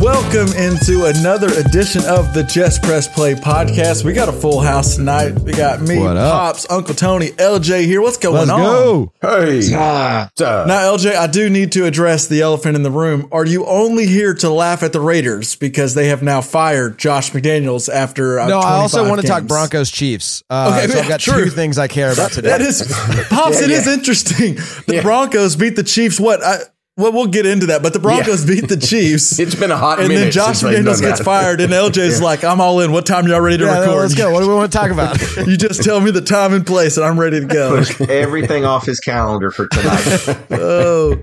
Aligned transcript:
Welcome 0.00 0.52
into 0.56 1.06
another 1.06 1.48
edition 1.58 2.02
of 2.06 2.32
the 2.32 2.44
Just 2.44 2.82
Press 2.82 3.08
Play 3.08 3.34
podcast. 3.34 4.04
We 4.04 4.12
got 4.12 4.28
a 4.28 4.32
full 4.32 4.60
house 4.60 4.94
tonight. 4.94 5.32
We 5.40 5.52
got 5.52 5.80
me, 5.80 5.96
Pops, 5.98 6.70
Uncle 6.70 6.94
Tony, 6.94 7.30
LJ 7.30 7.84
here. 7.84 8.00
What's 8.00 8.16
going 8.16 8.36
Let's 8.36 8.50
on? 8.50 8.60
go. 8.60 9.12
Hey. 9.20 9.68
Now, 9.72 10.28
LJ, 10.36 11.16
I 11.16 11.26
do 11.26 11.50
need 11.50 11.72
to 11.72 11.84
address 11.84 12.28
the 12.28 12.42
elephant 12.42 12.76
in 12.76 12.84
the 12.84 12.92
room. 12.92 13.28
Are 13.32 13.44
you 13.44 13.66
only 13.66 14.06
here 14.06 14.34
to 14.34 14.50
laugh 14.50 14.84
at 14.84 14.92
the 14.92 15.00
Raiders 15.00 15.56
because 15.56 15.94
they 15.94 16.08
have 16.08 16.22
now 16.22 16.42
fired 16.42 16.96
Josh 16.98 17.32
McDaniels 17.32 17.92
after? 17.92 18.38
Uh, 18.38 18.46
No, 18.48 18.60
I 18.60 18.74
also 18.76 18.98
25 19.04 19.10
want 19.10 19.20
to 19.22 19.26
talk? 19.26 19.44
Broncos 19.48 19.90
Chiefs. 19.90 20.44
Uh, 20.48 20.76
Okay, 20.78 20.92
so 20.92 21.00
I've 21.00 21.08
got 21.08 21.20
true. 21.20 21.44
two 21.44 21.50
things 21.50 21.76
I 21.76 21.88
care 21.88 22.12
about 22.12 22.30
today. 22.30 22.50
That 22.50 22.60
is, 22.60 22.82
Pops. 23.30 23.60
It 23.60 23.70
is 23.70 23.88
interesting. 23.88 24.54
The 24.86 25.00
Broncos 25.02 25.56
beat 25.56 25.74
the 25.76 25.82
Chiefs. 25.82 26.20
What? 26.20 26.42
I, 26.44 26.58
well, 26.98 27.12
we'll 27.12 27.26
get 27.28 27.46
into 27.46 27.66
that. 27.66 27.82
But 27.82 27.92
the 27.94 27.98
Broncos 28.00 28.44
beat 28.44 28.68
the 28.68 28.76
Chiefs. 28.76 29.38
It's 29.48 29.54
been 29.54 29.70
a 29.70 29.76
hot 29.78 30.00
and 30.00 30.08
minute. 30.08 30.20
then 30.24 30.32
Josh 30.32 30.58
since 30.58 30.76
McDaniels 30.76 31.00
gets 31.00 31.18
that. 31.20 31.24
fired, 31.24 31.60
and 31.62 31.72
LJ's 31.72 32.20
like, 32.30 32.44
"I'm 32.44 32.60
all 32.60 32.80
in. 32.80 32.92
What 32.92 33.06
time 33.06 33.26
y'all 33.28 33.40
ready 33.40 33.58
to 33.58 33.64
yeah, 33.64 33.74
no, 33.74 33.80
record? 33.80 34.00
let's 34.00 34.14
go. 34.14 34.30
What 34.32 34.40
do 34.42 34.48
we 34.48 34.54
want 34.54 34.70
to 34.70 34.76
talk 34.78 34.90
about? 34.90 35.16
You 35.48 35.56
just 35.56 35.82
tell 35.82 36.00
me 36.00 36.10
the 36.10 36.20
time 36.20 36.52
and 36.52 36.66
place, 36.66 36.96
and 36.98 37.06
I'm 37.06 37.18
ready 37.18 37.40
to 37.40 37.46
go." 37.46 37.82
Everything 38.08 38.64
off 38.66 38.84
his 38.84 39.00
calendar 39.00 39.50
for 39.50 39.68
tonight. 39.68 40.36
oh, 40.50 41.16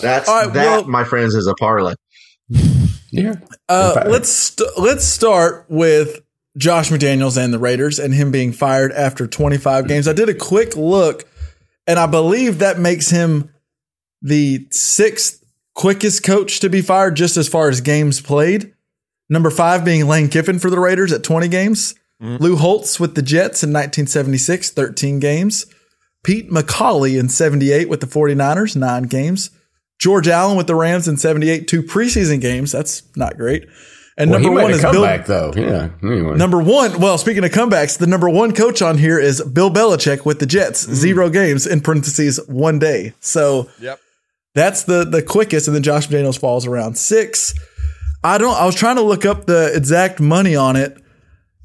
That's 0.00 0.28
All 0.28 0.42
right, 0.44 0.52
that, 0.52 0.64
well- 0.80 0.84
my 0.88 1.02
friends, 1.04 1.34
is 1.34 1.46
a 1.46 1.54
parlay. 1.54 1.94
Yeah. 3.10 3.34
uh, 3.68 4.04
let's 4.06 4.28
st- 4.28 4.68
let's 4.76 5.04
start 5.04 5.64
with 5.68 6.20
Josh 6.58 6.90
McDaniels 6.90 7.36
and 7.42 7.52
the 7.54 7.58
Raiders, 7.58 7.98
and 7.98 8.12
him 8.12 8.30
being 8.30 8.52
fired 8.52 8.92
after 8.92 9.26
25 9.26 9.88
games. 9.88 10.06
I 10.08 10.12
did 10.12 10.28
a 10.28 10.34
quick 10.34 10.76
look, 10.76 11.24
and 11.86 11.98
I 11.98 12.06
believe 12.06 12.58
that 12.58 12.78
makes 12.78 13.10
him 13.10 13.50
the 14.24 14.66
sixth 14.70 15.44
quickest 15.74 16.24
coach 16.24 16.58
to 16.60 16.68
be 16.70 16.80
fired, 16.80 17.14
just 17.14 17.36
as 17.36 17.46
far 17.46 17.68
as 17.68 17.80
games 17.80 18.20
played. 18.20 18.72
Number 19.28 19.50
five 19.50 19.84
being 19.84 20.08
Lane 20.08 20.28
Kiffin 20.28 20.58
for 20.58 20.70
the 20.70 20.80
Raiders 20.80 21.12
at 21.12 21.22
20 21.22 21.46
games. 21.48 21.94
Lou 22.20 22.56
Holtz 22.56 22.98
with 22.98 23.16
the 23.16 23.22
Jets 23.22 23.62
in 23.62 23.70
1976, 23.70 24.70
13 24.70 25.20
games. 25.20 25.66
Pete 26.24 26.50
McCulley 26.50 27.20
in 27.20 27.28
78 27.28 27.88
with 27.90 28.00
the 28.00 28.06
49ers, 28.06 28.76
nine 28.76 29.02
games. 29.02 29.50
George 29.98 30.26
Allen 30.26 30.56
with 30.56 30.66
the 30.66 30.74
Rams 30.74 31.06
in 31.06 31.18
78, 31.18 31.68
two 31.68 31.82
preseason 31.82 32.40
games. 32.40 32.72
That's 32.72 33.02
not 33.14 33.36
great. 33.36 33.66
And 34.16 34.30
Well, 34.30 34.40
number 34.40 34.62
one 34.62 34.70
is 34.70 34.80
comeback, 34.80 35.26
Bill. 35.26 35.52
though. 35.52 35.60
Yeah. 35.60 35.88
Anyway. 36.02 36.36
Number 36.36 36.62
one, 36.62 37.00
well, 37.00 37.18
speaking 37.18 37.44
of 37.44 37.50
comebacks, 37.50 37.98
the 37.98 38.06
number 38.06 38.30
one 38.30 38.52
coach 38.54 38.80
on 38.80 38.96
here 38.96 39.18
is 39.18 39.42
Bill 39.42 39.70
Belichick 39.70 40.24
with 40.24 40.38
the 40.38 40.46
Jets, 40.46 40.80
zero 40.88 41.28
games 41.28 41.66
in 41.66 41.80
parentheses, 41.80 42.38
one 42.46 42.78
day. 42.78 43.12
So 43.20 43.68
Yep. 43.80 44.00
That's 44.54 44.84
the 44.84 45.04
the 45.04 45.22
quickest, 45.22 45.66
and 45.68 45.74
then 45.74 45.82
Josh 45.82 46.08
McDaniels 46.08 46.38
falls 46.38 46.66
around 46.66 46.96
six. 46.96 47.54
I 48.22 48.38
don't. 48.38 48.54
I 48.54 48.64
was 48.66 48.74
trying 48.74 48.96
to 48.96 49.02
look 49.02 49.24
up 49.26 49.46
the 49.46 49.72
exact 49.74 50.20
money 50.20 50.56
on 50.56 50.76
it. 50.76 50.96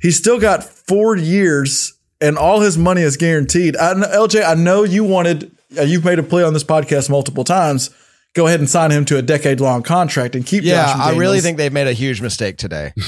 He's 0.01 0.17
still 0.17 0.39
got 0.39 0.63
four 0.63 1.15
years, 1.15 1.93
and 2.19 2.37
all 2.37 2.61
his 2.61 2.77
money 2.77 3.01
is 3.01 3.17
guaranteed. 3.17 3.75
I, 3.77 3.93
kn- 3.93 4.11
LJ, 4.11 4.45
I 4.45 4.55
know 4.55 4.83
you 4.83 5.03
wanted. 5.03 5.51
Uh, 5.77 5.83
you've 5.83 6.03
made 6.03 6.19
a 6.19 6.23
play 6.23 6.43
on 6.43 6.53
this 6.53 6.63
podcast 6.63 7.09
multiple 7.09 7.43
times. 7.43 7.89
Go 8.33 8.47
ahead 8.47 8.59
and 8.59 8.69
sign 8.69 8.91
him 8.91 9.05
to 9.05 9.17
a 9.17 9.21
decade 9.21 9.59
long 9.59 9.83
contract 9.83 10.35
and 10.35 10.45
keep. 10.45 10.63
Yeah, 10.63 10.85
Josh 10.85 10.95
I 10.97 11.17
really 11.17 11.41
think 11.41 11.57
they've 11.57 11.73
made 11.73 11.87
a 11.87 11.93
huge 11.93 12.21
mistake 12.21 12.57
today. 12.57 12.93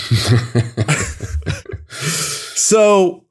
So, 1.91 3.25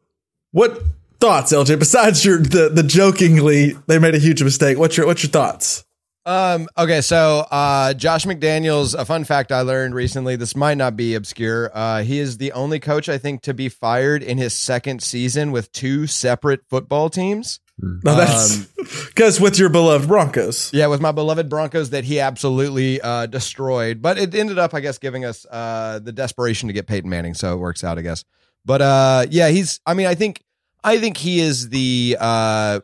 what 0.51 0.83
thoughts, 1.19 1.51
LJ? 1.51 1.79
Besides 1.79 2.25
your 2.27 2.39
the 2.39 2.69
the 2.69 2.83
jokingly, 2.83 3.73
they 3.87 3.99
made 3.99 4.15
a 4.15 4.19
huge 4.19 4.43
mistake. 4.43 4.77
What's 4.77 4.99
your 4.99 5.07
what's 5.07 5.23
your 5.23 5.31
thoughts? 5.31 5.83
Um, 6.27 6.69
okay, 6.77 7.01
so 7.01 7.47
uh, 7.51 7.95
Josh 7.95 8.27
McDaniels, 8.27 8.95
a 8.95 9.05
fun 9.05 9.25
fact 9.25 9.51
I 9.53 9.63
learned 9.63 9.95
recently, 9.95 10.37
this 10.37 10.55
might 10.55 10.77
not 10.77 10.97
be 10.97 11.15
obscure. 11.15 11.71
Uh, 11.73 12.03
he 12.03 12.19
is 12.19 12.37
the 12.37 12.53
only 12.53 12.79
coach, 12.79 13.09
I 13.09 13.17
think, 13.19 13.43
to 13.43 13.55
be 13.55 13.69
fired 13.69 14.23
in 14.23 14.37
his 14.37 14.53
second 14.53 15.03
season 15.03 15.51
with 15.51 15.73
two 15.73 16.07
separate 16.07 16.61
football 16.69 17.09
teams. 17.09 17.59
No, 17.83 18.15
that's 18.15 18.67
because 19.07 19.41
with 19.41 19.59
your 19.59 19.71
beloved 19.71 20.07
Broncos. 20.07 20.71
Yeah, 20.75 20.89
with 20.89 21.01
my 21.01 21.13
beloved 21.13 21.49
Broncos 21.49 21.91
that 21.91 22.05
he 22.05 22.21
absolutely 22.21 23.01
uh, 23.01 23.25
destroyed. 23.25 24.03
But 24.03 24.19
it 24.19 24.35
ended 24.35 24.59
up, 24.59 24.75
I 24.75 24.81
guess, 24.81 24.99
giving 24.99 25.25
us 25.25 25.47
uh, 25.51 25.99
the 26.01 26.13
desperation 26.13 26.67
to 26.69 26.75
get 26.75 26.87
Peyton 26.87 27.09
Manning, 27.09 27.33
so 27.33 27.55
it 27.55 27.57
works 27.57 27.83
out, 27.83 27.99
I 27.99 28.03
guess. 28.03 28.25
But 28.67 28.83
uh, 28.83 29.27
yeah, 29.31 29.49
he's. 29.49 29.81
I 29.87 29.95
mean, 29.95 30.07
I 30.07 30.15
think, 30.15 30.43
I 30.85 30.99
think 30.99 31.17
he 31.17 31.41
is 31.41 31.71
the 31.71 32.19
uh, 32.21 32.81
m- 32.81 32.83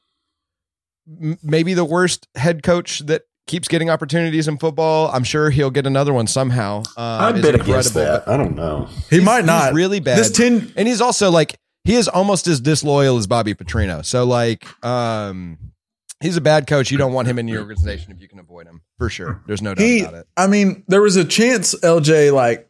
maybe 1.43 1.75
the 1.75 1.84
worst 1.84 2.27
head 2.34 2.62
coach 2.62 3.00
that 3.06 3.22
keeps 3.47 3.69
getting 3.69 3.89
opportunities 3.91 4.49
in 4.49 4.59
football. 4.59 5.09
I'm 5.12 5.22
sure 5.25 5.50
he'll 5.50 5.71
get 5.71 5.87
another 5.87 6.12
one 6.12 6.27
somehow. 6.27 6.83
Uh, 6.97 7.00
I 7.00 7.31
it's 7.31 7.41
bet 7.43 7.55
against 7.55 7.94
that. 7.94 8.27
I 8.28 8.37
don't 8.37 8.56
know. 8.56 8.87
He 9.09 9.16
He's- 9.16 9.25
might 9.25 9.45
not. 9.45 9.66
He's 9.69 9.75
really 9.77 10.00
bad. 10.00 10.19
This 10.19 10.31
ten. 10.33 10.72
and 10.77 10.89
he's 10.89 11.00
also 11.00 11.31
like 11.31 11.56
he 11.84 11.95
is 11.95 12.09
almost 12.09 12.49
as 12.49 12.61
disloyal 12.61 13.16
as 13.19 13.27
Bobby 13.28 13.55
Petrino. 13.55 14.05
So 14.05 14.25
like, 14.25 14.66
um, 14.84 15.59
he's 16.21 16.37
a 16.37 16.41
bad 16.41 16.66
coach. 16.66 16.91
You 16.91 16.99
don't 16.99 17.12
want 17.12 17.28
him 17.28 17.39
in 17.39 17.47
your 17.47 17.61
organization 17.61 18.11
if 18.11 18.21
you 18.21 18.27
can 18.28 18.41
avoid 18.41 18.66
him 18.66 18.83
for 18.99 19.09
sure. 19.09 19.41
There's 19.47 19.62
no 19.62 19.75
doubt 19.75 19.84
He. 19.84 20.00
about 20.00 20.15
it. 20.15 20.27
I 20.37 20.49
mean, 20.49 20.83
there 20.89 21.00
was 21.00 21.15
a 21.15 21.25
chance 21.25 21.75
LJ 21.77 22.33
like 22.33 22.69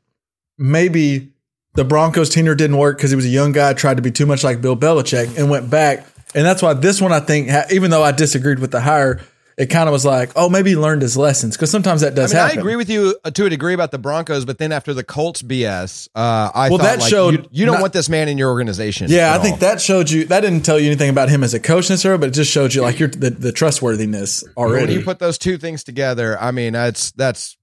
maybe 0.58 1.32
the 1.74 1.84
Broncos 1.84 2.28
tenure 2.30 2.54
didn't 2.54 2.76
work 2.78 2.96
because 2.98 3.10
he 3.10 3.16
was 3.16 3.24
a 3.24 3.28
young 3.30 3.52
guy, 3.52 3.72
tried 3.72 3.96
to 3.96 4.02
be 4.02 4.10
too 4.10 4.26
much 4.26 4.44
like 4.44 4.60
Bill 4.60 4.76
Belichick, 4.76 5.38
and 5.38 5.48
went 5.50 5.70
back. 5.70 6.06
And 6.36 6.44
that's 6.46 6.62
why 6.62 6.74
this 6.74 7.00
one 7.00 7.12
I 7.12 7.20
think, 7.20 7.48
even 7.72 7.90
though 7.90 8.02
I 8.04 8.12
disagreed 8.12 8.58
with 8.60 8.70
the 8.70 8.80
hire, 8.80 9.20
it 9.56 9.70
kind 9.70 9.88
of 9.88 9.92
was 9.94 10.04
like, 10.04 10.32
oh, 10.36 10.50
maybe 10.50 10.68
he 10.70 10.76
learned 10.76 11.00
his 11.00 11.16
lessons 11.16 11.56
because 11.56 11.70
sometimes 11.70 12.02
that 12.02 12.12
I 12.12 12.16
does 12.16 12.32
happen. 12.32 12.58
I 12.58 12.60
agree 12.60 12.76
with 12.76 12.90
you 12.90 13.16
uh, 13.24 13.30
to 13.30 13.46
a 13.46 13.48
degree 13.50 13.72
about 13.72 13.90
the 13.90 13.96
Broncos, 13.98 14.44
but 14.44 14.58
then 14.58 14.70
after 14.70 14.92
the 14.92 15.02
Colts 15.02 15.40
BS, 15.42 16.08
uh, 16.14 16.50
I 16.54 16.68
Well, 16.68 16.76
thought 16.76 16.84
that 16.84 17.00
like, 17.00 17.08
showed 17.10 17.34
you, 17.34 17.48
you 17.50 17.64
don't 17.64 17.76
not- 17.76 17.80
want 17.80 17.92
this 17.94 18.10
man 18.10 18.28
in 18.28 18.36
your 18.36 18.50
organization. 18.50 19.06
Yeah, 19.10 19.34
I 19.34 19.38
think 19.38 19.60
that 19.60 19.80
showed 19.80 20.10
you. 20.10 20.26
That 20.26 20.40
didn't 20.40 20.66
tell 20.66 20.78
you 20.78 20.88
anything 20.88 21.08
about 21.08 21.30
him 21.30 21.42
as 21.42 21.54
a 21.54 21.58
coach 21.58 21.88
necessarily, 21.88 22.18
but 22.20 22.28
it 22.28 22.32
just 22.32 22.50
showed 22.52 22.74
you 22.74 22.82
like 22.82 22.98
your 23.00 23.08
the, 23.08 23.30
the 23.30 23.50
trustworthiness 23.50 24.44
already. 24.58 24.88
when 24.88 24.98
you 24.98 25.02
put 25.04 25.18
those 25.20 25.38
two 25.38 25.56
things 25.56 25.82
together, 25.84 26.38
I 26.38 26.50
mean, 26.50 26.74
that's 26.74 27.12
that's 27.12 27.56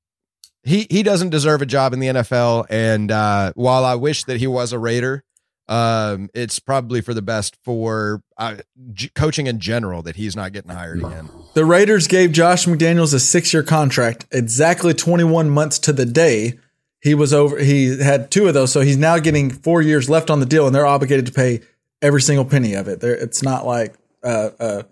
he 0.63 0.87
he 0.89 1.03
doesn't 1.03 1.29
deserve 1.29 1.61
a 1.61 1.67
job 1.67 1.93
in 1.93 1.99
the 1.99 2.07
NFL. 2.07 2.65
And 2.71 3.11
uh, 3.11 3.51
while 3.53 3.85
I 3.85 3.93
wish 3.95 4.23
that 4.23 4.37
he 4.37 4.47
was 4.47 4.73
a 4.73 4.79
Raider, 4.79 5.23
um, 5.69 6.29
it's 6.33 6.59
probably 6.59 7.01
for 7.01 7.13
the 7.13 7.21
best 7.21 7.55
for 7.63 8.21
uh, 8.37 8.57
g- 8.93 9.09
coaching 9.15 9.47
in 9.47 9.59
general 9.59 10.01
that 10.03 10.15
he's 10.17 10.35
not 10.35 10.51
getting 10.53 10.71
hired 10.71 10.99
again. 10.99 11.29
the 11.53 11.63
Raiders 11.65 12.07
gave 12.07 12.31
Josh 12.31 12.65
McDaniels 12.65 13.13
a 13.13 13.19
six 13.19 13.53
year 13.53 13.63
contract, 13.63 14.25
exactly 14.31 14.93
twenty 14.93 15.23
one 15.23 15.49
months 15.49 15.79
to 15.79 15.93
the 15.93 16.05
day. 16.05 16.59
He 17.01 17.13
was 17.15 17.33
over. 17.33 17.57
He 17.59 18.01
had 18.01 18.31
two 18.31 18.47
of 18.47 18.53
those, 18.53 18.71
so 18.71 18.81
he's 18.81 18.97
now 18.97 19.19
getting 19.19 19.49
four 19.49 19.81
years 19.81 20.09
left 20.09 20.29
on 20.29 20.39
the 20.39 20.45
deal, 20.45 20.65
and 20.67 20.75
they're 20.75 20.85
obligated 20.85 21.25
to 21.27 21.31
pay 21.31 21.61
every 22.01 22.21
single 22.21 22.45
penny 22.45 22.73
of 22.73 22.87
it. 22.87 22.99
They're, 22.99 23.15
it's 23.15 23.43
not 23.43 23.65
like 23.65 23.93
uh, 24.23 24.49
uh, 24.59 24.83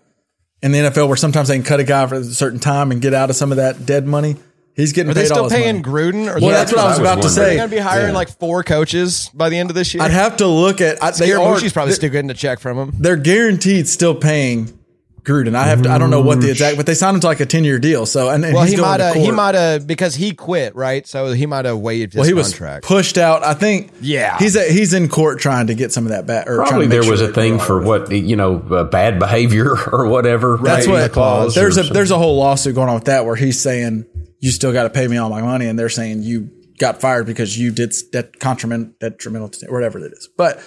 in 0.62 0.72
the 0.72 0.78
NFL 0.78 1.08
where 1.08 1.16
sometimes 1.16 1.48
they 1.48 1.54
can 1.56 1.64
cut 1.64 1.80
a 1.80 1.84
guy 1.84 2.06
for 2.06 2.16
a 2.16 2.24
certain 2.24 2.60
time 2.60 2.90
and 2.92 3.00
get 3.00 3.14
out 3.14 3.30
of 3.30 3.36
some 3.36 3.50
of 3.50 3.56
that 3.56 3.84
dead 3.86 4.06
money. 4.06 4.36
He's 4.74 4.92
getting 4.92 5.10
Are 5.10 5.14
paid 5.14 5.20
they 5.22 5.26
still 5.26 5.50
paying 5.50 5.82
money. 5.82 6.12
Gruden? 6.12 6.26
Or 6.34 6.40
Well, 6.40 6.50
that's 6.50 6.72
what 6.72 6.80
I 6.80 6.88
was 6.88 6.98
about 6.98 7.20
to 7.22 7.28
say. 7.28 7.44
They're 7.44 7.56
going 7.58 7.70
to 7.70 7.76
be 7.76 7.80
hiring 7.80 8.08
Yeah. 8.08 8.14
like 8.14 8.30
four 8.38 8.62
coaches 8.64 9.30
by 9.34 9.48
the 9.50 9.58
end 9.58 9.68
of 9.70 9.74
this 9.76 9.92
year. 9.92 10.02
I'd 10.02 10.10
have 10.12 10.38
to 10.38 10.46
look 10.46 10.80
at. 10.80 11.02
I, 11.02 11.10
they 11.10 11.32
are. 11.32 11.58
Probably 11.72 11.92
still 11.92 12.10
getting 12.10 12.30
a 12.30 12.34
check 12.34 12.58
from 12.58 12.78
him. 12.78 12.92
they're 12.98 13.16
guaranteed 13.16 13.86
still 13.88 14.14
paying 14.14 14.78
Gruden. 15.24 15.54
I 15.54 15.64
have 15.68 15.82
to, 15.82 15.90
I 15.90 15.98
don't 15.98 16.10
know 16.10 16.20
what 16.20 16.40
the 16.40 16.50
exact, 16.50 16.76
but 16.76 16.86
they 16.86 16.94
signed 16.94 17.14
him 17.14 17.20
to 17.20 17.26
like 17.28 17.40
a 17.40 17.46
ten 17.46 17.62
year 17.64 17.78
deal. 17.78 18.06
So 18.06 18.28
and, 18.28 18.44
and 18.44 18.54
Well, 18.54 18.64
he's 18.64 18.74
he 18.74 18.80
might 18.80 19.00
have. 19.00 19.14
He 19.14 19.30
might 19.30 19.54
have 19.54 19.86
because 19.86 20.14
he 20.16 20.32
quit, 20.34 20.74
right? 20.74 21.06
So 21.06 21.32
he 21.32 21.46
might 21.46 21.64
have 21.64 21.78
waived 21.78 22.12
his 22.14 22.20
Well, 22.20 22.26
he 22.28 22.34
was 22.34 22.48
contract. 22.50 22.84
pushed 22.86 23.18
out. 23.18 23.44
I 23.44 23.54
think. 23.54 23.92
Yeah. 24.00 24.36
he's 24.38 24.56
a, 24.56 24.64
he's 24.64 24.92
in 24.94 25.08
court 25.08 25.38
trying 25.38 25.68
to 25.68 25.74
get 25.74 25.92
some 25.92 26.04
of 26.06 26.10
that 26.10 26.26
back. 26.26 26.46
Or 26.48 26.56
trying 26.56 26.68
Probably 26.68 26.86
to 26.86 26.88
make 26.88 26.94
there 26.96 27.02
sure 27.04 27.12
was 27.12 27.20
a 27.20 27.32
thing 27.32 27.58
for 27.58 27.80
what 27.80 28.10
you 28.10 28.34
know 28.36 28.56
uh, 28.70 28.84
bad 28.84 29.18
behavior 29.18 29.74
or 29.92 30.06
whatever. 30.08 30.58
That's 30.62 30.86
right, 30.86 31.02
what 31.02 31.12
clause 31.12 31.54
there's 31.54 31.78
or 31.78 31.82
a 31.82 31.84
there's 31.84 32.10
a 32.10 32.18
whole 32.18 32.36
lawsuit 32.36 32.74
going 32.74 32.88
on 32.88 32.94
with 32.94 33.04
that 33.04 33.24
where 33.24 33.36
he's 33.36 33.60
saying 33.60 34.06
you 34.40 34.50
still 34.50 34.72
got 34.72 34.82
to 34.84 34.90
pay 34.90 35.06
me 35.06 35.16
all 35.18 35.30
my 35.30 35.40
money, 35.42 35.66
and 35.66 35.78
they're 35.78 35.88
saying 35.88 36.22
you 36.22 36.50
got 36.78 37.00
fired 37.00 37.26
because 37.26 37.56
you 37.56 37.70
did 37.70 37.90
s- 37.90 38.02
that 38.12 38.32
detrimental 38.40 38.92
detrimental 38.98 39.48
to 39.50 39.66
whatever 39.70 39.98
it 40.04 40.12
is. 40.12 40.28
But 40.36 40.60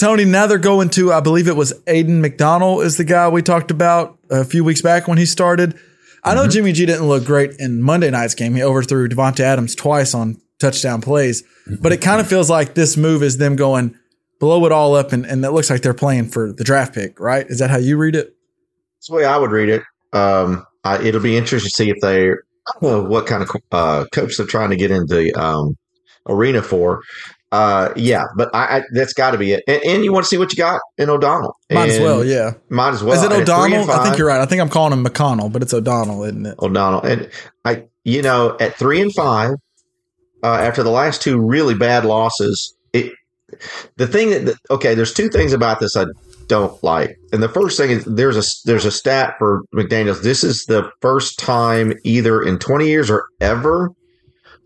Tony, 0.00 0.24
now 0.24 0.46
they're 0.46 0.58
going 0.58 0.88
to 0.90 1.12
I 1.12 1.20
believe 1.20 1.46
it 1.46 1.56
was 1.56 1.72
Aiden 1.86 2.20
McDonald 2.20 2.82
is 2.84 2.96
the 2.96 3.04
guy 3.04 3.28
we 3.28 3.42
talked 3.42 3.70
about 3.70 4.18
a 4.30 4.44
few 4.44 4.64
weeks 4.64 4.80
back 4.80 5.06
when 5.06 5.18
he 5.18 5.26
started. 5.26 5.74
I 6.24 6.30
Mm-hmm. 6.30 6.36
know 6.36 6.48
Jimmy 6.48 6.72
G 6.72 6.86
didn't 6.86 7.06
look 7.06 7.24
great 7.24 7.52
in 7.58 7.82
Monday 7.82 8.10
night's 8.10 8.34
game. 8.34 8.54
He 8.54 8.62
overthrew 8.62 9.08
Davante 9.08 9.40
Adams 9.40 9.74
twice 9.74 10.14
on 10.14 10.40
touchdown 10.58 11.00
plays, 11.02 11.42
but 11.80 11.92
it 11.92 12.00
kind 12.00 12.20
of 12.20 12.26
feels 12.26 12.48
like 12.48 12.74
this 12.74 12.96
move 12.96 13.22
is 13.22 13.36
them 13.38 13.56
going 13.56 13.94
blow 14.38 14.64
it 14.64 14.72
all 14.72 14.94
up, 14.94 15.12
and, 15.12 15.26
and 15.26 15.44
it 15.44 15.50
looks 15.50 15.68
like 15.68 15.82
they're 15.82 15.92
playing 15.92 16.28
for 16.28 16.50
the 16.50 16.64
draft 16.64 16.94
pick, 16.94 17.20
right? 17.20 17.46
Is 17.48 17.58
that 17.58 17.68
how 17.68 17.76
you 17.76 17.98
read 17.98 18.16
it? 18.16 18.34
That's 18.96 19.08
the 19.08 19.14
way 19.16 19.24
I 19.26 19.36
would 19.36 19.50
read 19.50 19.68
it. 19.68 19.82
Um, 20.14 20.66
I, 20.82 21.02
it'll 21.02 21.20
be 21.20 21.36
interesting 21.36 21.68
to 21.68 21.74
see 21.74 21.90
if 21.90 22.00
they, 22.00 22.30
what 22.80 23.26
kind 23.26 23.42
of 23.42 23.50
uh, 23.70 24.06
coach 24.12 24.38
they're 24.38 24.46
trying 24.46 24.70
to 24.70 24.76
get 24.76 24.90
into 24.90 25.14
the 25.14 25.34
um, 25.34 25.76
arena 26.26 26.62
for. 26.62 27.02
Uh, 27.52 27.92
yeah, 27.96 28.22
but 28.36 28.48
I, 28.54 28.78
I 28.78 28.82
that's 28.92 29.12
got 29.12 29.32
to 29.32 29.38
be 29.38 29.52
it. 29.52 29.64
And, 29.66 29.82
and 29.84 30.04
you 30.04 30.12
want 30.12 30.24
to 30.24 30.28
see 30.28 30.38
what 30.38 30.52
you 30.52 30.56
got 30.56 30.80
in 30.98 31.10
O'Donnell. 31.10 31.56
Might 31.70 31.88
as 31.90 31.98
well, 32.00 32.24
yeah. 32.24 32.52
Might 32.68 32.94
as 32.94 33.02
well. 33.02 33.16
Is 33.16 33.24
it 33.24 33.32
And 33.32 33.42
O'Donnell? 33.42 33.90
I 33.90 34.04
think 34.04 34.18
you're 34.18 34.28
right. 34.28 34.40
I 34.40 34.46
think 34.46 34.60
I'm 34.60 34.68
calling 34.68 34.92
him 34.92 35.04
McConnell, 35.04 35.50
but 35.52 35.60
it's 35.62 35.74
O'Donnell, 35.74 36.22
isn't 36.24 36.46
it? 36.46 36.54
O'Donnell. 36.60 37.02
And 37.02 37.28
I, 37.64 37.84
you 38.04 38.22
know, 38.22 38.56
at 38.60 38.76
three 38.76 39.00
and 39.00 39.12
five, 39.12 39.50
uh, 40.44 40.46
after 40.46 40.82
the 40.84 40.90
last 40.90 41.22
two 41.22 41.40
really 41.40 41.74
bad 41.74 42.04
losses, 42.04 42.76
it, 42.92 43.12
the 43.96 44.06
thing 44.06 44.30
that, 44.30 44.44
that- 44.46 44.56
okay, 44.70 44.94
there's 44.94 45.12
two 45.12 45.28
things 45.28 45.52
about 45.52 45.80
this 45.80 45.96
I 45.96 46.06
don't 46.46 46.82
like. 46.84 47.16
And 47.32 47.42
the 47.42 47.48
first 47.48 47.76
thing 47.76 47.90
is 47.90 48.04
there's 48.04 48.36
a, 48.36 48.42
there's 48.64 48.84
a 48.84 48.90
stat 48.92 49.34
for 49.38 49.62
McDaniels. 49.74 50.22
This 50.22 50.42
is 50.44 50.64
the 50.66 50.90
first 51.00 51.38
time 51.38 51.94
either 52.04 52.42
in 52.42 52.58
20 52.58 52.86
years 52.88 53.10
or 53.10 53.26
ever 53.40 53.90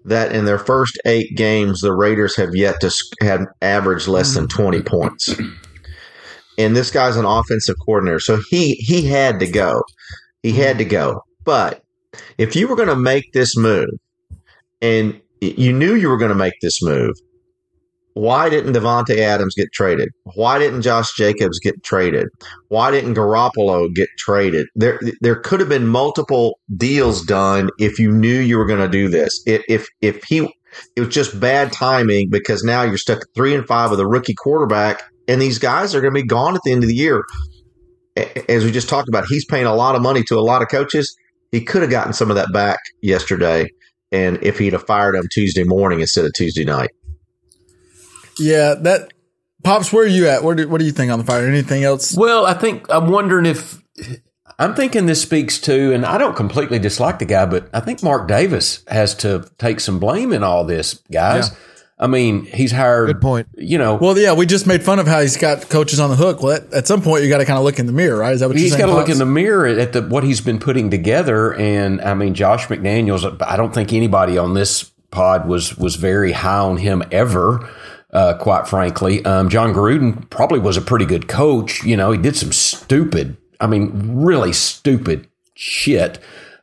that 0.04 0.32
in 0.32 0.44
their 0.44 0.58
first 0.58 0.98
eight 1.06 1.36
games, 1.36 1.80
the 1.80 1.92
Raiders 1.92 2.36
have 2.36 2.54
yet 2.54 2.80
to 2.80 2.92
have 3.20 3.46
averaged 3.62 4.08
less 4.08 4.34
than 4.34 4.46
mm-hmm. 4.46 4.62
20 4.62 4.82
points. 4.82 5.34
And 6.58 6.76
this 6.76 6.90
guy's 6.90 7.16
an 7.16 7.24
offensive 7.24 7.76
coordinator. 7.84 8.20
So 8.20 8.38
he, 8.50 8.74
he 8.74 9.06
had 9.06 9.40
to 9.40 9.46
go. 9.46 9.82
He 10.42 10.52
had 10.52 10.76
mm-hmm. 10.76 10.78
to 10.78 10.84
go. 10.84 11.24
But 11.44 11.82
if 12.38 12.54
you 12.54 12.68
were 12.68 12.76
going 12.76 12.88
to 12.88 12.96
make 12.96 13.32
this 13.32 13.56
move 13.56 13.88
and 14.80 15.20
you 15.40 15.72
knew 15.72 15.94
you 15.94 16.08
were 16.08 16.18
going 16.18 16.30
to 16.30 16.36
make 16.36 16.54
this 16.60 16.82
move, 16.82 17.14
why 18.14 18.48
didn't 18.48 18.74
Davante 18.74 19.16
Adams 19.18 19.54
get 19.54 19.72
traded? 19.72 20.08
Why 20.34 20.58
didn't 20.58 20.82
Josh 20.82 21.12
Jacobs 21.14 21.58
get 21.58 21.82
traded? 21.82 22.28
Why 22.68 22.92
didn't 22.92 23.14
Garoppolo 23.14 23.92
get 23.92 24.08
traded? 24.18 24.68
There, 24.76 25.00
there 25.20 25.34
could 25.34 25.58
have 25.58 25.68
been 25.68 25.88
multiple 25.88 26.58
deals 26.76 27.22
done 27.22 27.70
if 27.78 27.98
you 27.98 28.12
knew 28.12 28.38
you 28.38 28.56
were 28.56 28.66
going 28.66 28.80
to 28.80 28.88
do 28.88 29.08
this. 29.08 29.42
If, 29.46 29.88
if, 30.00 30.22
he, 30.24 30.48
it 30.94 31.00
was 31.00 31.08
just 31.08 31.38
bad 31.40 31.72
timing 31.72 32.30
because 32.30 32.62
now 32.62 32.82
you're 32.82 32.98
stuck 32.98 33.18
at 33.18 33.26
three 33.34 33.52
and 33.52 33.66
five 33.66 33.90
with 33.90 33.98
a 33.98 34.06
rookie 34.06 34.34
quarterback, 34.34 35.02
and 35.26 35.42
these 35.42 35.58
guys 35.58 35.92
are 35.94 36.00
going 36.00 36.14
to 36.14 36.22
be 36.22 36.26
gone 36.26 36.54
at 36.54 36.60
the 36.64 36.70
end 36.70 36.84
of 36.84 36.88
the 36.88 36.94
year. 36.94 37.24
As 38.48 38.64
we 38.64 38.70
just 38.70 38.88
talked 38.88 39.08
about, 39.08 39.26
he's 39.26 39.44
paying 39.44 39.66
a 39.66 39.74
lot 39.74 39.96
of 39.96 40.02
money 40.02 40.22
to 40.28 40.38
a 40.38 40.40
lot 40.40 40.62
of 40.62 40.68
coaches. 40.68 41.16
He 41.50 41.60
could 41.60 41.82
have 41.82 41.90
gotten 41.90 42.12
some 42.12 42.30
of 42.30 42.36
that 42.36 42.52
back 42.52 42.78
yesterday, 43.02 43.66
and 44.12 44.40
if 44.40 44.58
he'd 44.58 44.72
have 44.72 44.86
fired 44.86 45.16
him 45.16 45.26
Tuesday 45.32 45.64
morning 45.64 45.98
instead 45.98 46.24
of 46.24 46.32
Tuesday 46.34 46.64
night. 46.64 46.90
Yeah, 48.38 48.74
that 48.74 49.12
pops. 49.62 49.92
Where 49.92 50.04
are 50.04 50.08
you 50.08 50.28
at? 50.28 50.42
Where 50.42 50.54
do, 50.54 50.68
what 50.68 50.78
do 50.78 50.84
you 50.84 50.92
think 50.92 51.12
on 51.12 51.18
the 51.18 51.24
fire? 51.24 51.46
Anything 51.46 51.84
else? 51.84 52.16
Well, 52.16 52.46
I 52.46 52.54
think 52.54 52.86
I'm 52.90 53.08
wondering 53.08 53.46
if 53.46 53.82
I'm 54.58 54.74
thinking 54.74 55.06
this 55.06 55.22
speaks 55.22 55.58
to, 55.62 55.92
and 55.92 56.06
I 56.06 56.18
don't 56.18 56.36
completely 56.36 56.78
dislike 56.78 57.18
the 57.18 57.24
guy, 57.24 57.46
but 57.46 57.68
I 57.72 57.80
think 57.80 58.02
Mark 58.02 58.28
Davis 58.28 58.84
has 58.88 59.14
to 59.16 59.48
take 59.58 59.80
some 59.80 59.98
blame 59.98 60.32
in 60.32 60.42
all 60.44 60.64
this, 60.64 60.94
guys. 61.10 61.50
I 61.96 62.08
mean, 62.08 62.44
he's 62.46 62.72
hired. 62.72 63.06
Good 63.06 63.20
point. 63.20 63.48
You 63.56 63.78
know, 63.78 63.94
Well, 63.94 64.18
yeah, 64.18 64.34
we 64.34 64.46
just 64.46 64.66
made 64.66 64.82
fun 64.82 64.98
of 64.98 65.06
how 65.06 65.20
he's 65.20 65.36
got 65.36 65.68
coaches 65.70 66.00
on 66.00 66.10
the 66.10 66.16
hook. 66.16 66.42
Well, 66.42 66.56
at, 66.56 66.72
at 66.72 66.86
some 66.88 67.02
point, 67.02 67.22
you 67.22 67.28
got 67.28 67.38
to 67.38 67.44
kind 67.44 67.56
of 67.56 67.64
look 67.64 67.78
in 67.78 67.86
the 67.86 67.92
mirror, 67.92 68.18
right? 68.18 68.34
Is 68.34 68.40
that 68.40 68.48
what 68.48 68.56
you're 68.56 68.64
he's 68.64 68.72
saying? 68.72 68.84
got 68.84 68.92
to 68.92 68.98
look 68.98 69.08
in 69.08 69.18
the 69.18 69.24
mirror 69.26 69.66
at 69.66 69.92
the 69.92 70.02
what 70.02 70.24
he's 70.24 70.40
been 70.40 70.58
putting 70.58 70.90
together. 70.90 71.54
And 71.54 72.00
I 72.00 72.14
mean, 72.14 72.34
Josh 72.34 72.66
McDaniels. 72.66 73.40
I 73.42 73.56
don't 73.56 73.72
think 73.72 73.92
anybody 73.92 74.36
on 74.38 74.54
this 74.54 74.90
pod 75.12 75.46
was 75.48 75.78
was 75.78 75.94
very 75.94 76.32
high 76.32 76.58
on 76.58 76.78
him 76.78 77.04
ever. 77.12 77.68
Uh, 78.14 78.32
quite 78.38 78.68
frankly, 78.68 79.24
um, 79.24 79.48
John 79.48 79.74
Gruden 79.74 80.30
probably 80.30 80.60
was 80.60 80.76
a 80.76 80.80
pretty 80.80 81.04
good 81.04 81.26
coach. 81.26 81.82
You 81.84 81.96
know, 81.96 82.12
he 82.12 82.18
did 82.18 82.36
some 82.36 82.52
stupid, 82.52 83.36
I 83.60 83.66
mean, 83.66 83.90
really 84.22 84.52
stupid 84.52 85.26
shit, 85.54 86.20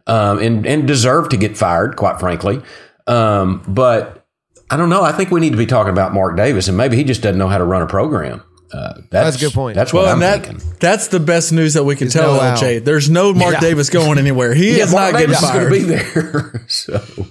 um, 0.07 0.39
and 0.39 0.65
and 0.65 0.87
deserved 0.87 1.29
to 1.31 1.37
get 1.37 1.57
fired. 1.57 1.97
Quite 1.97 2.21
frankly, 2.21 2.61
um, 3.07 3.63
but 3.67 4.25
I 4.69 4.77
don't 4.77 4.89
know. 4.89 5.03
I 5.03 5.11
think 5.11 5.29
we 5.29 5.41
need 5.41 5.49
to 5.51 5.57
be 5.57 5.65
talking 5.65 5.91
about 5.91 6.13
Mark 6.13 6.37
Davis, 6.37 6.69
and 6.69 6.77
maybe 6.77 6.95
he 6.95 7.03
just 7.03 7.21
doesn't 7.21 7.37
know 7.37 7.49
how 7.49 7.57
to 7.57 7.65
run 7.65 7.81
a 7.81 7.87
program. 7.87 8.41
Uh, 8.73 8.93
that's, 8.93 9.09
That's 9.11 9.35
a 9.35 9.39
good 9.47 9.53
point. 9.53 9.75
That's 9.75 9.91
Well, 9.91 10.03
what 10.03 10.13
I'm 10.13 10.19
that 10.21 10.45
thinking. 10.45 10.73
that's 10.79 11.09
the 11.09 11.19
best 11.19 11.51
news 11.51 11.73
that 11.73 11.83
we 11.83 11.97
can 11.97 12.05
There's 12.07 12.13
tell 12.13 12.35
no 12.35 12.39
out. 12.39 12.57
LJ. 12.59 12.85
There's 12.85 13.09
no 13.09 13.33
Mark 13.33 13.55
Yeah. 13.55 13.59
Davis 13.59 13.89
going 13.89 14.17
anywhere. 14.17 14.53
He 14.53 14.77
Yeah, 14.77 14.85
is 14.85 14.93
Mark 14.93 15.11
not 15.11 15.19
getting 15.19 15.35
Davis 15.35 15.43
is 15.43 15.51
going 15.51 15.69
fired. 15.69 15.73
to 15.73 15.79
be 15.79 15.83
there. 15.83 16.65
so 16.69 17.27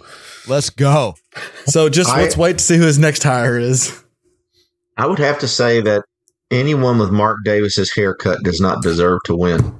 Let's 0.46 0.68
go. 0.68 1.14
So 1.64 1.88
just 1.88 2.10
I- 2.10 2.20
let's 2.20 2.36
wait 2.36 2.58
to 2.58 2.64
see 2.64 2.76
who 2.76 2.84
his 2.84 2.98
next 2.98 3.22
hire 3.22 3.58
is. 3.58 4.02
I 5.00 5.06
would 5.06 5.18
have 5.18 5.38
to 5.40 5.48
say 5.48 5.80
that 5.82 6.04
anyone 6.50 6.98
with 6.98 7.10
Mark 7.10 7.38
Davis's 7.44 7.92
haircut 7.94 8.42
does 8.42 8.60
not 8.60 8.82
deserve 8.82 9.20
to 9.26 9.36
win. 9.36 9.74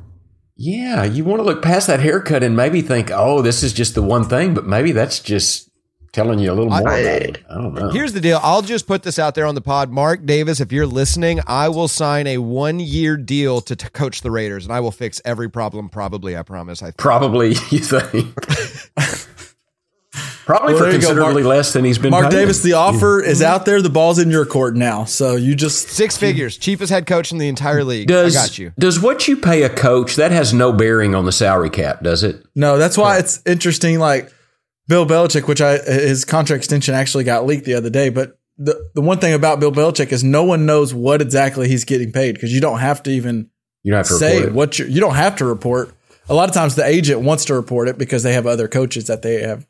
yeah, 0.56 1.05
you 1.05 1.25
want 1.25 1.40
to 1.40 1.44
look 1.44 1.62
past 1.62 1.87
that 1.87 2.00
haircut 2.00 2.43
and 2.43 2.56
maybe 2.56 2.82
think, 2.82 3.11
oh, 3.12 3.43
this 3.43 3.62
is 3.62 3.72
just 3.72 3.94
the 3.94 4.02
one 4.02 4.25
thing, 4.25 4.55
but 4.55 4.67
maybe 4.67 4.93
that's 4.93 5.20
just 5.20 5.69
telling 6.12 6.38
you 6.40 6.50
a 6.50 6.55
little 6.55 6.70
more 6.70 6.88
I- 6.88 6.99
about 6.99 7.22
it. 7.22 7.38
I 7.49 7.55
don't 7.55 7.72
know. 7.75 7.88
Here's 7.90 8.12
the 8.12 8.20
deal. 8.20 8.40
I'll 8.43 8.62
just 8.62 8.87
put 8.88 9.02
this 9.05 9.19
out 9.19 9.34
there 9.37 9.46
on 9.46 9.55
the 9.55 9.61
pod. 9.61 9.90
Mark 9.90 10.26
Davis, 10.26 10.61
if 10.61 10.72
you're 10.72 10.87
listening, 10.87 11.40
I 11.46 11.69
will 11.69 11.87
sign 11.88 12.26
a 12.26 12.38
one 12.38 12.81
year 12.81 13.17
deal 13.17 13.61
to, 13.62 13.76
to 13.76 13.90
coach 13.90 14.22
the 14.22 14.31
Raiders, 14.31 14.64
and 14.64 14.72
I 14.72 14.81
will 14.81 14.90
fix 14.90 15.20
every 15.25 15.49
problem. 15.49 15.88
Probably, 15.88 16.37
I 16.37 16.43
promise. 16.43 16.82
I 16.82 16.87
think. 16.87 16.96
Probably 16.96 17.49
you 17.70 17.78
think. 17.78 18.34
Probably 20.51 20.75
Well, 20.75 20.79
for 20.83 20.85
there 20.87 20.95
you 20.95 21.01
go, 21.01 21.07
considerably 21.09 21.43
Mark- 21.45 21.57
less 21.57 21.73
than 21.73 21.85
he's 21.85 21.99
been. 21.99 22.11
Mark 22.11 22.25
paid. 22.31 22.37
Davis, 22.37 22.63
the 22.63 22.73
offer 22.73 23.23
is 23.23 23.41
out 23.41 23.67
there. 23.67 23.81
The 23.81 23.89
ball's 23.89 24.19
in 24.19 24.31
your 24.31 24.45
court 24.45 24.75
now. 24.77 25.05
So 25.05 25.37
you 25.37 25.55
just 25.55 25.89
Six 25.91 26.17
figures, 26.17 26.57
cheapest 26.59 26.91
head 26.91 27.07
coach 27.07 27.31
in 27.31 27.39
the 27.39 27.47
entire 27.49 27.85
league. 27.85 28.09
Does 28.09 28.37
I 28.37 28.41
got 28.41 28.59
you. 28.59 28.73
does 28.79 29.01
what 29.01 29.29
you 29.29 29.37
pay 29.37 29.63
a 29.63 29.69
coach 29.71 30.17
that 30.17 30.33
has 30.33 30.53
no 30.53 30.73
bearing 30.73 31.15
on 31.15 31.25
the 31.25 31.33
salary 31.33 31.71
cap? 31.71 32.03
Does 32.03 32.23
it? 32.25 32.45
no. 32.57 32.79
That's 32.79 32.99
why 32.99 33.19
it's 33.19 33.41
interesting. 33.47 33.99
Like 34.01 34.33
Bill 34.89 35.07
Belichick, 35.07 35.47
which 35.47 35.61
I 35.61 35.79
his 35.79 36.25
contract 36.25 36.59
extension 36.65 36.95
actually 36.97 37.23
got 37.25 37.47
leaked 37.47 37.65
the 37.65 37.75
other 37.75 37.91
day. 37.91 38.09
But 38.09 38.37
the 38.59 38.91
the 38.95 39.01
one 39.03 39.19
thing 39.19 39.35
about 39.35 39.61
Bill 39.61 39.71
Belichick 39.73 40.11
is 40.11 40.25
no 40.25 40.43
one 40.43 40.67
knows 40.67 40.93
what 40.93 41.23
exactly 41.23 41.69
he's 41.69 41.85
getting 41.85 42.11
paid 42.11 42.33
because 42.35 42.53
you 42.53 42.61
don't 42.61 42.81
have 42.81 43.03
to 43.05 43.11
even 43.13 43.49
You 43.85 43.93
don't 43.93 43.99
have 43.99 44.09
to 44.09 44.15
say 44.15 44.37
report 44.39 44.49
it. 44.49 44.55
what 44.55 44.79
you 44.81 44.87
you 44.87 45.01
don't 45.01 45.15
have 45.15 45.37
to 45.37 45.45
report. 45.45 45.95
A 46.29 46.35
lot 46.35 46.49
of 46.49 46.55
times 46.55 46.75
the 46.75 46.85
agent 46.85 47.21
wants 47.23 47.45
to 47.47 47.55
report 47.55 47.89
it 47.89 47.99
because 47.99 48.23
they 48.23 48.33
have 48.35 48.47
other 48.47 48.69
coaches 48.69 49.07
that 49.07 49.23
they 49.23 49.43
have 49.43 49.67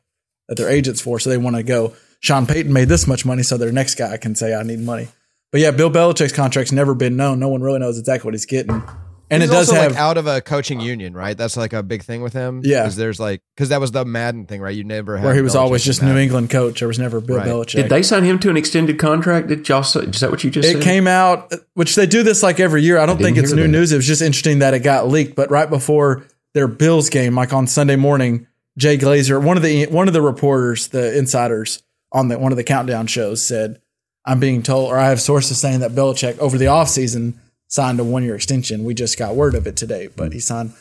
that 0.51 0.57
they're 0.57 0.69
agents 0.69 0.99
for, 0.99 1.17
so 1.17 1.29
they 1.29 1.37
want 1.37 1.55
to 1.55 1.63
go. 1.63 1.93
Sean 2.19 2.45
Payton 2.45 2.73
made 2.73 2.89
this 2.89 3.07
much 3.07 3.25
money, 3.25 3.41
so 3.41 3.55
their 3.55 3.71
next 3.71 3.95
guy 3.95 4.17
can 4.17 4.35
say 4.35 4.53
I 4.53 4.63
need 4.63 4.79
money. 4.79 5.07
But 5.49 5.61
yeah, 5.61 5.71
Bill 5.71 5.89
Belichick's 5.89 6.33
contract's 6.33 6.73
never 6.73 6.93
been 6.93 7.15
known. 7.15 7.39
No 7.39 7.47
one 7.47 7.61
really 7.61 7.79
knows 7.79 7.97
exactly 7.97 8.27
what 8.27 8.33
he's 8.33 8.45
getting, 8.45 8.83
and 9.29 9.41
He's 9.41 9.49
it 9.49 9.53
does 9.53 9.69
also 9.69 9.81
have 9.81 9.91
like 9.93 9.99
out 10.01 10.17
of 10.17 10.27
a 10.27 10.41
coaching 10.41 10.81
union, 10.81 11.13
right? 11.13 11.37
That's 11.37 11.55
like 11.55 11.71
a 11.71 11.81
big 11.81 12.03
thing 12.03 12.21
with 12.21 12.33
him. 12.33 12.59
Yeah. 12.65 12.81
because 12.81 12.97
there's 12.97 13.17
like 13.17 13.41
because 13.55 13.69
that 13.69 13.79
was 13.79 13.91
the 13.93 14.03
Madden 14.03 14.45
thing, 14.45 14.59
right? 14.59 14.75
You 14.75 14.83
never 14.83 15.15
had 15.15 15.23
where 15.25 15.33
he 15.33 15.41
was 15.41 15.53
Belichick 15.55 15.59
always 15.59 15.83
just 15.85 16.03
New 16.03 16.17
England 16.17 16.49
coach. 16.49 16.79
There 16.79 16.87
was 16.89 16.99
never 16.99 17.21
Bill 17.21 17.37
Right. 17.37 17.47
Belichick. 17.47 17.75
Did 17.75 17.89
they 17.89 18.03
sign 18.03 18.25
him 18.25 18.39
to 18.39 18.49
an 18.49 18.57
extended 18.57 18.99
contract? 18.99 19.47
Did 19.47 19.67
y'all? 19.69 19.83
say- 19.83 20.01
Is 20.01 20.19
that 20.19 20.31
what 20.31 20.43
you 20.43 20.51
just 20.51 20.67
It 20.67 20.73
said? 20.73 20.83
came 20.83 21.07
out, 21.07 21.53
which 21.75 21.95
they 21.95 22.05
do 22.05 22.23
this 22.23 22.43
like 22.43 22.59
every 22.59 22.83
year. 22.83 22.97
I 22.97 23.05
don't 23.05 23.17
didn't 23.17 23.35
think 23.35 23.43
it's 23.45 23.53
new 23.53 23.61
that. 23.63 23.67
news. 23.69 23.93
It 23.93 23.95
was 23.95 24.05
just 24.07 24.21
interesting 24.21 24.59
that 24.59 24.73
it 24.73 24.79
got 24.81 25.07
leaked. 25.07 25.35
But 25.35 25.49
right 25.49 25.69
before 25.69 26.23
their 26.53 26.67
Bills 26.67 27.09
game, 27.09 27.33
like 27.33 27.53
on 27.53 27.67
Sunday 27.67 27.95
morning, 27.95 28.47
Jay 28.77 28.97
Glazer, 28.97 29.41
one 29.43 29.57
of 29.57 29.63
the 29.63 29.85
one 29.87 30.07
of 30.07 30.13
the 30.13 30.21
reporters, 30.21 30.89
the 30.89 31.17
insiders 31.17 31.83
on 32.11 32.27
the 32.27 32.39
one 32.39 32.51
of 32.51 32.57
the 32.57 32.63
countdown 32.63 33.07
shows, 33.07 33.45
said, 33.45 33.81
"I'm 34.25 34.39
being 34.39 34.63
told, 34.63 34.91
or 34.91 34.97
I 34.97 35.09
have 35.09 35.21
sources 35.21 35.59
saying 35.59 35.81
that 35.81 35.91
Belichick 35.91 36.37
over 36.39 36.57
the 36.57 36.65
offseason 36.65 37.33
signed 37.67 37.99
a 37.99 38.03
one 38.03 38.23
year 38.23 38.35
extension. 38.35 38.83
We 38.83 38.93
just 38.93 39.17
got 39.17 39.35
word 39.35 39.55
of 39.55 39.67
it 39.67 39.75
today, 39.75 40.09
but 40.15 40.33
he 40.33 40.39
signed. 40.39 40.73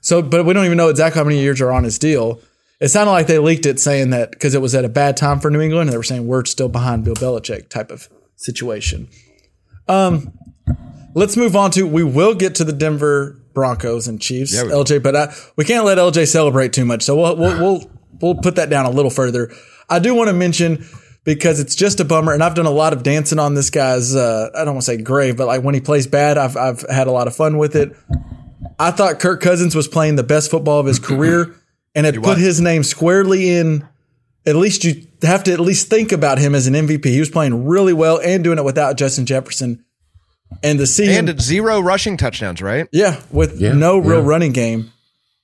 So, 0.00 0.22
but 0.22 0.44
we 0.44 0.52
don't 0.52 0.64
even 0.64 0.78
know 0.78 0.88
exactly 0.88 1.18
how 1.18 1.24
many 1.24 1.40
years 1.40 1.60
are 1.60 1.72
on 1.72 1.84
his 1.84 1.98
deal." 1.98 2.40
It 2.80 2.88
sounded 2.88 3.12
like 3.12 3.28
they 3.28 3.38
leaked 3.38 3.64
it 3.64 3.78
saying 3.78 4.10
that 4.10 4.32
because 4.32 4.56
it 4.56 4.60
was 4.60 4.74
at 4.74 4.84
a 4.84 4.88
bad 4.88 5.16
time 5.16 5.38
for 5.38 5.50
New 5.50 5.60
England, 5.60 5.88
and 5.88 5.92
they 5.92 5.96
were 5.96 6.02
saying 6.02 6.26
we're 6.26 6.44
still 6.44 6.68
behind 6.68 7.04
Bill 7.04 7.14
Belichick 7.14 7.68
type 7.68 7.92
of 7.92 8.08
situation. 8.34 9.08
Um, 9.86 10.36
let's 11.14 11.36
move 11.36 11.54
on 11.54 11.70
to 11.72 11.86
we 11.86 12.02
will 12.02 12.34
get 12.34 12.56
to 12.56 12.64
the 12.64 12.72
Denver 12.72 13.40
Broncos 13.52 14.08
and 14.08 14.20
Chiefs, 14.20 14.54
Yeah, 14.54 14.62
LJ. 14.62 15.02
But 15.02 15.16
I, 15.16 15.34
we 15.56 15.64
can't 15.64 15.84
let 15.84 15.98
LJ 15.98 16.26
celebrate 16.28 16.72
too 16.72 16.84
much, 16.84 17.02
so 17.02 17.16
we'll 17.16 17.36
we'll 17.36 17.60
we'll, 17.60 17.90
we'll 18.20 18.34
put 18.36 18.56
that 18.56 18.70
down 18.70 18.86
a 18.86 18.90
little 18.90 19.10
further. 19.10 19.52
I 19.88 19.98
do 19.98 20.14
want 20.14 20.28
to 20.28 20.34
mention 20.34 20.84
because 21.24 21.60
it's 21.60 21.74
just 21.74 22.00
a 22.00 22.04
bummer, 22.04 22.32
and 22.32 22.42
I've 22.42 22.54
done 22.54 22.66
a 22.66 22.70
lot 22.70 22.92
of 22.92 23.02
dancing 23.02 23.38
on 23.38 23.54
this 23.54 23.70
guy's. 23.70 24.14
Uh, 24.14 24.50
I 24.54 24.64
don't 24.64 24.74
want 24.74 24.84
to 24.84 24.86
say 24.86 24.96
grave, 24.96 25.36
but 25.36 25.46
like 25.46 25.62
when 25.62 25.74
he 25.74 25.80
plays 25.80 26.06
bad, 26.06 26.38
I've 26.38 26.56
I've 26.56 26.82
had 26.90 27.06
a 27.06 27.12
lot 27.12 27.26
of 27.26 27.36
fun 27.36 27.58
with 27.58 27.76
it. 27.76 27.96
I 28.78 28.90
thought 28.90 29.20
Kirk 29.20 29.40
Cousins 29.40 29.74
was 29.74 29.88
playing 29.88 30.16
the 30.16 30.22
best 30.22 30.50
football 30.50 30.80
of 30.80 30.86
his 30.86 30.98
career, 30.98 31.54
and 31.94 32.06
had 32.06 32.22
put 32.22 32.38
his 32.38 32.60
name 32.60 32.82
squarely 32.82 33.50
in. 33.50 33.86
At 34.44 34.56
least 34.56 34.82
you 34.82 35.06
have 35.22 35.44
to 35.44 35.52
at 35.52 35.60
least 35.60 35.88
think 35.88 36.10
about 36.10 36.38
him 36.38 36.54
as 36.54 36.66
an 36.66 36.74
MVP. 36.74 37.04
He 37.04 37.20
was 37.20 37.30
playing 37.30 37.64
really 37.64 37.92
well 37.92 38.18
and 38.20 38.42
doing 38.42 38.58
it 38.58 38.64
without 38.64 38.96
Justin 38.96 39.24
Jefferson. 39.24 39.84
And 40.62 40.78
to 40.78 40.86
see 40.86 41.06
him 41.06 41.28
And 41.28 41.40
zero 41.40 41.80
rushing 41.80 42.16
touchdowns, 42.16 42.60
right? 42.62 42.88
yeah, 42.92 43.20
with 43.30 43.60
Yeah, 43.60 43.72
no 43.72 43.98
real 43.98 44.20
yeah. 44.20 44.28
running 44.28 44.52
game. 44.52 44.92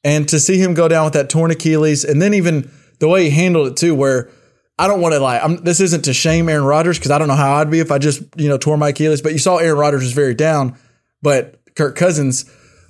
And 0.05 0.29
to 0.29 0.38
see 0.38 0.59
him 0.59 0.75
go 0.75 0.88
down 0.88 1.05
with 1.05 1.15
that 1.15 1.29
torn 1.29 1.50
Achilles, 1.50 2.05
and 2.05 2.23
then 2.23 2.33
even 2.35 2.71
the 3.00 3.09
way 3.09 3.25
he 3.25 3.31
handled 3.31 3.69
it 3.69 3.77
too, 3.77 3.95
where 3.95 4.31
I 4.79 4.87
don't 4.87 5.00
want 5.00 5.12
to 5.15 5.19
lie, 5.21 5.38
I'm, 5.38 5.57
this 5.65 5.81
isn't 5.81 6.05
to 6.05 6.12
shame 6.15 6.49
Aaron 6.49 6.65
Rodgers 6.65 6.99
because 6.99 7.11
I 7.11 7.19
don't 7.19 7.27
know 7.29 7.35
how 7.35 7.55
I'd 7.57 7.71
be 7.71 7.81
if 7.81 7.91
I 7.91 7.99
just 7.99 8.23
you 8.37 8.49
know 8.49 8.59
tore 8.59 8.77
my 8.77 8.91
Achilles. 8.91 9.21
But 9.23 9.33
you 9.33 9.38
saw 9.38 9.57
Aaron 9.57 9.79
Rodgers 9.79 10.03
was 10.03 10.12
very 10.12 10.35
down, 10.35 10.77
but 11.21 11.59
Kirk 11.75 11.97
Cousins 11.97 12.45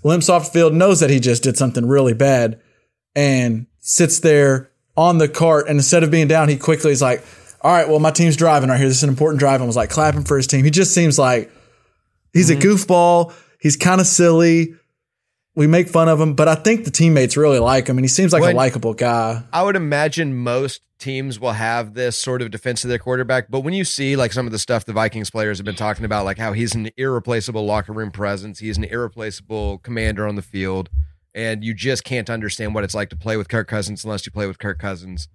limps 0.04 0.28
off 0.28 0.46
the 0.46 0.58
field, 0.58 0.74
knows 0.74 1.00
that 1.00 1.10
he 1.10 1.18
just 1.18 1.42
did 1.42 1.56
something 1.56 1.86
really 1.86 2.14
bad, 2.14 2.60
and 3.16 3.66
sits 3.80 4.20
there 4.20 4.70
on 4.96 5.16
the 5.18 5.28
cart. 5.28 5.66
And 5.68 5.78
instead 5.78 6.04
of 6.04 6.10
being 6.10 6.28
down, 6.28 6.48
he 6.50 6.56
quickly 6.58 6.92
is 6.92 7.00
like, 7.00 7.24
"All 7.62 7.72
right, 7.72 7.88
well, 7.88 8.00
my 8.00 8.10
team's 8.10 8.36
driving 8.36 8.68
right 8.68 8.78
here. 8.78 8.86
This 8.88 8.98
is 8.98 9.02
an 9.02 9.08
important 9.08 9.40
drive." 9.40 9.60
And 9.60 9.66
was 9.66 9.76
like 9.76 9.88
clapping 9.90 10.24
for 10.24 10.36
his 10.36 10.46
team. 10.46 10.64
He 10.64 10.70
just 10.70 10.92
seems 10.92 11.18
like 11.18 11.50
he's 12.38 12.50
a 12.50 12.56
mm-hmm. 12.56 12.68
goofball. 12.68 13.34
He's 13.60 13.76
kind 13.76 14.00
of 14.00 14.06
silly. 14.06 14.74
We 15.54 15.66
make 15.66 15.88
fun 15.88 16.08
of 16.08 16.20
him, 16.20 16.34
but 16.34 16.46
I 16.46 16.54
think 16.54 16.84
the 16.84 16.90
teammates 16.92 17.36
really 17.36 17.58
like 17.58 17.88
him, 17.88 17.98
and 17.98 18.04
he 18.04 18.08
seems 18.08 18.32
like 18.32 18.42
When- 18.42 18.54
a 18.54 18.56
likable 18.56 18.94
guy. 18.94 19.42
I 19.52 19.62
would 19.62 19.74
imagine 19.74 20.36
most 20.36 20.82
teams 20.98 21.38
will 21.38 21.52
have 21.52 21.94
this 21.94 22.16
sort 22.16 22.42
of 22.42 22.50
defense 22.50 22.84
of 22.84 22.88
their 22.90 22.98
quarterback. 22.98 23.50
But 23.50 23.60
when 23.60 23.74
you 23.74 23.84
see 23.84 24.16
like 24.16 24.32
some 24.32 24.46
of 24.46 24.52
the 24.52 24.58
stuff 24.58 24.84
the 24.84 24.92
Vikings 24.92 25.30
players 25.30 25.58
have 25.58 25.64
been 25.64 25.76
talking 25.76 26.04
about, 26.04 26.24
like 26.24 26.38
how 26.38 26.52
he's 26.52 26.74
an 26.74 26.90
irreplaceable 26.96 27.64
locker 27.64 27.92
room 27.92 28.10
presence, 28.10 28.58
he's 28.58 28.76
an 28.76 28.84
irreplaceable 28.84 29.78
commander 29.78 30.26
on 30.26 30.36
the 30.36 30.42
field, 30.42 30.90
and 31.34 31.64
you 31.64 31.74
just 31.74 32.04
can't 32.04 32.30
understand 32.30 32.74
what 32.74 32.84
it's 32.84 32.94
like 32.94 33.10
to 33.10 33.16
play 33.16 33.36
with 33.36 33.48
Kirk 33.48 33.68
Cousins 33.68 34.04
unless 34.04 34.26
you 34.26 34.32
play 34.32 34.46
with 34.46 34.58
Kirk 34.58 34.78
Cousins. 34.78 35.28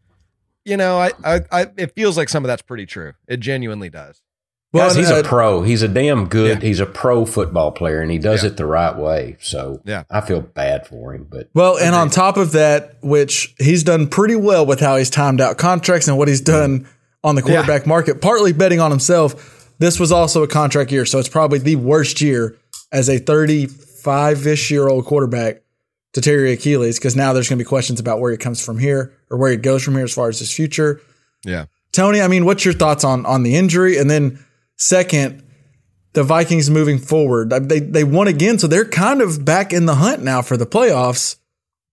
You 0.66 0.78
know, 0.78 0.98
I, 1.00 1.12
I, 1.26 1.42
I 1.52 1.68
it 1.78 1.94
feels 1.96 2.18
like 2.18 2.30
some 2.30 2.46
of 2.46 2.48
that's 2.48 2.62
pretty 2.62 2.86
true. 2.86 3.14
It 3.28 3.42
genuinely 3.42 3.90
does. 3.90 4.22
Well, 4.74 4.88
Guys, 4.88 4.96
he's 4.98 5.12
uh, 5.12 5.20
a 5.20 5.24
pro. 5.24 5.62
He's 5.62 5.84
a 5.84 5.88
damn 5.88 6.28
good. 6.28 6.62
Yeah. 6.64 6.68
He's 6.68 6.80
a 6.80 6.86
pro 6.88 7.26
football 7.26 7.72
player, 7.72 8.02
and 8.02 8.10
he 8.10 8.18
does 8.18 8.42
Yeah. 8.44 8.50
it 8.50 8.58
the 8.58 8.66
right 8.66 8.98
way. 8.98 9.38
So 9.40 9.82
Yeah. 9.86 10.04
I 10.10 10.22
feel 10.22 10.42
bad 10.42 10.88
for 10.88 11.14
him, 11.14 11.28
but 11.30 11.50
Well, 11.54 11.78
and 11.78 11.94
on 11.94 12.10
top 12.10 12.38
of 12.38 12.54
that, 12.54 12.96
which 13.02 13.54
he's 13.60 13.84
done 13.84 14.08
pretty 14.08 14.36
well 14.36 14.66
with 14.66 14.80
how 14.80 14.98
he's 14.98 15.12
timed 15.12 15.40
out 15.42 15.58
contracts 15.60 16.08
and 16.08 16.18
what 16.18 16.28
he's 16.28 16.42
done 16.42 16.88
on 17.24 17.36
the 17.36 17.42
quarterback 17.44 17.86
market, 17.86 18.20
partly 18.20 18.52
betting 18.52 18.80
on 18.80 18.90
himself. 18.92 19.70
This 19.80 20.00
was 20.00 20.12
also 20.12 20.42
a 20.44 20.48
contract 20.48 20.92
year, 20.92 21.06
so 21.06 21.20
it's 21.20 21.30
probably 21.30 21.60
the 21.60 21.76
worst 21.76 22.20
year 22.20 22.56
as 22.92 23.10
a 23.10 23.20
35 23.20 24.48
ish 24.48 24.72
year 24.72 24.88
old 24.88 25.06
quarterback 25.06 25.62
to 26.14 26.22
tear 26.22 26.40
your 26.46 26.54
Achilles 26.54 26.98
because 27.00 27.16
now 27.16 27.34
there's 27.34 27.48
going 27.50 27.58
to 27.58 27.64
be 27.64 27.68
questions 27.68 28.00
about 28.00 28.20
where 28.20 28.32
he 28.32 28.38
comes 28.38 28.64
from 28.64 28.78
here 28.80 29.14
or 29.30 29.38
where 29.38 29.52
he 29.52 29.58
goes 29.58 29.84
from 29.84 29.96
here 29.96 30.04
as 30.04 30.14
far 30.14 30.30
as 30.30 30.40
his 30.40 30.52
future. 30.52 31.00
Yeah. 31.46 31.66
Tony, 31.92 32.22
I 32.22 32.28
mean, 32.28 32.46
what's 32.46 32.66
your 32.66 32.74
thoughts 32.74 33.04
on 33.04 33.26
on 33.26 33.44
the 33.44 33.56
injury? 33.56 33.98
And 33.98 34.10
then 34.10 34.44
second, 34.78 35.44
the 36.14 36.24
Vikings 36.24 36.70
moving 36.70 37.00
forward. 37.00 37.50
They 37.50 37.80
they 37.80 38.04
won 38.04 38.28
again, 38.28 38.60
so 38.60 38.68
they're 38.68 38.86
kind 38.86 39.22
of 39.22 39.44
back 39.44 39.74
in 39.74 39.86
the 39.86 39.96
hunt 39.96 40.24
now 40.24 40.42
for 40.42 40.58
the 40.58 40.66
playoffs. 40.66 41.38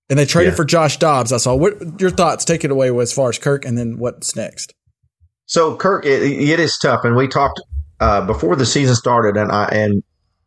And 0.09 0.19
they 0.19 0.27
traded 0.27 0.53
Yeah. 0.53 0.57
for 0.57 0.65
Josh 0.65 0.99
Dobbs. 0.99 1.33
I 1.33 1.37
saw. 1.37 1.55
What 1.55 2.01
your 2.01 2.11
thoughts? 2.11 2.45
Take 2.45 2.65
it 2.65 2.71
away 2.73 2.91
as 2.99 3.13
far 3.13 3.29
as 3.29 3.39
Kirk, 3.39 3.65
and 3.65 3.79
then 3.79 3.97
what's 3.99 4.35
next? 4.35 4.75
So 5.47 5.77
Kirk, 5.77 6.05
it, 6.05 6.23
it 6.23 6.61
is 6.61 6.77
tough, 6.79 7.05
and 7.05 7.15
we 7.17 7.29
talked 7.29 7.61
uh, 8.01 8.27
before 8.27 8.57
the 8.57 8.67
season 8.67 8.97
started, 8.97 9.37
and 9.37 9.53
I 9.53 9.67
and 9.67 10.03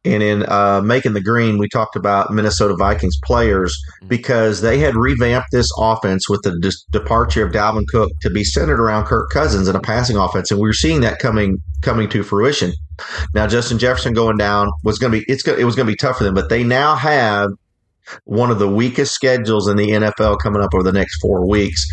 and 0.05 0.21
in 0.21 0.43
uh, 0.49 0.81
making 0.81 1.13
the 1.13 1.21
green, 1.21 1.57
we 1.57 1.69
talked 1.69 1.95
about 1.95 2.29
Minnesota 2.29 2.75
Vikings 2.77 3.17
players 3.23 3.73
because 4.05 4.59
they 4.59 4.77
had 4.79 4.95
revamped 4.97 5.47
this 5.53 5.69
offense 5.79 6.27
with 6.27 6.41
the 6.43 6.59
dis- 6.59 6.83
departure 6.91 7.45
of 7.45 7.53
Dalvin 7.53 7.85
Cook 7.89 8.11
to 8.21 8.29
be 8.29 8.43
centered 8.43 8.81
around 8.81 9.05
Kirk 9.05 9.29
Cousins 9.31 9.69
in 9.69 9.77
a 9.77 9.79
passing 9.81 10.17
offense, 10.17 10.51
and 10.51 10.59
we 10.59 10.67
were 10.67 10.73
seeing 10.73 10.99
that 11.01 11.19
coming 11.19 11.59
coming 11.83 12.09
to 12.09 12.23
fruition. 12.23 12.73
Now 13.33 13.47
Justin 13.47 13.77
Jefferson 13.77 14.13
going 14.13 14.37
down 14.37 14.71
was 14.83 14.97
going 14.97 15.11
to 15.11 15.19
be 15.19 15.25
it's 15.31 15.47
it 15.47 15.65
was 15.65 15.75
going 15.75 15.85
to 15.85 15.91
be 15.91 15.97
tough 15.97 16.17
for 16.17 16.23
them, 16.23 16.33
but 16.33 16.49
they 16.49 16.63
now 16.63 16.95
have 16.95 17.49
one 18.25 18.51
of 18.51 18.59
the 18.59 18.67
weakest 18.67 19.13
schedules 19.13 19.67
in 19.67 19.77
the 19.77 19.89
NFL 19.89 20.39
coming 20.39 20.61
up 20.61 20.73
over 20.73 20.83
the 20.83 20.91
next 20.91 21.19
four 21.21 21.47
weeks, 21.47 21.87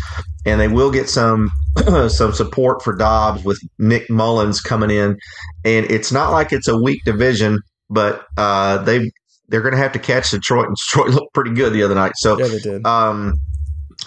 and 0.45 0.59
they 0.59 0.67
will 0.67 0.91
get 0.91 1.09
some 1.09 1.51
some 2.09 2.33
support 2.33 2.81
for 2.81 2.95
Dobbs 2.95 3.43
with 3.43 3.59
Nick 3.79 4.09
Mullens 4.09 4.61
coming 4.61 4.89
in, 4.89 5.17
and 5.63 5.89
it's 5.89 6.11
not 6.11 6.31
like 6.31 6.51
it's 6.51 6.67
a 6.67 6.77
weak 6.77 7.03
division, 7.05 7.59
but 7.89 8.25
uh, 8.37 8.77
they 8.79 9.11
they're 9.47 9.61
going 9.61 9.73
to 9.73 9.77
have 9.77 9.91
to 9.93 9.99
catch 9.99 10.31
Detroit, 10.31 10.67
and 10.67 10.75
Detroit 10.75 11.09
looked 11.13 11.33
pretty 11.33 11.53
good 11.53 11.73
the 11.73 11.83
other 11.83 11.95
night. 11.95 12.13
So 12.15 12.39
Yeah, 12.39 12.47
they 12.47 12.59
did. 12.59 12.85
um, 12.85 13.35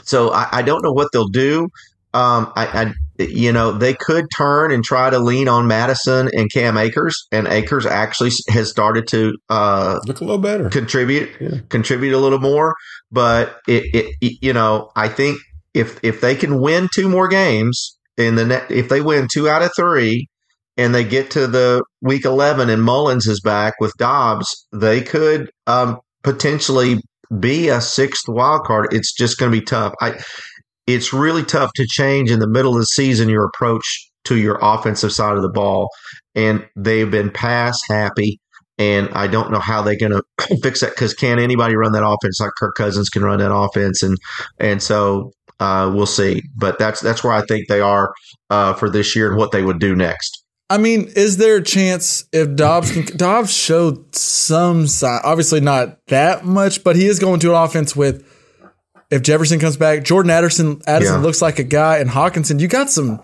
so 0.02 0.32
I, 0.32 0.48
I 0.52 0.62
don't 0.62 0.82
know 0.82 0.92
what 0.92 1.08
they'll 1.12 1.28
do. 1.28 1.68
Um, 2.14 2.52
I, 2.56 2.66
I, 2.66 2.92
you 3.18 3.52
know, 3.52 3.72
they 3.72 3.94
could 3.94 4.26
turn 4.36 4.72
and 4.72 4.82
try 4.84 5.10
to 5.10 5.18
lean 5.18 5.48
on 5.48 5.66
Mattison 5.66 6.28
and 6.32 6.50
Cam 6.52 6.76
Akers, 6.76 7.26
and 7.30 7.46
Akers 7.46 7.86
actually 7.86 8.30
has 8.48 8.70
started 8.70 9.06
to 9.08 9.34
uh, 9.48 9.98
look 10.06 10.20
a 10.20 10.24
little 10.24 10.38
better. 10.38 10.68
contribute 10.68 11.30
Yeah. 11.40 11.58
contribute 11.68 12.14
a 12.14 12.18
little 12.18 12.40
more. 12.40 12.74
But 13.12 13.56
it, 13.68 13.84
it, 13.94 14.14
it- 14.20 14.38
you 14.42 14.52
know, 14.52 14.90
I 14.96 15.08
think 15.08 15.38
if 15.74 15.98
if 16.02 16.20
they 16.20 16.34
can 16.34 16.60
win 16.60 16.88
two 16.94 17.08
more 17.08 17.28
games 17.28 17.96
in 18.16 18.34
the 18.36 18.44
net, 18.44 18.70
if 18.70 18.88
they 18.88 19.00
win 19.00 19.28
two 19.32 19.48
out 19.48 19.62
of 19.62 19.70
three, 19.76 20.26
and 20.76 20.94
they 20.94 21.04
get 21.04 21.30
to 21.32 21.46
the 21.46 21.82
week 22.02 22.24
eleven 22.24 22.68
and 22.70 22.82
Mullens 22.82 23.26
is 23.26 23.40
back 23.40 23.74
with 23.80 23.92
Dobbs, 23.98 24.66
they 24.72 25.00
could 25.02 25.50
um, 25.66 25.98
potentially 26.22 27.00
be 27.40 27.68
a 27.68 27.80
sixth 27.80 28.24
wild 28.28 28.64
card. 28.64 28.88
It's 28.92 29.12
just 29.12 29.38
going 29.38 29.50
to 29.52 29.58
be 29.58 29.64
tough. 29.64 29.94
I 30.00 30.20
it's 30.86 31.12
really 31.12 31.44
tough 31.44 31.70
to 31.76 31.86
change 31.86 32.30
in 32.30 32.40
the 32.40 32.48
middle 32.48 32.74
of 32.74 32.80
the 32.80 32.86
season 32.86 33.28
your 33.28 33.44
approach 33.44 34.10
to 34.24 34.36
your 34.36 34.58
offensive 34.60 35.12
side 35.12 35.36
of 35.36 35.42
the 35.42 35.50
ball. 35.50 35.88
And 36.34 36.66
they've 36.76 37.10
been 37.10 37.30
pass 37.30 37.78
happy. 37.88 38.40
And 38.76 39.08
I 39.10 39.28
don't 39.28 39.52
know 39.52 39.60
how 39.60 39.82
they're 39.82 39.98
going 39.98 40.12
to 40.12 40.22
fix 40.62 40.80
that 40.80 40.90
because 40.90 41.14
can 41.14 41.38
anybody 41.38 41.76
run 41.76 41.92
that 41.92 42.06
offense 42.06 42.40
like 42.40 42.50
Kirk 42.58 42.74
Cousins 42.76 43.08
can 43.08 43.22
run 43.22 43.38
that 43.38 43.54
offense? 43.54 44.02
And 44.02 44.18
and 44.58 44.82
so 44.82 45.30
uh, 45.60 45.92
we'll 45.94 46.06
see. 46.06 46.42
But 46.56 46.78
that's 46.78 47.00
that's 47.00 47.22
where 47.22 47.32
I 47.32 47.42
think 47.46 47.68
they 47.68 47.80
are 47.80 48.12
uh, 48.50 48.74
for 48.74 48.90
this 48.90 49.14
year 49.14 49.28
and 49.28 49.36
what 49.36 49.52
they 49.52 49.62
would 49.62 49.78
do 49.78 49.94
next. 49.94 50.44
I 50.70 50.78
mean, 50.78 51.12
is 51.14 51.36
there 51.36 51.56
a 51.56 51.62
chance 51.62 52.24
if 52.32 52.56
Dobbs 52.56 52.90
can, 52.90 53.04
Dobbs 53.16 53.52
showed 53.52 54.16
some 54.16 54.86
sign, 54.86 55.20
obviously 55.22 55.60
not 55.60 55.98
that 56.06 56.44
much, 56.44 56.82
but 56.82 56.96
he 56.96 57.06
is 57.06 57.18
going 57.18 57.38
to 57.40 57.50
an 57.50 57.62
offense 57.62 57.94
with 57.94 58.26
if 59.10 59.22
Jefferson 59.22 59.58
comes 59.58 59.76
back, 59.76 60.02
Jordan 60.04 60.30
Addison 60.30 60.80
Addison 60.86 61.16
Yeah. 61.16 61.20
looks 61.22 61.40
like 61.42 61.58
a 61.58 61.64
guy, 61.64 61.98
and 61.98 62.10
Hockenson, 62.10 62.60
you 62.60 62.68
got 62.68 62.90
some 62.90 63.20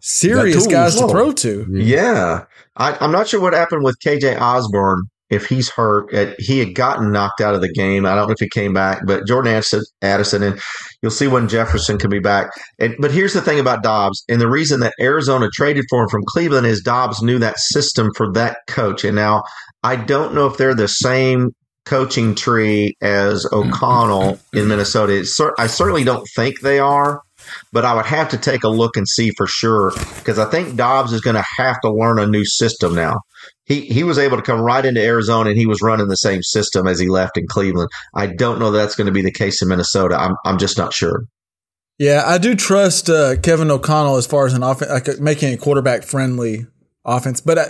serious 0.00 0.66
guys 0.66 0.96
to 0.96 1.08
throw 1.08 1.32
to. 1.32 1.66
Yeah, 1.70 2.44
I, 2.76 2.96
I'm 3.00 3.12
not 3.12 3.28
sure 3.28 3.40
what 3.40 3.52
happened 3.52 3.84
with 3.84 3.96
KJ 4.04 4.40
Osborn. 4.40 5.02
If 5.30 5.46
he's 5.46 5.70
hurt, 5.70 6.12
Uh, 6.14 6.26
he 6.38 6.58
had 6.58 6.74
gotten 6.74 7.10
knocked 7.10 7.40
out 7.40 7.54
of 7.54 7.62
the 7.62 7.72
game. 7.72 8.04
I 8.04 8.14
don't 8.14 8.26
know 8.28 8.34
if 8.34 8.38
he 8.40 8.50
came 8.50 8.74
back, 8.74 9.00
but 9.06 9.26
Jordan 9.26 9.54
Addison, 9.54 9.80
Addison 10.02 10.42
and 10.42 10.60
you'll 11.00 11.10
see 11.10 11.26
when 11.26 11.48
Jefferson 11.48 11.96
can 11.96 12.10
be 12.10 12.18
back. 12.18 12.50
And 12.78 12.94
but 12.98 13.10
here's 13.12 13.32
the 13.32 13.40
thing 13.40 13.58
about 13.58 13.82
Dobbs, 13.82 14.22
and 14.28 14.42
the 14.42 14.48
reason 14.50 14.80
that 14.80 14.92
Arizona 15.00 15.48
traded 15.54 15.86
for 15.88 16.02
him 16.02 16.08
from 16.10 16.20
Cleveland 16.28 16.66
is 16.66 16.82
Dobbs 16.82 17.22
knew 17.22 17.38
that 17.38 17.58
system 17.58 18.10
for 18.14 18.30
that 18.34 18.58
coach. 18.68 19.04
And 19.04 19.16
now 19.16 19.42
I 19.82 19.96
don't 19.96 20.34
know 20.34 20.46
if 20.46 20.58
they're 20.58 20.74
the 20.74 20.86
same 20.88 21.54
coaching 21.84 22.34
tree 22.34 22.96
as 23.00 23.46
O'Connell 23.52 24.38
in 24.52 24.68
Minnesota. 24.68 25.20
It's 25.20 25.36
cer- 25.36 25.54
I 25.58 25.66
certainly 25.66 26.04
don't 26.04 26.26
think 26.34 26.60
they 26.60 26.78
are 26.78 27.22
but 27.72 27.84
I 27.84 27.94
would 27.94 28.06
have 28.06 28.28
to 28.30 28.38
take 28.38 28.64
a 28.64 28.68
look 28.68 28.96
and 28.96 29.08
see 29.08 29.30
for 29.36 29.46
sure 29.46 29.92
because 30.18 30.38
I 30.38 30.50
think 30.50 30.76
Dobbs 30.76 31.12
is 31.12 31.20
going 31.20 31.36
to 31.36 31.44
have 31.56 31.80
to 31.82 31.92
learn 31.92 32.18
a 32.18 32.26
new 32.26 32.44
system 32.44 32.94
now. 32.94 33.20
He 33.64 33.82
he 33.82 34.04
was 34.04 34.18
able 34.18 34.36
to 34.36 34.42
come 34.42 34.60
right 34.60 34.84
into 34.84 35.02
Arizona 35.02 35.50
and 35.50 35.58
he 35.58 35.66
was 35.66 35.82
running 35.82 36.08
the 36.08 36.16
same 36.16 36.42
system 36.42 36.86
as 36.86 36.98
he 36.98 37.08
left 37.08 37.38
in 37.38 37.46
Cleveland. 37.46 37.90
I 38.14 38.26
don't 38.26 38.58
know 38.58 38.70
that's 38.70 38.96
going 38.96 39.06
to 39.06 39.12
be 39.12 39.22
the 39.22 39.32
case 39.32 39.62
in 39.62 39.68
Minnesota. 39.68 40.16
I'm 40.16 40.36
I'm 40.44 40.58
just 40.58 40.78
not 40.78 40.92
sure. 40.92 41.24
Yeah, 41.98 42.22
I 42.26 42.38
do 42.38 42.54
trust 42.54 43.08
uh, 43.08 43.36
Kevin 43.36 43.70
O'Connell 43.70 44.16
as 44.16 44.26
far 44.26 44.46
as 44.46 44.54
an 44.54 44.62
offense, 44.62 44.90
like 44.90 45.20
making 45.20 45.54
a 45.54 45.56
quarterback 45.56 46.02
friendly 46.02 46.66
offense, 47.04 47.40
but 47.40 47.58
uh, 47.58 47.66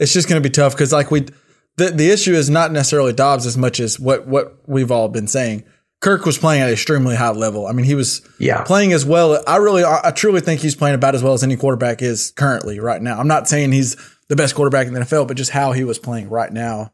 it's 0.00 0.12
just 0.12 0.28
going 0.28 0.42
to 0.42 0.46
be 0.46 0.52
tough 0.52 0.72
because 0.72 0.92
like 0.92 1.10
we, 1.10 1.26
the 1.76 1.90
the 1.90 2.10
issue 2.10 2.32
is 2.34 2.48
not 2.50 2.72
necessarily 2.72 3.12
Dobbs 3.12 3.46
as 3.46 3.56
much 3.56 3.80
as 3.80 3.98
what 4.00 4.26
what 4.26 4.56
we've 4.66 4.90
all 4.90 5.08
been 5.08 5.26
saying. 5.28 5.64
Kirk 6.00 6.26
was 6.26 6.36
playing 6.36 6.60
at 6.60 6.68
an 6.68 6.74
extremely 6.74 7.16
high 7.16 7.30
level. 7.30 7.66
I 7.66 7.72
mean, 7.72 7.86
he 7.86 7.94
was 7.94 8.20
Yeah. 8.38 8.62
playing 8.64 8.92
as 8.92 9.06
well. 9.06 9.42
I 9.46 9.56
really, 9.56 9.82
I 9.82 10.10
truly 10.14 10.40
think 10.42 10.60
he's 10.60 10.74
playing 10.74 10.94
about 10.94 11.14
as 11.14 11.22
well 11.22 11.32
as 11.32 11.42
any 11.42 11.56
quarterback 11.56 12.02
is 12.02 12.32
currently 12.36 12.78
right 12.80 13.00
now. 13.00 13.18
I'm 13.18 13.26
not 13.28 13.48
saying 13.48 13.72
he's 13.72 13.96
the 14.28 14.36
best 14.36 14.54
quarterback 14.54 14.86
in 14.86 14.92
the 14.92 15.00
NFL, 15.00 15.26
but 15.26 15.38
just 15.38 15.52
how 15.52 15.72
he 15.72 15.84
was 15.84 15.98
playing 15.98 16.28
right 16.28 16.52
now. 16.52 16.92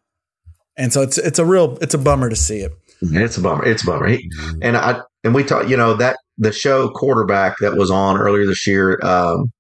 and 0.77 0.93
so 0.93 1.03
it's 1.03 1.19
it's 1.19 1.39
a 1.39 1.45
real 1.45 1.77
it's 1.83 1.95
a 1.95 1.99
bummer 1.99 2.31
to 2.31 2.37
see 2.37 2.59
it. 2.61 2.73
It's 3.03 3.37
a 3.37 3.41
bummer. 3.43 3.65
It's 3.67 3.83
a 3.83 3.87
bummer. 3.87 4.07
He, 4.07 4.31
and 4.63 4.77
I 4.77 5.01
and 5.25 5.35
we 5.35 5.43
talked. 5.45 5.69
You 5.69 5.77
know 5.77 5.95
that 5.95 6.17
the 6.39 6.53
show 6.53 6.89
quarterback 6.91 7.57
that 7.61 7.77
was 7.77 7.91
on 7.91 8.17
earlier 8.17 8.47
this 8.47 8.67
year 8.67 8.99
um, 9.05 9.53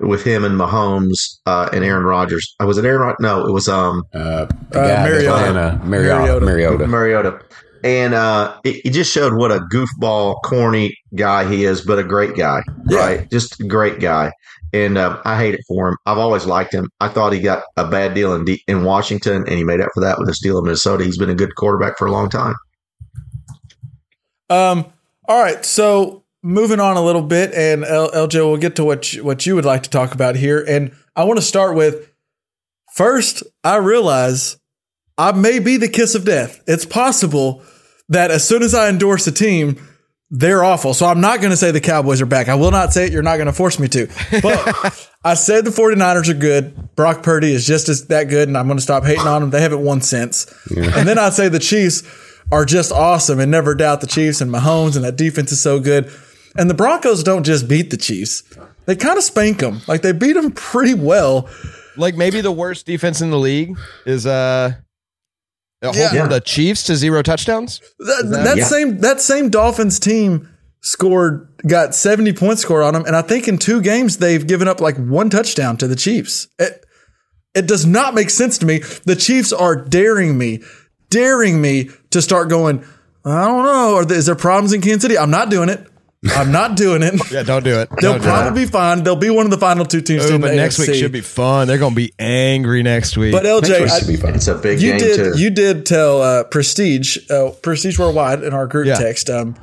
with 0.00 0.22
him 0.24 0.44
and 0.44 0.58
Mahomes 0.58 1.38
uh, 1.46 1.68
and 1.72 1.84
Aaron 1.84 2.04
Rodgers. 2.04 2.54
I 2.60 2.64
was 2.64 2.78
it 2.78 2.84
Aaron? 2.84 3.00
Rod- 3.00 3.16
No, 3.20 3.46
it 3.46 3.52
was 3.52 3.68
um, 3.68 4.04
Uh, 4.14 4.46
the 4.70 4.80
Uh, 4.80 5.02
Mariota. 5.04 5.80
Mariota. 5.84 5.84
Mariota. 5.84 6.40
Mariota. 6.46 6.86
Mariota. 6.86 7.40
And 7.84 8.12
uh, 8.14 8.56
it, 8.64 8.86
it 8.86 8.90
just 8.90 9.12
showed 9.12 9.34
what 9.34 9.52
a 9.52 9.60
goofball, 9.72 10.36
corny 10.44 10.96
guy 11.14 11.48
he 11.48 11.64
is, 11.64 11.80
but 11.80 11.98
a 11.98 12.02
great 12.04 12.34
guy, 12.36 12.60
Yeah. 12.88 12.98
right? 12.98 13.30
Just 13.30 13.60
a 13.60 13.64
great 13.64 14.00
guy. 14.00 14.32
And 14.72 14.98
uh, 14.98 15.20
I 15.24 15.38
hate 15.38 15.54
it 15.54 15.60
for 15.68 15.88
him. 15.88 15.96
I've 16.04 16.18
always 16.18 16.44
liked 16.44 16.74
him. 16.74 16.90
I 17.00 17.08
thought 17.08 17.32
he 17.32 17.40
got 17.40 17.62
a 17.76 17.86
bad 17.88 18.14
deal 18.14 18.34
in 18.34 18.44
D- 18.44 18.62
in 18.66 18.82
Washington, 18.84 19.44
and 19.46 19.50
he 19.56 19.62
made 19.64 19.80
up 19.80 19.90
for 19.94 20.00
that 20.00 20.18
with 20.18 20.26
his 20.28 20.40
deal 20.40 20.58
in 20.58 20.64
Minnesota. 20.64 21.04
He's 21.04 21.16
been 21.18 21.30
a 21.30 21.34
good 21.36 21.54
quarterback 21.54 21.96
for 21.98 22.06
a 22.06 22.12
long 22.12 22.28
time. 22.28 22.54
Um. 24.50 24.86
All 25.26 25.42
right. 25.42 25.64
So 25.64 26.17
moving 26.42 26.80
on 26.80 26.96
a 26.96 27.02
little 27.02 27.22
bit, 27.22 27.52
and 27.54 27.84
LJ, 27.84 28.34
we'll 28.34 28.56
get 28.56 28.76
to 28.76 28.84
what 28.84 29.12
you, 29.12 29.24
what 29.24 29.46
you 29.46 29.54
would 29.54 29.64
like 29.64 29.82
to 29.84 29.90
talk 29.90 30.12
about 30.14 30.36
here, 30.36 30.64
and 30.66 30.92
I 31.16 31.24
want 31.24 31.38
to 31.38 31.44
start 31.44 31.76
with 31.76 32.10
first. 32.94 33.42
I 33.64 33.76
realize 33.76 34.56
I 35.16 35.32
may 35.32 35.58
be 35.58 35.76
the 35.76 35.88
kiss 35.88 36.14
of 36.14 36.24
death. 36.24 36.62
It's 36.66 36.86
possible 36.86 37.62
that 38.08 38.30
as 38.30 38.46
soon 38.46 38.62
as 38.62 38.74
I 38.74 38.88
endorse 38.88 39.26
a 39.26 39.32
team. 39.32 39.84
They're 40.30 40.62
awful. 40.62 40.92
So 40.92 41.06
I'm 41.06 41.22
not 41.22 41.40
going 41.40 41.52
to 41.52 41.56
say 41.56 41.70
the 41.70 41.80
Cowboys 41.80 42.20
are 42.20 42.26
back. 42.26 42.50
I 42.50 42.54
will 42.54 42.70
not 42.70 42.92
say 42.92 43.06
it. 43.06 43.12
You're 43.14 43.22
not 43.22 43.36
going 43.38 43.46
to 43.46 43.52
force 43.54 43.78
me 43.78 43.88
to. 43.88 44.08
But 44.42 45.08
I 45.24 45.32
said 45.32 45.64
the 45.64 45.70
49ers 45.70 46.28
are 46.28 46.34
good. 46.34 46.94
Brock 46.94 47.22
Purdy 47.22 47.54
is 47.54 47.66
just 47.66 47.88
as 47.88 48.08
that 48.08 48.24
good, 48.24 48.46
and 48.46 48.58
I'm 48.58 48.66
going 48.66 48.76
to 48.76 48.82
stop 48.82 49.04
hating 49.04 49.26
on 49.26 49.40
them. 49.40 49.48
They 49.48 49.62
haven't 49.62 49.82
won 49.82 50.02
since. 50.02 50.44
And 50.70 51.08
then 51.08 51.18
I'd 51.18 51.32
say 51.32 51.48
the 51.48 51.58
Chiefs 51.58 52.02
are 52.52 52.66
just 52.66 52.92
awesome 52.92 53.40
and 53.40 53.50
never 53.50 53.74
doubt 53.74 54.02
the 54.02 54.06
Chiefs 54.06 54.42
and 54.42 54.50
Mahomes, 54.52 54.96
and 54.96 55.04
that 55.06 55.16
defense 55.16 55.50
is 55.50 55.62
so 55.62 55.80
good. 55.80 56.12
And 56.58 56.68
the 56.68 56.74
Broncos 56.74 57.22
don't 57.22 57.44
just 57.44 57.68
beat 57.68 57.90
the 57.90 57.96
Chiefs, 57.96 58.42
they 58.86 58.96
kind 58.96 59.16
of 59.16 59.24
spank 59.24 59.58
them. 59.60 59.80
Like 59.86 60.02
they 60.02 60.12
beat 60.12 60.32
them 60.34 60.50
pretty 60.50 60.94
well. 60.94 61.48
Like 61.96 62.16
maybe 62.16 62.40
the 62.40 62.52
worst 62.52 62.84
defense 62.86 63.20
in 63.20 63.30
the 63.30 63.38
league 63.38 63.78
is 64.04 64.26
uh 64.26 64.72
Yeah. 65.82 66.26
the 66.26 66.40
Chiefs 66.44 66.82
to 66.84 66.96
zero 66.96 67.22
touchdowns. 67.22 67.80
That, 67.98 68.28
that 68.44 68.56
Yeah. 68.58 68.64
same 68.64 68.98
that 68.98 69.20
same 69.20 69.48
Dolphins 69.50 69.98
team 69.98 70.48
scored 70.80 71.48
got 71.66 71.94
70 71.94 72.32
points 72.34 72.62
scored 72.62 72.84
on 72.84 72.94
them 72.94 73.04
and 73.04 73.16
I 73.16 73.22
think 73.22 73.48
in 73.48 73.58
two 73.58 73.80
games 73.80 74.18
they've 74.18 74.46
given 74.46 74.68
up 74.68 74.80
like 74.80 74.96
one 74.96 75.30
touchdown 75.30 75.76
to 75.78 75.86
the 75.88 75.96
Chiefs. 75.96 76.48
It, 76.58 76.84
it 77.54 77.66
does 77.66 77.84
not 77.86 78.14
make 78.14 78.30
sense 78.30 78.58
to 78.58 78.66
me. 78.66 78.78
The 79.04 79.16
Chiefs 79.16 79.52
are 79.52 79.74
daring 79.74 80.38
me, 80.38 80.62
daring 81.10 81.60
me 81.60 81.90
to 82.10 82.22
start 82.22 82.48
going, 82.48 82.84
I 83.24 83.44
don't 83.46 83.64
know, 83.64 83.96
are 83.96 84.04
there, 84.04 84.18
is 84.18 84.26
there 84.26 84.36
problems 84.36 84.72
in 84.72 84.80
Kansas 84.80 85.02
City? 85.02 85.18
I'm 85.18 85.30
not 85.30 85.50
doing 85.50 85.68
it. 85.68 85.84
I'm 86.36 86.50
not 86.50 86.76
doing 86.76 87.02
it. 87.02 87.14
Yeah, 87.30 87.44
don't 87.44 87.62
do 87.64 87.78
it. 87.78 87.88
They'll 88.00 88.14
Don't 88.14 88.22
probably 88.22 88.64
be 88.64 88.70
fine. 88.70 89.04
They'll 89.04 89.14
be 89.14 89.30
one 89.30 89.44
of 89.46 89.50
the 89.50 89.58
final 89.58 89.84
two 89.84 90.00
teams 90.00 90.24
Ooh, 90.28 90.38
but 90.38 90.48
the 90.50 90.56
next 90.56 90.78
week 90.78 90.94
should 90.94 91.12
be 91.12 91.20
fun. 91.20 91.68
They're 91.68 91.78
gonna 91.78 91.94
be 91.94 92.12
angry 92.18 92.82
next 92.82 93.16
week. 93.16 93.32
But 93.32 93.44
LJ, 93.44 93.68
Next 93.68 93.72
I- 93.72 93.80
week 93.84 93.90
should 94.00 94.08
be 94.08 94.16
fun. 94.16 94.34
It's 94.34 94.48
a 94.48 94.56
big 94.56 94.80
you 94.80 94.90
game 94.92 94.98
did 94.98 95.16
too. 95.34 95.40
you 95.40 95.50
did 95.50 95.86
tell 95.86 96.20
uh, 96.20 96.44
Prestige 96.44 97.18
uh, 97.30 97.50
Prestige 97.62 97.98
Worldwide 97.98 98.42
in 98.42 98.52
our 98.52 98.66
group 98.66 98.86
Yeah. 98.88 98.96
text. 98.98 99.30
Um, 99.30 99.54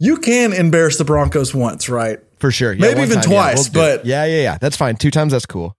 you 0.00 0.16
can 0.16 0.52
embarrass 0.52 0.96
the 0.98 1.04
Broncos 1.04 1.54
once, 1.54 1.88
right? 1.88 2.18
for 2.40 2.50
sure. 2.50 2.72
Yeah, 2.72 2.88
Maybe 2.88 3.02
even 3.02 3.20
time, 3.20 3.30
yeah, 3.30 3.36
twice, 3.38 3.70
we'll 3.72 3.96
but- 3.96 4.04
yeah, 4.06 4.24
yeah, 4.26 4.42
yeah. 4.42 4.58
That's 4.60 4.76
fine. 4.76 4.96
Two 4.96 5.10
times, 5.10 5.32
that's 5.32 5.46
cool. 5.46 5.76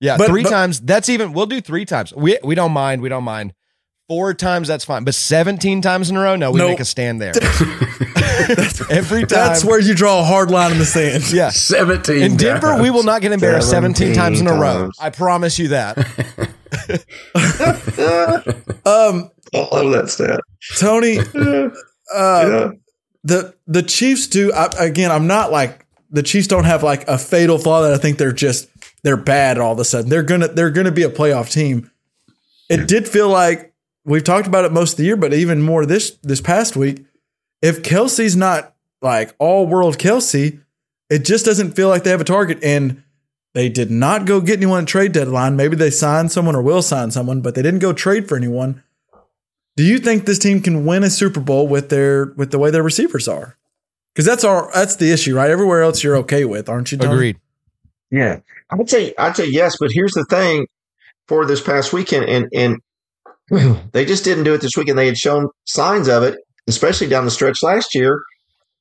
Yeah, 0.00 0.16
But- 0.16 0.28
three 0.28 0.42
but- 0.44 0.50
times. 0.50 0.80
That's 0.80 1.08
even. 1.08 1.32
We'll 1.32 1.46
do 1.46 1.60
three 1.60 1.84
times. 1.84 2.14
We 2.14 2.38
we 2.44 2.54
don't 2.54 2.72
mind. 2.72 3.02
We 3.02 3.08
don't 3.08 3.24
mind. 3.24 3.52
Four 4.12 4.34
times, 4.34 4.68
that's 4.68 4.84
fine. 4.84 5.04
But 5.04 5.14
seventeen 5.14 5.80
times 5.80 6.10
in 6.10 6.18
a 6.18 6.20
row, 6.20 6.36
no, 6.36 6.50
we 6.50 6.58
Nope. 6.58 6.72
make 6.72 6.80
a 6.80 6.84
stand 6.84 7.18
there. 7.18 7.32
Every 8.90 9.20
time. 9.20 9.28
That's 9.28 9.64
where 9.64 9.80
you 9.80 9.94
draw 9.94 10.20
a 10.20 10.22
hard 10.22 10.50
line 10.50 10.70
in 10.72 10.76
the 10.78 10.84
sand. 10.84 11.32
Yeah. 11.32 11.48
17. 11.48 12.22
In 12.22 12.36
Denver, 12.36 12.76
we 12.82 12.90
will 12.90 13.04
not 13.04 13.22
get 13.22 13.32
embarrassed 13.32 13.70
17 13.70 14.12
times 14.12 14.38
in 14.38 14.48
a 14.48 14.52
row. 14.52 14.82
times. 14.82 14.98
I 15.00 15.08
promise 15.08 15.58
you 15.58 15.68
that. 15.68 15.96
Um, 18.84 19.30
I 19.54 19.58
love 19.72 19.92
that 19.92 20.08
stat. 20.08 20.40
Tony, 20.78 21.18
uh, 21.18 21.70
Yeah. 22.14 22.70
the 23.24 23.54
the 23.66 23.82
Chiefs 23.82 24.26
do. 24.26 24.52
I, 24.52 24.66
again, 24.78 25.10
I'm 25.10 25.26
not 25.26 25.50
like 25.52 25.86
the 26.10 26.22
Chiefs 26.22 26.48
don't 26.48 26.64
have 26.64 26.82
like 26.82 27.06
a 27.08 27.16
fatal 27.16 27.56
flaw 27.58 27.80
that 27.82 27.92
I 27.94 27.96
think 27.98 28.18
they're 28.18 28.32
just 28.32 28.68
they're 29.04 29.16
bad 29.16 29.56
all 29.58 29.72
of 29.72 29.78
a 29.78 29.84
sudden. 29.84 30.10
They're 30.10 30.22
gonna 30.22 30.48
they're 30.48 30.70
gonna 30.70 30.90
be 30.92 31.02
a 31.04 31.08
playoff 31.10 31.50
team. 31.50 31.90
It 32.68 32.88
did 32.88 33.06
feel 33.08 33.28
like 33.28 33.71
we've 34.04 34.24
talked 34.24 34.46
about 34.46 34.64
it 34.64 34.72
most 34.72 34.92
of 34.92 34.96
the 34.98 35.04
year, 35.04 35.16
but 35.16 35.32
even 35.34 35.62
more 35.62 35.86
this 35.86 36.12
this 36.22 36.40
past 36.40 36.76
week. 36.76 37.04
If 37.60 37.82
Kelsey's 37.82 38.36
not 38.36 38.74
like 39.00 39.34
all 39.38 39.66
world 39.66 39.98
Kelsey, 39.98 40.60
it 41.08 41.24
just 41.24 41.44
doesn't 41.44 41.72
feel 41.72 41.88
like 41.88 42.04
they 42.04 42.10
have 42.10 42.20
a 42.20 42.24
target. 42.24 42.58
And 42.62 43.02
they 43.54 43.68
did 43.68 43.90
not 43.90 44.24
go 44.24 44.40
get 44.40 44.56
anyone 44.56 44.82
at 44.82 44.88
trade 44.88 45.12
deadline. 45.12 45.56
Maybe 45.56 45.76
they 45.76 45.90
signed 45.90 46.32
someone 46.32 46.56
or 46.56 46.62
will 46.62 46.82
sign 46.82 47.10
someone, 47.10 47.40
but 47.40 47.54
they 47.54 47.62
didn't 47.62 47.80
go 47.80 47.92
trade 47.92 48.28
for 48.28 48.36
anyone. 48.36 48.82
Do 49.76 49.84
you 49.84 49.98
think 49.98 50.26
this 50.26 50.38
team 50.38 50.60
can 50.60 50.84
win 50.84 51.02
a 51.02 51.10
Super 51.10 51.40
Bowl 51.40 51.68
with 51.68 51.88
their 51.88 52.26
with 52.36 52.50
the 52.50 52.58
way 52.58 52.70
their 52.70 52.82
receivers 52.82 53.28
are? 53.28 53.56
Because 54.14 54.26
that's 54.26 54.44
our 54.44 54.70
that's 54.74 54.96
the 54.96 55.12
issue, 55.12 55.36
right? 55.36 55.50
Everywhere 55.50 55.82
else 55.82 56.02
you're 56.02 56.16
okay 56.18 56.44
with, 56.44 56.68
aren't 56.68 56.92
you? 56.92 56.98
Tony? 56.98 57.12
Agreed. 57.12 57.36
Yeah, 58.10 58.40
I'd 58.68 58.90
say 58.90 59.14
I'd 59.18 59.36
say 59.36 59.46
yes, 59.48 59.76
but 59.80 59.90
here's 59.90 60.12
the 60.12 60.24
thing: 60.26 60.66
for 61.28 61.46
this 61.46 61.62
past 61.62 61.92
weekend, 61.92 62.26
and 62.26 62.48
and 62.54 62.80
they 63.92 64.04
just 64.04 64.24
didn't 64.24 64.44
do 64.44 64.54
it 64.54 64.60
this 64.60 64.76
weekend. 64.76 64.98
They 64.98 65.06
had 65.06 65.18
shown 65.18 65.48
signs 65.64 66.08
of 66.08 66.22
it, 66.22 66.38
especially 66.66 67.08
down 67.08 67.24
the 67.24 67.30
stretch 67.30 67.62
last 67.62 67.94
year. 67.94 68.22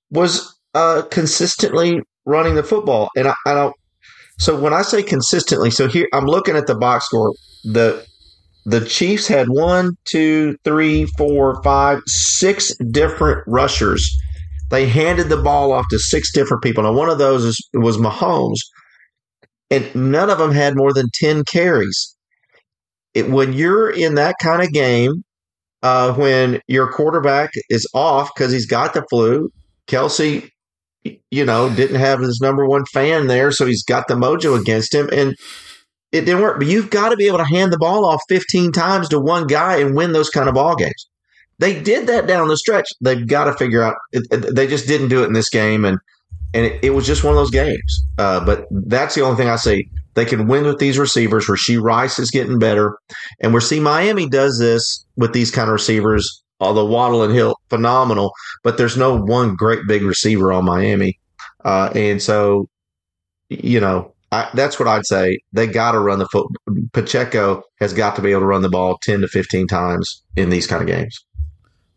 Was 0.10 0.57
uh, 0.73 1.03
consistently 1.12 2.01
running 2.25 2.55
the 2.55 2.63
football, 2.63 3.10
and 3.15 3.27
I, 3.27 3.36
I 3.45 3.53
don't. 3.53 3.75
So 4.39 4.60
when 4.60 4.73
I 4.73 4.81
say 4.81 5.03
consistently, 5.03 5.71
so 5.71 5.88
here 5.88 6.07
I'm 6.13 6.25
looking 6.25 6.55
at 6.55 6.67
the 6.67 6.75
box 6.75 7.05
score. 7.05 7.34
The 7.63 8.05
the 8.65 8.86
Chiefs 8.86 9.27
had 9.27 9.47
one, 9.49 9.97
two, 10.05 10.57
three, 10.63 11.05
four, 11.17 11.62
five, 11.63 12.01
six 12.07 12.75
different 12.91 13.43
rushers. 13.47 14.10
They 14.69 14.88
handed 14.88 15.29
the 15.29 15.41
ball 15.41 15.73
off 15.73 15.86
to 15.89 15.99
six 15.99 16.31
different 16.31 16.63
people. 16.63 16.84
Now, 16.84 16.93
one 16.93 17.10
of 17.10 17.17
those 17.17 17.43
is, 17.43 17.69
was 17.73 17.97
Mahomes 17.97 18.60
and 19.71 19.89
none 19.95 20.29
of 20.29 20.38
them 20.38 20.51
had 20.51 20.75
more 20.75 20.93
than 20.93 21.10
10 21.13 21.45
carries. 21.45 22.15
It, 23.13 23.30
when 23.30 23.54
you're 23.54 23.89
in 23.89 24.15
that 24.15 24.36
kind 24.41 24.63
of 24.63 24.71
game, 24.71 25.24
uh, 25.84 26.13
when 26.13 26.62
your 26.67 26.91
quarterback 26.91 27.52
is 27.69 27.88
off 27.93 28.30
because 28.34 28.52
he's 28.52 28.65
got 28.65 28.93
the 28.93 29.04
flu, 29.10 29.50
Kelsey, 29.88 30.52
you 31.32 31.45
know, 31.45 31.74
didn't 31.74 32.00
have 32.00 32.19
his 32.19 32.39
number 32.39 32.65
one 32.65 32.86
fan 32.86 33.28
there, 33.28 33.52
so 33.52 33.65
he's 33.65 33.84
got 33.84 34.08
the 34.08 34.13
mojo 34.13 34.60
against 34.60 34.93
him, 34.93 35.10
and 35.12 35.36
it 36.12 36.21
didn't 36.21 36.41
work. 36.41 36.60
But 36.60 36.67
you've 36.67 36.89
got 36.89 37.10
to 37.10 37.17
be 37.17 37.28
able 37.28 37.39
to 37.39 37.45
hand 37.45 37.74
the 37.74 37.78
ball 37.78 38.06
off 38.06 38.21
15 38.30 38.71
times 38.71 39.10
to 39.10 39.19
one 39.19 39.47
guy 39.47 39.78
and 39.78 39.95
win 39.95 40.12
those 40.12 40.30
kind 40.30 40.47
of 40.47 40.56
ball 40.56 40.76
games. 40.76 41.08
They 41.60 41.80
did 41.80 42.08
that 42.08 42.28
down 42.28 42.47
the 42.47 42.58
stretch. 42.58 42.88
They've 43.02 43.28
got 43.28 43.45
to 43.45 43.54
figure 43.54 43.84
out. 43.84 43.95
They 44.12 44.67
just 44.67 44.88
didn't 44.88 45.10
do 45.10 45.24
it 45.24 45.28
in 45.28 45.34
this 45.34 45.50
game, 45.50 45.86
and 45.86 45.97
and 46.54 46.65
it, 46.65 46.84
it 46.84 46.89
was 46.91 47.06
just 47.06 47.24
one 47.24 47.34
of 47.34 47.38
those 47.38 47.52
games. 47.52 48.02
Uh, 48.17 48.43
but 48.43 48.65
that's 48.71 49.15
the 49.15 49.21
only 49.21 49.38
thing 49.38 49.50
I 49.50 49.56
say. 49.56 49.88
They 50.13 50.26
can 50.26 50.47
win 50.47 50.65
with 50.65 50.80
these 50.80 50.97
receivers. 50.97 51.47
Rashee 51.47 51.82
Rice 51.82 52.19
is 52.19 52.32
getting 52.32 52.60
better, 52.60 52.97
and 53.39 53.54
we're 53.54 53.62
seeing 53.62 53.84
Miami 53.84 54.28
does 54.28 54.60
this 54.60 55.06
with 55.15 55.34
these 55.34 55.52
kind 55.52 55.69
of 55.69 55.74
receivers. 55.74 56.43
Although 56.60 56.86
Waddle 56.86 57.24
and 57.24 57.34
Hill 57.34 57.56
phenomenal, 57.69 58.34
but 58.63 58.78
there's 58.78 58.95
no 58.95 59.17
one 59.17 59.56
great 59.56 59.80
big 59.88 60.04
receiver 60.04 60.52
on 60.52 60.65
Miami, 60.65 61.19
uh, 61.65 61.91
and 61.95 62.21
so 62.21 62.67
you 63.50 63.80
know 63.80 64.13
I, 64.32 64.50
that's 64.54 64.80
what 64.80 64.88
I'd 64.88 65.06
say. 65.06 65.39
They 65.54 65.67
got 65.67 65.93
to 65.93 66.00
run 66.00 66.19
the 66.19 66.28
foot. 66.28 66.47
Pacheco 66.93 67.63
has 67.80 67.93
got 67.93 68.15
to 68.15 68.21
be 68.21 68.32
able 68.32 68.41
to 68.41 68.47
run 68.47 68.62
the 68.62 68.69
ball 68.69 68.97
ten 69.02 69.21
to 69.21 69.28
fifteen 69.28 69.67
times 69.67 70.24
in 70.36 70.50
these 70.50 70.67
kind 70.67 70.82
of 70.82 70.88
games. 70.88 71.17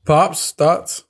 Pops 0.07 0.53
thoughts? 0.53 1.05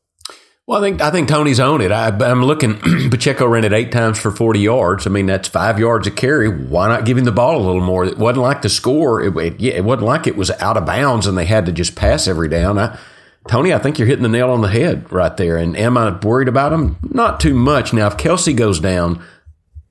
Well, 0.66 0.82
I 0.82 0.82
think 0.82 1.02
I 1.02 1.10
think 1.10 1.28
Tony's 1.28 1.60
on 1.60 1.82
it. 1.82 1.92
I, 1.92 2.08
I'm 2.08 2.42
looking. 2.42 2.78
Pacheco 3.10 3.46
ran 3.46 3.64
it 3.64 3.74
eight 3.74 3.92
times 3.92 4.18
for 4.18 4.30
40 4.30 4.60
yards. 4.60 5.06
I 5.06 5.10
mean, 5.10 5.26
that's 5.26 5.46
five 5.46 5.78
yards 5.78 6.06
a 6.06 6.10
carry. 6.10 6.48
Why 6.48 6.88
not 6.88 7.04
give 7.04 7.18
him 7.18 7.24
the 7.24 7.32
ball 7.32 7.58
a 7.58 7.66
little 7.66 7.82
more? 7.82 8.06
It 8.06 8.16
wasn't 8.16 8.44
like 8.44 8.62
the 8.62 8.70
score. 8.70 9.22
It, 9.22 9.36
it, 9.36 9.60
yeah, 9.60 9.74
it 9.74 9.84
wasn't 9.84 10.06
like 10.06 10.26
it 10.26 10.36
was 10.36 10.50
out 10.52 10.78
of 10.78 10.86
bounds 10.86 11.26
and 11.26 11.36
they 11.36 11.44
had 11.44 11.66
to 11.66 11.72
just 11.72 11.96
pass 11.96 12.26
every 12.26 12.48
down. 12.48 12.78
I, 12.78 12.98
Tony, 13.46 13.74
I 13.74 13.78
think 13.78 13.98
you're 13.98 14.08
hitting 14.08 14.22
the 14.22 14.28
nail 14.30 14.50
on 14.50 14.62
the 14.62 14.68
head 14.68 15.12
right 15.12 15.36
there. 15.36 15.58
And 15.58 15.76
am 15.76 15.98
I 15.98 16.18
worried 16.20 16.48
about 16.48 16.72
him? 16.72 16.96
Not 17.02 17.40
too 17.40 17.54
much. 17.54 17.92
Now, 17.92 18.06
if 18.06 18.16
Kelsey 18.16 18.54
goes 18.54 18.80
down, 18.80 19.22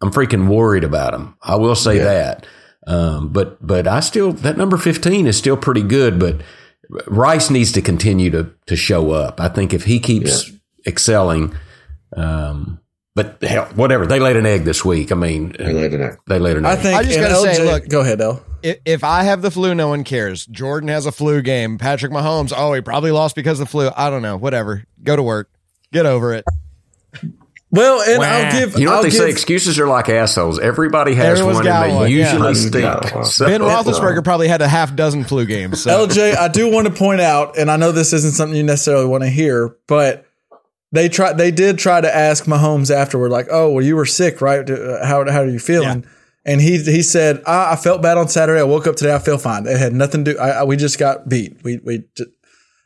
I'm 0.01 0.11
freaking 0.11 0.47
worried 0.47 0.83
about 0.83 1.13
him. 1.13 1.35
I 1.43 1.55
will 1.55 1.75
say 1.75 1.99
that. 1.99 2.47
Um, 2.87 3.29
but 3.29 3.65
but 3.65 3.87
I 3.87 3.99
still 3.99 4.33
that 4.33 4.57
number 4.57 4.77
15 4.77 5.27
is 5.27 5.37
still 5.37 5.55
pretty 5.55 5.83
good. 5.83 6.19
But 6.19 6.41
Rice 7.07 7.51
needs 7.51 7.71
to 7.73 7.81
continue 7.81 8.31
to 8.31 8.51
to 8.65 8.75
show 8.75 9.11
up. 9.11 9.39
I 9.39 9.49
think 9.49 9.71
if 9.73 9.85
he 9.85 9.99
keeps 9.99 10.51
excelling, 10.87 11.55
um, 12.15 12.79
but 13.15 13.41
hell, 13.43 13.65
whatever 13.75 14.05
they 14.07 14.19
laid 14.19 14.35
an 14.35 14.45
egg 14.45 14.63
this 14.63 14.83
week. 14.83 15.11
I 15.11 15.15
mean, 15.15 15.55
They 15.57 15.71
laid 15.73 15.93
it 15.93 16.01
out. 16.01 16.17
they 16.27 16.39
laid 16.39 16.57
an 16.57 16.65
egg. 16.65 16.71
I 16.79 16.81
think. 16.81 16.99
I 16.99 17.03
just 17.03 17.19
gotta 17.19 17.55
say, 17.55 17.63
look- 17.71 17.87
go 17.87 18.01
ahead, 18.01 18.19
El. 18.21 18.43
if, 18.63 18.77
if 18.85 19.03
I 19.03 19.23
have 19.23 19.41
the 19.41 19.51
flu, 19.51 19.75
no 19.75 19.87
one 19.87 20.03
cares. 20.03 20.45
Jordan 20.45 20.89
has 20.89 21.05
a 21.05 21.11
flu 21.11 21.41
game. 21.41 21.77
Patrick 21.77 22.11
Mahomes, 22.11 22.53
oh, 22.55 22.73
he 22.73 22.81
probably 22.81 23.11
lost 23.11 23.35
because 23.35 23.59
of 23.59 23.67
the 23.67 23.71
flu. 23.71 23.89
I 23.95 24.09
don't 24.09 24.21
know. 24.21 24.37
Whatever. 24.37 24.83
Go 25.03 25.15
to 25.15 25.23
work. 25.23 25.49
Get 25.91 26.05
over 26.07 26.33
it. 26.33 26.45
Well, 27.69 28.01
and 28.01 28.21
I'll 28.23 28.51
give. 28.51 28.77
You 28.77 28.85
know 28.85 28.91
I'll 28.91 28.97
what 28.97 29.03
they 29.03 29.09
give, 29.09 29.17
say? 29.19 29.29
Excuses 29.31 29.79
are 29.79 29.87
like 29.87 30.07
assholes. 30.07 30.59
Everybody 30.59 31.15
has 31.15 31.39
Everyone's 31.39 31.55
one, 31.57 31.67
and 31.67 31.91
they 31.91 31.95
one, 31.95 32.11
usually 32.11 32.49
Everyone's 32.51 32.67
stink. 32.67 33.25
So- 33.25 33.45
Ben 33.47 33.61
Roethlisberger 33.61 34.23
probably 34.23 34.47
had 34.47 34.61
a 34.61 34.67
half 34.67 34.95
dozen 34.95 35.23
flu 35.23 35.45
games. 35.47 35.81
So. 35.81 36.05
LJ, 36.07 36.35
I 36.35 36.49
do 36.49 36.71
want 36.71 36.85
to 36.87 36.93
point 36.93 37.19
out, 37.21 37.57
and 37.57 37.71
I 37.71 37.77
know 37.77 37.91
this 37.91 38.13
isn't 38.13 38.33
something 38.33 38.55
you 38.55 38.61
necessarily 38.63 39.07
want 39.07 39.23
to 39.23 39.29
hear, 39.29 39.75
but 39.87 40.27
they 40.93 41.09
try. 41.09 41.33
They 41.33 41.51
did 41.51 41.79
try 41.79 41.99
to 42.01 42.15
ask 42.15 42.45
Mahomes 42.45 42.93
afterward, 42.93 43.31
like, 43.31 43.47
"Oh, 43.51 43.71
well, 43.71 43.83
you 43.83 43.95
were 43.95 44.05
sick, 44.05 44.41
right? 44.41 44.67
Uh, 44.69 45.03
How 45.05 45.29
how 45.29 45.41
are 45.41 45.49
you 45.49 45.59
feeling?" 45.59 46.05
And 46.45 46.61
he 46.61 46.77
he 46.77 47.01
said, 47.01 47.41
I, 47.47 47.73
"I 47.73 47.75
felt 47.75 48.01
bad 48.01 48.17
on 48.17 48.29
Saturday. 48.29 48.59
I 48.59 48.63
woke 48.63 48.85
up 48.85 48.95
today. 48.95 49.13
I 49.13 49.19
feel 49.19 49.37
fine. 49.39 49.65
It 49.65 49.77
had 49.77 49.93
nothing 49.93 50.23
to. 50.25 50.33
do. 50.33 50.39
I, 50.39 50.49
I, 50.49 50.63
we 50.63 50.77
just 50.77 50.99
got 50.99 51.27
beat. 51.27 51.57
We 51.63 51.79
we 51.83 52.03
just, 52.15 52.29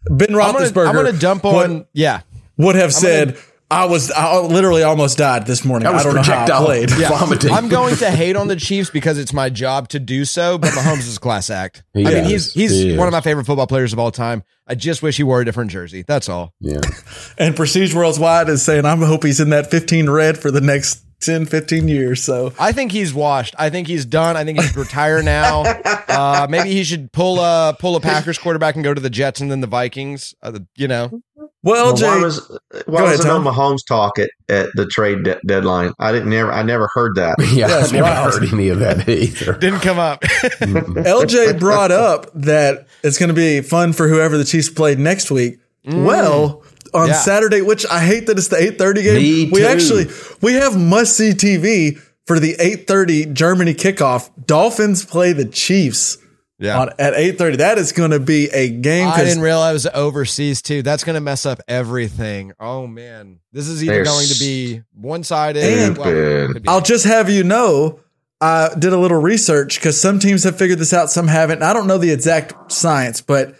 Ben 0.05 0.29
I'm 0.29 0.53
gonna, 0.53 0.65
Roethlisberger. 0.65 0.87
I'm 0.87 0.95
gonna 0.95 1.13
dump 1.13 1.43
on. 1.45 1.53
would, 1.53 1.87
yeah. 1.93 2.21
would 2.57 2.75
have 2.75 2.93
said." 2.93 3.37
I 3.69 3.85
was 3.85 4.11
I 4.11 4.39
literally 4.39 4.83
almost 4.83 5.17
died 5.17 5.45
this 5.45 5.65
morning. 5.65 5.87
I, 5.87 5.91
was 5.91 6.01
I 6.01 6.05
don't 6.05 6.15
know 6.15 6.21
how 6.21 6.33
I 6.33 6.35
projectile 6.45 6.65
played. 6.65 6.89
vomiting. 6.91 7.51
I'm 7.51 7.67
going 7.67 7.97
to 7.97 8.09
hate 8.09 8.37
on 8.37 8.47
the 8.47 8.55
Chiefs 8.55 8.89
because 8.89 9.17
it's 9.17 9.33
my 9.33 9.49
job 9.49 9.89
to 9.89 9.99
do 9.99 10.23
so, 10.23 10.57
but 10.57 10.71
Mahomes 10.71 10.99
is 10.99 11.17
a 11.17 11.19
class 11.19 11.49
act. 11.49 11.83
He 11.93 12.05
I 12.05 12.13
mean, 12.13 12.23
he's 12.23 12.53
he's 12.53 12.71
He 12.71 12.97
one 12.97 13.07
of 13.07 13.11
my 13.11 13.21
favorite 13.21 13.45
football 13.45 13.67
players 13.67 13.91
of 13.91 13.99
all 13.99 14.11
time. 14.11 14.43
I 14.67 14.75
just 14.75 15.01
wish 15.01 15.17
he 15.17 15.23
wore 15.23 15.41
a 15.41 15.45
different 15.45 15.71
jersey. 15.71 16.03
That's 16.07 16.29
all. 16.29 16.53
yeah. 16.59 16.81
And 17.37 17.55
Prestige 17.55 17.93
Worldwide 17.93 18.49
is 18.49 18.63
saying, 18.63 18.85
I 18.85 18.95
hope 18.95 19.23
he's 19.23 19.39
in 19.39 19.49
that 19.51 19.69
15 19.69 20.09
red 20.09 20.37
for 20.37 20.49
the 20.49 20.61
next 20.61 21.03
10, 21.21 21.45
15 21.45 21.87
years. 21.87 22.23
So 22.23 22.53
I 22.59 22.71
think 22.71 22.91
he's 22.91 23.13
washed. 23.13 23.55
I 23.57 23.69
think 23.69 23.87
he's 23.87 24.05
done. 24.05 24.37
I 24.37 24.43
think 24.43 24.59
he 24.59 24.67
should 24.67 24.77
retire 24.77 25.21
now. 25.23 25.63
Uh, 26.17 26.47
maybe 26.49 26.69
he 26.71 26.83
should 26.83 27.11
pull 27.11 27.39
a 27.39 27.75
pull 27.77 27.95
a 27.95 27.99
Packers 27.99 28.39
quarterback 28.39 28.73
and 28.73 28.83
go 28.83 28.91
to 28.91 28.99
the 29.01 29.09
Jets 29.09 29.39
and 29.39 29.51
then 29.51 29.59
the 29.61 29.67
Vikings. 29.67 30.33
Uh, 30.41 30.49
the- 30.51 30.65
you 30.75 30.87
know, 30.87 31.21
well, 31.35 31.51
Well, 31.63 31.95
Jay, 31.95 32.07
why 32.07 32.17
was 32.23 32.59
why 32.87 33.01
was 33.03 33.19
ahead, 33.19 33.25
no 33.27 33.43
Tom. 33.43 33.45
Mahomes 33.45 33.85
talk 33.87 34.17
at, 34.17 34.31
at 34.49 34.69
the 34.73 34.87
trade 34.87 35.23
de- 35.25 35.39
deadline? 35.45 35.93
I 35.99 36.11
didn't 36.13 36.29
never 36.29 36.51
I 36.51 36.63
never 36.63 36.89
heard 36.93 37.15
that. 37.17 37.35
Yeah, 37.53 37.67
That's 37.67 37.89
I 37.91 37.97
never 37.97 38.03
wild. 38.09 38.33
heard 38.33 38.51
any 38.53 38.69
of 38.69 38.79
that 38.79 39.07
either. 39.07 39.53
didn't 39.59 39.81
come 39.81 39.99
up. 39.99 40.21
LJ 40.21 41.59
brought 41.59 41.91
up 41.91 42.31
that 42.33 42.87
it's 43.03 43.17
going 43.19 43.29
to 43.29 43.35
be 43.35 43.61
fun 43.61 43.93
for 43.93 44.07
whoever 44.07 44.37
the 44.37 44.45
Chiefs 44.45 44.69
played 44.69 44.99
next 44.99 45.29
week. 45.29 45.59
Well, 45.85 46.63
on 46.93 47.07
Yeah. 47.07 47.13
Saturday, 47.13 47.61
which 47.61 47.85
I 47.89 47.99
hate 47.99 48.27
that 48.27 48.37
it's 48.37 48.47
the 48.49 48.57
8:30 48.61 49.03
game. 49.03 49.15
Me 49.15 49.49
We 49.51 49.59
too. 49.61 49.65
actually 49.67 50.07
we 50.41 50.53
have 50.53 50.77
must 50.79 51.15
see 51.17 51.31
TV 51.31 51.97
for 52.25 52.39
the 52.39 52.55
8:30 52.59 53.25
Germany 53.33 53.73
kickoff. 53.73 54.29
Dolphins 54.45 55.05
play 55.05 55.33
the 55.33 55.45
Chiefs 55.45 56.17
Yeah. 56.59 56.79
on 56.79 56.89
at 56.99 57.13
8:30. 57.15 57.57
That 57.57 57.77
is 57.77 57.91
going 57.91 58.11
to 58.11 58.19
be 58.19 58.47
a 58.49 58.69
game 58.69 59.07
I 59.07 59.23
didn't 59.23 59.41
realize 59.43 59.85
it 59.85 59.93
was 59.93 60.01
overseas 60.01 60.61
too. 60.61 60.81
That's 60.81 61.03
going 61.03 61.13
to 61.15 61.21
mess 61.21 61.45
up 61.45 61.59
everything. 61.67 62.51
Oh 62.59 62.87
man, 62.87 63.39
this 63.53 63.67
is 63.67 63.83
either 63.83 63.93
They're 63.93 64.03
going 64.03 64.27
to 64.27 64.39
be 64.39 64.81
one 64.93 65.23
sided. 65.23 65.63
stupid. 65.95 66.63
I'll 66.67 66.81
just 66.81 67.05
have 67.05 67.29
you 67.29 67.43
know, 67.43 67.99
I 68.41 68.69
did 68.77 68.93
a 68.93 68.97
little 68.97 69.19
research 69.21 69.79
because 69.79 69.99
some 69.99 70.19
teams 70.19 70.43
have 70.43 70.57
figured 70.57 70.79
this 70.79 70.93
out, 70.93 71.09
some 71.09 71.27
haven't. 71.27 71.57
And 71.57 71.63
I 71.65 71.73
don't 71.73 71.87
know 71.87 71.97
the 71.97 72.11
exact 72.11 72.71
science, 72.71 73.21
but 73.21 73.55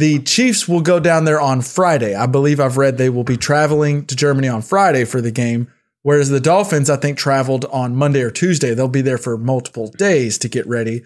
the 0.00 0.18
Chiefs 0.20 0.66
will 0.66 0.80
go 0.80 0.98
down 0.98 1.26
there 1.26 1.40
on 1.40 1.60
Friday. 1.60 2.14
I 2.14 2.24
believe 2.24 2.58
I've 2.58 2.78
read 2.78 2.96
they 2.96 3.10
will 3.10 3.22
be 3.22 3.36
traveling 3.36 4.06
to 4.06 4.16
Germany 4.16 4.48
on 4.48 4.62
Friday 4.62 5.04
for 5.04 5.20
the 5.20 5.30
game, 5.30 5.70
whereas 6.00 6.30
the 6.30 6.40
Dolphins, 6.40 6.88
I 6.88 6.96
think, 6.96 7.18
traveled 7.18 7.66
on 7.66 7.94
Monday 7.94 8.22
or 8.22 8.30
Tuesday. 8.30 8.72
They'll 8.72 8.88
be 8.88 9.02
there 9.02 9.18
for 9.18 9.36
multiple 9.36 9.88
days 9.90 10.38
to 10.38 10.48
get 10.48 10.66
ready. 10.66 11.04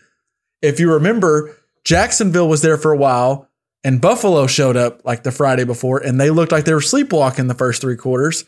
If 0.63 0.79
you 0.79 0.93
remember, 0.93 1.57
Jacksonville 1.85 2.49
was 2.49 2.63
there 2.63 2.77
for 2.77 2.93
a 2.93 2.97
while, 2.97 3.49
and 3.83 4.01
Buffalo 4.01 4.47
showed 4.47 4.77
up 4.77 5.05
like 5.05 5.25
the 5.25 5.33
Friday 5.33 5.65
before, 5.65 5.99
and 5.99 6.21
they 6.21 6.31
looked 6.31 6.53
like 6.53 6.65
they 6.65 6.73
were 6.73 6.81
sleepwalking 6.81 7.49
the 7.49 7.55
first 7.55 7.81
three 7.81 7.97
quarters. 7.97 8.45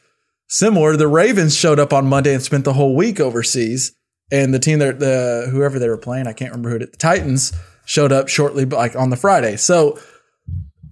Similar, 0.47 0.97
the 0.97 1.09
Ravens 1.09 1.57
showed 1.57 1.81
up 1.81 1.93
on 1.93 2.07
Monday 2.07 2.33
and 2.33 2.43
spent 2.43 2.65
the 2.65 2.75
whole 2.75 2.95
week 2.95 3.19
overseas, 3.19 3.97
and 4.31 4.55
the 4.55 4.61
team 4.61 4.79
that 4.79 5.01
the 5.01 5.49
whoever 5.51 5.81
they 5.81 5.89
were 5.89 5.99
playing, 5.99 6.29
I 6.29 6.33
can't 6.35 6.53
remember 6.53 6.71
who 6.71 6.77
it. 6.77 6.93
The 6.93 6.99
Titans 6.99 7.53
showed 7.85 8.13
up 8.13 8.29
shortly, 8.29 8.65
like 8.65 8.95
on 8.95 9.11
the 9.11 9.17
Friday. 9.17 9.57
So 9.57 9.99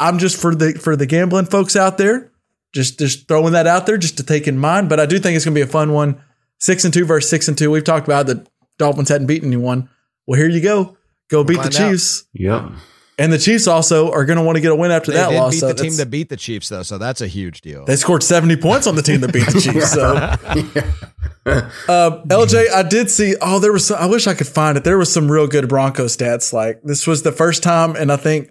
I'm 0.09 0.19
just 0.19 0.40
for 0.40 0.55
the 0.55 0.73
for 0.75 0.97
the 0.97 1.07
gambling 1.07 1.47
folks 1.47 1.77
out 1.77 1.99
there, 1.99 2.31
just 2.73 2.99
just 2.99 3.27
throwing 3.29 3.53
that 3.53 3.67
out 3.67 3.87
there 3.87 3.97
just 3.97 4.17
to 4.19 4.23
take 4.23 4.47
in 4.49 4.59
mind. 4.59 4.88
But 4.88 5.01
I 5.01 5.07
do 5.07 5.19
think 5.19 5.37
it's 5.37 5.45
going 5.45 5.55
to 5.55 5.59
be 5.59 5.62
a 5.62 5.67
fun 5.67 5.93
one. 5.93 6.21
Six 6.61 6.85
and 6.85 6.95
two 6.95 7.05
versus 7.05 7.29
six 7.29 7.49
and 7.49 7.59
two. 7.59 7.71
We've 7.71 7.85
talked 7.85 8.07
about 8.07 8.27
the 8.27 8.47
Dolphins 8.79 9.09
hadn't 9.09 9.27
beaten 9.27 9.49
anyone. 9.49 9.88
Well, 10.27 10.38
here 10.40 10.49
you 10.49 10.61
go. 10.61 10.97
Go 11.31 11.45
beat 11.45 11.57
the 11.57 11.62
find 11.71 11.77
out. 11.77 11.90
Chiefs, 11.90 12.25
Yep. 12.35 12.62
and 13.19 13.33
the 13.33 13.38
Chiefs 13.38 13.67
also 13.67 14.11
are 14.12 14.25
going 14.25 14.37
to 14.38 14.43
want 14.45 14.57
to 14.57 14.61
get 14.61 14.73
a 14.73 14.75
win 14.77 14.90
after 14.90 15.11
They 15.12 15.19
that 15.19 15.31
did 15.31 15.37
loss. 15.38 15.53
beat 15.55 15.61
so 15.61 15.69
the 15.69 15.75
team 15.75 15.97
that 15.97 16.11
beat 16.11 16.29
the 16.29 16.37
Chiefs 16.37 16.69
though, 16.69 16.83
so 16.83 16.97
that's 16.99 17.21
a 17.21 17.27
huge 17.27 17.61
deal. 17.61 17.85
they 17.85 17.97
scored 17.97 18.23
70 18.23 18.57
points 18.57 18.87
on 18.87 18.95
the 18.97 19.03
team 19.03 19.21
that 19.21 19.33
beat 19.33 19.47
the 19.47 19.61
Chiefs. 19.61 19.93
So, 19.93 20.14
uh, 21.47 22.23
LJ, 22.27 22.71
I 22.73 22.83
did 22.83 23.11
see. 23.11 23.37
Oh, 23.40 23.59
there 23.59 23.73
was. 23.73 23.87
Some, 23.87 23.99
I 23.99 24.07
wish 24.07 24.27
I 24.27 24.35
could 24.35 24.47
find 24.47 24.77
it. 24.77 24.85
There 24.85 24.99
was 24.99 25.12
some 25.12 25.31
real 25.31 25.47
good 25.47 25.69
Bronco 25.69 26.07
stats. 26.07 26.53
Like 26.53 26.83
this 26.83 27.07
was 27.07 27.23
the 27.23 27.33
first 27.33 27.62
time, 27.62 27.97
and 27.97 28.11
I 28.12 28.17
think 28.17 28.51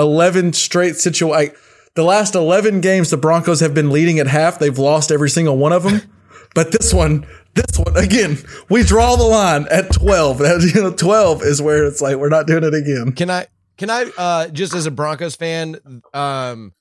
11 0.00 0.52
straight 0.54 0.96
situ. 0.96 1.28
Like 1.28 1.56
the 1.94 2.02
last 2.02 2.34
11 2.34 2.80
games, 2.80 3.10
the 3.10 3.16
Broncos 3.16 3.60
have 3.60 3.74
been 3.74 3.90
leading 3.90 4.18
at 4.18 4.26
half. 4.26 4.58
They've 4.58 4.78
lost 4.78 5.12
every 5.12 5.30
single 5.30 5.56
one 5.56 5.72
of 5.72 5.82
them. 5.82 6.02
But 6.52 6.72
this 6.72 6.92
one, 6.92 7.28
this 7.54 7.78
one 7.78 7.96
again, 7.96 8.36
we 8.68 8.82
draw 8.82 9.14
the 9.14 9.22
line 9.22 9.68
at 9.70 9.92
12. 9.92 10.38
That, 10.40 10.72
you 10.74 10.82
know, 10.82 10.92
12 10.92 11.42
is 11.42 11.62
where 11.62 11.84
it's 11.84 12.00
like 12.00 12.16
we're 12.16 12.28
not 12.28 12.48
doing 12.48 12.64
it 12.64 12.74
again. 12.74 13.12
Can 13.12 13.30
I 13.30 13.46
can 13.78 13.88
I 13.88 14.10
uh 14.18 14.48
just 14.48 14.74
as 14.74 14.84
a 14.86 14.90
Broncos 14.90 15.36
fan, 15.36 15.78
um 16.12 16.72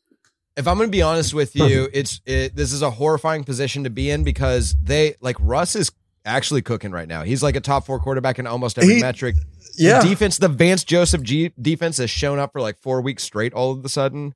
if 0.58 0.67
I'm 0.67 0.77
going 0.77 0.89
to 0.89 0.91
be 0.91 1.03
honest 1.03 1.34
with 1.34 1.55
you, 1.55 1.88
it's 1.93 2.19
it, 2.25 2.55
this 2.55 2.73
is 2.73 2.82
a 2.82 2.89
horrifying 2.89 3.43
position 3.43 3.86
to 3.86 3.89
be 3.89 4.10
in 4.10 4.23
because 4.23 4.75
they 4.82 5.15
like 5.21 5.38
Russ 5.39 5.75
is 5.75 5.91
actually 6.30 6.62
cooking 6.62 6.92
right 6.92 7.08
now. 7.08 7.24
He's 7.24 7.44
like 7.44 7.56
a 7.56 7.60
top 7.62 7.86
4 7.86 8.00
quarterback 8.00 8.39
in 8.39 8.48
almost 8.48 8.78
every 8.78 8.96
He- 8.96 9.02
metric. 9.02 9.36
Yeah. 9.78 10.02
The 10.02 10.10
defense, 10.10 10.38
the 10.38 10.48
Vance 10.50 10.84
Joseph 10.84 11.22
G 11.24 11.52
defense 11.62 11.98
has 11.98 12.10
shown 12.10 12.39
up 12.39 12.52
for 12.52 12.62
like 12.62 12.78
4 12.80 13.02
weeks 13.02 13.24
straight 13.24 13.54
all 13.54 13.72
of 13.72 13.84
a 13.84 13.89
sudden. 13.89 14.34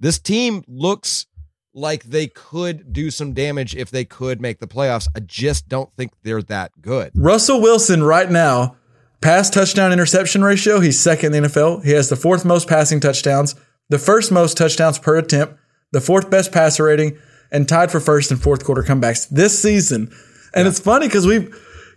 This 0.00 0.18
team 0.18 0.62
looks 0.66 1.26
like 1.74 2.04
they 2.04 2.26
could 2.26 2.92
do 2.92 3.10
some 3.10 3.32
damage 3.34 3.74
if 3.76 3.90
they 3.90 4.04
could 4.04 4.40
make 4.40 4.58
the 4.60 4.66
playoffs. 4.66 5.06
I 5.14 5.20
just 5.20 5.68
don't 5.68 5.90
think 5.96 6.12
they're 6.22 6.42
that 6.42 6.72
good. 6.80 7.12
Russell 7.14 7.60
Wilson 7.60 8.02
right 8.02 8.30
now, 8.30 8.76
pass 9.20 9.50
touchdown 9.50 9.92
interception 9.92 10.42
ratio, 10.42 10.80
he's 10.80 10.98
second 10.98 11.34
in 11.34 11.42
the 11.42 11.48
NFL. 11.50 11.84
He 11.84 11.90
has 11.92 12.08
the 12.08 12.16
fourth 12.16 12.44
most 12.46 12.66
passing 12.68 12.98
touchdowns, 13.00 13.54
the 13.90 13.98
first 13.98 14.32
most 14.32 14.56
touchdowns 14.56 14.98
per 14.98 15.16
attempt, 15.16 15.56
the 15.92 16.00
fourth 16.00 16.30
best 16.30 16.50
passer 16.52 16.84
rating, 16.84 17.18
and 17.52 17.68
tied 17.68 17.90
for 17.92 18.00
first 18.00 18.30
and 18.30 18.42
fourth 18.42 18.64
quarter 18.64 18.82
comebacks 18.82 19.28
this 19.28 19.60
season. 19.60 20.10
And 20.54 20.66
it's 20.66 20.80
funny 20.80 21.06
because 21.06 21.26
we've 21.26 21.54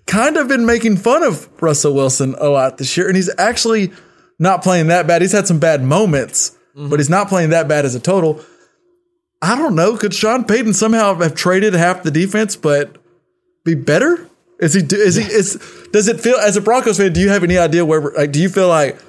kind 0.07 0.37
of 0.37 0.47
been 0.47 0.65
making 0.65 0.97
fun 0.97 1.23
of 1.23 1.49
Russell 1.61 1.93
Wilson 1.93 2.35
a 2.39 2.49
lot 2.49 2.77
this 2.77 2.97
year, 2.97 3.07
and 3.07 3.15
he's 3.15 3.29
actually 3.37 3.91
not 4.39 4.63
playing 4.63 4.87
that 4.87 5.07
bad. 5.07 5.21
He's 5.21 5.31
had 5.31 5.47
some 5.47 5.59
bad 5.59 5.83
moments, 5.83 6.57
but 6.73 6.81
mm-hmm. 6.81 6.95
he's 6.95 7.09
not 7.09 7.27
playing 7.27 7.51
that 7.51 7.67
bad 7.67 7.85
as 7.85 7.95
a 7.95 7.99
total. 7.99 8.41
I 9.41 9.55
don't 9.55 9.75
know. 9.75 9.95
Could 9.95 10.13
Sean 10.13 10.43
Payton 10.43 10.73
somehow 10.73 11.15
have 11.15 11.35
traded 11.35 11.73
half 11.73 12.03
the 12.03 12.11
defense, 12.11 12.55
but 12.55 12.97
be 13.63 13.75
better? 13.75 14.29
Is 14.59 14.73
he? 14.73 14.81
Is 14.81 15.15
he? 15.15 15.23
Is 15.23 15.87
does 15.93 16.07
it 16.07 16.19
feel 16.19 16.35
as 16.35 16.57
a 16.57 16.61
Broncos 16.61 16.97
fan? 16.97 17.13
Do 17.13 17.21
you 17.21 17.29
have 17.29 17.43
any 17.43 17.57
idea 17.57 17.85
where? 17.85 18.01
Like, 18.01 18.31
do 18.31 18.41
you 18.41 18.49
feel 18.49 18.67
like 18.67 18.99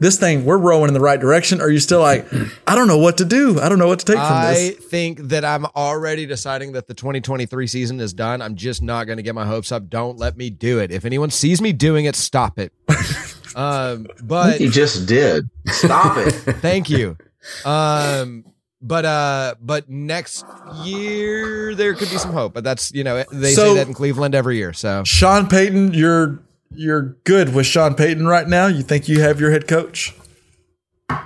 this 0.00 0.18
thing 0.18 0.44
we're 0.44 0.58
rowing 0.58 0.88
in 0.88 0.94
the 0.94 1.00
right 1.00 1.20
direction? 1.20 1.60
Or 1.60 1.64
are 1.64 1.70
you 1.70 1.78
still 1.80 2.00
like, 2.00 2.26
I 2.66 2.74
don't 2.74 2.88
know 2.88 2.98
what 2.98 3.18
to 3.18 3.24
do. 3.24 3.60
I 3.60 3.68
don't 3.68 3.78
know 3.78 3.86
what 3.86 4.00
to 4.00 4.04
take 4.04 4.16
from 4.16 4.42
this. 4.42 4.70
I 4.70 4.70
think 4.72 5.18
that 5.28 5.44
I'm 5.44 5.64
already 5.76 6.26
deciding 6.26 6.72
that 6.72 6.86
the 6.86 6.94
2023 6.94 7.66
season 7.66 8.00
is 8.00 8.12
done. 8.12 8.42
I'm 8.42 8.56
just 8.56 8.82
not 8.82 9.04
going 9.04 9.16
to 9.18 9.22
get 9.22 9.34
my 9.34 9.46
hopes 9.46 9.72
up. 9.72 9.88
Don't 9.88 10.18
let 10.18 10.36
me 10.36 10.50
do 10.50 10.78
it. 10.80 10.90
If 10.90 11.04
anyone 11.04 11.30
sees 11.30 11.60
me 11.60 11.72
doing 11.72 12.04
it, 12.06 12.16
stop 12.16 12.58
it. 12.58 12.72
um, 13.56 14.06
but 14.22 14.58
He 14.60 14.68
just 14.68 15.06
did. 15.06 15.48
Stop 15.66 16.16
it. 16.18 16.32
thank 16.60 16.90
you. 16.90 17.16
Um, 17.64 18.44
but 18.86 19.04
uh, 19.06 19.54
but 19.62 19.88
next 19.88 20.44
year 20.84 21.74
there 21.74 21.94
could 21.94 22.10
be 22.10 22.16
some 22.18 22.32
hope. 22.32 22.52
But 22.52 22.64
that's 22.64 22.92
you 22.92 23.02
know 23.04 23.24
they 23.32 23.52
So- 23.54 23.68
say 23.68 23.74
that 23.76 23.86
in 23.88 23.94
Cleveland 23.94 24.34
every 24.34 24.56
year. 24.58 24.72
So 24.74 25.04
Sean 25.04 25.46
Payton, 25.48 25.94
you're 25.94 26.40
you're 26.76 27.16
good 27.24 27.54
with 27.54 27.66
Sean 27.66 27.94
Payton 27.94 28.26
right 28.26 28.46
now. 28.48 28.66
You 28.66 28.82
think 28.82 29.08
you 29.08 29.20
have 29.22 29.40
your 29.40 29.50
head 29.50 29.66
coach? 29.68 30.14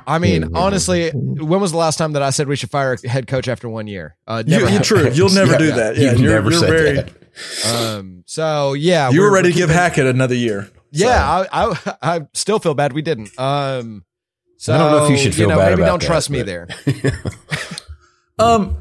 I 0.06 0.18
mean, 0.18 0.56
honestly, 0.56 1.10
when 1.10 1.60
was 1.60 1.70
the 1.70 1.76
last 1.78 1.96
time 1.98 2.12
that 2.12 2.22
I 2.22 2.30
said 2.30 2.48
we 2.48 2.56
should 2.56 2.70
fire 2.70 2.96
a 3.02 3.08
head 3.08 3.26
coach 3.26 3.46
after 3.48 3.68
one 3.68 3.86
year? 3.86 4.16
Uh, 4.26 4.42
You, 4.46 4.58
never. 4.58 4.70
you're 4.70 4.82
true. 4.82 5.10
You'll 5.10 5.28
never 5.30 5.52
Yeah, 5.52 5.58
do 5.58 5.64
yeah. 5.68 5.74
that. 5.76 5.96
Yeah, 5.96 6.10
You've 6.10 6.20
you're, 6.20 6.32
never 6.32 6.50
you're 6.50 6.60
said 6.60 6.70
very. 6.70 6.94
that. 6.96 7.96
um, 7.98 8.24
so 8.26 8.72
yeah, 8.74 9.10
You 9.10 9.20
were 9.20 9.26
we're- 9.30 9.34
ready 9.42 9.52
to 9.52 9.56
give 9.56 9.70
Hackett 9.70 10.06
another 10.06 10.34
year. 10.34 10.68
Yeah, 10.90 11.22
I, 11.22 11.46
I 11.52 11.94
I 12.02 12.20
still 12.32 12.58
feel 12.58 12.74
bad 12.74 12.92
we 12.94 13.02
didn't. 13.02 13.38
Um, 13.38 14.04
so 14.56 14.74
I 14.74 14.78
don't 14.78 14.90
know 14.90 15.04
if 15.04 15.10
you 15.10 15.16
should 15.18 15.34
feel 15.34 15.48
know, 15.50 15.58
bad 15.58 15.70
maybe 15.70 15.82
about 15.82 15.90
don't 15.90 16.00
that, 16.00 16.06
trust 16.06 16.30
me 16.30 16.38
but- 16.42 16.46
there. 16.46 16.68
Um, 18.40 18.76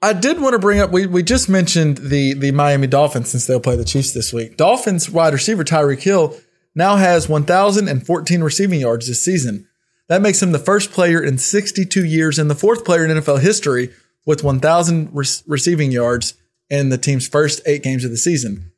I 0.00 0.12
did 0.12 0.40
want 0.40 0.52
to 0.52 0.58
bring 0.58 0.80
up. 0.80 0.90
We 0.90 1.06
we 1.06 1.22
just 1.22 1.48
mentioned 1.48 1.98
the 1.98 2.34
the 2.34 2.52
Miami 2.52 2.86
Dolphins 2.86 3.30
since 3.30 3.46
they'll 3.46 3.60
play 3.60 3.76
the 3.76 3.84
Chiefs 3.84 4.12
this 4.12 4.32
week. 4.32 4.56
Dolphins 4.56 5.10
wide 5.10 5.32
receiver 5.32 5.64
Tyreek 5.64 6.02
Hill 6.02 6.36
now 6.74 6.96
has 6.96 7.28
1,014 7.28 8.42
receiving 8.42 8.80
yards 8.80 9.08
this 9.08 9.24
season. 9.24 9.66
That 10.08 10.22
makes 10.22 10.40
him 10.40 10.52
the 10.52 10.58
first 10.60 10.92
player 10.92 11.22
in 11.22 11.36
62 11.36 12.04
years 12.04 12.38
and 12.38 12.48
the 12.48 12.54
fourth 12.54 12.84
player 12.84 13.04
in 13.04 13.10
NFL 13.10 13.40
history 13.40 13.90
with 14.24 14.44
1,000 14.44 15.10
re- 15.12 15.26
receiving 15.46 15.90
yards 15.90 16.34
in 16.70 16.90
the 16.90 16.96
team's 16.96 17.26
first 17.26 17.60
eight 17.66 17.82
games 17.82 18.04
of 18.04 18.10
the 18.10 18.16
season. 18.16 18.70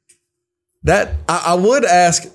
That 0.82 1.14
I, 1.28 1.42
I 1.48 1.54
would 1.54 1.84
ask, 1.84 2.26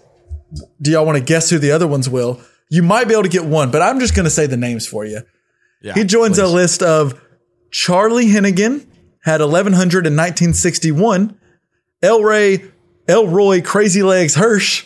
do 0.82 0.92
y'all 0.92 1.06
want 1.06 1.18
to 1.18 1.24
guess 1.24 1.50
who 1.50 1.58
the 1.58 1.72
other 1.72 1.88
ones 1.88 2.08
will? 2.08 2.40
You 2.70 2.84
might 2.84 3.08
be 3.08 3.14
able 3.14 3.24
to 3.24 3.30
get 3.30 3.46
one, 3.46 3.72
but 3.72 3.82
I'm 3.82 4.00
just 4.00 4.16
going 4.16 4.26
to 4.26 4.30
say 4.30 4.46
the 4.46 4.58
names 4.58 4.88
for 4.88 5.04
you. 5.04 5.22
Yeah, 5.82 5.94
he 5.94 6.04
joins 6.04 6.38
a 6.40 6.48
list 6.48 6.82
of 6.82 7.20
Charlie 7.76 8.28
Hennigan 8.28 8.86
had 9.24 9.42
1100 9.42 10.08
in 10.08 10.14
1961, 10.16 11.38
Elroy 12.02 12.60
Elroy 13.10 13.62
Crazy 13.62 14.02
Legs 14.02 14.34
Hirsch 14.36 14.86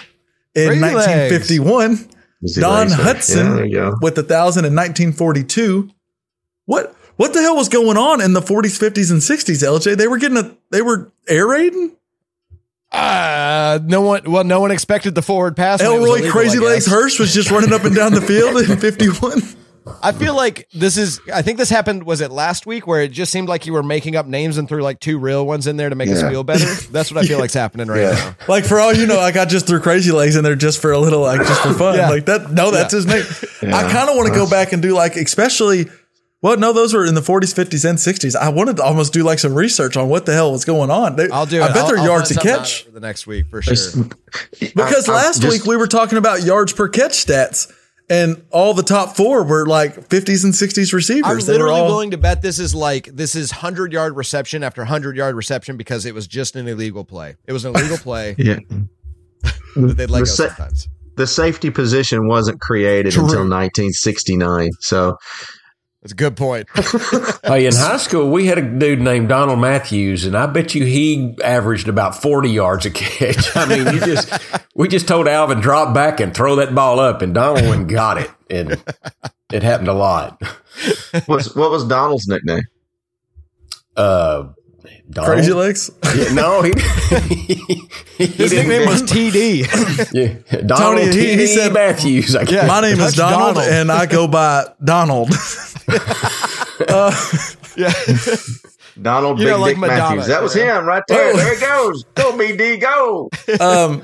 in 0.56 0.70
Crazy 0.70 0.82
1951, 0.82 2.10
Easy 2.44 2.62
Don 2.62 2.90
legs. 2.90 2.96
Hutson 2.96 3.36
Yeah, 3.46 3.54
there 3.56 3.66
you 3.66 3.76
go. 3.76 3.96
with 4.02 4.18
a 4.18 4.24
thousand 4.24 4.66
in 4.66 4.74
1942. 4.74 5.92
What 6.66 6.96
what 7.18 7.34
the 7.34 7.42
hell 7.42 7.56
was 7.56 7.70
going 7.70 7.96
on 7.98 8.22
in 8.22 8.34
the 8.34 8.42
40s, 8.42 8.80
50s, 8.80 9.12
and 9.12 9.22
60s? 9.22 9.62
LJ, 9.62 9.96
they 9.96 10.08
were 10.08 10.18
getting 10.18 10.38
a 10.38 10.58
they 10.72 10.82
were 10.82 11.12
air 11.28 11.48
raiding. 11.48 11.96
Uh, 12.92 13.78
no 13.84 14.02
one. 14.02 14.24
Well, 14.32 14.44
no 14.46 14.62
one 14.62 14.72
expected 14.72 15.14
the 15.14 15.22
forward 15.22 15.56
pass. 15.56 15.80
when 15.80 15.92
it 15.92 15.94
Elroy 15.96 16.10
illegal, 16.10 16.32
Crazy 16.32 16.58
Legs 16.58 16.86
guess. 16.88 16.94
Hirsch 16.96 17.20
was 17.20 17.36
just 17.36 17.52
running 17.52 17.72
up 17.72 17.84
and 17.84 17.96
down 17.96 18.14
the 18.14 18.22
field 18.22 18.58
in 18.58 18.78
51. 18.80 19.44
I 20.02 20.12
feel 20.12 20.36
like 20.36 20.68
this 20.74 20.98
is. 20.98 21.20
I 21.34 21.42
think 21.42 21.58
this 21.58 21.70
happened. 21.70 22.04
Was 22.04 22.22
it 22.22 22.32
last 22.32 22.66
week 22.66 22.88
where 22.88 23.02
it 23.02 23.10
just 23.12 23.32
seemed 23.32 23.50
like 23.50 23.66
you 23.66 23.74
were 23.74 23.84
making 23.84 24.16
up 24.16 24.26
names 24.26 24.58
and 24.58 24.68
threw 24.68 24.82
like 24.82 25.00
two 25.00 25.20
real 25.20 25.46
ones 25.46 25.68
in 25.68 25.78
there 25.78 25.90
to 25.90 25.96
make 25.96 26.10
us 26.10 26.22
feel 26.22 26.44
better? 26.44 26.66
That's 26.92 27.12
what 27.12 27.24
I 27.24 27.28
feel 27.28 27.40
like's 27.40 27.54
happening 27.54 27.88
right 27.88 28.02
Yeah. 28.02 28.12
now. 28.12 28.36
Like 28.48 28.66
for 28.66 28.80
all 28.80 28.94
you 28.94 29.06
know, 29.08 29.16
like 29.18 29.34
I 29.36 29.46
got 29.46 29.50
just 29.50 29.68
threw 29.68 29.80
Crazy 29.80 30.12
Legs 30.12 30.36
in 30.36 30.44
there 30.44 30.56
just 30.56 30.82
for 30.82 30.92
a 30.92 31.00
little, 31.00 31.22
like 31.22 31.40
just 31.46 31.62
for 31.62 31.74
fun. 31.74 31.96
Yeah. 31.96 32.10
Like 32.10 32.26
that. 32.26 32.52
No, 32.52 32.72
that's 32.72 32.94
his 32.94 33.06
name. 33.06 33.24
I 33.74 33.92
kind 33.92 34.10
of 34.10 34.16
want 34.16 34.28
to 34.30 34.34
go 34.34 34.50
back 34.50 34.72
and 34.74 34.82
do 34.82 34.94
like, 34.94 35.16
especially. 35.16 35.88
Well, 36.42 36.56
no, 36.56 36.72
those 36.72 36.94
were 36.94 37.06
in 37.06 37.16
the 37.16 37.22
40s, 37.22 37.54
50s, 37.54 37.84
and 37.90 37.98
60s. 38.00 38.34
I 38.34 38.48
wanted 38.48 38.78
to 38.78 38.84
almost 38.84 39.12
do 39.12 39.24
like 39.24 39.40
some 39.40 39.54
research 39.54 39.98
on 39.98 40.08
what 40.08 40.26
the 40.26 40.32
hell 40.34 40.54
was 40.54 40.64
going 40.64 40.90
on. 40.90 41.18
They, 41.18 41.30
I'll 41.30 41.46
do. 41.46 41.60
I 41.62 41.66
it. 41.66 41.74
bet 41.74 41.78
I'll- 41.84 41.88
they're 41.90 41.98
I'll 41.98 42.06
yards 42.06 42.30
to 42.30 42.36
catch. 42.36 42.84
out 42.84 42.88
over 42.88 42.92
the 42.98 43.06
next 43.06 43.28
week 43.28 43.48
for 43.50 43.62
sure. 43.62 44.06
Because 44.60 45.10
I- 45.10 45.12
I 45.12 45.16
last 45.18 45.42
just- 45.42 45.52
week 45.52 45.66
we 45.66 45.76
were 45.76 45.88
talking 45.88 46.18
about 46.18 46.44
yards 46.44 46.72
per 46.72 46.88
catch 46.88 47.12
stats, 47.26 47.70
and 48.10 48.44
all 48.52 48.74
the 48.74 48.84
top 48.84 49.16
four 49.16 49.44
were 49.44 49.66
like 49.66 49.96
50s 50.10 50.44
and 50.44 50.54
60s 50.54 50.94
receivers. 50.94 51.48
I'm 51.48 51.54
literally 51.54 51.80
all- 51.80 51.88
willing 51.88 52.12
to 52.12 52.18
bet 52.18 52.42
this 52.42 52.58
is 52.60 52.74
like 52.74 53.06
this 53.06 53.36
is 53.36 53.52
hundred 53.52 53.94
yard 53.94 54.16
reception 54.16 54.64
after 54.64 54.86
hundred 54.86 55.16
yard 55.18 55.36
reception 55.36 55.78
because 55.78 56.06
it 56.06 56.14
was 56.16 56.28
just 56.28 56.56
an 56.56 56.68
illegal 56.68 57.06
play. 57.06 57.36
It 57.48 57.54
was 57.54 57.66
an 57.66 57.76
illegal 57.76 57.98
play 58.08 58.36
Yeah. 58.38 58.60
they'd 59.76 59.98
let 59.98 60.08
The 60.08 60.08
go 60.20 60.24
sa- 60.26 60.48
sometimes. 60.48 60.88
The 61.16 61.28
safety 61.28 61.70
position 61.70 62.28
wasn't 62.30 62.62
created 62.62 63.12
True. 63.12 63.24
until 63.26 63.40
1969. 63.40 64.70
So 64.80 65.18
That's 66.02 66.14
a 66.14 66.16
good 66.16 66.38
point. 66.38 66.68
Hey, 67.44 67.66
in 67.66 67.74
high 67.74 67.98
school, 67.98 68.30
we 68.30 68.46
had 68.46 68.60
a 68.60 68.62
dude 68.62 69.02
named 69.02 69.30
Donald 69.30 69.60
Matthews, 69.60 70.26
and 70.26 70.38
I 70.38 70.46
bet 70.46 70.76
you 70.76 70.86
he 70.86 71.36
averaged 71.44 71.88
about 71.88 72.22
40 72.22 72.50
yards 72.50 72.86
a 72.86 72.92
catch. 72.92 73.50
I 73.58 73.66
mean, 73.66 73.92
you 73.96 74.00
just, 74.02 74.32
we 74.76 74.88
just 74.88 75.08
told 75.08 75.28
Alvin, 75.28 75.62
drop 75.62 75.96
back 75.96 76.20
and 76.20 76.32
throw 76.32 76.58
that 76.58 76.76
ball 76.76 77.00
up, 77.00 77.24
and 77.24 77.34
Donald 77.34 77.64
went 77.64 77.82
and 77.82 77.90
got 77.90 78.20
it. 78.20 78.30
And 78.52 78.84
it 79.52 79.64
happened 79.64 79.88
a 79.88 79.94
lot. 79.94 80.40
what's, 81.26 81.56
what 81.56 81.72
was 81.72 81.86
Donald's 81.86 82.28
nickname? 82.28 82.62
Uh, 83.96 84.50
Donald? 85.12 85.34
Crazy 85.38 85.54
Legs. 85.54 85.90
Yeah, 86.16 86.34
no, 86.34 86.62
he, 86.62 86.72
he 88.18 88.26
His 88.26 88.52
didn't- 88.52 88.70
nickname 88.70 88.88
was 88.88 89.02
TD. 89.04 90.12
yeah, 90.14 90.62
Donald 90.62 91.00
Tony, 91.00 91.12
he- 91.12 91.32
he 91.32 91.38
T. 91.38 91.48
said- 91.48 91.74
Matthews. 91.74 92.36
I 92.36 92.44
guess. 92.46 92.68
My 92.68 92.82
name 92.82 93.00
is 93.00 93.16
Donald, 93.16 93.56
Donald. 93.56 93.74
and 93.74 93.92
I 93.92 94.06
go 94.06 94.28
by 94.28 94.66
Donald. 94.84 95.30
yeah. 96.90 97.94
Donald 99.02 99.40
You 99.40 99.46
Big 99.46 99.54
know, 99.54 99.60
like 99.60 99.72
Dick 99.72 99.78
Madonna, 99.80 100.00
Matthews. 100.18 100.28
That 100.28 100.42
was 100.44 100.56
yeah. 100.56 100.78
him 100.80 100.86
right 100.86 101.04
there. 101.08 101.34
Oh. 101.34 101.38
There 101.38 101.54
it 101.54 101.60
goes. 101.60 102.04
Go 102.16 102.32
BD, 102.34 102.80
go. 102.82 103.30
um, 103.60 104.04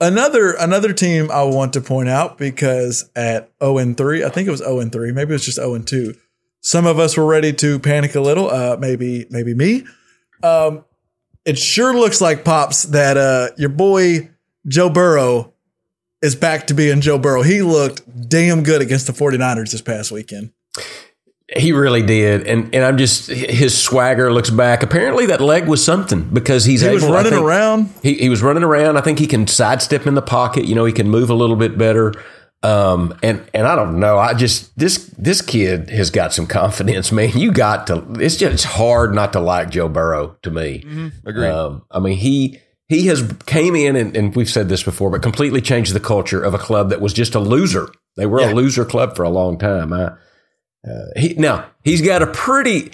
another 0.00 0.52
another 0.52 0.92
team 0.92 1.30
I 1.30 1.42
want 1.42 1.72
to 1.74 1.80
point 1.80 2.08
out 2.08 2.38
because 2.38 3.10
at 3.16 3.50
0 3.62 3.78
and 3.78 3.96
3, 3.96 4.24
I 4.24 4.28
think 4.28 4.46
it 4.48 4.50
was 4.50 4.60
0 4.60 4.78
and 4.80 4.92
3, 4.92 5.12
maybe 5.12 5.30
it 5.30 5.34
was 5.34 5.44
just 5.44 5.56
0 5.56 5.74
and 5.74 5.86
2. 5.86 6.14
Some 6.60 6.86
of 6.86 6.98
us 6.98 7.16
were 7.16 7.26
ready 7.26 7.52
to 7.54 7.78
panic 7.78 8.14
a 8.14 8.20
little, 8.20 8.50
uh, 8.50 8.76
maybe 8.78 9.26
maybe 9.30 9.54
me. 9.54 9.84
Um, 10.42 10.84
it 11.44 11.58
sure 11.58 11.94
looks 11.94 12.20
like 12.20 12.44
pops 12.44 12.84
that 12.84 13.16
uh, 13.16 13.48
your 13.56 13.68
boy 13.70 14.30
Joe 14.66 14.90
Burrow 14.90 15.52
is 16.22 16.34
back 16.34 16.66
to 16.68 16.74
being 16.74 17.00
Joe 17.00 17.18
Burrow. 17.18 17.42
He 17.42 17.62
looked 17.62 18.28
damn 18.28 18.62
good 18.62 18.80
against 18.82 19.06
the 19.06 19.12
49ers 19.12 19.70
this 19.70 19.82
past 19.82 20.10
weekend. 20.10 20.52
He 21.56 21.70
really 21.70 22.02
did, 22.02 22.44
and 22.48 22.74
and 22.74 22.84
I'm 22.84 22.98
just 22.98 23.28
his 23.28 23.80
swagger 23.80 24.32
looks 24.32 24.50
back. 24.50 24.82
Apparently, 24.82 25.26
that 25.26 25.40
leg 25.40 25.68
was 25.68 25.84
something 25.84 26.28
because 26.32 26.64
he's 26.64 26.80
He 26.80 26.88
able. 26.88 26.94
was 26.96 27.04
running 27.04 27.30
think- 27.32 27.44
around. 27.44 27.90
He 28.02 28.14
he 28.14 28.28
was 28.28 28.42
running 28.42 28.64
around. 28.64 28.96
I 28.96 29.00
think 29.00 29.20
he 29.20 29.28
can 29.28 29.46
sidestep 29.46 30.08
in 30.08 30.14
the 30.16 30.22
pocket. 30.22 30.64
You 30.64 30.74
know, 30.74 30.84
he 30.84 30.92
can 30.92 31.08
move 31.08 31.30
a 31.30 31.34
little 31.34 31.54
bit 31.54 31.78
better. 31.78 32.12
Um, 32.66 33.16
and 33.22 33.48
and 33.54 33.66
I 33.66 33.76
don't 33.76 34.00
know. 34.00 34.18
I 34.18 34.34
just 34.34 34.76
this 34.78 35.06
this 35.18 35.40
kid 35.42 35.90
has 35.90 36.10
got 36.10 36.32
some 36.32 36.46
confidence, 36.46 37.12
man. 37.18 37.30
You 37.38 37.52
got 37.52 37.86
to. 37.88 38.04
It's 38.18 38.36
just 38.36 38.52
it's 38.54 38.64
hard 38.64 39.14
not 39.14 39.32
to 39.34 39.40
like 39.40 39.70
Joe 39.70 39.88
Burrow 39.88 40.36
to 40.42 40.50
me. 40.50 41.10
Agreed. 41.24 41.48
Um, 41.50 41.84
I 41.90 42.00
mean, 42.00 42.16
he 42.16 42.58
he 42.88 43.06
has 43.06 43.22
came 43.46 43.74
in 43.76 43.96
and, 43.96 44.16
and 44.16 44.34
we've 44.34 44.50
said 44.50 44.68
this 44.68 44.82
before, 44.82 45.10
but 45.10 45.22
completely 45.22 45.60
changed 45.60 45.92
the 45.92 46.00
culture 46.00 46.42
of 46.42 46.54
a 46.54 46.58
club 46.58 46.90
that 46.90 47.00
was 47.00 47.12
just 47.12 47.34
a 47.34 47.40
loser. 47.40 47.88
They 48.16 48.26
were 48.26 48.40
Yeah. 48.40 48.52
a 48.52 48.54
loser 48.54 48.84
club 48.84 49.14
for 49.16 49.22
a 49.24 49.28
long 49.30 49.58
time. 49.58 49.92
I, 49.92 50.12
uh, 50.88 51.06
he, 51.16 51.34
now 51.34 51.66
he's 51.84 52.00
got 52.00 52.22
a 52.22 52.26
pretty 52.28 52.92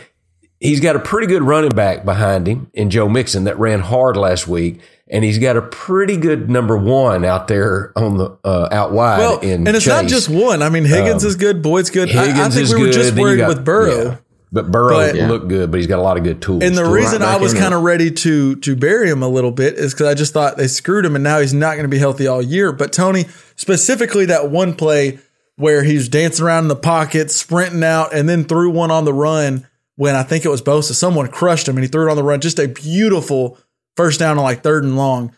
he's 0.63 0.81
got 0.81 0.97
a 0.97 1.01
pretty 1.01 1.27
good 1.27 1.43
running 1.43 1.71
back 1.71 2.05
behind 2.05 2.47
him 2.47 2.71
in 2.73 2.89
Joe 2.89 3.09
Mixon 3.09 3.45
that 3.45 3.59
ran 3.59 3.81
hard 3.81 4.17
last 4.17 4.47
week, 4.49 4.81
and 5.09 5.25
he's 5.25 5.39
got 5.39 5.57
a 5.57 5.63
pretty 5.63 6.17
good 6.17 6.49
number 6.49 6.77
one 6.77 7.25
out 7.25 7.49
there 7.49 7.93
on 7.97 8.17
the 8.17 8.39
uh, 8.45 8.69
out 8.71 8.93
wide. 8.93 9.19
Well, 9.19 9.39
in 9.41 9.67
and 9.67 9.77
it's 9.77 9.87
not 9.87 10.07
just 10.07 10.29
one. 10.29 10.63
I 10.63 10.69
mean, 10.71 10.85
Higgins 10.85 11.25
Um, 11.25 11.29
is 11.29 11.37
good. 11.37 11.63
Boyd's 11.63 11.91
good. 11.91 12.09
I- 12.15 12.23
I, 12.23 12.27
Higgins 12.29 12.55
think 12.55 12.69
we 12.71 12.75
were 12.81 12.87
good. 12.87 12.93
just 12.95 13.15
worried 13.17 13.37
got- 13.39 13.49
with 13.49 13.65
Burrow. 13.65 14.03
yeah. 14.05 14.17
But 14.55 14.71
Burrow 14.71 14.97
But- 14.97 15.15
looked 15.17 15.49
good, 15.49 15.71
but 15.71 15.79
he's 15.79 15.87
got 15.87 15.99
a 15.99 16.03
lot 16.03 16.19
of 16.19 16.25
good 16.25 16.43
tools. 16.43 16.63
And 16.63 16.77
the 16.77 16.85
reason 16.85 17.23
I 17.23 17.39
was 17.39 17.55
kind 17.55 17.73
of 17.73 17.81
ready 17.83 18.11
to 18.11 18.57
to 18.57 18.77
bury 18.77 19.09
him 19.09 19.23
a 19.23 19.29
little 19.29 19.51
bit 19.51 19.75
is 19.79 19.95
because 19.95 20.09
I 20.09 20.13
just 20.15 20.35
thought 20.35 20.59
they 20.59 20.67
screwed 20.69 21.07
him, 21.07 21.15
and 21.17 21.25
now 21.25 21.41
he's 21.41 21.55
not 21.55 21.73
going 21.73 21.85
to 21.85 21.89
be 21.89 21.97
healthy 21.99 22.27
all 22.27 22.43
year. 22.43 22.71
But 22.71 22.93
Tony, 22.93 23.25
specifically 23.57 24.27
that 24.27 24.51
one 24.51 24.75
play 24.75 25.19
where 25.57 25.83
he's 25.85 26.09
dancing 26.09 26.45
around 26.45 26.65
in 26.65 26.69
the 26.69 26.77
pocket, 26.77 27.31
sprinting 27.31 27.83
out, 27.83 28.15
and 28.15 28.29
then 28.29 28.45
threw 28.45 28.69
one 28.71 28.91
on 28.91 29.05
the 29.07 29.15
run 29.15 29.67
when 30.03 30.17
I 30.17 30.25
think 30.25 30.45
it 30.45 30.49
was 30.49 30.61
Bosa. 30.61 30.95
Someone 30.95 31.29
crushed 31.29 31.69
him, 31.69 31.77
and 31.77 31.85
he 31.85 31.89
threw 31.89 32.09
it 32.09 32.11
on 32.11 32.17
the 32.17 32.25
run. 32.25 32.41
Just 32.41 32.59
a 32.59 32.67
beautiful 32.67 33.57
first 33.97 34.19
down 34.19 34.37
on 34.37 34.43
like 34.43 34.65
third 34.65 34.83
and 34.83 34.97
long. 34.97 35.33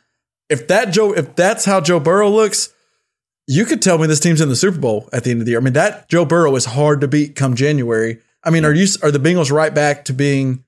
If 0.48 0.68
that 0.68 0.90
Joe, 0.90 1.12
if 1.12 1.36
that's 1.36 1.66
how 1.66 1.82
Joe 1.82 2.00
Burrow 2.00 2.30
looks, 2.30 2.72
you 3.46 3.66
could 3.66 3.82
tell 3.82 3.98
me 3.98 4.06
this 4.06 4.20
team's 4.20 4.40
in 4.40 4.48
the 4.48 4.56
Super 4.56 4.78
Bowl 4.78 5.06
at 5.12 5.24
the 5.24 5.32
end 5.32 5.40
of 5.40 5.44
the 5.44 5.50
year. 5.50 5.60
I 5.60 5.62
mean, 5.62 5.74
that 5.74 6.08
Joe 6.08 6.24
Burrow 6.24 6.56
is 6.56 6.64
hard 6.64 7.02
to 7.02 7.08
beat 7.08 7.36
come 7.36 7.54
January. 7.54 8.22
I 8.42 8.48
mean, 8.48 8.64
are 8.64 8.72
you 8.72 8.86
are 9.02 9.10
the 9.10 9.18
Bengals 9.18 9.52
right 9.52 9.74
back 9.74 10.06
to 10.06 10.14
being 10.14 10.64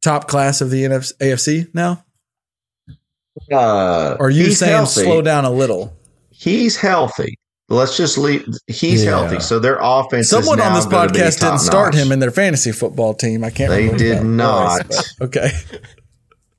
top 0.00 0.28
class 0.28 0.60
of 0.60 0.70
the 0.70 0.84
NFC, 0.84 1.12
AFC 1.18 1.74
now? 1.74 2.04
Uh, 3.50 4.16
are 4.20 4.30
you 4.30 4.52
saying 4.52 4.76
healthy. 4.76 5.02
slow 5.02 5.22
down 5.22 5.44
a 5.44 5.50
little? 5.50 5.96
He's 6.30 6.76
healthy. 6.76 7.36
Let's 7.70 7.96
just 7.96 8.18
leave. 8.18 8.44
He's 8.66 9.04
Yeah. 9.04 9.10
healthy. 9.10 9.40
So 9.40 9.58
their 9.60 9.78
offense. 9.80 10.26
is 10.26 10.30
Someone 10.30 10.60
on 10.60 10.74
this 10.74 10.86
podcast 10.86 11.40
didn't 11.40 11.60
start 11.60 11.94
him 11.94 12.10
in 12.12 12.18
their 12.18 12.32
fantasy 12.32 12.72
football 12.72 13.14
team. 13.14 13.44
I 13.44 13.50
can't. 13.50 13.70
They 13.70 13.88
did 13.96 14.24
not. 14.24 14.92
okay. 15.20 15.52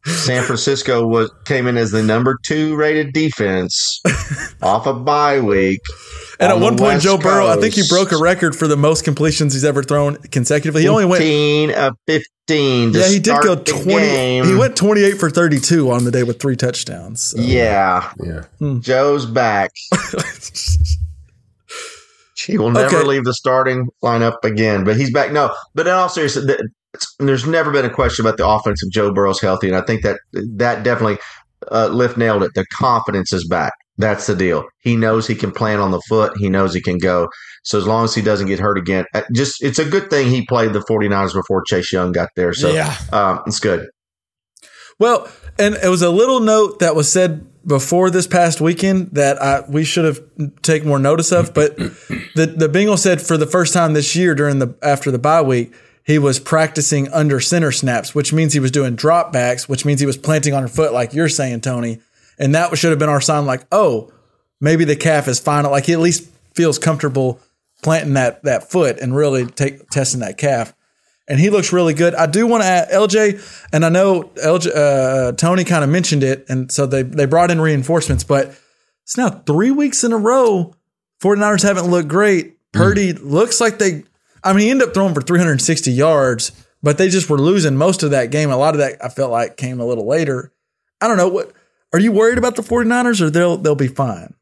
San 0.05 0.43
Francisco 0.43 1.05
was 1.05 1.29
came 1.45 1.67
in 1.67 1.77
as 1.77 1.91
the 1.91 2.01
number 2.01 2.37
two 2.43 2.75
rated 2.75 3.13
defense 3.13 4.01
off 4.61 4.87
a 4.87 4.93
bye 4.93 5.39
week. 5.39 5.81
And 6.41 6.51
on 6.51 6.57
at 6.57 6.61
one 6.63 6.71
point, 6.77 6.93
West 6.95 7.03
Joe 7.05 7.17
Burrow, 7.17 7.47
I 7.47 7.55
think 7.57 7.75
he 7.75 7.83
broke 7.87 8.11
a 8.11 8.17
record 8.17 8.55
for 8.55 8.67
the 8.67 8.75
most 8.75 9.03
completions 9.03 9.53
he's 9.53 9.63
ever 9.63 9.83
thrown 9.83 10.15
consecutively. 10.31 10.81
He 10.81 10.87
only 10.87 11.05
went. 11.05 11.21
15 11.21 11.71
of 11.71 11.93
15. 12.07 12.93
to 12.93 12.99
Yeah, 12.99 13.07
he 13.07 13.13
did 13.19 13.25
start 13.25 13.43
go 13.43 13.55
twenty. 13.55 14.43
He 14.47 14.55
went 14.55 14.75
twenty-eight 14.75 15.19
for 15.19 15.29
thirty-two 15.29 15.91
on 15.91 16.03
the 16.03 16.11
day 16.11 16.23
with 16.23 16.39
three 16.41 16.55
touchdowns. 16.55 17.21
So. 17.31 17.39
Yeah, 17.39 18.11
Yeah. 18.21 18.41
Joe's 18.79 19.25
back. 19.25 19.71
he 22.37 22.57
will 22.57 22.71
never 22.71 22.97
Okay. 22.97 23.07
leave 23.07 23.23
the 23.23 23.33
starting 23.33 23.87
lineup 24.03 24.43
again, 24.43 24.83
but 24.83 24.95
he's 24.97 25.11
back. 25.11 25.31
No, 25.31 25.53
but 25.75 25.87
in 25.87 25.93
all 25.93 26.09
seriousness, 26.09 26.45
th- 26.47 26.59
it's- 26.59 27.15
there's 27.19 27.45
never 27.45 27.71
been 27.71 27.85
a 27.85 27.89
question 27.89 28.25
about 28.25 28.37
the 28.37 28.47
offense 28.47 28.83
of 28.83 28.89
Joe 28.91 29.13
Burrow's 29.13 29.39
healthy, 29.39 29.67
and 29.67 29.77
I 29.77 29.81
think 29.81 30.01
that 30.01 30.19
that 30.33 30.83
definitely 30.83 31.19
uh, 31.71 31.87
Lift 31.87 32.17
nailed 32.17 32.41
it. 32.43 32.51
The 32.55 32.65
confidence 32.73 33.31
is 33.31 33.47
back. 33.47 33.73
That's 34.01 34.27
the 34.27 34.35
deal. 34.35 34.65
He 34.79 34.95
knows 34.95 35.27
he 35.27 35.35
can 35.35 35.51
plan 35.51 35.79
on 35.79 35.91
the 35.91 36.01
foot. 36.09 36.33
He 36.37 36.49
knows 36.49 36.73
he 36.73 36.81
can 36.81 36.97
go. 36.97 37.29
So 37.63 37.77
as 37.77 37.85
long 37.85 38.05
as 38.05 38.15
he 38.15 38.21
doesn't 38.21 38.47
get 38.47 38.59
hurt 38.59 38.77
again, 38.77 39.05
uh, 39.13 39.21
just 39.33 39.63
it's 39.63 39.79
a 39.79 39.85
good 39.85 40.09
thing 40.09 40.29
he 40.29 40.45
played 40.45 40.73
the 40.73 40.79
49ers 40.79 41.33
before 41.33 41.63
Chase 41.63 41.93
Young 41.93 42.11
got 42.11 42.29
there. 42.35 42.53
So 42.53 42.71
Yeah. 42.71 42.95
um, 43.13 43.41
it's 43.45 43.59
good. 43.59 43.87
Well, 44.99 45.27
and 45.57 45.75
it 45.75 45.89
was 45.89 46.01
a 46.01 46.09
little 46.09 46.39
note 46.39 46.79
that 46.79 46.95
was 46.95 47.11
said 47.11 47.47
before 47.65 48.09
this 48.09 48.27
past 48.27 48.61
weekend 48.61 49.11
that 49.11 49.41
I, 49.41 49.63
we 49.67 49.83
should 49.83 50.05
have 50.05 50.21
taken 50.61 50.87
more 50.87 50.99
notice 50.99 51.31
of. 51.31 51.53
But 51.53 51.75
the 52.35 52.53
the 52.55 52.67
Bengals 52.69 52.99
said 52.99 53.21
for 53.21 53.37
the 53.37 53.47
first 53.47 53.73
time 53.73 53.93
this 53.93 54.15
year 54.15 54.35
during 54.35 54.59
the 54.59 54.75
after 54.81 55.11
the 55.11 55.19
bye 55.19 55.41
week, 55.41 55.73
he 56.03 56.17
was 56.17 56.39
practicing 56.39 57.07
under 57.09 57.39
center 57.39 57.71
snaps, 57.71 58.15
which 58.15 58.33
means 58.33 58.53
he 58.53 58.59
was 58.59 58.71
doing 58.71 58.95
drop 58.95 59.31
backs, 59.31 59.69
which 59.69 59.85
means 59.85 59.99
he 59.99 60.05
was 60.05 60.17
planting 60.17 60.53
on 60.53 60.63
her 60.63 60.67
foot, 60.67 60.93
like 60.93 61.13
you're 61.13 61.29
saying, 61.29 61.61
Tony. 61.61 61.99
And 62.39 62.55
that 62.55 62.75
should 62.77 62.91
have 62.91 62.99
been 62.99 63.09
our 63.09 63.21
sign, 63.21 63.45
like, 63.45 63.65
oh, 63.71 64.11
maybe 64.59 64.85
the 64.85 64.95
calf 64.95 65.27
is 65.27 65.39
final. 65.39 65.71
Like 65.71 65.85
he 65.85 65.93
at 65.93 65.99
least 65.99 66.29
feels 66.53 66.79
comfortable 66.79 67.39
planting 67.83 68.13
that 68.13 68.43
that 68.43 68.69
foot 68.69 68.99
and 68.99 69.15
really 69.15 69.45
take 69.45 69.89
testing 69.89 70.21
that 70.21 70.37
calf. 70.37 70.73
And 71.27 71.39
he 71.39 71.49
looks 71.49 71.71
really 71.71 71.93
good. 71.93 72.13
I 72.15 72.25
do 72.25 72.45
want 72.45 72.63
to 72.63 72.67
add 72.67 72.89
LJ, 72.89 73.67
and 73.71 73.85
I 73.85 73.89
know 73.89 74.23
LJ, 74.35 74.75
uh, 74.75 75.31
Tony 75.33 75.63
kind 75.63 75.83
of 75.83 75.89
mentioned 75.89 76.23
it, 76.23 76.45
and 76.49 76.71
so 76.71 76.85
they 76.85 77.03
they 77.03 77.25
brought 77.25 77.51
in 77.51 77.61
reinforcements, 77.61 78.23
but 78.23 78.55
it's 79.03 79.17
now 79.17 79.29
three 79.29 79.71
weeks 79.71 80.03
in 80.03 80.13
a 80.13 80.17
row. 80.17 80.73
49ers 81.21 81.63
haven't 81.63 81.85
looked 81.85 82.07
great. 82.07 82.57
Purdy 82.71 83.13
looks 83.13 83.61
like 83.61 83.77
they 83.77 84.03
I 84.43 84.53
mean, 84.53 84.61
he 84.61 84.71
ended 84.71 84.87
up 84.87 84.93
throwing 84.93 85.13
for 85.13 85.21
360 85.21 85.91
yards, 85.91 86.51
but 86.81 86.97
they 86.97 87.09
just 87.09 87.29
were 87.29 87.37
losing 87.37 87.77
most 87.77 88.03
of 88.03 88.11
that 88.11 88.31
game. 88.31 88.49
A 88.49 88.57
lot 88.57 88.73
of 88.73 88.79
that 88.79 89.03
I 89.03 89.09
felt 89.09 89.31
like 89.31 89.57
came 89.57 89.79
a 89.79 89.85
little 89.85 90.07
later. 90.07 90.51
I 90.99 91.07
don't 91.07 91.17
know 91.17 91.27
what 91.29 91.53
are 91.93 91.99
you 91.99 92.11
worried 92.11 92.37
about 92.37 92.55
the 92.55 92.61
49ers 92.61 93.21
or 93.21 93.29
they'll 93.29 93.57
they'll 93.57 93.75
be 93.75 93.87
fine? 93.87 94.33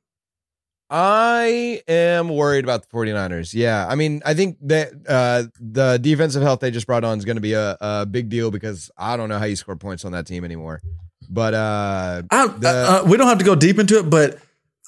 I 0.91 1.83
am 1.87 2.29
worried 2.29 2.65
about 2.65 2.81
the 2.81 2.87
49ers. 2.87 3.53
Yeah. 3.53 3.85
I 3.87 3.93
mean, 3.93 4.21
I 4.25 4.33
think 4.33 4.57
that 4.61 4.91
uh, 5.07 5.43
the 5.59 5.99
defensive 5.99 6.41
health 6.41 6.61
they 6.61 6.71
just 6.71 6.87
brought 6.87 7.03
on 7.03 7.19
is 7.19 7.25
going 7.25 7.37
to 7.37 7.41
be 7.41 7.53
a, 7.53 7.77
a, 7.79 8.05
big 8.07 8.29
deal 8.29 8.49
because 8.49 8.89
I 8.97 9.15
don't 9.15 9.29
know 9.29 9.37
how 9.37 9.45
you 9.45 9.55
score 9.55 9.75
points 9.75 10.03
on 10.03 10.13
that 10.13 10.25
team 10.25 10.43
anymore. 10.43 10.81
But 11.29 11.53
uh, 11.53 12.23
I, 12.31 12.47
the, 12.47 12.69
uh, 12.69 13.03
we 13.07 13.17
don't 13.17 13.27
have 13.27 13.37
to 13.37 13.45
go 13.45 13.53
deep 13.53 13.77
into 13.77 13.99
it, 13.99 14.09
but 14.09 14.39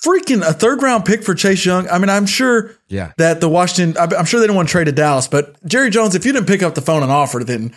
freaking 0.03 0.41
a 0.41 0.53
third 0.53 0.81
round 0.81 1.05
pick 1.05 1.23
for 1.23 1.35
Chase 1.35 1.63
Young. 1.65 1.87
I 1.87 1.99
mean, 1.99 2.09
I'm 2.09 2.25
sure 2.25 2.75
yeah. 2.87 3.11
that 3.17 3.39
the 3.39 3.49
Washington, 3.49 3.95
I'm 4.01 4.25
sure 4.25 4.39
they 4.39 4.47
didn't 4.47 4.55
want 4.55 4.69
to 4.69 4.71
trade 4.71 4.85
to 4.85 4.91
Dallas, 4.91 5.27
but 5.27 5.63
Jerry 5.65 5.91
Jones, 5.91 6.15
if 6.15 6.25
you 6.25 6.33
didn't 6.33 6.47
pick 6.47 6.63
up 6.63 6.73
the 6.73 6.81
phone 6.81 7.03
and 7.03 7.11
offer, 7.11 7.43
then 7.43 7.75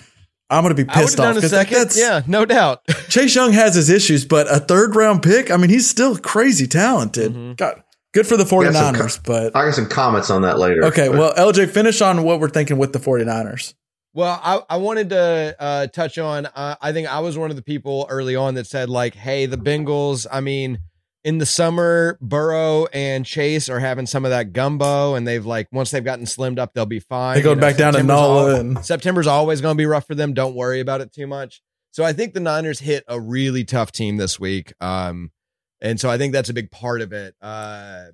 I'm 0.51 0.63
going 0.63 0.75
to 0.75 0.85
be 0.85 0.89
pissed 0.89 1.19
off. 1.19 1.35
Done 1.35 1.45
a 1.45 1.49
second. 1.49 1.93
yeah, 1.97 2.23
no 2.27 2.45
doubt. 2.45 2.83
Chase 3.09 3.35
Young 3.35 3.53
has 3.53 3.75
his 3.75 3.89
issues, 3.89 4.25
but 4.25 4.47
a 4.51 4.61
third 4.61 4.95
round 4.95 5.23
pick, 5.23 5.51
I 5.51 5.57
mean, 5.57 5.71
he's 5.71 5.89
still 5.89 6.17
crazy 6.17 6.67
talented. 6.67 7.33
Mm-hmm. 7.33 7.53
God, 7.55 7.83
good 8.13 8.27
for 8.27 8.37
the 8.37 8.45
49ers, 8.45 9.21
but 9.25 9.57
I 9.57 9.65
got 9.65 9.75
some 9.75 9.89
comments 9.89 10.31
on 10.31 10.43
that 10.43 10.59
later. 10.59 10.85
Okay, 10.85 11.09
but. 11.09 11.19
well, 11.19 11.35
LJ, 11.35 11.71
finish 11.71 12.01
on 12.01 12.23
what 12.25 12.41
we're 12.41 12.51
thinking 12.51 12.79
with 12.79 12.93
the 12.93 12.99
49ers. 12.99 13.75
Well, 14.13 14.41
I, 14.43 14.61
I 14.71 14.77
wanted 14.77 15.11
to 15.11 15.57
uh, 15.59 15.87
touch 15.89 16.19
on. 16.19 16.47
Uh, 16.47 16.77
I 16.81 16.93
think 16.93 17.09
I 17.09 17.19
was 17.19 17.37
one 17.37 17.51
of 17.51 17.57
the 17.57 17.63
people 17.63 18.07
early 18.09 18.37
on 18.37 18.55
that 18.55 18.67
said, 18.69 18.89
like, 18.89 19.15
hey, 19.17 19.47
the 19.47 19.57
Bengals, 19.57 20.25
I 20.31 20.41
mean, 20.41 20.79
in 21.25 21.39
the 21.39 21.47
summer, 21.47 22.19
Burrow 22.21 22.87
and 22.93 23.25
Chase 23.25 23.71
are 23.71 23.81
having 23.81 24.07
some 24.07 24.25
of 24.27 24.31
that 24.31 24.53
gumbo, 24.53 25.15
and 25.15 25.27
they've 25.27 25.45
like 25.45 25.69
once 25.73 25.91
they've 25.91 26.05
gotten 26.05 26.27
slimmed 26.27 26.59
up, 26.59 26.75
they'll 26.75 26.87
be 26.87 27.01
fine. 27.01 27.37
They 27.37 27.43
go 27.43 27.51
you 27.51 27.57
know, 27.57 27.61
back 27.63 27.77
down 27.77 27.95
to 27.95 28.03
Nola. 28.03 28.61
And- 28.61 28.85
September's 28.85 29.27
always 29.27 29.61
going 29.61 29.75
to 29.75 29.79
be 29.79 29.87
rough 29.87 30.07
for 30.07 30.15
them. 30.15 30.35
Don't 30.35 30.55
worry 30.55 30.81
about 30.81 31.01
it 31.01 31.13
too 31.13 31.27
much. 31.27 31.63
So 31.91 32.05
I 32.05 32.13
think 32.13 32.35
the 32.35 32.41
Niners 32.41 32.81
hit 32.81 33.05
a 33.09 33.19
really 33.19 33.65
tough 33.65 33.91
team 33.91 34.17
this 34.19 34.39
week, 34.39 34.75
um, 34.81 35.31
and 35.81 35.99
so 35.99 36.11
I 36.11 36.19
think 36.19 36.33
that's 36.33 36.51
a 36.51 36.55
big 36.55 36.71
part 36.71 37.01
of 37.01 37.13
it. 37.13 37.35
Uh, 37.41 38.07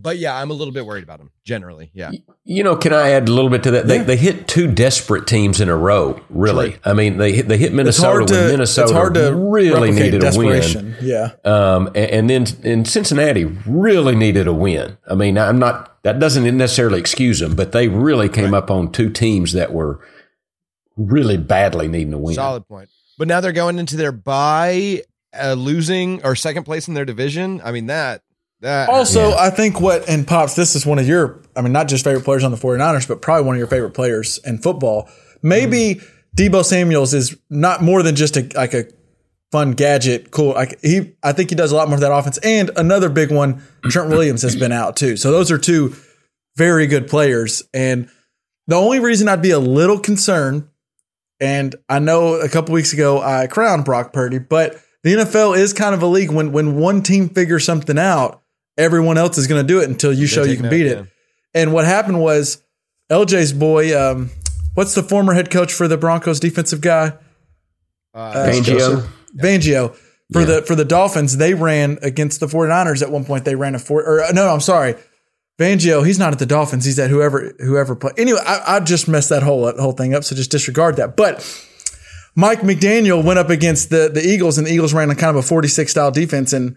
but 0.00 0.18
yeah, 0.18 0.36
I'm 0.36 0.50
a 0.50 0.54
little 0.54 0.72
bit 0.72 0.86
worried 0.86 1.02
about 1.02 1.18
them 1.18 1.32
generally. 1.44 1.90
Yeah. 1.92 2.12
You 2.44 2.62
know, 2.62 2.76
can 2.76 2.92
I 2.92 3.10
add 3.10 3.28
a 3.28 3.32
little 3.32 3.50
bit 3.50 3.64
to 3.64 3.72
that? 3.72 3.88
They, 3.88 3.96
yeah. 3.96 4.02
they 4.04 4.16
hit 4.16 4.46
two 4.46 4.70
desperate 4.72 5.26
teams 5.26 5.60
in 5.60 5.68
a 5.68 5.76
row. 5.76 6.20
Really, 6.30 6.72
True. 6.72 6.80
I 6.84 6.92
mean, 6.92 7.18
they 7.18 7.32
hit, 7.32 7.48
they 7.48 7.58
hit 7.58 7.72
Minnesota 7.72 8.24
to, 8.26 8.34
when 8.34 8.50
Minnesota 8.52 9.34
really 9.34 9.90
needed 9.90 10.22
a 10.22 10.32
win. 10.36 10.96
Yeah. 11.02 11.32
Um, 11.44 11.88
and, 11.88 12.30
and 12.30 12.30
then 12.30 12.46
and 12.62 12.88
Cincinnati 12.88 13.44
really 13.44 14.14
needed 14.14 14.46
a 14.46 14.54
win. 14.54 14.96
I 15.08 15.14
mean, 15.14 15.36
I'm 15.36 15.58
not 15.58 16.02
that 16.04 16.20
doesn't 16.20 16.56
necessarily 16.56 17.00
excuse 17.00 17.40
them, 17.40 17.56
but 17.56 17.72
they 17.72 17.88
really 17.88 18.28
came 18.28 18.54
right. 18.54 18.62
up 18.62 18.70
on 18.70 18.92
two 18.92 19.10
teams 19.10 19.52
that 19.52 19.72
were 19.72 20.00
really 20.96 21.36
badly 21.36 21.88
needing 21.88 22.14
a 22.14 22.18
win. 22.18 22.34
Solid 22.34 22.66
point. 22.68 22.88
But 23.18 23.26
now 23.26 23.40
they're 23.40 23.52
going 23.52 23.80
into 23.80 23.96
their 23.96 24.12
bye, 24.12 25.02
uh, 25.38 25.54
losing 25.54 26.24
or 26.24 26.36
second 26.36 26.64
place 26.64 26.86
in 26.86 26.94
their 26.94 27.04
division. 27.04 27.60
I 27.64 27.72
mean 27.72 27.86
that 27.86 28.22
that, 28.60 28.88
also, 28.88 29.30
yeah. 29.30 29.36
I 29.38 29.50
think 29.50 29.80
what, 29.80 30.08
and 30.08 30.26
Pops, 30.26 30.54
this 30.54 30.74
is 30.74 30.84
one 30.84 30.98
of 30.98 31.06
your, 31.06 31.40
I 31.54 31.62
mean, 31.62 31.72
not 31.72 31.88
just 31.88 32.04
favorite 32.04 32.24
players 32.24 32.42
on 32.42 32.50
the 32.50 32.56
49ers, 32.56 33.06
but 33.06 33.22
probably 33.22 33.46
one 33.46 33.54
of 33.54 33.58
your 33.58 33.68
favorite 33.68 33.94
players 33.94 34.38
in 34.44 34.58
football. 34.58 35.08
Maybe 35.42 35.96
mm. 35.96 36.08
Deebo 36.36 36.64
Samuels 36.64 37.14
is 37.14 37.36
not 37.48 37.82
more 37.82 38.02
than 38.02 38.16
just 38.16 38.36
a, 38.36 38.48
like 38.56 38.74
a 38.74 38.86
fun 39.52 39.72
gadget, 39.72 40.32
cool. 40.32 40.54
Like 40.54 40.80
he, 40.82 41.14
I 41.22 41.32
think 41.32 41.50
he 41.50 41.56
does 41.56 41.70
a 41.70 41.76
lot 41.76 41.88
more 41.88 41.94
of 41.94 42.00
that 42.00 42.12
offense. 42.12 42.38
And 42.38 42.70
another 42.76 43.08
big 43.08 43.30
one, 43.30 43.62
Trent 43.84 44.08
Williams 44.10 44.42
has 44.42 44.56
been 44.56 44.72
out 44.72 44.96
too. 44.96 45.16
So 45.16 45.30
those 45.30 45.50
are 45.52 45.58
two 45.58 45.94
very 46.56 46.88
good 46.88 47.06
players. 47.06 47.62
And 47.72 48.10
the 48.66 48.76
only 48.76 48.98
reason 48.98 49.28
I'd 49.28 49.40
be 49.40 49.52
a 49.52 49.58
little 49.58 50.00
concerned, 50.00 50.68
and 51.40 51.76
I 51.88 52.00
know 52.00 52.34
a 52.34 52.48
couple 52.48 52.74
weeks 52.74 52.92
ago 52.92 53.22
I 53.22 53.46
crowned 53.46 53.84
Brock 53.84 54.12
Purdy, 54.12 54.38
but 54.38 54.80
the 55.04 55.14
NFL 55.14 55.56
is 55.56 55.72
kind 55.72 55.94
of 55.94 56.02
a 56.02 56.06
league 56.06 56.32
when 56.32 56.52
when 56.52 56.76
one 56.76 57.02
team 57.02 57.28
figures 57.28 57.64
something 57.64 57.98
out 57.98 58.42
everyone 58.78 59.18
else 59.18 59.36
is 59.36 59.46
going 59.46 59.60
to 59.60 59.66
do 59.66 59.80
it 59.80 59.88
until 59.88 60.12
you 60.12 60.26
show 60.26 60.44
you 60.44 60.56
can 60.56 60.70
beat 60.70 60.86
it. 60.86 61.06
And 61.54 61.72
what 61.72 61.84
happened 61.84 62.20
was 62.20 62.62
LJ's 63.10 63.52
boy, 63.52 63.98
um, 63.98 64.30
what's 64.74 64.94
the 64.94 65.02
former 65.02 65.34
head 65.34 65.50
coach 65.50 65.72
for 65.72 65.88
the 65.88 65.98
Broncos 65.98 66.40
defensive 66.40 66.80
guy? 66.80 67.12
Uh, 68.14 68.32
Fangio. 68.32 69.08
Fangio. 69.36 69.98
For 70.32 70.40
yeah. 70.40 70.46
the 70.46 70.62
for 70.62 70.74
the 70.74 70.84
Dolphins, 70.84 71.38
they 71.38 71.54
ran 71.54 71.98
against 72.02 72.40
the 72.40 72.46
49ers 72.46 73.02
at 73.02 73.10
one 73.10 73.24
point. 73.24 73.46
They 73.46 73.54
ran 73.54 73.74
a 73.74 73.78
four 73.78 74.04
or 74.04 74.32
no, 74.32 74.48
I'm 74.48 74.60
sorry. 74.60 74.94
Fangio, 75.58 76.06
he's 76.06 76.18
not 76.18 76.32
at 76.32 76.38
the 76.38 76.46
Dolphins. 76.46 76.84
He's 76.84 76.98
at 76.98 77.08
whoever 77.08 77.54
whoever 77.58 77.96
play. 77.96 78.12
Anyway, 78.18 78.38
I, 78.46 78.76
I 78.76 78.80
just 78.80 79.08
messed 79.08 79.30
that 79.30 79.42
whole 79.42 79.72
whole 79.72 79.92
thing 79.92 80.14
up. 80.14 80.24
So 80.24 80.36
just 80.36 80.50
disregard 80.50 80.96
that. 80.96 81.16
But 81.16 81.40
Mike 82.36 82.60
McDaniel 82.60 83.24
went 83.24 83.38
up 83.38 83.48
against 83.48 83.88
the 83.88 84.10
the 84.12 84.22
Eagles, 84.22 84.58
and 84.58 84.66
the 84.66 84.72
Eagles 84.72 84.92
ran 84.92 85.08
a 85.10 85.14
kind 85.14 85.30
of 85.30 85.36
a 85.36 85.46
46 85.46 85.90
style 85.90 86.10
defense, 86.10 86.52
and 86.52 86.76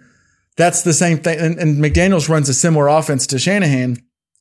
that's 0.62 0.84
the 0.84 0.94
same 0.94 1.18
thing. 1.18 1.40
And, 1.40 1.58
and 1.60 1.78
McDaniels 1.78 2.30
runs 2.30 2.48
a 2.48 2.54
similar 2.54 2.88
offense 2.88 3.28
to 3.28 3.40
Shanahan. 3.40 3.98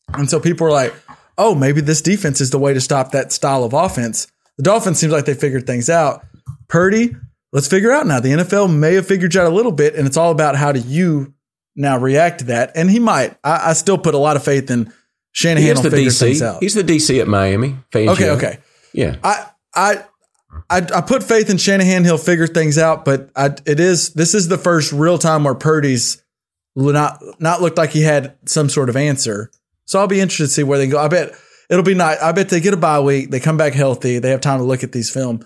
And 0.08 0.28
so 0.28 0.38
people 0.38 0.66
are 0.66 0.72
like, 0.72 0.94
oh, 1.38 1.54
maybe 1.54 1.80
this 1.80 2.02
defense 2.02 2.40
is 2.40 2.50
the 2.50 2.58
way 2.58 2.74
to 2.74 2.80
stop 2.80 3.12
that 3.12 3.32
style 3.32 3.64
of 3.64 3.72
offense. 3.72 4.26
The 4.56 4.64
Dolphins 4.64 4.98
seems 4.98 5.12
like 5.12 5.24
they 5.24 5.34
figured 5.34 5.66
things 5.66 5.88
out. 5.88 6.24
Purdy, 6.68 7.16
let's 7.52 7.68
figure 7.68 7.90
out 7.90 8.06
now. 8.06 8.20
The 8.20 8.30
NFL 8.30 8.76
may 8.76 8.94
have 8.94 9.06
figured 9.06 9.34
you 9.34 9.40
out 9.40 9.46
a 9.46 9.54
little 9.54 9.72
bit, 9.72 9.94
and 9.94 10.06
it's 10.06 10.18
all 10.18 10.30
about 10.30 10.56
how 10.56 10.72
do 10.72 10.80
you 10.80 11.32
now 11.74 11.98
react 11.98 12.40
to 12.40 12.44
that. 12.46 12.72
And 12.74 12.90
he 12.90 12.98
might. 12.98 13.36
I, 13.42 13.70
I 13.70 13.72
still 13.72 13.96
put 13.96 14.14
a 14.14 14.18
lot 14.18 14.36
of 14.36 14.44
faith 14.44 14.70
in 14.70 14.92
Shanahan. 15.32 15.76
He's 15.76 15.82
the 15.82 15.88
DC. 15.88 16.60
He's 16.60 16.74
the 16.74 16.84
DC 16.84 17.20
at 17.20 17.28
Miami. 17.28 17.76
Fangio. 17.90 18.12
Okay, 18.12 18.30
okay. 18.30 18.58
Yeah. 18.92 19.16
I 19.24 19.46
I 19.74 20.04
I, 20.68 20.78
I 20.78 21.00
put 21.00 21.22
faith 21.22 21.50
in 21.50 21.56
Shanahan. 21.56 22.04
He'll 22.04 22.18
figure 22.18 22.46
things 22.46 22.78
out, 22.78 23.04
but 23.04 23.30
I, 23.36 23.54
it 23.66 23.80
is 23.80 24.14
this 24.14 24.34
is 24.34 24.48
the 24.48 24.58
first 24.58 24.92
real 24.92 25.18
time 25.18 25.44
where 25.44 25.54
Purdy's 25.54 26.22
not 26.76 27.22
not 27.38 27.60
looked 27.60 27.78
like 27.78 27.90
he 27.90 28.02
had 28.02 28.36
some 28.46 28.68
sort 28.68 28.88
of 28.88 28.96
answer. 28.96 29.50
So 29.84 29.98
I'll 29.98 30.06
be 30.06 30.20
interested 30.20 30.44
to 30.44 30.52
see 30.52 30.62
where 30.62 30.78
they 30.78 30.86
go. 30.86 30.98
I 30.98 31.08
bet 31.08 31.32
it'll 31.68 31.84
be 31.84 31.94
nice. 31.94 32.20
I 32.20 32.32
bet 32.32 32.48
they 32.48 32.60
get 32.60 32.74
a 32.74 32.78
bye 32.78 33.00
week. 33.00 33.30
They 33.30 33.40
come 33.40 33.56
back 33.56 33.74
healthy. 33.74 34.18
They 34.18 34.30
have 34.30 34.40
time 34.40 34.58
to 34.58 34.64
look 34.64 34.84
at 34.84 34.92
these 34.92 35.10
film. 35.10 35.44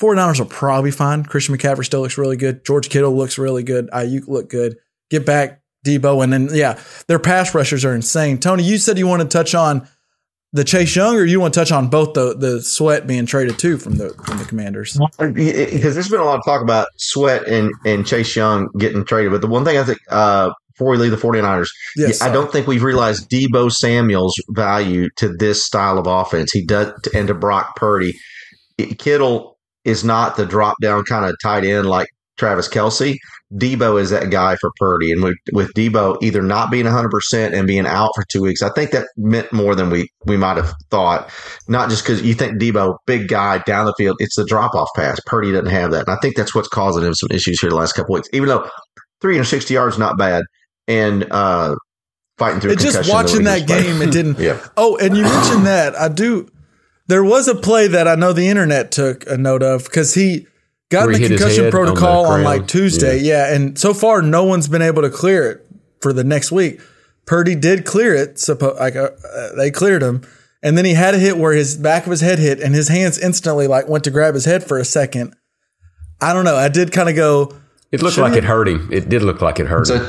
49ers 0.00 0.40
will 0.40 0.46
probably 0.46 0.90
fine. 0.90 1.24
Christian 1.24 1.56
McCaffrey 1.56 1.84
still 1.84 2.00
looks 2.00 2.18
really 2.18 2.36
good. 2.36 2.64
George 2.64 2.88
Kittle 2.88 3.16
looks 3.16 3.38
really 3.38 3.62
good. 3.62 3.88
Aiyuk 3.90 4.26
look 4.26 4.50
good. 4.50 4.76
Get 5.10 5.24
back 5.24 5.62
Deebo. 5.86 6.22
and 6.22 6.32
then 6.32 6.48
yeah, 6.52 6.78
their 7.06 7.18
pass 7.18 7.54
rushers 7.54 7.84
are 7.84 7.94
insane. 7.94 8.38
Tony, 8.38 8.62
you 8.62 8.78
said 8.78 8.98
you 8.98 9.06
want 9.06 9.22
to 9.22 9.28
touch 9.28 9.54
on 9.54 9.88
the 10.52 10.64
Chase 10.64 10.94
Young, 10.94 11.16
or 11.16 11.24
you 11.24 11.40
want 11.40 11.54
to 11.54 11.60
touch 11.60 11.72
on 11.72 11.88
both 11.88 12.14
the 12.14 12.34
the 12.34 12.62
Sweat 12.62 13.06
being 13.06 13.26
traded 13.26 13.58
too 13.58 13.78
from 13.78 13.96
the 13.96 14.10
from 14.24 14.38
the 14.38 14.44
Commanders? 14.44 14.98
Because 15.18 15.94
there's 15.94 16.08
been 16.08 16.20
a 16.20 16.24
lot 16.24 16.38
of 16.38 16.44
talk 16.44 16.62
about 16.62 16.88
Sweat 16.96 17.46
and 17.46 17.72
and 17.84 18.06
Chase 18.06 18.36
Young 18.36 18.68
getting 18.78 19.04
traded, 19.04 19.32
but 19.32 19.40
the 19.40 19.46
one 19.46 19.64
thing 19.64 19.78
I 19.78 19.84
think 19.84 19.98
uh, 20.10 20.52
before 20.72 20.90
we 20.90 20.98
leave 20.98 21.10
the 21.10 21.16
49ers, 21.16 21.68
yes, 21.96 22.20
I 22.20 22.30
don't 22.30 22.52
think 22.52 22.66
we've 22.66 22.82
realized 22.82 23.30
Deebo 23.30 23.72
Samuel's 23.72 24.40
value 24.50 25.08
to 25.16 25.28
this 25.28 25.64
style 25.64 25.98
of 25.98 26.06
offense. 26.06 26.52
He 26.52 26.64
does, 26.64 26.92
and 27.14 27.28
to 27.28 27.34
Brock 27.34 27.76
Purdy, 27.76 28.14
Kittle 28.98 29.58
is 29.84 30.04
not 30.04 30.36
the 30.36 30.46
drop 30.46 30.76
down 30.80 31.04
kind 31.04 31.24
of 31.24 31.34
tight 31.42 31.64
end 31.64 31.88
like 31.88 32.08
Travis 32.36 32.68
Kelce. 32.68 33.16
Deebo 33.54 34.00
is 34.00 34.10
that 34.10 34.30
guy 34.30 34.56
for 34.56 34.70
Purdy. 34.78 35.12
And 35.12 35.22
with, 35.22 35.36
with 35.52 35.72
Deebo 35.74 36.22
either 36.22 36.42
not 36.42 36.70
being 36.70 36.86
100% 36.86 37.52
and 37.52 37.66
being 37.66 37.86
out 37.86 38.10
for 38.14 38.24
two 38.30 38.42
weeks, 38.42 38.62
I 38.62 38.70
think 38.70 38.92
that 38.92 39.06
meant 39.16 39.52
more 39.52 39.74
than 39.74 39.90
we, 39.90 40.08
we 40.24 40.36
might 40.36 40.56
have 40.56 40.72
thought. 40.90 41.30
Not 41.68 41.90
just 41.90 42.02
because 42.02 42.22
you 42.22 42.34
think 42.34 42.60
Deebo, 42.60 42.96
big 43.06 43.28
guy 43.28 43.58
down 43.58 43.86
the 43.86 43.94
field, 43.98 44.16
it's 44.20 44.36
the 44.36 44.44
drop 44.44 44.74
off 44.74 44.88
pass. 44.96 45.20
Purdy 45.26 45.52
doesn't 45.52 45.66
have 45.66 45.90
that. 45.90 46.08
And 46.08 46.16
I 46.16 46.18
think 46.22 46.36
that's 46.36 46.54
what's 46.54 46.68
causing 46.68 47.04
him 47.04 47.14
some 47.14 47.28
issues 47.30 47.60
here 47.60 47.70
the 47.70 47.76
last 47.76 47.92
couple 47.92 48.14
weeks, 48.14 48.28
even 48.32 48.48
though 48.48 48.68
360 49.20 49.74
yards 49.74 49.98
not 49.98 50.16
bad. 50.16 50.44
And, 50.88 51.30
uh, 51.30 51.76
fighting 52.38 52.60
through 52.60 52.72
it 52.72 52.78
just 52.78 53.10
watching 53.10 53.44
that 53.44 53.66
game, 53.66 54.02
it 54.02 54.10
didn't. 54.10 54.38
yeah. 54.38 54.58
Oh, 54.76 54.96
and 54.96 55.16
you 55.16 55.22
mentioned 55.22 55.66
that. 55.66 55.94
I 55.94 56.08
do. 56.08 56.48
There 57.06 57.22
was 57.22 57.48
a 57.48 57.54
play 57.54 57.88
that 57.88 58.08
I 58.08 58.14
know 58.14 58.32
the 58.32 58.48
internet 58.48 58.90
took 58.90 59.26
a 59.28 59.36
note 59.36 59.62
of 59.62 59.84
because 59.84 60.14
he, 60.14 60.46
got 60.92 61.06
in 61.08 61.12
the 61.20 61.28
concussion 61.28 61.64
head 61.64 61.74
on 61.74 61.86
the 61.86 61.92
protocol 61.92 62.26
on, 62.26 62.44
like 62.44 62.66
Tuesday. 62.68 63.18
Yeah. 63.18 63.52
and 63.54 63.78
so 63.78 63.92
far 63.94 64.22
no 64.22 64.44
one's 64.44 64.68
been 64.68 64.82
able 64.82 65.02
to 65.02 65.10
clear 65.10 65.50
it 65.50 65.66
for 66.00 66.12
the 66.12 66.22
next 66.24 66.52
week. 66.52 66.80
Purdy 67.26 67.54
did 67.54 67.84
clear 67.84 68.14
it. 68.14 68.34
Suppo- 68.36 68.78
like 68.78 68.94
uh, 68.96 69.10
uh, 69.34 69.54
they 69.56 69.70
cleared 69.70 70.02
him, 70.02 70.22
and 70.62 70.76
then 70.76 70.84
he 70.84 70.94
had 70.94 71.14
a 71.14 71.18
hit 71.18 71.36
where 71.38 71.52
his 71.52 71.76
back 71.76 72.04
of 72.04 72.10
his 72.10 72.20
head 72.20 72.38
hit, 72.38 72.60
and 72.60 72.74
his 72.74 72.88
hands 72.88 73.18
instantly 73.18 73.66
like 73.66 73.88
went 73.88 74.04
to 74.04 74.10
grab 74.10 74.34
his 74.34 74.44
head 74.44 74.62
for 74.64 74.78
a 74.78 74.84
second. 74.84 75.34
I 76.20 76.32
don't 76.32 76.44
know. 76.44 76.56
I 76.56 76.68
did 76.68 76.92
kind 76.92 77.08
of 77.08 77.16
go. 77.16 77.54
It 77.90 78.02
looked 78.02 78.18
like 78.18 78.32
it- 78.32 78.38
it 78.38 78.44
hurt 78.44 78.68
him. 78.68 78.88
It 78.92 79.08
did 79.08 79.22
look 79.22 79.40
like 79.40 79.60
it 79.60 79.66
hurt 79.66 79.88
him. 79.90 80.06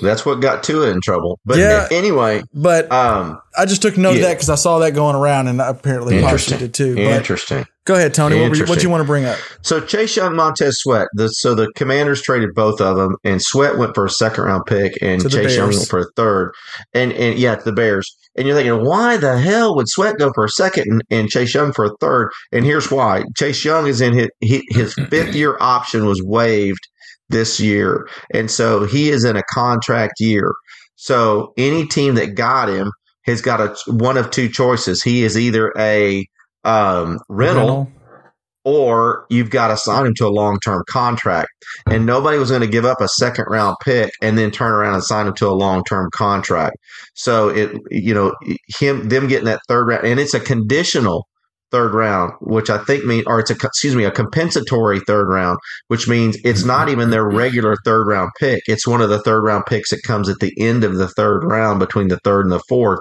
That's 0.00 0.26
what 0.26 0.40
got 0.40 0.62
Tua 0.62 0.90
in 0.90 1.00
trouble. 1.00 1.38
But 1.44 1.58
Yeah. 1.58 1.88
anyway, 1.90 2.42
But 2.54 2.90
um, 2.92 3.40
I 3.56 3.64
just 3.66 3.82
took 3.82 3.96
note 3.96 4.16
of 4.16 4.22
that 4.22 4.34
because 4.34 4.50
I 4.50 4.54
saw 4.56 4.78
that 4.80 4.92
going 4.92 5.16
around, 5.16 5.48
and 5.48 5.60
apparently 5.60 6.16
interesting. 6.18 6.58
did 6.58 6.74
too. 6.74 6.94
But 6.94 7.04
Interesting. 7.04 7.66
go 7.84 7.94
ahead, 7.94 8.12
Tony. 8.12 8.40
What, 8.40 8.50
were 8.50 8.56
you, 8.56 8.64
what 8.66 8.82
you 8.82 8.90
want 8.90 9.00
to 9.00 9.06
bring 9.06 9.24
up? 9.24 9.38
So 9.62 9.80
Chase 9.80 10.16
Young, 10.16 10.36
Montez 10.36 10.78
Sweat. 10.80 11.08
The, 11.14 11.28
so 11.28 11.54
the 11.54 11.72
Commanders 11.76 12.20
traded 12.22 12.50
both 12.54 12.80
of 12.80 12.96
them, 12.96 13.16
and 13.24 13.40
Sweat 13.40 13.78
went 13.78 13.94
for 13.94 14.04
a 14.04 14.10
second 14.10 14.44
round 14.44 14.64
pick, 14.66 14.92
and 15.00 15.22
Chase 15.30 15.56
Young 15.56 15.70
went 15.70 15.88
for 15.88 16.00
a 16.00 16.06
third. 16.16 16.52
And 16.92 17.12
and 17.12 17.38
yeah, 17.38 17.54
to 17.54 17.64
the 17.64 17.72
Bears. 17.72 18.14
And 18.38 18.46
you're 18.46 18.54
thinking, 18.54 18.84
why 18.84 19.16
the 19.16 19.38
hell 19.38 19.74
would 19.76 19.88
Sweat 19.88 20.18
go 20.18 20.30
for 20.34 20.44
a 20.44 20.48
second 20.50 20.84
and, 20.90 21.02
and 21.10 21.28
Chase 21.30 21.54
Young 21.54 21.72
for 21.72 21.86
a 21.86 21.96
third? 22.00 22.30
And 22.52 22.66
here's 22.66 22.90
why: 22.90 23.24
Chase 23.36 23.64
Young 23.64 23.86
is 23.86 24.02
in 24.02 24.12
his 24.12 24.28
his 24.68 24.92
fifth 25.08 25.34
year 25.34 25.56
option 25.60 26.04
was 26.04 26.22
waived 26.22 26.86
this 27.28 27.60
year, 27.60 28.08
and 28.32 28.50
so 28.50 28.84
he 28.84 29.10
is 29.10 29.24
in 29.24 29.36
a 29.36 29.42
contract 29.50 30.14
year. 30.20 30.52
So 30.96 31.52
any 31.56 31.86
team 31.86 32.14
that 32.14 32.34
got 32.34 32.68
him 32.68 32.90
has 33.26 33.40
got 33.40 33.60
a 33.60 33.76
one 33.92 34.16
of 34.16 34.30
two 34.30 34.48
choices. 34.48 35.02
He 35.02 35.24
is 35.24 35.38
either 35.38 35.72
a 35.76 36.26
um, 36.64 37.18
rental 37.28 37.90
or 38.66 39.26
you've 39.30 39.50
got 39.50 39.68
to 39.68 39.76
sign 39.76 40.06
him 40.06 40.14
to 40.14 40.26
a 40.26 40.28
long 40.28 40.58
term 40.58 40.82
contract. 40.90 41.48
And 41.88 42.04
nobody 42.04 42.36
was 42.36 42.50
going 42.50 42.62
to 42.62 42.66
give 42.66 42.84
up 42.84 43.00
a 43.00 43.06
second 43.06 43.46
round 43.48 43.76
pick 43.82 44.10
and 44.20 44.36
then 44.36 44.50
turn 44.50 44.72
around 44.72 44.94
and 44.94 45.04
sign 45.04 45.28
him 45.28 45.34
to 45.34 45.46
a 45.46 45.54
long 45.54 45.84
term 45.84 46.10
contract. 46.12 46.76
So 47.14 47.48
it, 47.48 47.80
you 47.92 48.12
know, 48.12 48.34
him, 48.80 49.08
them 49.08 49.28
getting 49.28 49.44
that 49.46 49.60
third 49.68 49.86
round, 49.86 50.04
and 50.04 50.18
it's 50.18 50.34
a 50.34 50.40
conditional 50.40 51.28
third 51.76 51.92
round, 51.92 52.32
which 52.40 52.70
I 52.70 52.78
think 52.78 53.04
mean, 53.04 53.24
or 53.26 53.38
it's 53.38 53.50
a, 53.50 53.54
excuse 53.54 53.94
me, 53.94 54.04
a 54.04 54.10
compensatory 54.10 55.00
third 55.00 55.28
round, 55.28 55.58
which 55.88 56.08
means 56.08 56.38
it's 56.42 56.64
not 56.64 56.88
even 56.88 57.10
their 57.10 57.28
regular 57.28 57.76
third 57.84 58.06
round 58.06 58.30
pick. 58.40 58.62
It's 58.66 58.86
one 58.86 59.02
of 59.02 59.10
the 59.10 59.20
third 59.20 59.42
round 59.42 59.66
picks 59.66 59.90
that 59.90 60.02
comes 60.02 60.30
at 60.30 60.38
the 60.40 60.54
end 60.58 60.84
of 60.84 60.96
the 60.96 61.08
third 61.08 61.44
round 61.44 61.78
between 61.78 62.08
the 62.08 62.18
third 62.24 62.46
and 62.46 62.52
the 62.52 62.62
fourth. 62.66 63.00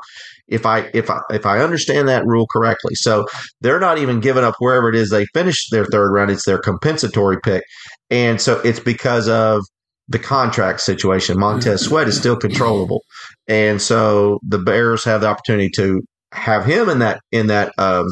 If 0.49 0.65
I 0.65 0.89
if 0.93 1.09
I 1.09 1.21
if 1.32 1.45
I 1.45 1.59
understand 1.59 2.09
that 2.09 2.26
rule 2.26 2.47
correctly, 2.51 2.95
so 2.95 3.26
they're 3.61 3.80
not 3.80 3.97
even 3.97 4.19
giving 4.19 4.43
up 4.43 4.55
wherever 4.59 4.89
it 4.89 4.95
is 4.95 5.09
they 5.09 5.26
finish 5.34 5.69
their 5.69 5.86
third 5.86 6.11
round. 6.11 6.30
It's 6.30 6.45
their 6.45 6.59
compensatory 6.59 7.38
pick, 7.41 7.63
and 8.09 8.41
so 8.41 8.59
it's 8.59 8.82
because 8.82 9.30
of 9.30 9.63
the 10.09 10.19
contract 10.19 10.82
situation. 10.82 11.39
Montez 11.39 11.86
Sweat 11.86 12.09
is 12.09 12.17
still 12.17 12.36
controllable, 12.36 13.03
and 13.47 13.82
so 13.82 14.39
the 14.43 14.59
Bears 14.59 15.05
have 15.05 15.21
the 15.21 15.28
opportunity 15.28 15.69
to 15.78 16.01
have 16.34 16.65
him 16.65 16.89
in 16.89 16.99
that 16.99 17.21
in 17.32 17.47
that 17.47 17.71
um, 17.78 18.05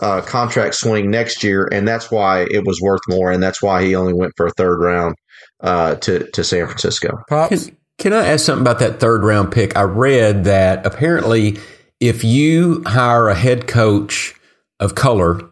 uh, 0.00 0.20
contract 0.22 0.74
swing 0.74 1.10
next 1.10 1.42
year, 1.44 1.68
and 1.70 1.86
that's 1.86 2.10
why 2.10 2.46
it 2.50 2.66
was 2.66 2.80
worth 2.80 3.02
more, 3.08 3.30
and 3.30 3.42
that's 3.42 3.62
why 3.62 3.82
he 3.84 3.94
only 3.94 4.12
went 4.12 4.32
for 4.36 4.46
a 4.46 4.52
third 4.52 4.80
round 4.80 5.16
uh, 5.60 5.94
to 5.96 6.30
to 6.30 6.42
San 6.42 6.66
Francisco. 6.66 7.22
Pops. 7.28 7.66
Can, 7.66 7.76
can 7.98 8.12
I 8.14 8.26
ask 8.26 8.46
something 8.46 8.62
about 8.62 8.78
that 8.78 8.98
third 8.98 9.24
round 9.24 9.52
pick? 9.52 9.76
I 9.76 9.82
read 9.82 10.44
that 10.44 10.86
apparently, 10.86 11.58
if 12.00 12.24
you 12.24 12.82
hire 12.86 13.28
a 13.28 13.34
head 13.34 13.66
coach 13.66 14.34
of 14.80 14.94
color, 14.94 15.42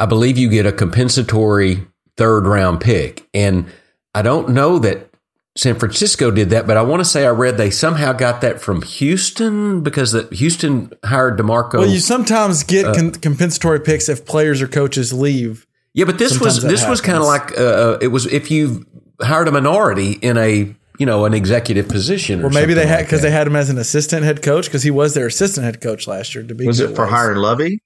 I 0.00 0.06
believe 0.06 0.36
you 0.36 0.50
get 0.50 0.66
a 0.66 0.72
compensatory 0.72 1.86
third 2.16 2.46
round 2.46 2.80
pick. 2.80 3.28
And 3.32 3.66
I 4.14 4.22
don't 4.22 4.50
know 4.50 4.80
that 4.80 5.11
San 5.54 5.78
Francisco 5.78 6.30
did 6.30 6.48
that, 6.50 6.66
but 6.66 6.78
I 6.78 6.82
want 6.82 7.00
to 7.00 7.04
say 7.04 7.26
I 7.26 7.30
read 7.30 7.58
they 7.58 7.70
somehow 7.70 8.12
got 8.14 8.40
that 8.40 8.58
from 8.60 8.80
Houston 8.82 9.82
because 9.82 10.12
that 10.12 10.32
Houston 10.32 10.90
hired 11.04 11.38
DeMarco. 11.38 11.74
Well, 11.74 11.86
you 11.86 11.98
sometimes 12.00 12.62
get 12.62 12.86
Uh, 12.86 12.94
con- 12.94 13.10
compensatory 13.12 13.80
picks 13.80 14.08
if 14.08 14.24
players 14.24 14.62
or 14.62 14.66
coaches 14.68 15.12
leave. 15.12 15.66
yeah, 15.92 16.06
but 16.06 16.18
this 16.18 16.30
sometimes 16.30 16.54
was 16.56 16.62
that 16.62 16.68
this 16.68 16.88
was 16.88 17.00
kind 17.02 17.18
of 17.18 17.24
like 17.24 17.58
uh, 17.58 17.98
it 18.00 18.08
was 18.08 18.24
if 18.32 18.50
you 18.50 18.86
hired 19.20 19.46
a 19.46 19.52
minority 19.52 20.12
in 20.12 20.38
a 20.38 20.74
you 20.98 21.04
know 21.04 21.26
an 21.26 21.34
executive 21.34 21.86
position, 21.86 22.40
or 22.42 22.46
Or 22.46 22.50
maybe 22.50 22.72
they 22.72 22.82
something 22.82 22.88
had 22.96 23.04
because 23.04 23.20
that. 23.20 23.28
they 23.28 23.32
had 23.32 23.46
him 23.46 23.56
as 23.56 23.68
an 23.68 23.76
assistant 23.76 24.24
head 24.24 24.40
coach 24.42 24.64
because 24.66 24.82
he 24.84 24.90
was 24.90 25.12
their 25.12 25.26
assistant 25.26 25.66
head 25.66 25.82
coach 25.82 26.06
last 26.06 26.34
year. 26.34 26.44
To 26.44 26.54
be 26.54 26.66
Was 26.66 26.80
it 26.80 26.96
for 26.96 27.04
hiring 27.06 27.36
Lovie? 27.38 27.82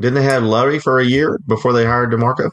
Didn't 0.00 0.14
they 0.16 0.22
have 0.24 0.42
Lovie 0.42 0.78
for 0.80 0.98
a 0.98 1.04
year 1.04 1.38
before 1.46 1.72
they 1.72 1.86
hired 1.86 2.10
Demarco? 2.10 2.50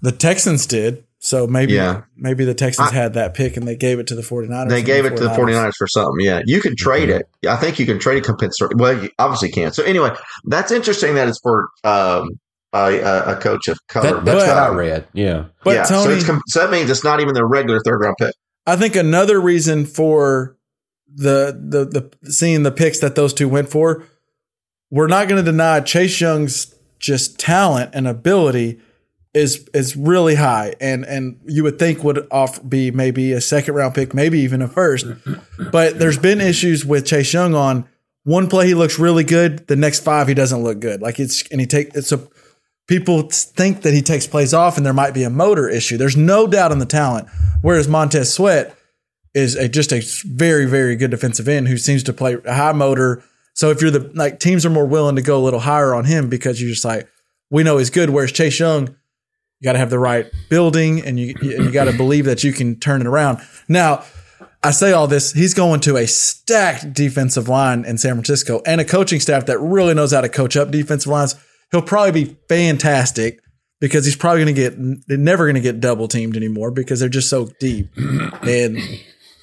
The 0.00 0.12
Texans 0.12 0.64
did. 0.66 1.04
So 1.22 1.46
maybe 1.46 1.74
Yeah. 1.74 2.00
maybe 2.16 2.46
the 2.46 2.54
Texans 2.54 2.90
I- 2.90 2.94
had 2.94 3.12
that 3.14 3.34
pick 3.34 3.56
and 3.58 3.68
they 3.68 3.76
gave 3.76 3.98
it 3.98 4.06
to 4.06 4.14
the 4.14 4.22
49ers. 4.22 4.70
They 4.70 4.78
and 4.78 4.86
gave 4.86 5.04
it 5.04 5.16
to 5.18 5.22
the 5.24 5.28
49ers 5.30 5.74
for 5.76 5.86
something. 5.86 6.24
Yeah, 6.24 6.40
you 6.46 6.60
can 6.62 6.74
trade 6.76 7.10
it. 7.10 7.28
I 7.46 7.56
think 7.56 7.78
you 7.78 7.84
can 7.86 7.98
trade 7.98 8.18
a 8.18 8.20
compensatory. 8.22 8.74
Well, 8.76 9.02
you 9.04 9.10
obviously 9.18 9.50
can. 9.50 9.70
So 9.72 9.82
anyway, 9.82 10.10
that's 10.46 10.72
interesting 10.72 11.14
that 11.16 11.28
it's 11.28 11.38
for 11.42 11.68
um, 11.84 12.30
a, 12.72 12.98
a, 13.00 13.32
a 13.32 13.36
coach 13.36 13.68
of 13.68 13.78
color. 13.88 14.14
That, 14.14 14.24
that's 14.24 14.44
But- 14.44 14.48
what 14.48 14.56
I 14.56 14.68
read. 14.74 15.06
Yeah. 15.12 15.44
But 15.62 15.74
yeah, 15.74 15.82
so, 15.84 16.04
Tony, 16.04 16.14
it's 16.16 16.26
so 16.46 16.60
that 16.60 16.70
means 16.70 16.88
it's 16.88 17.04
not 17.04 17.20
even 17.20 17.34
their 17.34 17.46
regular 17.46 17.80
third 17.84 17.98
round 18.00 18.16
pick. 18.18 18.32
I 18.66 18.76
think 18.76 18.96
another 18.96 19.40
reason 19.40 19.84
for 19.84 20.56
the 21.14 21.52
the 21.62 21.84
the 22.22 22.30
seeing 22.32 22.62
the 22.62 22.70
picks 22.72 22.98
that 23.00 23.14
those 23.14 23.34
two 23.34 23.48
went 23.48 23.68
for, 23.68 24.04
we're 24.90 25.06
not 25.08 25.28
going 25.28 25.44
to 25.44 25.50
deny 25.50 25.80
Chase 25.80 26.18
Young's 26.20 26.74
just 26.98 27.38
talent 27.38 27.90
and 27.92 28.06
ability 28.08 28.80
is 29.32 29.68
is 29.72 29.96
really 29.96 30.34
high, 30.34 30.74
and 30.80 31.04
and 31.04 31.40
you 31.46 31.62
would 31.62 31.78
think 31.78 32.02
would 32.02 32.26
off 32.30 32.60
be 32.68 32.90
maybe 32.90 33.32
a 33.32 33.40
second 33.40 33.74
round 33.74 33.94
pick, 33.94 34.14
maybe 34.14 34.40
even 34.40 34.62
a 34.62 34.68
first. 34.68 35.06
But 35.72 35.98
there's 35.98 36.18
been 36.18 36.40
issues 36.40 36.86
with 36.86 37.06
Chase 37.06 37.32
Young 37.32 37.54
on 37.54 37.86
one 38.24 38.48
play 38.48 38.66
he 38.66 38.74
looks 38.74 38.98
really 38.98 39.24
good, 39.24 39.66
the 39.66 39.76
next 39.76 40.00
five 40.00 40.26
he 40.26 40.34
doesn't 40.34 40.62
look 40.62 40.80
good. 40.80 41.00
Like 41.00 41.20
it's 41.20 41.46
and 41.48 41.60
he 41.60 41.66
take 41.66 41.94
it's 41.94 42.12
a 42.12 42.26
people 42.86 43.22
think 43.30 43.82
that 43.82 43.94
he 43.94 44.02
takes 44.02 44.26
plays 44.26 44.52
off 44.52 44.76
and 44.76 44.84
there 44.84 44.92
might 44.92 45.14
be 45.14 45.22
a 45.22 45.30
motor 45.30 45.68
issue. 45.68 45.96
There's 45.96 46.16
no 46.16 46.48
doubt 46.48 46.72
in 46.72 46.80
the 46.80 46.86
talent. 46.86 47.28
Whereas 47.62 47.86
Montez 47.86 48.34
Sweat 48.34 48.76
is 49.32 49.54
a, 49.54 49.68
just 49.68 49.92
a 49.92 50.02
very, 50.26 50.66
very 50.66 50.96
good 50.96 51.12
defensive 51.12 51.46
end 51.46 51.68
who 51.68 51.76
seems 51.76 52.02
to 52.02 52.12
play 52.12 52.36
a 52.44 52.54
high 52.54 52.72
motor. 52.72 53.22
So 53.54 53.70
if 53.70 53.80
you're 53.80 53.92
the 53.92 54.10
like 54.14 54.40
teams 54.40 54.66
are 54.66 54.70
more 54.70 54.86
willing 54.86 55.16
to 55.16 55.22
go 55.22 55.38
a 55.38 55.44
little 55.44 55.60
higher 55.60 55.94
on 55.94 56.04
him 56.04 56.28
because 56.28 56.60
you're 56.60 56.70
just 56.70 56.84
like, 56.84 57.08
we 57.48 57.62
know 57.62 57.78
he's 57.78 57.90
good. 57.90 58.10
Whereas 58.10 58.32
Chase 58.32 58.58
Young, 58.58 58.96
you 59.60 59.64
got 59.64 59.72
to 59.74 59.78
have 59.78 59.90
the 59.90 59.98
right 59.98 60.30
building 60.48 61.04
and 61.04 61.20
you 61.20 61.34
you, 61.42 61.70
got 61.70 61.84
to 61.84 61.92
believe 61.92 62.24
that 62.24 62.42
you 62.42 62.52
can 62.52 62.78
turn 62.80 63.02
it 63.02 63.06
around. 63.06 63.40
Now, 63.68 64.04
I 64.62 64.70
say 64.70 64.92
all 64.92 65.06
this, 65.06 65.32
he's 65.32 65.54
going 65.54 65.80
to 65.80 65.96
a 65.96 66.06
stacked 66.06 66.92
defensive 66.92 67.48
line 67.48 67.84
in 67.84 67.98
San 67.98 68.14
Francisco 68.14 68.62
and 68.66 68.80
a 68.80 68.84
coaching 68.84 69.20
staff 69.20 69.46
that 69.46 69.58
really 69.58 69.94
knows 69.94 70.12
how 70.12 70.22
to 70.22 70.28
coach 70.28 70.56
up 70.56 70.70
defensive 70.70 71.10
lines. 71.10 71.34
He'll 71.70 71.82
probably 71.82 72.24
be 72.24 72.36
fantastic 72.48 73.40
because 73.80 74.04
he's 74.04 74.16
probably 74.16 74.44
going 74.44 74.54
to 74.54 74.60
get 74.60 75.06
they're 75.06 75.18
never 75.18 75.44
going 75.44 75.54
to 75.54 75.60
get 75.60 75.80
double 75.80 76.08
teamed 76.08 76.36
anymore 76.36 76.70
because 76.70 77.00
they're 77.00 77.08
just 77.08 77.28
so 77.28 77.50
deep. 77.60 77.88
and 77.96 78.78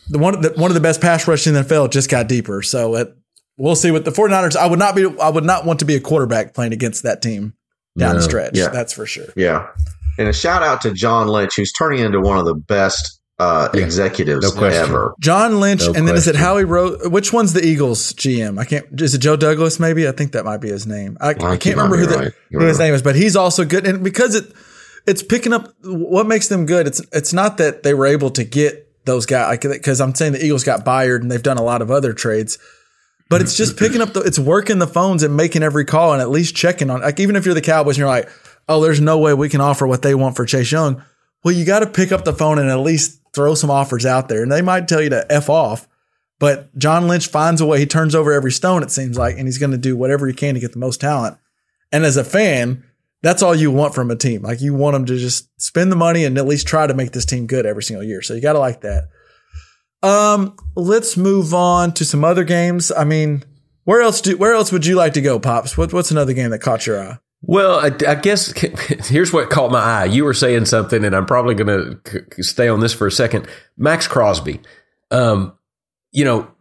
the 0.10 0.18
one 0.18 0.42
the, 0.42 0.54
one 0.56 0.72
of 0.72 0.76
the 0.76 0.82
best 0.82 1.00
pass 1.00 1.28
rushers 1.28 1.48
in 1.48 1.54
the 1.54 1.62
NFL 1.62 1.92
just 1.92 2.10
got 2.10 2.28
deeper. 2.28 2.64
So 2.64 2.96
it, 2.96 3.16
we'll 3.58 3.76
see 3.76 3.92
what 3.92 4.04
the 4.04 4.12
49ers 4.12 4.56
I 4.56 4.68
would 4.68 4.80
not 4.80 4.96
be 4.96 5.08
I 5.22 5.30
would 5.30 5.44
not 5.44 5.66
want 5.66 5.80
to 5.80 5.86
be 5.86 5.96
a 5.96 6.00
quarterback 6.00 6.56
playing 6.56 6.74
against 6.74 7.04
that 7.04 7.22
team 7.22 7.54
down 7.98 8.16
the 8.16 8.22
stretch. 8.22 8.58
Yeah. 8.58 8.70
That's 8.70 8.94
for 8.94 9.06
sure. 9.06 9.28
Yeah. 9.36 9.68
And 10.18 10.28
a 10.28 10.34
shout 10.34 10.64
out 10.64 10.82
to 10.82 10.94
John 10.94 11.28
Lynch, 11.28 11.56
who's 11.56 11.72
turning 11.72 12.00
into 12.00 12.20
one 12.20 12.38
of 12.38 12.46
the 12.46 12.56
best 12.56 13.20
uh, 13.40 13.70
Yeah. 13.74 13.82
executives 13.82 14.42
No 14.44 14.52
question. 14.52 14.82
ever. 14.84 15.14
John 15.20 15.60
Lynch, 15.60 15.82
No 15.82 15.94
and 15.94 16.08
then 16.08 16.16
is 16.16 16.28
it. 16.28 16.36
Howie 16.36 16.64
Rowe? 16.64 16.98
Which 17.10 17.32
one's 17.32 17.54
the 17.54 17.64
Eagles 17.64 18.14
GM? 18.14 18.58
I 18.60 18.66
can't. 18.66 18.86
Is 19.00 19.14
it 19.14 19.20
Joe 19.20 19.36
Douglas? 19.36 19.80
Maybe 19.80 20.08
I 20.08 20.12
think 20.12 20.32
that 20.32 20.44
might 20.44 20.58
be 20.58 20.70
his 20.70 20.88
name. 20.88 21.18
I, 21.22 21.30
I 21.30 21.34
think 21.34 21.62
can't 21.62 21.76
remember 21.76 21.98
who, 21.98 22.06
the, 22.08 22.18
right. 22.18 22.32
who 22.52 22.60
his 22.62 22.80
name 22.80 22.94
is, 22.96 23.04
but 23.04 23.16
he's 23.16 23.36
also 23.36 23.64
good. 23.64 23.86
And 23.86 24.04
because 24.04 24.34
it 24.34 24.52
it's 25.06 25.24
picking 25.24 25.54
up 25.54 25.72
what 25.84 26.28
makes 26.28 26.48
them 26.50 26.66
good. 26.66 26.88
It's 26.88 27.02
it's 27.14 27.32
not 27.32 27.58
that 27.58 27.84
they 27.84 27.94
were 27.94 28.08
able 28.08 28.30
to 28.32 28.44
get 28.44 28.84
those 29.06 29.26
guys 29.26 29.60
because 29.60 30.02
I'm 30.02 30.14
saying 30.14 30.34
the 30.34 30.44
Eagles 30.44 30.64
got 30.64 30.84
Byard 30.84 31.22
and 31.22 31.32
they've 31.32 31.42
done 31.42 31.58
a 31.58 31.64
lot 31.64 31.82
of 31.82 31.90
other 31.90 32.14
trades. 32.14 32.60
But 33.30 33.42
it's 33.42 33.56
just 33.56 33.78
picking 33.78 34.02
up 34.02 34.14
the, 34.14 34.22
it's 34.22 34.40
working 34.40 34.80
the 34.80 34.88
phones 34.88 35.22
and 35.22 35.36
making 35.36 35.62
every 35.62 35.84
call 35.84 36.14
and 36.14 36.22
at 36.22 36.30
least 36.30 36.56
checking 36.56 36.90
on, 36.90 37.02
like, 37.02 37.20
even 37.20 37.36
if 37.36 37.44
you're 37.46 37.54
the 37.54 37.62
Cowboys 37.62 37.96
and 37.96 38.00
you're 38.00 38.08
like, 38.08 38.30
oh, 38.68 38.82
there's 38.82 39.02
no 39.02 39.18
way 39.18 39.34
we 39.34 39.50
can 39.50 39.62
offer 39.62 39.88
what 39.88 40.02
they 40.02 40.16
want 40.16 40.36
for 40.36 40.46
Chase 40.46 40.72
Young. 40.72 41.04
Well, 41.44 41.54
you 41.54 41.66
got 41.66 41.80
to 41.80 41.88
pick 41.88 42.12
up 42.12 42.26
the 42.26 42.34
phone 42.34 42.60
and 42.60 42.70
at 42.70 42.80
least 42.80 43.22
throw 43.34 43.56
some 43.56 43.70
offers 43.70 44.06
out 44.06 44.30
there. 44.30 44.44
And 44.44 44.52
they 44.52 44.62
might 44.62 44.88
tell 44.88 45.02
you 45.02 45.10
to 45.10 45.26
F 45.32 45.50
off, 45.50 45.88
but 46.40 46.76
John 46.78 47.08
Lynch 47.08 47.28
finds 47.28 47.62
a 47.62 47.66
way. 47.66 47.80
He 47.80 47.86
turns 47.86 48.16
over 48.16 48.34
every 48.34 48.52
stone, 48.52 48.84
it 48.84 48.92
seems 48.92 49.18
like, 49.18 49.38
and 49.38 49.48
he's 49.48 49.58
going 49.58 49.72
to 49.72 49.78
do 49.78 49.96
whatever 49.96 50.28
he 50.28 50.34
can 50.34 50.56
to 50.56 50.60
get 50.60 50.74
the 50.74 50.80
most 50.80 51.02
talent. 51.02 51.38
And 51.92 52.04
as 52.04 52.18
a 52.18 52.24
fan, 52.24 52.84
that's 53.22 53.42
all 53.42 53.56
you 53.56 53.72
want 53.72 53.96
from 53.96 54.12
a 54.12 54.16
team. 54.16 54.42
Like 54.42 54.62
you 54.62 54.74
want 54.74 54.94
them 54.94 55.06
to 55.06 55.18
just 55.18 55.50
spend 55.62 55.92
the 55.92 55.96
money 55.96 56.26
and 56.26 56.38
at 56.38 56.48
least 56.48 56.68
try 56.68 56.86
to 56.86 56.94
make 56.94 57.12
this 57.12 57.26
team 57.26 57.48
good 57.48 57.66
every 57.66 57.84
single 57.84 58.04
year. 58.04 58.22
So 58.22 58.34
you 58.34 58.42
got 58.42 58.54
to 58.54 58.60
like 58.60 58.82
that. 58.82 59.06
Um, 60.04 60.56
let's 60.76 61.18
move 61.18 61.54
on 61.54 61.94
to 61.94 62.06
some 62.06 62.24
other 62.24 62.44
games. 62.44 62.92
I 62.92 63.04
mean, 63.04 63.44
where 63.84 64.02
else 64.02 64.22
do 64.22 64.38
where 64.38 64.54
else 64.54 64.72
would 64.72 64.86
you 64.86 64.96
like 64.96 65.14
to 65.14 65.22
go, 65.22 65.40
Pops? 65.40 65.78
What, 65.78 65.94
what's 65.94 66.12
another 66.12 66.34
game 66.34 66.52
that 66.52 66.60
caught 66.60 66.86
your 66.86 67.02
eye? 67.02 67.18
Well, 67.42 67.80
I, 67.80 67.92
I 68.08 68.16
guess 68.16 68.52
here's 69.08 69.32
what 69.32 69.50
caught 69.50 69.72
my 69.72 69.80
eye. 69.80 70.06
You 70.06 70.26
were 70.26 70.34
saying 70.34 70.66
something, 70.66 71.04
and 71.04 71.16
I'm 71.16 71.26
probably 71.26 71.56
going 71.56 72.00
to 72.04 72.44
stay 72.44 72.68
on 72.68 72.80
this 72.80 72.94
for 72.94 73.08
a 73.08 73.12
second. 73.12 73.48
Maxx 73.78 74.08
Crosby, 74.08 74.60
um, 75.12 75.54
you 76.12 76.26
know, 76.26 76.52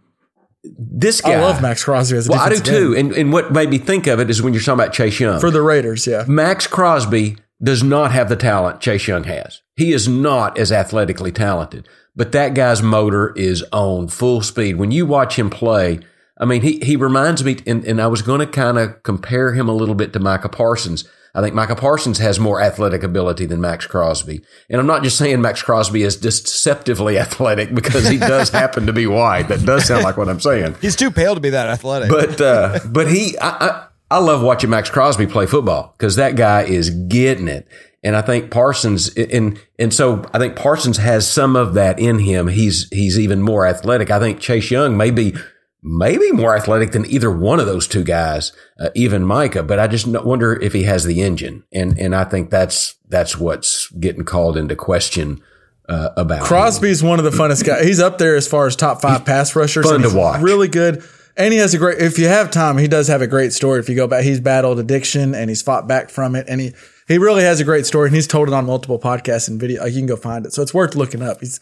this 0.62 1.20
guy. 1.20 1.34
I 1.34 1.40
love 1.40 1.62
Maxx 1.62 1.84
Crosby 1.84 2.16
as 2.16 2.28
a 2.28 2.32
Well, 2.32 2.40
I 2.40 2.48
do 2.50 2.60
too. 2.60 2.94
And, 2.96 3.12
and 3.12 3.32
what 3.32 3.52
made 3.52 3.70
me 3.70 3.78
think 3.78 4.06
of 4.06 4.20
it 4.20 4.30
is 4.30 4.42
when 4.42 4.52
you're 4.52 4.62
talking 4.62 4.80
about 4.80 4.92
Chase 4.92 5.18
Young. 5.18 5.40
For 5.40 5.50
the 5.50 5.62
Raiders, 5.62 6.06
yeah. 6.06 6.24
Maxx 6.26 6.66
Crosby 6.66 7.36
does 7.62 7.82
not 7.82 8.12
have 8.12 8.28
the 8.28 8.36
talent 8.36 8.80
Chase 8.80 9.08
Young 9.08 9.24
has. 9.24 9.62
He 9.76 9.92
is 9.92 10.08
not 10.08 10.58
as 10.58 10.72
athletically 10.72 11.32
talented, 11.32 11.88
but 12.14 12.32
that 12.32 12.54
guy's 12.54 12.82
motor 12.82 13.32
is 13.34 13.64
on 13.72 14.08
full 14.08 14.42
speed. 14.42 14.76
When 14.76 14.90
you 14.90 15.06
watch 15.06 15.38
him 15.38 15.50
play, 15.50 16.00
I 16.38 16.44
mean, 16.44 16.62
he, 16.62 16.78
he 16.80 16.96
reminds 16.96 17.42
me, 17.42 17.58
and, 17.66 17.84
and 17.84 18.00
I 18.00 18.08
was 18.08 18.22
going 18.22 18.40
to 18.40 18.46
kind 18.46 18.78
of 18.78 19.02
compare 19.02 19.54
him 19.54 19.68
a 19.68 19.74
little 19.74 19.94
bit 19.94 20.12
to 20.12 20.18
Micah 20.18 20.50
Parsons. 20.50 21.04
I 21.36 21.42
think 21.42 21.54
Micah 21.54 21.76
Parsons 21.76 22.16
has 22.16 22.40
more 22.40 22.62
athletic 22.62 23.02
ability 23.02 23.44
than 23.44 23.60
Maxx 23.60 23.86
Crosby. 23.86 24.40
And 24.70 24.80
I'm 24.80 24.86
not 24.86 25.02
just 25.02 25.18
saying 25.18 25.42
Maxx 25.42 25.62
Crosby 25.62 26.02
is 26.02 26.16
deceptively 26.16 27.18
athletic 27.18 27.74
because 27.74 28.08
he 28.08 28.16
does 28.16 28.48
happen 28.50 28.86
to 28.86 28.92
be 28.92 29.06
white. 29.06 29.48
That 29.48 29.64
does 29.64 29.86
sound 29.86 30.02
like 30.02 30.16
what 30.16 30.30
I'm 30.30 30.40
saying. 30.40 30.76
He's 30.80 30.96
too 30.96 31.10
pale 31.10 31.34
to 31.34 31.40
be 31.40 31.50
that 31.50 31.68
athletic. 31.68 32.08
But 32.08 32.40
uh, 32.40 32.80
but 32.86 33.10
he, 33.10 33.36
I, 33.38 33.48
I, 33.50 33.86
I 34.12 34.18
love 34.18 34.42
watching 34.42 34.70
Maxx 34.70 34.88
Crosby 34.88 35.26
play 35.26 35.44
football 35.44 35.94
because 35.98 36.16
that 36.16 36.36
guy 36.36 36.62
is 36.62 36.88
getting 36.88 37.48
it. 37.48 37.68
And 38.02 38.16
I 38.16 38.22
think 38.22 38.50
Parsons, 38.50 39.14
and 39.16 39.60
and 39.78 39.92
so 39.92 40.24
I 40.32 40.38
think 40.38 40.56
Parsons 40.56 40.96
has 40.96 41.30
some 41.30 41.54
of 41.54 41.74
that 41.74 41.98
in 41.98 42.20
him. 42.20 42.48
He's 42.48 42.88
he's 42.90 43.18
even 43.18 43.42
more 43.42 43.66
athletic. 43.66 44.10
I 44.10 44.20
think 44.20 44.40
Chase 44.40 44.70
Young 44.70 44.96
may 44.96 45.10
be 45.10 45.34
maybe 45.82 46.32
more 46.32 46.56
athletic 46.56 46.92
than 46.92 47.06
either 47.06 47.30
one 47.30 47.60
of 47.60 47.66
those 47.66 47.86
two 47.86 48.04
guys, 48.04 48.52
uh, 48.78 48.90
even 48.94 49.24
Micah. 49.24 49.62
But 49.62 49.78
I 49.78 49.86
just 49.86 50.06
wonder 50.06 50.60
if 50.60 50.72
he 50.72 50.84
has 50.84 51.04
the 51.04 51.22
engine, 51.22 51.64
and 51.72 51.98
and 51.98 52.14
I 52.14 52.24
think 52.24 52.50
that's 52.50 52.94
that's 53.08 53.38
what's 53.38 53.88
getting 53.90 54.24
called 54.24 54.56
into 54.56 54.76
question 54.76 55.42
uh, 55.88 56.10
about 56.16 56.40
him. 56.40 56.44
Crosby's 56.44 57.02
one 57.02 57.18
of 57.18 57.24
the 57.24 57.30
funnest 57.30 57.64
guys. 57.64 57.84
He's 57.84 58.00
up 58.00 58.18
there 58.18 58.36
as 58.36 58.48
far 58.48 58.66
as 58.66 58.76
top 58.76 59.00
five 59.00 59.24
pass 59.24 59.54
rushers. 59.54 59.86
fun 59.88 60.00
to 60.00 60.08
he's 60.08 60.14
watch. 60.14 60.40
Really 60.40 60.68
good. 60.68 61.04
And 61.38 61.52
he 61.52 61.58
has 61.58 61.74
a 61.74 61.78
great, 61.78 61.98
if 61.98 62.18
you 62.18 62.28
have 62.28 62.50
time, 62.50 62.78
he 62.78 62.88
does 62.88 63.08
have 63.08 63.20
a 63.20 63.26
great 63.26 63.52
story. 63.52 63.78
If 63.78 63.90
you 63.90 63.94
go 63.94 64.06
back, 64.06 64.24
he's 64.24 64.40
battled 64.40 64.78
addiction 64.78 65.34
and 65.34 65.50
he's 65.50 65.60
fought 65.60 65.86
back 65.86 66.08
from 66.08 66.34
it. 66.34 66.46
And 66.48 66.62
he, 66.62 66.72
he 67.08 67.18
really 67.18 67.42
has 67.42 67.60
a 67.60 67.64
great 67.64 67.84
story 67.84 68.08
and 68.08 68.14
he's 68.16 68.26
told 68.26 68.48
it 68.48 68.54
on 68.54 68.64
multiple 68.64 68.98
podcasts 68.98 69.46
and 69.46 69.60
video. 69.60 69.82
Like 69.82 69.92
you 69.92 69.98
can 69.98 70.06
go 70.06 70.16
find 70.16 70.46
it. 70.46 70.54
So 70.54 70.62
it's 70.62 70.72
worth 70.72 70.94
looking 70.94 71.20
up. 71.20 71.40
He's 71.40 71.60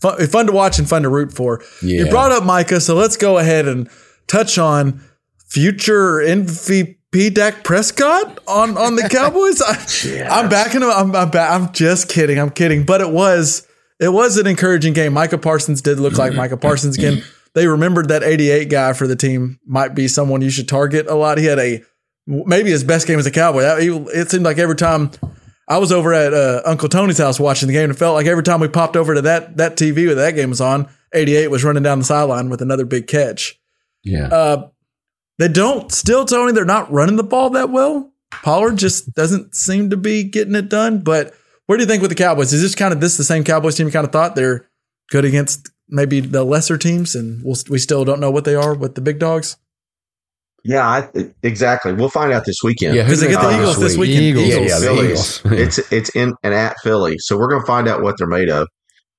fun, 0.00 0.26
fun 0.26 0.46
to 0.46 0.52
watch 0.52 0.78
and 0.78 0.88
fun 0.88 1.02
to 1.02 1.08
root 1.08 1.32
for. 1.32 1.62
You 1.82 2.08
brought 2.10 2.32
up 2.32 2.44
Micah. 2.44 2.80
So 2.80 2.94
let's 2.94 3.16
go 3.16 3.38
ahead 3.38 3.66
and 3.68 3.88
touch 4.26 4.58
on 4.58 5.00
future 5.48 6.16
MVP 6.18 7.34
Dak 7.34 7.64
Prescott 7.64 8.38
on, 8.46 8.76
on 8.76 8.96
the 8.96 9.02
Cowboys. 9.10 9.62
I, 9.62 10.28
I'm 10.28 10.48
backing 10.48 10.82
him. 10.82 10.90
I'm, 10.90 11.14
I'm, 11.14 11.30
ba- 11.30 11.48
I'm 11.50 11.72
just 11.72 12.08
kidding. 12.08 12.38
I'm 12.38 12.50
kidding. 12.50 12.84
But 12.84 13.00
it 13.00 13.10
was, 13.10 13.66
it 14.00 14.10
was 14.10 14.36
an 14.36 14.46
encouraging 14.46 14.92
game. 14.92 15.12
Micah 15.14 15.38
Parsons 15.38 15.80
did 15.82 15.98
look 16.00 16.18
like 16.18 16.34
Micah 16.34 16.56
Parsons 16.56 16.96
again. 16.98 17.22
They 17.54 17.66
remembered 17.66 18.08
that 18.08 18.22
88 18.22 18.68
guy 18.68 18.92
for 18.92 19.08
the 19.08 19.16
team 19.16 19.58
might 19.66 19.94
be 19.94 20.06
someone 20.06 20.42
you 20.42 20.50
should 20.50 20.68
target 20.68 21.08
a 21.08 21.14
lot. 21.14 21.38
He 21.38 21.46
had 21.46 21.58
a 21.58 21.82
maybe 22.26 22.70
his 22.70 22.84
best 22.84 23.06
game 23.08 23.18
as 23.18 23.26
a 23.26 23.32
Cowboy. 23.32 23.62
It 23.62 24.30
seemed 24.30 24.44
like 24.44 24.58
every 24.58 24.76
time 24.76 25.10
I 25.68 25.78
was 25.78 25.92
over 25.92 26.14
at 26.14 26.32
uh, 26.32 26.62
Uncle 26.64 26.88
Tony's 26.88 27.18
house 27.18 27.38
watching 27.38 27.66
the 27.68 27.74
game, 27.74 27.84
and 27.84 27.92
it 27.92 27.98
felt 27.98 28.14
like 28.14 28.26
every 28.26 28.42
time 28.42 28.60
we 28.60 28.68
popped 28.68 28.96
over 28.96 29.14
to 29.14 29.22
that 29.22 29.58
that 29.58 29.76
TV 29.76 30.06
where 30.06 30.14
that 30.14 30.34
game 30.34 30.50
was 30.50 30.60
on, 30.60 30.88
88 31.12 31.50
was 31.50 31.62
running 31.62 31.82
down 31.82 31.98
the 31.98 32.04
sideline 32.04 32.48
with 32.48 32.62
another 32.62 32.86
big 32.86 33.06
catch. 33.06 33.60
Yeah. 34.02 34.28
Uh, 34.28 34.68
they 35.38 35.48
don't 35.48 35.92
still, 35.92 36.24
Tony. 36.24 36.52
They're 36.52 36.64
not 36.64 36.90
running 36.90 37.16
the 37.16 37.22
ball 37.22 37.50
that 37.50 37.70
well. 37.70 38.12
Pollard 38.30 38.76
just 38.76 39.12
doesn't 39.14 39.54
seem 39.54 39.90
to 39.90 39.96
be 39.96 40.24
getting 40.24 40.54
it 40.54 40.68
done. 40.68 41.00
But 41.00 41.34
where 41.66 41.76
do 41.76 41.82
you 41.82 41.88
think 41.88 42.02
with 42.02 42.10
the 42.10 42.16
Cowboys? 42.16 42.52
Is 42.52 42.62
this 42.62 42.74
kind 42.74 42.92
of 42.92 43.00
this 43.00 43.16
the 43.16 43.24
same 43.24 43.44
Cowboys 43.44 43.76
team 43.76 43.86
you 43.86 43.92
kind 43.92 44.06
of 44.06 44.12
thought 44.12 44.34
they're 44.34 44.66
good 45.10 45.24
against 45.24 45.70
maybe 45.88 46.20
the 46.20 46.44
lesser 46.44 46.78
teams, 46.78 47.14
and 47.14 47.42
we'll, 47.44 47.56
we 47.68 47.78
still 47.78 48.04
don't 48.04 48.20
know 48.20 48.30
what 48.30 48.44
they 48.44 48.54
are 48.54 48.74
with 48.74 48.94
the 48.94 49.00
big 49.00 49.18
dogs? 49.18 49.56
Yeah, 50.64 50.86
I, 50.86 51.08
exactly. 51.42 51.92
We'll 51.92 52.08
find 52.10 52.32
out 52.32 52.44
this 52.44 52.62
weekend. 52.62 52.94
yeah. 52.94 53.04
Because 53.04 53.20
they 53.20 53.28
get 53.28 53.40
the 53.40 53.48
Uh, 53.48 53.60
Eagles 53.60 53.78
this 53.78 53.96
week? 53.96 54.08
weekend. 54.10 54.24
Eagles. 54.24 54.48
Yeah, 54.48 54.60
yeah, 54.60 54.78
Phillies. 54.80 55.40
Eagles. 55.40 55.40
it's 55.60 55.92
it's 55.92 56.10
in 56.16 56.34
and 56.42 56.52
at 56.52 56.76
Philly, 56.82 57.16
so 57.18 57.38
we're 57.38 57.48
going 57.48 57.62
to 57.62 57.66
find 57.66 57.88
out 57.88 58.02
what 58.02 58.16
they're 58.18 58.26
made 58.26 58.50
of. 58.50 58.66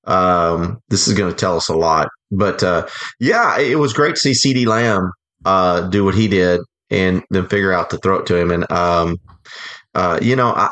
Um, 0.04 0.78
this 0.88 1.08
is 1.08 1.14
going 1.14 1.30
to 1.30 1.36
tell 1.36 1.56
us 1.56 1.68
a 1.68 1.74
lot. 1.74 2.08
But 2.30 2.62
uh, 2.62 2.86
yeah, 3.18 3.58
it 3.58 3.78
was 3.78 3.92
great 3.92 4.14
to 4.16 4.20
see 4.20 4.54
CeeDee 4.54 4.66
Lamb 4.66 5.10
uh, 5.44 5.82
do 5.88 6.04
what 6.04 6.14
he 6.14 6.28
did 6.28 6.60
and 6.90 7.22
then 7.30 7.48
figure 7.48 7.72
out 7.72 7.90
to 7.90 7.98
throw 7.98 8.18
it 8.18 8.26
to 8.26 8.36
him. 8.36 8.50
And 8.50 8.70
um, 8.70 9.16
uh, 9.94 10.18
you 10.22 10.36
know, 10.36 10.48
I 10.48 10.70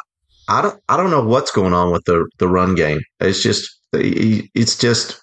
I 0.49 0.63
don't 0.63 0.79
I 0.89 0.97
don't 0.97 1.11
know 1.11 1.23
what's 1.23 1.51
going 1.51 1.73
on 1.75 1.91
with 1.93 2.05
the 2.05 2.29
the 2.39 2.47
run 2.49 2.75
game. 2.75 3.01
It's 3.21 3.43
just 3.43 3.69
it's 3.93 4.77
just. 4.79 5.21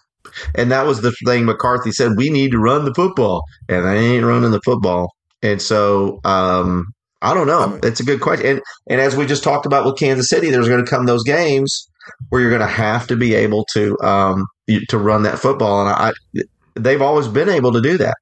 And 0.56 0.70
that 0.72 0.86
was 0.86 1.00
the 1.02 1.14
thing 1.26 1.46
McCarthy 1.46 1.92
said, 1.94 2.18
we 2.18 2.30
need 2.30 2.52
to 2.52 2.58
run 2.58 2.84
the 2.84 2.94
football. 2.94 3.44
And 3.70 3.86
they 3.86 3.98
ain't 4.16 4.26
running 4.26 4.52
the 4.52 4.60
football. 4.66 5.14
And 5.46 5.62
so 5.62 6.20
um, 6.24 6.88
I 7.22 7.34
don't 7.34 7.48
know. 7.48 7.80
It's 7.84 8.00
a 8.00 8.04
good 8.04 8.22
question. 8.22 8.46
And 8.48 8.62
and 8.90 9.02
as 9.02 9.16
we 9.16 9.26
just 9.26 9.44
talked 9.44 9.66
about 9.66 9.86
with 9.86 9.98
Kansas 9.98 10.30
City, 10.30 10.50
there's 10.50 10.68
going 10.68 10.84
to 10.84 10.90
come 10.90 11.06
those 11.06 11.24
games 11.24 11.88
where 12.30 12.42
you're 12.42 12.50
going 12.50 12.62
to 12.62 12.68
have 12.68 13.08
to 13.08 13.16
be 13.16 13.34
able 13.34 13.66
to 13.74 13.98
um, 14.02 14.48
to 14.90 14.98
run 14.98 15.24
that 15.24 15.40
football. 15.40 15.88
And 15.88 15.90
I, 15.90 16.44
they've 16.76 17.02
always 17.02 17.28
been 17.28 17.50
able 17.50 17.72
to 17.74 17.82
do 17.82 17.98
that. 17.98 18.18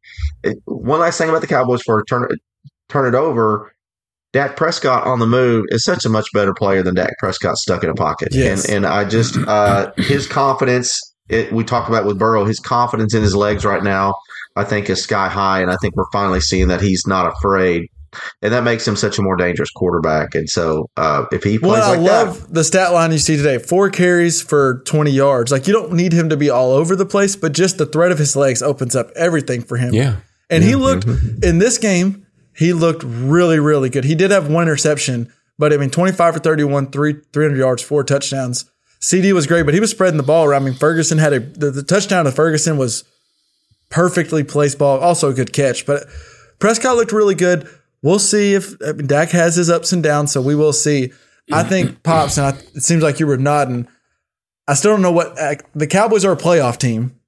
One 0.65 0.99
last 0.99 1.17
thing 1.17 1.29
about 1.29 1.41
the 1.41 1.47
Cowboys 1.47 1.81
for 1.81 2.03
turn 2.05 2.27
turn 2.89 3.13
it 3.13 3.17
over. 3.17 3.71
Dak 4.33 4.55
Prescott 4.55 5.05
on 5.05 5.19
the 5.19 5.27
move 5.27 5.65
is 5.69 5.83
such 5.83 6.05
a 6.05 6.09
much 6.09 6.25
better 6.33 6.55
player 6.55 6.81
than 6.81 6.95
Dak 6.95 7.13
Prescott 7.19 7.55
stuck 7.55 7.83
in 7.83 7.89
a 7.89 7.93
pocket. 7.93 8.29
Yes. 8.31 8.65
And 8.65 8.77
and 8.77 8.85
I 8.87 9.05
just 9.05 9.37
uh, 9.37 9.91
his 9.97 10.27
confidence. 10.27 10.99
It, 11.29 11.53
we 11.53 11.63
talked 11.63 11.87
about 11.87 12.05
with 12.05 12.19
Burrow, 12.19 12.43
his 12.43 12.59
confidence 12.59 13.13
in 13.13 13.21
his 13.21 13.33
legs 13.33 13.63
right 13.63 13.81
now, 13.81 14.13
I 14.55 14.63
think, 14.63 14.89
is 14.89 15.01
sky 15.01 15.29
high, 15.29 15.61
and 15.61 15.71
I 15.71 15.77
think 15.81 15.95
we're 15.95 16.09
finally 16.11 16.39
seeing 16.39 16.67
that 16.67 16.81
he's 16.81 17.07
not 17.07 17.31
afraid, 17.31 17.89
and 18.41 18.53
that 18.53 18.63
makes 18.63 18.87
him 18.87 18.95
such 18.95 19.17
a 19.17 19.21
more 19.21 19.35
dangerous 19.35 19.71
quarterback. 19.71 20.35
And 20.35 20.49
so, 20.49 20.89
uh, 20.97 21.25
if 21.31 21.43
he 21.43 21.57
plays 21.57 21.79
Well, 21.79 21.83
I 21.83 21.95
like 21.95 22.05
that, 22.05 22.25
love 22.25 22.53
the 22.53 22.63
stat 22.63 22.93
line 22.93 23.11
you 23.11 23.17
see 23.17 23.37
today: 23.37 23.57
four 23.57 23.89
carries 23.89 24.41
for 24.41 24.83
20 24.85 25.11
yards. 25.11 25.51
Like 25.51 25.67
you 25.67 25.73
don't 25.73 25.93
need 25.93 26.13
him 26.13 26.29
to 26.29 26.37
be 26.37 26.49
all 26.49 26.71
over 26.71 26.95
the 26.95 27.05
place, 27.05 27.35
but 27.35 27.53
just 27.53 27.77
the 27.77 27.85
threat 27.85 28.11
of 28.11 28.19
his 28.19 28.35
legs 28.35 28.61
opens 28.61 28.95
up 28.95 29.09
everything 29.15 29.61
for 29.61 29.77
him. 29.77 29.93
Yeah. 29.93 30.17
And 30.49 30.63
he 30.63 30.75
looked 30.75 31.05
in 31.43 31.57
this 31.57 31.79
game, 31.79 32.27
he 32.55 32.73
looked 32.73 33.03
really, 33.03 33.59
really 33.59 33.89
good. 33.89 34.03
He 34.03 34.13
did 34.13 34.29
have 34.29 34.49
one 34.49 34.63
interception, 34.63 35.33
but 35.57 35.73
I 35.73 35.77
mean, 35.77 35.89
25 35.89 36.35
for 36.35 36.39
31, 36.39 36.91
three, 36.91 37.15
300 37.33 37.57
yards, 37.57 37.81
four 37.81 38.03
touchdowns. 38.03 38.69
CeeDee 39.01 39.33
was 39.33 39.47
great, 39.47 39.63
but 39.63 39.73
he 39.73 39.79
was 39.79 39.91
spreading 39.91 40.17
the 40.17 40.23
ball 40.23 40.45
around. 40.45 40.61
I 40.61 40.65
mean, 40.65 40.75
Ferguson 40.75 41.17
had 41.17 41.33
a, 41.33 41.39
the, 41.39 41.71
the 41.71 41.83
touchdown 41.83 42.25
to 42.25 42.31
Ferguson 42.31 42.77
was 42.77 43.03
perfectly 43.93 44.43
placed 44.43 44.79
ball, 44.79 44.99
also 44.99 45.29
a 45.29 45.33
good 45.33 45.53
catch, 45.53 45.85
but 45.85 46.07
Prescott 46.57 46.95
looked 46.95 47.11
really 47.11 47.35
good. 47.35 47.69
We'll 48.01 48.19
see 48.19 48.55
if 48.55 48.75
I 48.85 48.93
mean, 48.93 49.05
Dak 49.05 49.29
has 49.29 49.55
his 49.55 49.69
ups 49.69 49.93
and 49.93 50.01
downs, 50.01 50.31
so 50.31 50.41
we 50.41 50.55
will 50.55 50.73
see. 50.73 51.13
I 51.51 51.63
think 51.63 52.03
Pops, 52.03 52.37
and 52.37 52.47
I, 52.47 52.59
it 52.73 52.81
seems 52.81 53.03
like 53.03 53.19
you 53.19 53.27
were 53.27 53.37
nodding. 53.37 53.87
I 54.67 54.73
still 54.73 54.91
don't 54.91 55.01
know 55.01 55.11
what 55.11 55.37
uh, 55.39 55.55
the 55.75 55.87
Cowboys 55.87 56.25
are 56.25 56.31
a 56.31 56.37
playoff 56.37 56.77
team. 56.77 57.19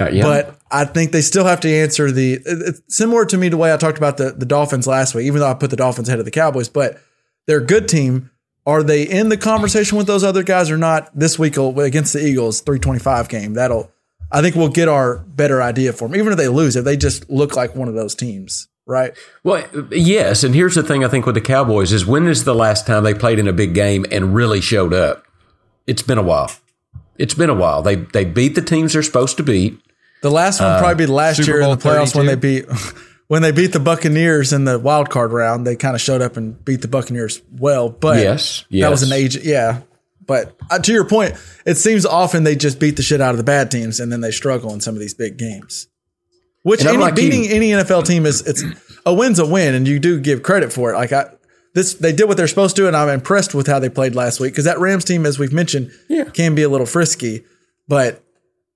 Uh, 0.00 0.08
yeah. 0.10 0.22
But 0.22 0.58
I 0.70 0.84
think 0.84 1.12
they 1.12 1.20
still 1.20 1.44
have 1.44 1.60
to 1.60 1.68
answer 1.68 2.10
the 2.10 2.40
it's 2.44 2.82
similar 2.88 3.24
to 3.26 3.36
me 3.36 3.48
the 3.48 3.56
way 3.56 3.72
I 3.72 3.76
talked 3.76 3.98
about 3.98 4.16
the, 4.16 4.32
the 4.32 4.46
Dolphins 4.46 4.86
last 4.86 5.14
week, 5.14 5.26
even 5.26 5.40
though 5.40 5.50
I 5.50 5.54
put 5.54 5.70
the 5.70 5.76
Dolphins 5.76 6.08
ahead 6.08 6.18
of 6.18 6.24
the 6.24 6.30
Cowboys, 6.30 6.68
but 6.68 7.00
they're 7.46 7.58
a 7.58 7.64
good 7.64 7.88
team. 7.88 8.30
Are 8.66 8.82
they 8.82 9.02
in 9.02 9.30
the 9.30 9.36
conversation 9.36 9.96
with 9.96 10.06
those 10.06 10.24
other 10.24 10.42
guys 10.42 10.70
or 10.70 10.76
not? 10.76 11.10
This 11.14 11.38
week 11.38 11.56
against 11.56 12.12
the 12.12 12.24
Eagles, 12.24 12.60
325 12.60 13.28
game. 13.28 13.54
That'll 13.54 13.90
I 14.32 14.42
think 14.42 14.54
we'll 14.54 14.68
get 14.68 14.88
our 14.88 15.18
better 15.18 15.62
idea 15.62 15.92
for 15.92 16.08
them. 16.08 16.16
Even 16.16 16.32
if 16.32 16.38
they 16.38 16.48
lose, 16.48 16.76
if 16.76 16.84
they 16.84 16.96
just 16.96 17.28
look 17.28 17.56
like 17.56 17.74
one 17.74 17.88
of 17.88 17.94
those 17.94 18.14
teams, 18.14 18.68
right? 18.86 19.12
Well, 19.42 19.66
yes, 19.90 20.44
and 20.44 20.54
here's 20.54 20.74
the 20.74 20.82
thing 20.82 21.04
I 21.04 21.08
think 21.08 21.26
with 21.26 21.34
the 21.34 21.40
Cowboys 21.40 21.92
is 21.92 22.06
when 22.06 22.26
is 22.26 22.44
the 22.44 22.54
last 22.54 22.86
time 22.86 23.02
they 23.02 23.14
played 23.14 23.38
in 23.38 23.48
a 23.48 23.52
big 23.52 23.74
game 23.74 24.06
and 24.10 24.34
really 24.34 24.60
showed 24.60 24.94
up? 24.94 25.24
It's 25.86 26.02
been 26.02 26.18
a 26.18 26.22
while. 26.22 26.50
It's 27.18 27.34
been 27.34 27.50
a 27.50 27.54
while. 27.54 27.82
They 27.82 27.96
they 27.96 28.24
beat 28.24 28.54
the 28.54 28.62
teams 28.62 28.92
they're 28.92 29.02
supposed 29.02 29.36
to 29.38 29.42
beat. 29.42 29.78
The 30.22 30.30
last 30.30 30.60
one 30.60 30.70
uh, 30.70 30.78
probably 30.78 31.06
be 31.06 31.12
last 31.12 31.38
Super 31.38 31.50
year 31.50 31.60
in 31.62 31.70
the 31.70 31.76
playoffs 31.76 32.14
when 32.14 32.26
they 32.26 32.36
beat 32.36 32.66
when 33.28 33.42
they 33.42 33.52
beat 33.52 33.72
the 33.72 33.80
Buccaneers 33.80 34.52
in 34.52 34.64
the 34.64 34.78
wild 34.78 35.10
card 35.10 35.32
round. 35.32 35.66
They 35.66 35.76
kind 35.76 35.94
of 35.94 36.00
showed 36.00 36.22
up 36.22 36.36
and 36.36 36.62
beat 36.64 36.82
the 36.82 36.88
Buccaneers 36.88 37.42
well, 37.52 37.88
but 37.88 38.18
Yes, 38.18 38.64
that 38.70 38.90
was 38.90 39.02
an 39.02 39.10
yes. 39.10 39.18
age, 39.18 39.36
yeah. 39.44 39.82
But 40.30 40.54
uh, 40.70 40.78
to 40.78 40.92
your 40.92 41.04
point, 41.04 41.34
it 41.66 41.74
seems 41.74 42.06
often 42.06 42.44
they 42.44 42.54
just 42.54 42.78
beat 42.78 42.94
the 42.94 43.02
shit 43.02 43.20
out 43.20 43.32
of 43.32 43.36
the 43.36 43.42
bad 43.42 43.68
teams 43.68 43.98
and 43.98 44.12
then 44.12 44.20
they 44.20 44.30
struggle 44.30 44.72
in 44.72 44.80
some 44.80 44.94
of 44.94 45.00
these 45.00 45.12
big 45.12 45.36
games. 45.38 45.88
Which 46.62 46.84
any, 46.84 46.98
like 46.98 47.16
beating 47.16 47.42
you. 47.42 47.50
any 47.52 47.70
NFL 47.70 48.06
team 48.06 48.24
is 48.26 48.40
it's 48.46 48.62
a 49.04 49.12
win's 49.12 49.40
a 49.40 49.44
win, 49.46 49.74
and 49.74 49.88
you 49.88 49.98
do 49.98 50.20
give 50.20 50.44
credit 50.44 50.72
for 50.72 50.92
it. 50.92 50.96
Like 50.96 51.10
I, 51.12 51.24
this 51.74 51.94
they 51.94 52.12
did 52.12 52.26
what 52.28 52.36
they're 52.36 52.46
supposed 52.46 52.76
to, 52.76 52.86
and 52.86 52.96
I'm 52.96 53.08
impressed 53.08 53.56
with 53.56 53.66
how 53.66 53.80
they 53.80 53.88
played 53.88 54.14
last 54.14 54.38
week 54.38 54.52
because 54.52 54.66
that 54.66 54.78
Rams 54.78 55.04
team, 55.04 55.26
as 55.26 55.36
we've 55.36 55.52
mentioned, 55.52 55.90
Yeah. 56.08 56.24
can 56.24 56.54
be 56.54 56.62
a 56.62 56.68
little 56.68 56.86
frisky, 56.86 57.42
but 57.88 58.22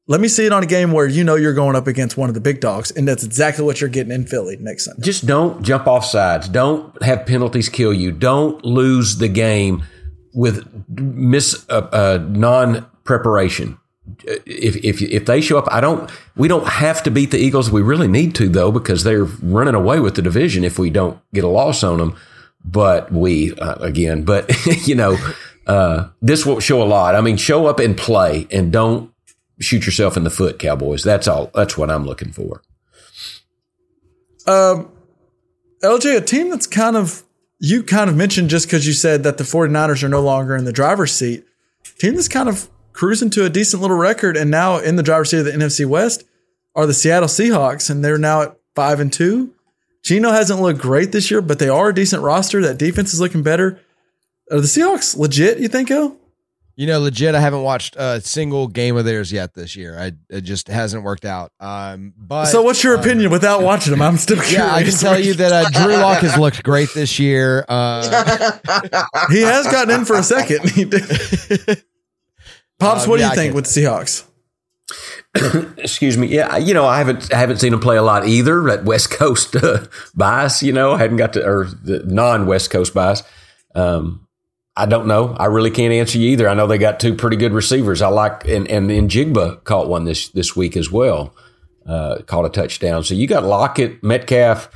let 0.08 0.20
me 0.20 0.26
see 0.26 0.46
it 0.46 0.52
on 0.52 0.64
a 0.64 0.66
game 0.66 0.90
where 0.90 1.06
you 1.06 1.22
know 1.22 1.36
you're 1.36 1.54
going 1.54 1.76
up 1.76 1.86
against 1.86 2.16
one 2.16 2.28
of 2.28 2.34
the 2.34 2.40
big 2.40 2.58
dogs, 2.60 2.90
and 2.90 3.06
that's 3.06 3.22
exactly 3.22 3.64
what 3.64 3.80
you're 3.80 3.90
getting 3.90 4.12
in 4.12 4.26
Philly 4.26 4.56
next 4.58 4.86
Sunday. 4.86 5.02
Just 5.02 5.24
don't 5.24 5.62
jump 5.62 5.86
off 5.86 6.04
sides. 6.04 6.48
Don't 6.48 7.00
have 7.00 7.26
penalties 7.26 7.68
kill 7.68 7.94
you. 7.94 8.10
Don't 8.10 8.64
lose 8.64 9.18
the 9.18 9.28
game 9.28 9.84
with 10.34 10.68
miss 10.88 11.64
uh, 11.70 11.88
uh, 11.92 12.18
non 12.28 12.86
preparation. 13.04 13.78
If, 14.24 14.76
if 14.76 15.00
if 15.00 15.24
they 15.24 15.40
show 15.40 15.56
up, 15.56 15.66
I 15.70 15.80
don't. 15.80 16.10
We 16.36 16.48
don't 16.48 16.66
have 16.66 17.02
to 17.04 17.10
beat 17.10 17.30
the 17.30 17.38
Eagles. 17.38 17.70
We 17.70 17.80
really 17.80 18.08
need 18.08 18.34
to 18.34 18.48
though 18.48 18.70
because 18.70 19.04
they're 19.04 19.24
running 19.24 19.74
away 19.74 20.00
with 20.00 20.16
the 20.16 20.22
division 20.22 20.64
if 20.64 20.78
we 20.78 20.90
don't 20.90 21.18
get 21.32 21.44
a 21.44 21.48
loss 21.48 21.82
on 21.82 21.98
them. 21.98 22.16
But 22.64 23.12
we 23.12 23.54
uh, 23.54 23.76
again, 23.76 24.24
but 24.24 24.50
you 24.86 24.94
know, 24.94 25.16
uh, 25.66 26.08
this 26.20 26.44
will 26.44 26.60
show 26.60 26.82
a 26.82 26.84
lot. 26.84 27.14
I 27.14 27.22
mean, 27.22 27.36
show 27.36 27.66
up 27.66 27.78
and 27.78 27.96
play, 27.96 28.46
and 28.50 28.70
don't 28.70 29.10
shoot 29.60 29.86
yourself 29.86 30.16
in 30.16 30.24
the 30.24 30.30
foot, 30.30 30.58
Cowboys. 30.58 31.02
That's 31.02 31.26
all. 31.26 31.50
That's 31.54 31.78
what 31.78 31.90
I'm 31.90 32.04
looking 32.04 32.32
for. 32.32 32.62
Um, 34.46 34.92
LJ, 35.82 36.16
a 36.16 36.20
team 36.20 36.50
that's 36.50 36.66
kind 36.66 36.96
of 36.96 37.23
you 37.58 37.82
kind 37.82 38.10
of 38.10 38.16
mentioned 38.16 38.50
just 38.50 38.66
because 38.66 38.86
you 38.86 38.92
said 38.92 39.22
that 39.22 39.38
the 39.38 39.44
49ers 39.44 40.02
are 40.02 40.08
no 40.08 40.22
longer 40.22 40.56
in 40.56 40.64
the 40.64 40.72
driver's 40.72 41.12
seat. 41.12 41.44
Team 41.98 42.14
that's 42.14 42.28
kind 42.28 42.48
of 42.48 42.68
cruising 42.92 43.30
to 43.30 43.44
a 43.44 43.50
decent 43.50 43.80
little 43.80 43.96
record 43.96 44.36
and 44.36 44.50
now 44.50 44.78
in 44.78 44.96
the 44.96 45.02
driver's 45.02 45.30
seat 45.30 45.38
of 45.38 45.44
the 45.44 45.52
NFC 45.52 45.86
West 45.86 46.24
are 46.74 46.86
the 46.86 46.94
Seattle 46.94 47.28
Seahawks, 47.28 47.88
and 47.88 48.04
they're 48.04 48.18
now 48.18 48.42
at 48.42 48.56
five 48.74 48.98
and 49.00 49.12
two. 49.12 49.54
Geno 50.02 50.32
hasn't 50.32 50.60
looked 50.60 50.80
great 50.80 51.12
this 51.12 51.30
year, 51.30 51.40
but 51.40 51.58
they 51.58 51.68
are 51.68 51.90
a 51.90 51.94
decent 51.94 52.22
roster. 52.22 52.60
That 52.60 52.78
defense 52.78 53.14
is 53.14 53.20
looking 53.20 53.42
better. 53.42 53.80
Are 54.50 54.60
the 54.60 54.66
Seahawks 54.66 55.16
legit? 55.16 55.58
You 55.58 55.68
think, 55.68 55.90
oh? 55.90 56.18
You 56.76 56.88
know, 56.88 56.98
legit, 56.98 57.34
I 57.36 57.40
haven't 57.40 57.62
watched 57.62 57.94
a 57.96 58.20
single 58.20 58.66
game 58.66 58.96
of 58.96 59.04
theirs 59.04 59.30
yet 59.30 59.54
this 59.54 59.76
year. 59.76 59.96
I 59.98 60.12
it 60.28 60.40
just 60.40 60.66
hasn't 60.66 61.04
worked 61.04 61.24
out. 61.24 61.52
Um, 61.60 62.12
but 62.16 62.46
So, 62.46 62.62
what's 62.62 62.82
your 62.82 62.96
uh, 62.96 63.00
opinion 63.00 63.30
without 63.30 63.62
watching 63.70 63.92
them? 63.92 64.02
I'm 64.02 64.16
still 64.16 64.36
curious. 64.38 64.52
Yeah, 64.54 64.74
I 64.74 64.82
can 64.82 64.92
tell 64.92 65.18
you 65.20 65.34
that 65.34 65.52
uh, 65.52 65.70
Drew 65.84 65.96
Lock 65.96 66.18
has 66.22 66.36
looked 66.36 66.64
great 66.64 66.88
this 66.94 67.18
year. 67.20 67.64
Uh, 67.68 68.02
he 69.30 69.42
has 69.42 69.66
gotten 69.66 69.94
in 70.00 70.04
for 70.04 70.16
a 70.16 70.22
second. 70.24 70.68
He 70.70 70.84
did. 70.84 71.02
Pops, 72.80 73.04
Uh, 73.06 73.08
what 73.08 73.16
do 73.18 73.22
yeah, 73.22 73.30
you 73.30 73.34
think 73.36 73.50
can- 73.50 73.54
with 73.54 73.66
the 73.72 73.80
Seahawks? 73.80 74.24
Excuse 75.78 76.16
me. 76.18 76.26
Yeah, 76.28 76.56
you 76.56 76.74
know, 76.74 76.86
I 76.86 76.98
haven't 76.98 77.32
I 77.32 77.38
haven't 77.38 77.58
seen 77.58 77.70
them 77.70 77.80
play 77.80 77.96
a 77.96 78.02
lot 78.02 78.26
either. 78.26 78.62
That 78.64 78.84
West 78.84 79.10
Coast 79.10 79.56
uh, 79.56 79.86
bias, 80.14 80.62
you 80.62 80.72
know, 80.72 80.92
I 80.92 80.98
hadn't 80.98 81.16
got 81.16 81.32
to 81.34 81.44
or 81.44 81.64
the 81.66 82.02
non 82.04 82.46
West 82.46 82.70
Coast 82.70 82.94
bias. 82.94 83.22
Um, 83.74 84.26
I 84.76 84.86
don't 84.86 85.06
know. 85.06 85.36
I 85.38 85.46
really 85.46 85.70
can't 85.70 85.92
answer 85.92 86.18
you 86.18 86.30
either. 86.30 86.48
I 86.48 86.54
know 86.54 86.66
they 86.66 86.78
got 86.78 86.98
two 86.98 87.14
pretty 87.14 87.36
good 87.36 87.52
receivers. 87.52 88.02
I 88.02 88.08
like 88.08 88.46
and 88.48 88.66
and 88.68 88.90
then 88.90 89.08
Jigba 89.08 89.62
caught 89.64 89.88
one 89.88 90.04
this 90.04 90.28
this 90.28 90.56
week 90.56 90.76
as 90.76 90.90
well. 90.90 91.34
Uh, 91.86 92.22
caught 92.26 92.44
a 92.44 92.48
touchdown. 92.48 93.04
So 93.04 93.14
you 93.14 93.26
got 93.26 93.44
Lockett, 93.44 94.02
Metcalf, 94.02 94.70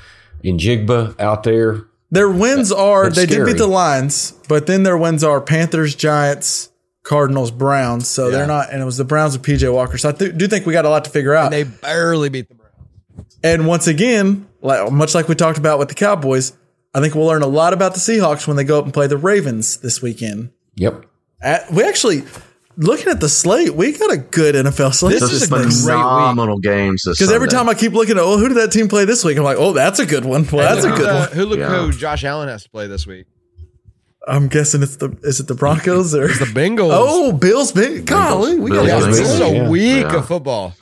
and 0.45 0.61
Jigba 0.61 1.19
out 1.19 1.43
there. 1.43 1.87
Their 2.11 2.31
wins 2.31 2.71
are 2.71 3.05
that's 3.05 3.17
they 3.17 3.27
did 3.27 3.45
beat 3.45 3.57
the 3.57 3.67
Lions, 3.67 4.33
but 4.49 4.67
then 4.67 4.83
their 4.83 4.97
wins 4.97 5.25
are 5.25 5.41
Panthers, 5.41 5.95
Giants, 5.95 6.71
Cardinals, 7.03 7.51
Browns. 7.51 8.09
So 8.09 8.31
they're 8.31 8.47
not, 8.47 8.71
and 8.71 8.81
it 8.83 8.85
was 8.85 8.99
the 8.99 9.05
Browns 9.05 9.37
with 9.37 9.47
PJ 9.47 9.73
Walker. 9.73 9.99
So 9.99 10.11
I 10.11 10.13
th- 10.13 10.37
do 10.37 10.47
think 10.47 10.67
we 10.67 10.73
got 10.75 10.85
a 10.85 10.91
lot 10.91 11.05
to 11.05 11.11
figure 11.11 11.35
out. 11.35 11.53
And 11.53 11.55
they 11.55 11.65
barely 11.65 12.29
beat 12.29 12.49
the 12.49 12.55
Browns. 12.55 13.39
And 13.43 13.67
once 13.67 13.87
again, 13.87 14.47
like, 14.61 14.93
much 14.93 15.15
like 15.15 15.29
we 15.29 15.35
talked 15.35 15.59
about 15.59 15.79
with 15.79 15.89
the 15.89 15.95
Cowboys, 15.95 16.53
I 16.95 17.01
think 17.01 17.15
we'll 17.15 17.27
learn 17.27 17.43
a 17.43 17.47
lot 17.47 17.73
about 17.73 17.95
the 17.95 18.01
Seahawks 18.01 18.47
when 18.47 18.57
they 18.57 18.65
go 18.65 18.79
up 18.79 18.85
and 18.85 18.95
play 18.95 19.07
the 19.07 19.17
Ravens 19.19 19.77
this 19.79 20.01
weekend. 20.03 20.51
Yep. 20.77 21.05
At, 21.41 21.71
we 21.71 21.85
actually 21.85 22.23
looking 22.77 23.09
at 23.09 23.21
the 23.21 23.29
slate, 23.29 23.75
we 23.75 23.93
got 23.97 24.13
a 24.13 24.17
good 24.17 24.55
NFL 24.55 24.95
slate. 24.95 25.13
This 25.15 25.21
Those 25.23 25.33
is 25.43 25.53
are 25.53 25.57
a 25.57 25.63
great 25.63 25.73
phenomenal 25.73 26.59
games. 26.59 27.03
because 27.05 27.31
every 27.31 27.49
time 27.49 27.69
I 27.69 27.75
keep 27.75 27.93
looking 27.93 28.17
at, 28.17 28.23
oh, 28.23 28.39
who 28.39 28.49
did 28.49 28.57
that 28.57 28.73
team 28.73 28.89
play 28.89 29.05
this 29.05 29.25
week? 29.25 29.37
I'm 29.37 29.45
like, 29.45 29.59
oh, 29.59 29.73
that's 29.73 29.99
a 29.99 30.07
good 30.07 30.25
one. 30.25 30.47
Well, 30.51 30.75
that's 30.75 30.85
a 30.87 30.91
good 30.91 31.09
the- 31.09 31.15
one. 31.15 31.33
Who 31.33 31.45
look 31.47 31.59
Yeah. 31.59 31.69
who 31.87 31.93
Josh 31.93 32.25
Allen 32.25 32.49
has 32.49 32.65
to 32.65 32.71
play 32.71 32.87
this 32.87 33.07
week? 33.07 33.27
I'm 34.27 34.49
guessing 34.49 34.83
it's 34.83 34.97
the 34.97 35.17
is 35.23 35.41
it 35.41 35.47
the 35.47 35.55
Broncos 35.55 36.15
or 36.15 36.29
The 36.29 36.45
Bengals. 36.47 36.91
oh 36.93 37.33
Bills? 37.33 37.73
Big 37.73 38.05
golly, 38.07 38.59
we 38.59 38.71
got 38.71 38.85
Bills, 38.85 39.07
this 39.17 39.21
is 39.31 39.41
a 39.41 39.69
week 39.71 40.05
Yeah. 40.05 40.17
of 40.17 40.27
football. 40.29 40.75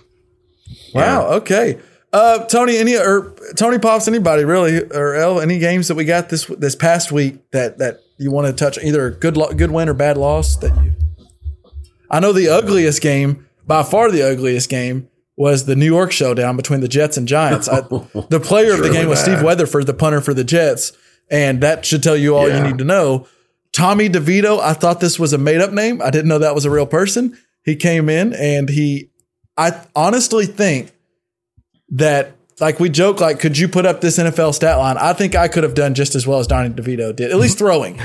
Wow. 0.95 1.27
Okay. 1.35 1.79
Uh, 2.17 2.47
Tony, 2.47 2.79
any 2.79 2.97
or 2.97 3.35
Tony 3.57 3.79
pops 3.79 4.09
anybody 4.09 4.43
really 4.45 4.83
or 4.83 5.15
L 5.15 5.39
any 5.39 5.59
games 5.59 5.89
that 5.89 5.97
we 5.97 6.07
got 6.07 6.31
this 6.31 6.47
this 6.47 6.75
past 6.75 7.13
week 7.13 7.51
that 7.51 7.77
that 7.77 7.99
you 8.17 8.31
want 8.31 8.47
to 8.47 8.55
touch 8.55 8.79
either 8.83 9.09
a 9.09 9.11
good 9.11 9.37
lo- 9.37 9.53
good 9.53 9.71
win 9.71 9.87
or 9.87 9.93
bad 9.93 10.17
loss 10.17 10.57
that 10.57 10.75
you. 10.83 10.95
I 12.11 12.21
know 12.21 12.33
the 12.33 12.49
ugliest 12.49 13.03
game 13.03 13.47
by 13.67 13.83
far 13.83 14.11
the 14.11 14.23
ugliest 14.23 14.71
game 14.71 15.11
was 15.37 15.67
the 15.67 15.77
New 15.77 15.85
York 15.85 16.11
showdown 16.11 16.57
between 16.57 16.81
the 16.81 16.89
Jets 16.89 17.19
and 17.19 17.29
Giants. 17.29 17.69
I, 17.69 17.81
the 17.81 18.41
player 18.43 18.73
of 18.73 18.83
the 18.83 18.89
game 18.91 19.11
was 19.11 19.21
Steve 19.21 19.43
Weatherford, 19.43 19.85
the 19.85 19.93
punter 19.93 20.23
for 20.23 20.33
the 20.33 20.45
Jets, 20.45 20.93
and 21.31 21.61
that 21.61 21.85
should 21.85 22.03
tell 22.03 22.17
you 22.17 22.35
all 22.35 22.49
you 22.49 22.63
need 22.63 22.79
to 22.79 22.85
know. 22.85 23.27
Tommy 23.73 24.09
DeVito, 24.09 24.59
I 24.59 24.73
thought 24.73 25.01
this 25.01 25.19
was 25.19 25.35
a 25.35 25.39
made 25.39 25.61
up 25.61 25.73
name. 25.73 26.01
I 26.01 26.09
didn't 26.09 26.29
know 26.29 26.39
that 26.39 26.55
was 26.55 26.65
a 26.65 26.71
real 26.71 26.87
person. 26.87 27.37
He 27.63 27.77
came 27.77 28.09
in 28.09 28.33
and 28.33 28.71
he, 28.71 29.11
I 29.59 29.83
honestly 29.95 30.47
think 30.47 30.96
that 31.91 32.33
like 32.61 32.81
we 32.81 32.89
joke 32.89 33.21
like 33.21 33.41
could 33.41 33.59
you 33.59 33.69
put 33.69 33.87
up 33.87 34.01
this 34.01 34.19
NFL 34.19 34.55
stat 34.55 34.79
line? 34.79 34.97
I 34.99 35.13
think 35.13 35.35
I 35.35 35.49
could 35.49 35.63
have 35.65 35.75
done 35.75 35.95
just 35.95 36.15
as 36.15 36.27
well 36.27 36.39
as 36.39 36.47
Donnie 36.47 36.71
DeVito 36.71 37.15
did, 37.15 37.31
at 37.31 37.39
least 37.39 37.57
mm-hmm. 37.57 37.67
throwing. 37.67 38.01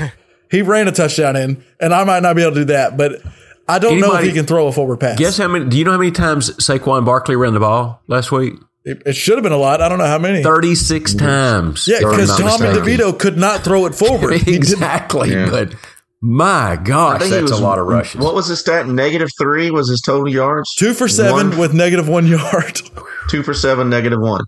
he 0.50 0.62
ran 0.62 0.88
a 0.88 0.92
touchdown 0.92 1.36
in, 1.36 1.64
and 1.80 1.94
I 1.94 2.04
might 2.04 2.22
not 2.22 2.36
be 2.36 2.42
able 2.42 2.54
to 2.54 2.60
do 2.60 2.64
that, 2.66 2.96
but 2.96 3.22
I 3.68 3.78
don't 3.78 4.00
know 4.00 4.14
if 4.16 4.24
he 4.24 4.32
can 4.32 4.46
throw 4.46 4.66
a 4.66 4.72
forward 4.72 5.00
pass. 5.00 5.18
Guess 5.18 5.38
how 5.38 5.48
many? 5.48 5.68
Do 5.68 5.78
you 5.78 5.84
know 5.84 5.92
how 5.92 5.98
many 5.98 6.10
times 6.10 6.50
Saquon 6.56 7.04
Barkley 7.04 7.36
ran 7.36 7.54
the 7.54 7.60
ball 7.60 8.02
last 8.06 8.32
week? 8.32 8.54
it, 8.84 9.02
it 9.06 9.12
should 9.14 9.36
have 9.36 9.42
been 9.42 9.52
a 9.52 9.58
lot. 9.58 9.80
I 9.80 9.88
don't 9.88 9.98
know 9.98 10.06
how 10.06 10.18
many. 10.18 10.42
Thirty 10.42 10.74
six 10.74 11.14
times. 11.14 11.86
Yeah, 11.86 11.98
because 11.98 12.28
not 12.28 12.58
Tommy 12.58 12.74
mistaken. 12.74 13.06
DeVito 13.06 13.18
could 13.18 13.36
not 13.38 13.62
throw 13.64 13.86
it 13.86 13.94
forward. 13.94 14.32
Exactly. 14.52 15.30
Yeah. 15.30 15.50
But 15.50 15.74
my 16.20 16.72
I 16.72 16.76
gosh, 16.76 17.28
that's 17.28 17.42
was- 17.42 17.50
a 17.52 17.62
lot 17.62 17.78
of 17.78 17.86
rushes. 17.86 18.20
What 18.20 18.34
was 18.34 18.48
his 18.48 18.60
stat? 18.60 18.86
Negative 18.86 19.28
three 19.38 19.70
was 19.70 19.88
his 19.88 20.00
total 20.00 20.28
yards. 20.28 20.74
two 20.74 20.94
for 20.94 21.08
seven 21.08 21.50
One- 21.50 21.58
with 21.58 21.74
negative 21.74 22.08
one 22.08 22.26
yard. 22.26 22.80
two 23.28 23.42
for 23.42 23.54
seven, 23.54 23.88
negative 23.90 24.20
one. 24.20 24.44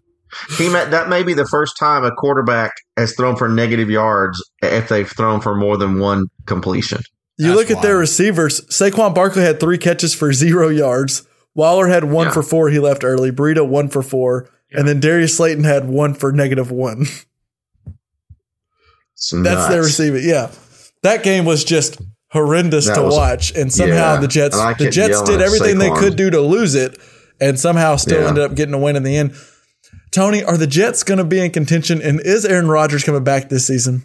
He 0.58 0.68
met, 0.68 0.90
that 0.90 1.08
may 1.08 1.22
be 1.22 1.32
the 1.34 1.46
first 1.46 1.76
time 1.78 2.04
a 2.04 2.10
quarterback 2.10 2.72
has 2.96 3.14
thrown 3.14 3.36
for 3.36 3.48
negative 3.48 3.88
yards 3.88 4.42
if 4.62 4.88
they've 4.88 5.08
thrown 5.08 5.40
for 5.40 5.54
more 5.54 5.76
than 5.76 6.00
one 6.00 6.26
completion. 6.46 6.98
You 7.38 7.48
That's 7.48 7.56
look 7.56 7.70
at 7.70 7.82
their 7.82 7.92
wild. 7.94 8.00
receivers. 8.00 8.60
Saquon 8.66 9.14
Barkley 9.14 9.42
had 9.42 9.60
three 9.60 9.78
catches 9.78 10.14
for 10.14 10.32
zero 10.32 10.68
yards. 10.68 11.22
Waller 11.54 11.86
had 11.86 12.04
one 12.04 12.26
Yeah. 12.28 12.32
for 12.32 12.42
four. 12.42 12.68
He 12.68 12.78
left 12.80 13.04
early. 13.04 13.30
Burrito 13.30 13.66
one 13.66 13.88
for 13.88 14.02
four. 14.02 14.48
And 14.72 14.88
then 14.88 14.98
Darius 14.98 15.36
Slayton 15.36 15.62
had 15.64 15.86
one 15.88 16.14
for 16.14 16.32
negative 16.32 16.70
one. 16.72 17.06
It's 19.14 19.30
That's 19.32 19.68
their 19.68 19.76
nuts. 19.78 19.86
receiving. 19.86 20.28
Yeah. 20.28 20.50
That 21.02 21.22
game 21.22 21.44
was 21.44 21.62
just 21.64 22.00
horrendous 22.32 22.86
That 22.86 22.96
to 22.96 23.02
was- 23.02 23.14
watch. 23.14 23.52
And 23.54 23.72
somehow 23.72 24.14
Yeah. 24.14 24.20
the 24.20 24.28
Jets 24.28 24.56
the 24.78 24.90
Jets 24.90 25.22
did 25.22 25.40
everything 25.40 25.78
they 25.78 25.90
could 25.90 26.16
do 26.16 26.30
to 26.30 26.40
lose 26.40 26.74
it 26.74 26.98
and 27.40 27.58
somehow 27.58 27.96
still 27.96 28.20
Yeah. 28.22 28.28
ended 28.28 28.44
up 28.44 28.54
getting 28.54 28.74
a 28.74 28.78
win 28.78 28.96
in 28.96 29.02
the 29.02 29.16
end. 29.16 29.34
Tony, 30.12 30.42
are 30.44 30.56
the 30.56 30.66
Jets 30.66 31.02
going 31.02 31.18
to 31.18 31.24
be 31.24 31.40
in 31.40 31.50
contention? 31.50 32.00
And 32.00 32.20
is 32.20 32.44
Aaron 32.44 32.68
Rodgers 32.68 33.02
coming 33.04 33.24
back 33.24 33.48
this 33.48 33.66
season? 33.66 34.04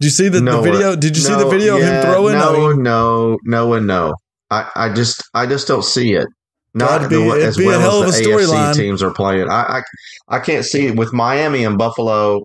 Did 0.00 0.06
you 0.06 0.10
see 0.10 0.28
the, 0.28 0.40
the 0.40 0.60
video? 0.60 0.92
uh, 0.92 0.96
Did 0.96 1.16
you 1.16 1.22
see 1.22 1.34
the 1.34 1.48
video 1.48 1.74
of 1.76 1.82
him 1.82 1.88
yeah, 1.88 2.02
throwing? 2.02 2.36
I 2.36 2.38
No, 2.38 2.52
mean- 2.74 2.82
no, 2.82 3.38
no, 3.44 3.74
and 3.74 3.86
no. 3.86 4.14
I, 4.50 4.70
I 4.74 4.92
just, 4.94 5.22
I 5.34 5.46
just 5.46 5.66
don't 5.68 5.84
see 5.84 6.14
it. 6.14 6.26
Not 6.74 7.02
the, 7.02 7.08
be- 7.08 7.28
it'd 7.28 7.42
as 7.42 7.56
be 7.56 7.64
a 7.64 7.68
well 7.68 7.80
hell 7.80 8.02
as 8.04 8.18
a 8.20 8.22
the. 8.22 8.30
AFC 8.30 8.74
teams 8.76 9.02
are 9.02 9.10
playing. 9.10 9.48
I, 9.50 9.80
I, 10.28 10.36
I 10.36 10.38
can't 10.38 10.64
see 10.64 10.86
it 10.86 10.96
with 10.96 11.12
Miami 11.12 11.64
and 11.64 11.76
Buffalo 11.76 12.44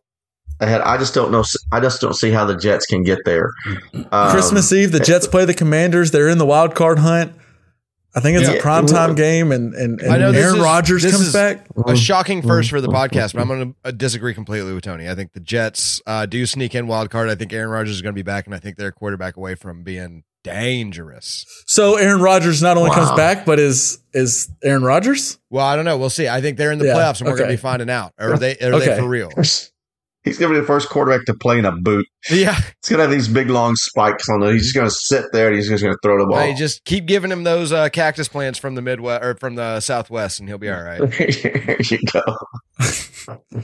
ahead. 0.60 0.82
I 0.82 0.98
just 0.98 1.14
don't 1.14 1.32
know. 1.32 1.44
I 1.72 1.80
just 1.80 2.02
don't 2.02 2.16
see 2.16 2.32
how 2.32 2.46
the 2.46 2.56
Jets 2.58 2.86
can 2.88 3.04
get 3.04 3.20
there. 3.26 3.52
Um, 4.12 4.32
Christmas 4.32 4.72
Eve, 4.74 4.92
the 4.92 5.00
Jets 5.00 5.28
play 5.28 5.46
the 5.46 5.54
Commanders. 5.54 6.12
They're 6.12 6.30
in 6.30 6.38
the 6.40 6.46
wild 6.46 6.74
card 6.74 7.00
hunt. 7.00 7.34
I 8.16 8.20
think 8.20 8.38
it's 8.40 8.48
Yeah. 8.48 8.56
a 8.56 8.62
primetime 8.62 9.16
game, 9.16 9.52
and, 9.52 9.74
and, 9.74 10.00
and 10.00 10.12
I 10.14 10.18
know 10.18 10.32
Aaron 10.32 10.56
is- 10.58 10.62
Rodgers 10.62 11.02
comes 11.04 11.20
is 11.28 11.34
back. 11.34 11.66
A 11.88 11.96
shocking 11.96 12.42
first 12.42 12.70
for 12.70 12.80
the 12.80 12.88
podcast, 12.88 13.34
but 13.34 13.42
I'm 13.42 13.48
going 13.48 13.76
to 13.84 13.92
disagree 13.92 14.34
completely 14.36 14.72
with 14.74 14.84
Tony. 14.84 15.10
I 15.10 15.16
think 15.16 15.34
the 15.34 15.40
Jets 15.40 16.02
uh, 16.06 16.26
do 16.28 16.46
sneak 16.46 16.76
in 16.76 16.86
wild 16.88 17.10
card. 17.10 17.30
I 17.30 17.36
think 17.36 17.52
Aaron 17.54 17.70
Rodgers 17.72 17.96
is 17.96 18.02
going 18.02 18.14
to 18.14 18.16
be 18.18 18.22
back, 18.22 18.46
and 18.46 18.54
I 18.54 18.60
think 18.60 18.78
they're 18.78 18.90
a 18.90 18.92
quarterback 18.94 19.36
away 19.36 19.56
from 19.56 19.84
being 19.84 20.24
dangerous. 20.44 21.46
So 21.66 21.96
Aaron 21.96 22.22
Rodgers 22.22 22.62
not 22.62 22.78
only 22.78 22.92
comes 22.92 23.12
back, 23.18 23.46
but 23.46 23.60
is 23.60 24.00
is 24.14 24.50
Aaron 24.64 24.84
Rodgers? 24.84 25.40
Well, 25.50 25.66
I 25.66 25.76
don't 25.76 25.86
know. 25.86 25.98
We'll 25.98 26.10
see. 26.10 26.28
I 26.28 26.42
think 26.42 26.58
they're 26.58 26.72
in 26.72 26.80
the 26.80 26.86
Yeah, 26.86 26.96
playoffs, 26.96 27.20
and 27.22 27.30
we're 27.30 27.38
going 27.38 27.50
to 27.50 27.54
be 27.54 27.62
finding 27.62 27.90
out. 27.90 28.14
Are 28.20 28.38
they? 28.38 28.56
Are 28.58 28.74
Okay. 28.74 28.88
they 28.88 28.98
for 29.00 29.08
real? 29.08 29.32
He's 30.24 30.38
going 30.38 30.54
to 30.54 30.58
be 30.58 30.62
the 30.62 30.68
first 30.68 30.90
quarterback 30.90 31.26
to 31.26 31.34
play 31.34 31.60
in 31.60 31.66
a 31.66 31.72
boot. 31.72 32.06
Yeah. 32.30 32.54
He's 32.56 32.90
going 32.90 33.00
to 33.00 33.04
have 33.04 33.12
these 33.12 33.28
big 33.28 33.50
long 33.50 33.76
spikes 33.76 34.30
on 34.30 34.42
it. 34.44 34.54
He's 34.54 34.64
just 34.64 34.76
going 34.76 34.88
to 34.88 34.96
sit 34.96 35.26
there 35.34 35.48
and 35.48 35.56
he's 35.56 35.68
just 35.68 35.84
going 35.84 35.94
to 35.94 36.00
throw 36.02 36.18
the 36.18 36.26
ball. 36.26 36.40
Hey, 36.40 36.54
just 36.54 36.86
keep 36.86 37.06
giving 37.06 37.30
him 37.32 37.44
those 37.44 37.74
uh, 37.74 37.90
cactus 37.90 38.30
plants 38.30 38.58
from 38.58 38.76
the 38.76 38.82
Midwest 38.82 39.24
or 39.24 39.36
from 39.36 39.56
the 39.56 39.82
Southwest, 39.82 40.40
and 40.40 40.48
he'll 40.48 40.58
be 40.58 40.70
all 40.70 40.82
right. 40.82 41.00
there 41.18 41.78
you 41.82 42.00
go. 42.12 43.64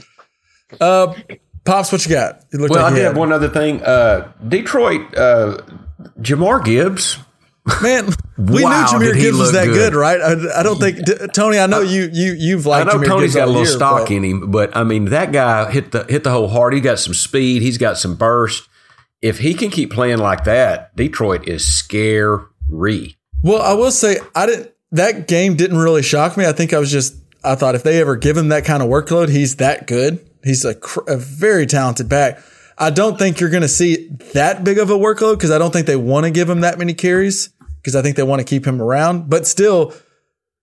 Uh, 0.80 1.12
pops, 1.64 1.90
what 1.90 2.06
you 2.06 2.12
got? 2.12 2.44
Well, 2.52 2.68
like 2.68 2.92
I 2.92 2.94
did 2.94 3.02
have 3.02 3.16
one 3.16 3.32
other 3.32 3.48
thing. 3.48 3.82
Uh, 3.82 4.32
Detroit, 4.46 5.16
uh, 5.16 5.58
Jahmyr 6.20 6.64
Gibbs 6.64 7.18
Man, 7.82 8.06
we 8.38 8.64
Wow, 8.64 8.86
knew 8.98 8.98
Jahmyr 9.12 9.14
Gibbs 9.20 9.38
was 9.38 9.52
that 9.52 9.66
good, 9.66 9.92
good. 9.92 9.94
right? 9.94 10.20
I, 10.20 10.60
I 10.60 10.62
don't 10.62 10.78
think 10.80 11.04
d- 11.04 11.14
Tony. 11.34 11.58
I 11.58 11.66
know 11.66 11.80
you 11.82 12.08
you 12.12 12.32
you've 12.32 12.64
liked. 12.66 12.88
I 12.88 12.92
know 12.92 12.98
Jahmyr 12.98 13.06
Tony's 13.06 13.22
Gibbs 13.34 13.34
got 13.36 13.44
a 13.44 13.50
little 13.50 13.62
year, 13.64 13.70
stock 13.72 14.00
but- 14.06 14.10
in 14.10 14.24
him, 14.24 14.50
but 14.50 14.74
I 14.76 14.82
mean 14.84 15.06
that 15.06 15.30
guy 15.32 15.70
hit 15.70 15.92
the 15.92 16.04
hit 16.08 16.24
the 16.24 16.30
whole 16.30 16.48
hard. 16.48 16.72
He 16.72 16.80
got 16.80 16.98
some 16.98 17.12
speed. 17.14 17.60
He's 17.62 17.76
got 17.78 17.98
some 17.98 18.16
burst. 18.16 18.66
If 19.20 19.38
he 19.40 19.52
can 19.52 19.68
keep 19.70 19.92
playing 19.92 20.18
like 20.18 20.44
that, 20.44 20.96
Detroit 20.96 21.46
is 21.46 21.66
scary. 21.66 23.18
Well, 23.42 23.60
I 23.62 23.74
will 23.74 23.90
say 23.90 24.18
I 24.34 24.46
didn't. 24.46 24.70
That 24.92 25.28
game 25.28 25.54
didn't 25.56 25.78
really 25.78 26.02
shock 26.02 26.36
me. 26.36 26.46
I 26.46 26.52
think 26.52 26.72
I 26.72 26.78
was 26.78 26.90
just. 26.90 27.14
I 27.44 27.54
thought 27.54 27.74
if 27.74 27.82
they 27.82 28.00
ever 28.00 28.16
give 28.16 28.36
him 28.36 28.48
that 28.48 28.64
kind 28.64 28.82
of 28.82 28.88
workload, 28.88 29.28
he's 29.30 29.56
that 29.56 29.86
good. 29.86 30.26
He's 30.42 30.64
a, 30.64 30.74
cr- 30.74 31.00
a 31.08 31.16
very 31.16 31.66
talented 31.66 32.08
back. 32.08 32.38
I 32.80 32.88
don't 32.90 33.18
think 33.18 33.38
you're 33.40 33.50
going 33.50 33.62
to 33.62 33.68
see 33.68 34.08
that 34.32 34.64
big 34.64 34.78
of 34.78 34.88
a 34.88 34.94
workload 34.94 35.34
because 35.34 35.50
I 35.50 35.58
don't 35.58 35.70
think 35.70 35.86
they 35.86 35.96
want 35.96 36.24
to 36.24 36.30
give 36.30 36.48
him 36.48 36.60
that 36.60 36.78
many 36.78 36.94
carries 36.94 37.50
because 37.76 37.94
I 37.94 38.00
think 38.00 38.16
they 38.16 38.22
want 38.22 38.40
to 38.40 38.44
keep 38.44 38.66
him 38.66 38.80
around. 38.80 39.28
But 39.28 39.46
still, 39.46 39.94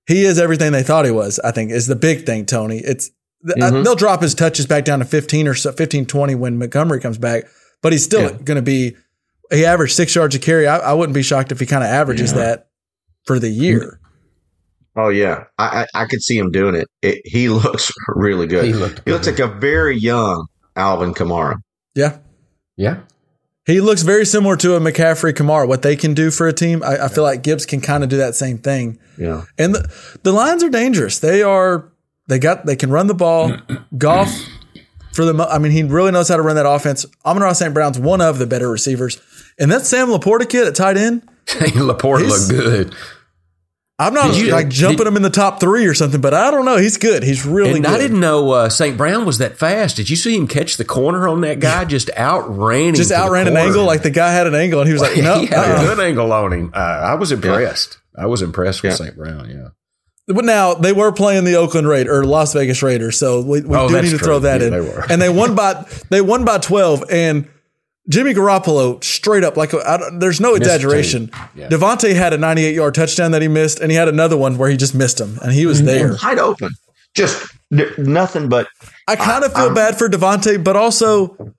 he 0.07 0.25
is 0.25 0.39
everything 0.39 0.71
they 0.71 0.81
thought 0.83 1.05
he 1.05 1.11
was. 1.11 1.39
I 1.39 1.51
think 1.51 1.71
is 1.71 1.85
the 1.85 1.95
big 1.95 2.25
thing, 2.25 2.47
Tony. 2.47 2.79
It's 2.79 3.11
th- 3.45 3.61
I- 3.61 3.67
uh, 3.67 3.71
mm-hmm. 3.71 3.83
they'll 3.83 3.95
drop 3.95 4.23
his 4.23 4.33
touches 4.33 4.65
back 4.65 4.83
down 4.83 4.99
to 4.99 5.05
15 5.05 5.47
or 5.47 5.53
so, 5.53 5.71
15, 5.71 6.07
20 6.07 6.35
when 6.35 6.57
Montgomery 6.57 6.99
comes 6.99 7.19
back, 7.19 7.43
but 7.83 7.91
he's 7.91 8.03
still 8.03 8.29
going 8.29 8.55
to 8.55 8.61
be. 8.63 8.95
He 9.51 9.63
averaged 9.63 9.95
six 9.95 10.13
yards 10.13 10.35
a 10.35 10.39
carry. 10.39 10.67
I, 10.67 10.77
I 10.77 10.93
wouldn't 10.93 11.13
be 11.13 11.21
shocked 11.23 11.51
if 11.51 11.59
he 11.59 11.65
kind 11.65 11.83
of 11.83 11.89
averages 11.89 12.33
that 12.33 12.67
for 13.25 13.39
the 13.39 13.49
year. 13.49 13.99
Oh 14.97 15.09
yeah, 15.09 15.43
I, 15.59 15.85
I 15.93 16.01
I 16.01 16.05
could 16.05 16.23
see 16.23 16.37
him 16.37 16.51
doing 16.51 16.73
it. 16.73 16.87
it 17.03 17.21
he 17.23 17.47
looks 17.49 17.91
really 18.07 18.47
good. 18.47 18.65
He 18.65 18.71
He, 18.71 19.11
looks 19.11 19.27
like 19.27 19.39
a 19.39 19.47
very 19.47 19.95
young 19.95 20.47
Alvin 20.75 21.13
Kamara. 21.13 21.57
Yeah. 21.97 22.19
Yeah, 22.77 22.99
He 23.65 23.81
looks 23.81 24.03
very 24.03 24.23
similar 24.23 24.55
to 24.57 24.75
a 24.75 24.79
McCaffrey 24.79 25.33
Kamara, 25.33 25.67
what 25.67 25.81
they 25.81 25.95
can 25.95 26.13
do 26.13 26.29
for 26.29 26.47
a 26.47 26.53
team. 26.53 26.83
I, 26.83 27.05
I 27.05 27.07
feel 27.07 27.23
like 27.23 27.41
Gibbs 27.41 27.65
can 27.65 27.81
kind 27.81 28.03
of 28.03 28.09
do 28.09 28.17
that 28.17 28.35
same 28.35 28.59
thing. 28.59 28.99
Yeah, 29.17 29.45
And 29.57 29.73
the, 29.73 30.19
the 30.21 30.31
Lions 30.31 30.63
are 30.63 30.69
dangerous. 30.69 31.17
They 31.17 31.41
are, 31.41 31.91
they 32.27 32.37
got, 32.37 32.67
they 32.67 32.75
can 32.75 32.91
run 32.91 33.07
the 33.07 33.15
ball. 33.15 33.51
Goff, 33.97 34.31
for 35.11 35.25
the, 35.25 35.43
I 35.49 35.57
mean, 35.57 35.71
he 35.71 35.81
really 35.81 36.11
knows 36.11 36.29
how 36.29 36.35
to 36.37 36.43
run 36.43 36.55
that 36.57 36.67
offense. 36.69 37.03
Amon-Ra 37.25 37.53
St. 37.53 37.73
Brown's 37.73 37.97
one 37.97 38.21
of 38.21 38.37
the 38.37 38.45
better 38.45 38.69
receivers. 38.69 39.19
And 39.57 39.71
that 39.71 39.87
Sam 39.87 40.09
LaPorta 40.09 40.47
kid 40.47 40.67
at 40.67 40.75
tight 40.75 40.95
end, 40.97 41.27
LaPorta 41.47 42.19
He's- 42.25 42.49
looked 42.51 42.63
good. 42.63 42.95
I'm 43.99 44.13
not 44.13 44.37
you- 44.37 44.51
like 44.51 44.69
jumping 44.69 44.97
did- 44.97 45.07
him 45.07 45.15
in 45.15 45.23
the 45.23 45.29
top 45.31 45.59
three 45.59 45.85
or 45.87 45.93
something, 45.95 46.21
but 46.21 46.33
I 46.33 46.51
don't 46.51 46.65
know. 46.65 46.77
He's 46.77 46.97
good. 46.97 47.23
He's 47.23 47.45
really 47.45 47.71
And 47.77 47.83
good. 47.83 47.93
I 47.93 47.97
didn't 47.97 48.19
know 48.19 48.51
uh, 48.51 48.69
St. 48.69 48.95
Brown 48.95 49.25
was 49.25 49.39
that 49.39 49.57
fast. 49.57 49.95
Did 49.95 50.09
you 50.09 50.15
see 50.15 50.35
him 50.37 50.47
catch 50.47 50.77
the 50.77 50.85
corner 50.85 51.27
on 51.27 51.41
that 51.41 51.59
guy? 51.59 51.83
Just 51.97 52.11
outran. 52.15 52.93
Just 52.93 53.11
outran 53.11 53.47
an 53.47 53.57
angle. 53.57 53.85
Like 53.85 54.03
the 54.03 54.11
guy 54.11 54.31
had 54.31 54.45
an 54.45 54.53
angle 54.53 54.79
and 54.81 54.87
he 54.87 54.93
was 54.93 55.01
like, 55.01 55.17
no, 55.23 55.39
he 55.39 55.47
had 55.47 55.57
uh-uh. 55.71 55.81
a 55.83 55.85
good 55.87 55.99
angle 55.99 56.31
on 56.31 56.53
him. 56.53 56.71
Uh, 56.75 56.77
I 56.77 57.15
was 57.15 57.31
impressed. 57.31 57.97
I 58.15 58.27
was 58.27 58.41
impressed 58.43 58.83
with 58.83 58.91
Yeah. 58.91 58.97
St. 58.97 59.15
Brown. 59.17 59.49
Yeah. 59.49 59.69
But 60.27 60.43
now 60.45 60.73
they 60.73 60.91
were 60.93 61.11
playing 61.13 61.45
the 61.45 61.55
Oakland 61.55 61.87
Raiders 61.87 62.13
or 62.17 62.25
Las 62.25 62.51
Vegas 62.53 62.83
Raiders, 62.83 63.17
so 63.17 63.41
we, 63.41 63.61
we 63.61 63.75
Oh, 63.77 63.87
do 63.87 63.95
need 64.01 64.09
to 64.09 64.17
true. 64.17 64.19
throw 64.19 64.39
that 64.39 64.59
Yeah, 64.59 64.67
in. 64.67 64.73
they 64.73 64.81
were. 64.81 65.05
and 65.09 65.21
they 65.21 65.29
won 65.29 65.55
by 65.55 65.85
they 66.09 66.19
won 66.21 66.43
by 66.43 66.57
twelve, 66.57 67.03
and 67.09 67.47
Jimmy 68.09 68.33
Garoppolo 68.33 69.03
straight 69.03 69.43
up 69.43 69.57
like 69.57 69.73
I 69.73 69.99
there's 70.17 70.39
no 70.39 70.55
exaggeration. 70.55 71.29
Yeah. 71.55 71.67
Davante 71.69 72.15
had 72.15 72.33
a 72.33 72.37
98 72.37 72.73
yard 72.75 72.95
touchdown 72.95 73.31
that 73.31 73.41
he 73.41 73.47
missed, 73.47 73.79
and 73.79 73.91
he 73.91 73.97
had 73.97 74.07
another 74.07 74.37
one 74.37 74.57
where 74.57 74.69
he 74.69 74.77
just 74.77 74.95
missed 74.95 75.19
him, 75.19 75.37
and 75.41 75.51
he 75.51 75.65
was 75.65 75.83
there. 75.83 76.15
wide 76.23 76.39
open. 76.39 76.69
Just 77.15 77.51
n- 77.71 77.91
nothing 77.97 78.47
but 78.49 78.67
I 79.07 79.15
kind 79.15 79.43
of 79.43 79.53
feel 79.53 79.63
I'm- 79.65 79.73
bad 79.73 79.97
for 79.97 80.07
Davante, 80.09 80.63
but 80.63 80.75
also. 80.75 81.53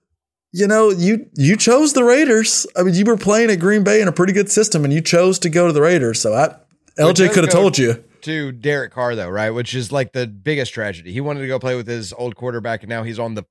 You 0.50 0.66
know, 0.66 0.88
you 0.88 1.26
you 1.36 1.58
chose 1.58 1.92
the 1.92 2.02
Raiders. 2.04 2.66
I 2.74 2.82
mean, 2.82 2.94
you 2.94 3.04
were 3.04 3.18
playing 3.18 3.50
at 3.50 3.56
Green 3.60 3.84
Bay 3.84 4.00
in 4.00 4.08
a 4.08 4.12
pretty 4.12 4.32
good 4.32 4.50
system, 4.50 4.82
and 4.82 4.90
you 4.90 5.02
chose 5.02 5.38
to 5.40 5.50
go 5.50 5.66
to 5.66 5.74
the 5.74 5.82
Raiders. 5.82 6.22
So 6.22 6.32
I, 6.32 6.54
LJ 6.98 7.34
could 7.34 7.44
have 7.44 7.52
told 7.52 7.76
you. 7.76 8.02
to 8.22 8.50
Derek 8.52 8.92
Carr 8.94 9.14
though, 9.14 9.28
right? 9.28 9.50
Which 9.50 9.74
is 9.74 9.92
like 9.92 10.14
the 10.14 10.26
biggest 10.26 10.72
tragedy. 10.72 11.12
He 11.12 11.20
wanted 11.20 11.40
to 11.42 11.48
go 11.48 11.58
play 11.58 11.76
with 11.76 11.86
his 11.86 12.14
old 12.14 12.34
quarterback, 12.34 12.82
and 12.82 12.88
now 12.88 13.02
he's 13.02 13.18
on 13.18 13.34
the 13.34 13.44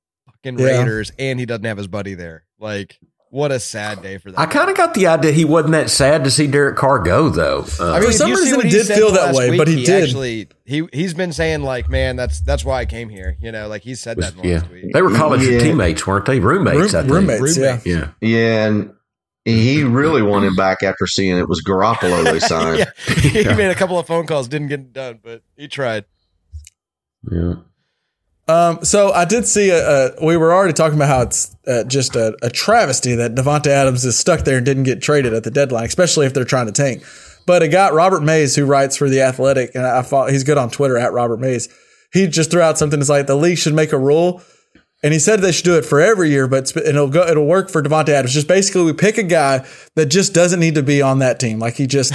fucking 0.56 0.66
Yeah. 0.66 0.80
Raiders, 0.80 1.12
and 1.20 1.40
he 1.40 1.46
doesn't 1.46 1.66
have 1.66 1.78
his 1.78 1.88
buddy 1.88 2.14
there. 2.14 2.44
Like, 2.60 3.00
what 3.30 3.52
a 3.52 3.60
sad 3.60 4.02
day 4.02 4.18
for 4.20 4.32
that. 4.32 4.40
I 4.40 4.46
kind 4.46 4.70
of 4.70 4.78
got 4.78 4.94
the 4.94 5.08
idea 5.08 5.34
he 5.34 5.44
wasn't 5.44 5.74
that 5.74 5.90
sad 5.90 6.24
to 6.24 6.32
see 6.32 6.48
Derek 6.48 6.78
Carr 6.78 7.00
go, 7.00 7.30
though. 7.30 7.66
Uh, 7.80 7.92
I 7.92 8.00
mean, 8.00 8.08
For 8.10 8.14
some 8.14 8.32
if 8.32 8.38
you 8.38 8.44
reason 8.44 8.58
what 8.58 8.66
it 8.68 8.72
he 8.72 8.78
did 8.78 8.88
feel 8.88 9.12
that 9.12 9.36
last 9.36 9.38
way, 9.38 9.58
but 9.58 9.68
he 9.68 9.84
did. 9.84 10.04
Actually, 10.06 10.48
he 10.66 10.88
he's 10.94 11.14
been 11.14 11.34
saying 11.34 11.62
like, 11.62 11.90
man, 11.90 12.16
that's 12.16 12.40
that's 12.42 12.64
why 12.64 12.80
I 12.80 12.86
came 12.86 13.10
here. 13.10 13.38
You 13.42 13.52
know, 13.52 13.68
like 13.68 13.82
he 13.82 13.96
said 13.96 14.18
that 14.18 14.36
in 14.36 14.42
the 14.42 14.48
yeah, 14.48 14.60
last 14.60 14.72
week. 14.72 14.94
they 14.94 15.02
were 15.02 15.12
college 15.14 15.42
Yeah. 15.46 15.60
teammates, 15.60 16.08
weren't 16.08 16.26
they? 16.26 16.40
Roommates, 16.40 16.94
I 16.94 17.02
Room- 17.02 17.28
think. 17.28 17.42
roommates, 17.42 17.58
yeah. 17.58 17.80
Yeah, 17.86 18.10
yeah. 18.22 18.66
And 18.68 18.94
he 19.44 19.84
really 19.84 20.22
wanted 20.22 20.56
back 20.56 20.82
after 20.84 21.06
seeing 21.06 21.38
it 21.38 21.48
was 21.50 21.62
Garoppolo 21.64 22.24
they 22.24 22.40
signed. 22.42 22.80
yeah, 22.80 23.20
he 23.30 23.44
made 23.56 23.70
a 23.72 23.76
couple 23.76 24.00
of 24.00 24.08
phone 24.08 24.26
calls, 24.26 24.48
didn't 24.48 24.68
get 24.70 24.80
it 24.80 24.94
done, 24.94 25.20
but 25.22 25.42
he 25.58 25.68
tried. 25.68 26.06
yeah. 27.30 27.56
Um, 28.48 28.84
so 28.84 29.12
I 29.12 29.26
did 29.26 29.46
see 29.46 29.70
a, 29.72 30.16
a. 30.16 30.26
We 30.26 30.38
were 30.38 30.54
already 30.54 30.74
talking 30.74 30.98
about 30.98 31.10
how 31.10 31.22
it's 31.22 31.56
uh, 31.68 31.84
just 31.84 32.16
a, 32.16 32.38
a 32.42 32.50
travesty 32.50 33.16
that 33.16 33.36
Davante 33.36 33.68
Adams 33.68 34.06
is 34.06 34.18
stuck 34.18 34.42
there 34.42 34.58
and 34.58 34.66
didn't 34.66 34.84
get 34.84 35.02
traded 35.02 35.34
at 35.34 35.44
the 35.44 35.52
deadline, 35.52 35.86
especially 35.86 36.26
if 36.26 36.34
they're 36.34 36.46
trying 36.46 36.68
to 36.68 36.72
tank. 36.72 37.04
But 37.46 37.62
a 37.62 37.68
guy, 37.68 37.92
Robert 37.92 38.24
Mays, 38.24 38.56
who 38.56 38.66
writes 38.66 38.96
for 38.96 39.10
the 39.10 39.22
Athletic, 39.22 39.76
and 39.76 39.86
I 39.86 40.02
thought 40.02 40.32
he's 40.32 40.44
good 40.44 40.58
on 40.58 40.70
Twitter 40.70 40.98
at 40.98 41.14
Robert 41.14 41.40
Mays. 41.40 41.70
He 42.14 42.28
just 42.28 42.52
threw 42.52 42.62
out 42.62 42.78
something 42.78 43.00
that's 43.00 43.10
like 43.10 43.28
the 43.28 43.36
league 43.36 43.58
should 43.58 43.74
make 43.74 43.92
a 43.92 43.98
rule, 43.98 44.42
and 45.04 45.14
he 45.14 45.20
said 45.20 45.42
they 45.42 45.52
should 45.52 45.66
do 45.66 45.78
it 45.78 45.86
for 45.86 46.00
every 46.00 46.30
year, 46.30 46.48
but 46.48 46.76
it'll 46.76 47.10
go, 47.10 47.28
it'll 47.28 47.46
work 47.46 47.70
for 47.70 47.84
Davante 47.84 48.10
Adams. 48.10 48.34
Just 48.34 48.48
basically, 48.48 48.84
we 48.84 48.94
pick 48.94 49.18
a 49.18 49.24
guy 49.24 49.66
that 49.96 50.08
just 50.08 50.34
doesn't 50.34 50.60
need 50.60 50.76
to 50.76 50.84
be 50.84 51.02
on 51.02 51.20
that 51.20 51.40
team. 51.40 51.60
Like 51.60 51.76
he 51.76 51.86
just, 51.86 52.14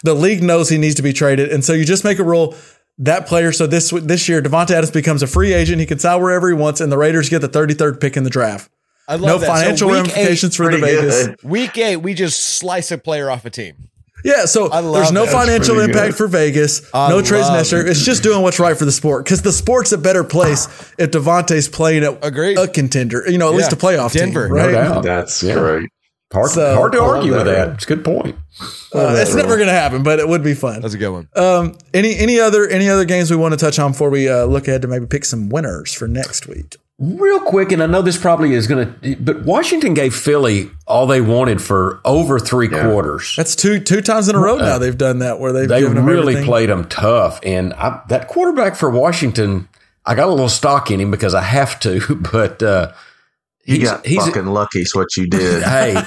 the 0.02 0.14
league 0.14 0.42
knows 0.42 0.68
he 0.68 0.78
needs 0.78 0.94
to 0.96 1.02
be 1.02 1.12
traded, 1.12 1.50
and 1.50 1.64
so 1.64 1.72
you 1.72 1.84
just 1.84 2.04
make 2.04 2.20
a 2.20 2.24
rule 2.24 2.56
that 3.02 3.26
player. 3.26 3.52
So 3.52 3.66
this 3.66 3.90
this 3.90 4.28
year, 4.28 4.42
Davante 4.42 4.70
Adams 4.70 4.90
becomes 4.90 5.22
a 5.22 5.26
free 5.26 5.52
agent. 5.52 5.78
He 5.80 5.86
can 5.86 5.98
sign 5.98 6.20
wherever 6.20 6.48
he 6.48 6.54
wants, 6.54 6.80
and 6.80 6.90
the 6.90 6.98
Raiders 6.98 7.28
get 7.28 7.40
the 7.40 7.48
33rd 7.48 8.00
pick 8.00 8.16
in 8.16 8.24
the 8.24 8.30
draft. 8.30 8.70
I 9.08 9.14
love 9.16 9.22
No 9.22 9.38
that. 9.38 9.46
Financial 9.46 9.88
week 9.88 9.96
ramifications 9.98 10.56
for 10.56 10.64
the 10.70 10.78
pretty 10.78 10.96
Vegas. 10.96 11.26
good. 11.26 11.42
Week 11.42 11.76
eight, 11.78 11.96
we 11.96 12.14
just 12.14 12.42
slice 12.42 12.90
a 12.90 12.98
player 12.98 13.30
off 13.30 13.44
a 13.44 13.50
team. 13.50 13.88
Yeah, 14.24 14.44
so 14.44 14.68
there's 14.68 15.10
no 15.10 15.24
that. 15.26 15.32
financial 15.32 15.80
impact 15.80 16.10
good. 16.10 16.14
for 16.16 16.28
Vegas. 16.28 16.88
I 16.94 17.08
no 17.08 17.20
trades 17.22 17.48
love 17.48 17.56
necessary. 17.56 17.90
It's 17.90 18.04
just 18.04 18.22
doing 18.22 18.40
what's 18.42 18.60
right 18.60 18.76
for 18.76 18.84
the 18.84 18.92
sport 18.92 19.24
because 19.24 19.42
the 19.42 19.50
sport's 19.50 19.90
a 19.90 19.98
better 19.98 20.22
place 20.22 20.66
if 20.96 21.10
Davante's 21.10 21.68
playing 21.68 22.04
at 22.04 22.24
Agreed. 22.24 22.56
a 22.56 22.68
contender. 22.68 23.24
You 23.28 23.38
know, 23.38 23.48
at 23.50 23.56
least 23.56 23.72
a 23.72 23.76
playoff 23.76 24.12
Denver. 24.12 24.46
team, 24.46 24.54
right? 24.56 24.70
No 24.70 24.72
doubt. 24.72 25.02
That's 25.02 25.42
Yeah. 25.42 25.54
great. 25.54 25.88
Hard, 26.32 26.50
So- 26.50 26.74
hard 26.74 26.92
to 26.92 27.00
argue 27.00 27.32
with 27.32 27.44
that 27.46 27.66
that. 27.66 27.74
It's 27.74 27.84
a 27.84 27.88
good 27.88 28.04
point. 28.04 28.36
Uh, 28.94 29.14
it's 29.18 29.34
never 29.34 29.56
going 29.56 29.68
to 29.68 29.72
happen, 29.74 30.02
but 30.02 30.18
it 30.18 30.28
would 30.28 30.42
be 30.42 30.54
fun. 30.54 30.80
That's 30.82 30.94
a 30.94 30.98
good 30.98 31.10
one. 31.10 31.28
Um, 31.34 31.76
any 31.94 32.16
any 32.16 32.38
other 32.40 32.68
any 32.68 32.88
other 32.88 33.04
games 33.04 33.30
we 33.30 33.36
want 33.36 33.52
to 33.52 33.56
touch 33.58 33.78
on 33.78 33.92
before 33.92 34.10
we 34.10 34.28
uh, 34.28 34.44
look 34.44 34.68
ahead 34.68 34.82
to 34.82 34.88
maybe 34.88 35.06
pick 35.06 35.24
some 35.24 35.48
winners 35.48 35.92
for 35.92 36.06
next 36.08 36.46
week? 36.46 36.76
Real 36.98 37.40
quick, 37.40 37.72
and 37.72 37.82
I 37.82 37.86
know 37.86 38.02
this 38.02 38.18
probably 38.18 38.52
is 38.52 38.66
going 38.66 38.94
to, 39.02 39.16
but 39.16 39.42
Washington 39.44 39.94
gave 39.94 40.14
Philly 40.14 40.70
all 40.86 41.06
they 41.06 41.20
wanted 41.22 41.60
for 41.60 42.00
over 42.04 42.38
three 42.38 42.68
quarters. 42.68 43.34
That's 43.36 43.56
two 43.56 43.80
two 43.80 44.02
times 44.02 44.28
in 44.28 44.36
a 44.36 44.38
row 44.38 44.56
now 44.56 44.78
they've 44.78 44.96
done 44.96 45.18
that 45.20 45.40
where 45.40 45.52
they've 45.52 45.68
They 45.68 45.80
given 45.80 45.96
them 45.96 46.04
really 46.04 46.34
everything. 46.34 46.44
played 46.44 46.68
them 46.68 46.84
tough, 46.88 47.40
and 47.42 47.72
I, 47.74 48.02
that 48.08 48.28
quarterback 48.28 48.76
for 48.76 48.88
Washington, 48.90 49.68
I 50.06 50.14
got 50.14 50.28
a 50.28 50.30
little 50.30 50.48
stock 50.50 50.90
in 50.90 51.00
him 51.00 51.10
because 51.10 51.34
I 51.34 51.42
have 51.42 51.80
to, 51.80 52.14
but 52.32 52.62
uh, 53.68 53.72
You 53.72 53.76
he's, 53.80 53.90
got 53.90 54.06
he's 54.06 54.24
fucking 54.26 54.46
lucky. 54.46 54.80
Is 54.80 54.94
what 54.94 55.16
you 55.16 55.26
did. 55.26 55.62
hey, 55.64 56.00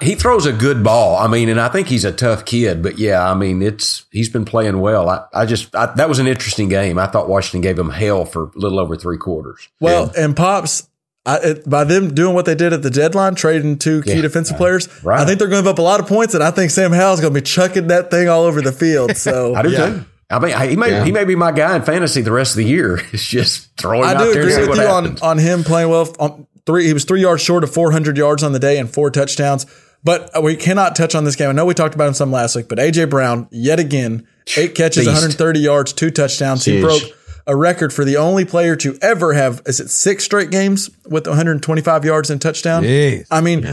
he 0.00 0.14
throws 0.14 0.46
a 0.46 0.52
good 0.52 0.82
ball. 0.82 1.16
I 1.16 1.26
mean, 1.28 1.48
and 1.48 1.60
I 1.60 1.68
think 1.68 1.88
he's 1.88 2.04
a 2.04 2.12
tough 2.12 2.44
kid. 2.44 2.82
But 2.82 2.98
yeah, 2.98 3.28
I 3.30 3.34
mean, 3.34 3.62
it's 3.62 4.06
he's 4.10 4.28
been 4.30 4.44
playing 4.44 4.80
well. 4.80 5.08
I, 5.10 5.24
I 5.32 5.46
just 5.46 5.74
I, 5.76 5.86
that 5.94 6.08
was 6.08 6.18
an 6.18 6.26
interesting 6.26 6.68
game. 6.68 6.98
I 6.98 7.06
thought 7.06 7.28
Washington 7.28 7.60
gave 7.60 7.78
him 7.78 7.90
hell 7.90 8.24
for 8.24 8.44
a 8.44 8.50
little 8.58 8.78
over 8.80 8.96
three 8.96 9.18
quarters. 9.18 9.68
Well, 9.80 10.10
and 10.16 10.36
pops. 10.36 10.88
I, 11.26 11.38
it, 11.38 11.68
by 11.70 11.84
them 11.84 12.14
doing 12.14 12.34
what 12.34 12.44
they 12.44 12.54
did 12.54 12.74
at 12.74 12.82
the 12.82 12.90
deadline, 12.90 13.34
trading 13.34 13.78
two 13.78 14.02
key 14.02 14.16
Yeah. 14.16 14.20
defensive 14.20 14.58
players, 14.58 14.90
Right. 15.02 15.18
I 15.20 15.24
think 15.24 15.38
they're 15.38 15.48
going 15.48 15.62
to 15.64 15.66
give 15.70 15.72
up 15.72 15.78
a 15.78 15.82
lot 15.82 15.98
of 15.98 16.06
points, 16.06 16.34
and 16.34 16.44
I 16.44 16.50
think 16.50 16.70
Sam 16.70 16.92
Howell's 16.92 17.22
going 17.22 17.32
to 17.32 17.40
be 17.40 17.42
chucking 17.42 17.86
that 17.86 18.10
thing 18.10 18.28
all 18.28 18.42
over 18.42 18.60
the 18.60 18.72
field. 18.72 19.16
So 19.16 19.54
I 19.56 19.62
do 19.62 19.70
Yeah. 19.70 19.86
too. 19.88 20.04
I 20.28 20.38
mean, 20.38 20.68
he 20.70 20.76
may 20.76 20.90
Yeah. 20.90 21.04
he 21.04 21.12
may 21.12 21.24
be 21.24 21.34
my 21.34 21.50
guy 21.52 21.76
in 21.76 21.82
fantasy 21.82 22.20
the 22.20 22.30
rest 22.32 22.52
of 22.52 22.56
the 22.58 22.64
year. 22.66 23.00
It's 23.12 23.24
just 23.26 23.74
throwing. 23.78 24.04
I 24.04 24.14
out 24.14 24.18
do 24.24 24.32
there 24.34 24.42
agree 24.42 24.56
with 24.58 24.68
what 24.68 24.78
you 24.78 24.84
on, 24.84 25.18
on 25.22 25.38
him 25.38 25.64
playing 25.64 25.88
well. 25.88 26.14
On 26.18 26.46
three, 26.66 26.86
he 26.86 26.92
was 26.92 27.04
three 27.04 27.20
yards 27.20 27.42
short 27.42 27.64
of 27.64 27.72
400 27.72 28.16
yards 28.16 28.42
on 28.42 28.52
the 28.52 28.58
day 28.58 28.78
and 28.78 28.92
four 28.92 29.10
touchdowns. 29.10 29.66
But 30.02 30.36
uh, 30.36 30.42
we 30.42 30.54
cannot 30.56 30.94
touch 30.94 31.14
on 31.14 31.24
this 31.24 31.34
game. 31.34 31.48
I 31.48 31.52
know 31.52 31.64
we 31.64 31.74
talked 31.74 31.94
about 31.94 32.08
him 32.08 32.14
some 32.14 32.30
last 32.30 32.54
week, 32.56 32.68
but 32.68 32.78
AJ 32.78 33.08
Brown 33.08 33.48
yet 33.50 33.80
again, 33.80 34.26
eight 34.56 34.74
catches, 34.74 35.04
Beast. 35.04 35.08
130 35.08 35.60
yards, 35.60 35.92
two 35.92 36.10
touchdowns. 36.10 36.64
He 36.64 36.80
broke 36.80 37.02
a 37.46 37.54
record 37.54 37.92
for 37.92 38.04
the 38.04 38.16
only 38.16 38.44
player 38.44 38.74
to 38.76 38.96
ever 39.02 39.34
have 39.34 39.60
is 39.66 39.78
it 39.78 39.90
six 39.90 40.24
straight 40.24 40.50
games 40.50 40.90
with 41.06 41.26
125 41.26 42.04
yards 42.04 42.30
and 42.30 42.40
touchdown. 42.40 42.82
Jeez. 42.82 43.26
I 43.30 43.42
mean, 43.42 43.64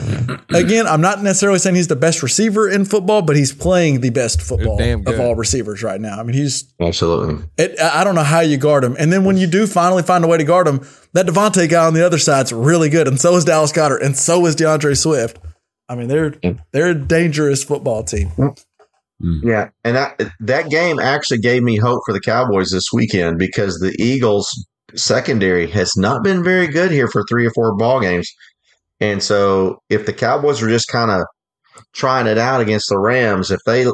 again, 0.49 0.87
I'm 0.87 0.99
not 0.99 1.23
necessarily 1.23 1.59
saying 1.59 1.75
he's 1.75 1.87
the 1.87 1.95
best 1.95 2.21
receiver 2.21 2.69
in 2.69 2.83
football, 2.83 3.21
but 3.21 3.37
he's 3.37 3.53
playing 3.53 4.01
the 4.01 4.09
best 4.09 4.41
football 4.41 4.81
of 4.81 5.19
all 5.19 5.35
receivers 5.35 5.83
right 5.83 6.01
now. 6.01 6.19
I 6.19 6.23
mean, 6.23 6.35
he's 6.35 6.73
Absolutely. 6.79 7.45
it, 7.57 7.79
I 7.79 8.01
I 8.01 8.03
don't 8.03 8.15
know 8.15 8.23
how 8.23 8.39
you 8.39 8.57
guard 8.57 8.83
him. 8.83 8.95
And 8.97 9.13
then 9.13 9.25
when 9.25 9.37
you 9.37 9.45
do 9.45 9.67
finally 9.67 10.01
find 10.01 10.25
a 10.25 10.27
way 10.27 10.37
to 10.37 10.43
guard 10.43 10.67
him, 10.67 10.81
that 11.13 11.27
DeVonta 11.27 11.69
guy 11.69 11.85
on 11.85 11.93
the 11.93 12.03
other 12.03 12.17
side's 12.17 12.51
really 12.51 12.89
good. 12.89 13.07
And 13.07 13.21
so 13.21 13.35
is 13.35 13.45
Dallas 13.45 13.71
Goedert. 13.71 14.01
And 14.01 14.17
so 14.17 14.43
is 14.47 14.55
DeAndre 14.55 14.97
Swift. 14.97 15.37
I 15.87 15.95
mean, 15.95 16.07
they're 16.07 16.33
they're 16.71 16.89
a 16.89 16.95
dangerous 16.95 17.63
football 17.63 18.03
team. 18.03 18.31
Yeah, 19.43 19.69
and 19.83 19.95
that 19.95 20.21
that 20.39 20.69
game 20.69 20.99
actually 20.99 21.39
gave 21.39 21.63
me 21.63 21.77
hope 21.77 22.01
for 22.05 22.13
the 22.13 22.19
Cowboys 22.19 22.71
this 22.71 22.91
weekend 22.93 23.37
because 23.37 23.79
the 23.79 23.95
Eagles 23.99 24.49
secondary 24.95 25.67
has 25.67 25.95
not 25.95 26.23
been 26.23 26.43
very 26.43 26.67
good 26.67 26.91
here 26.91 27.07
for 27.07 27.23
three 27.29 27.45
or 27.45 27.51
four 27.51 27.75
ball 27.75 27.99
games, 27.99 28.29
and 28.99 29.21
so 29.21 29.81
if 29.89 30.05
the 30.05 30.13
Cowboys 30.13 30.61
were 30.61 30.69
just 30.69 30.87
kind 30.87 31.11
of 31.11 31.25
trying 31.93 32.27
it 32.27 32.37
out 32.37 32.61
against 32.61 32.89
the 32.89 32.99
Rams, 32.99 33.51
if 33.51 33.59
they 33.65 33.85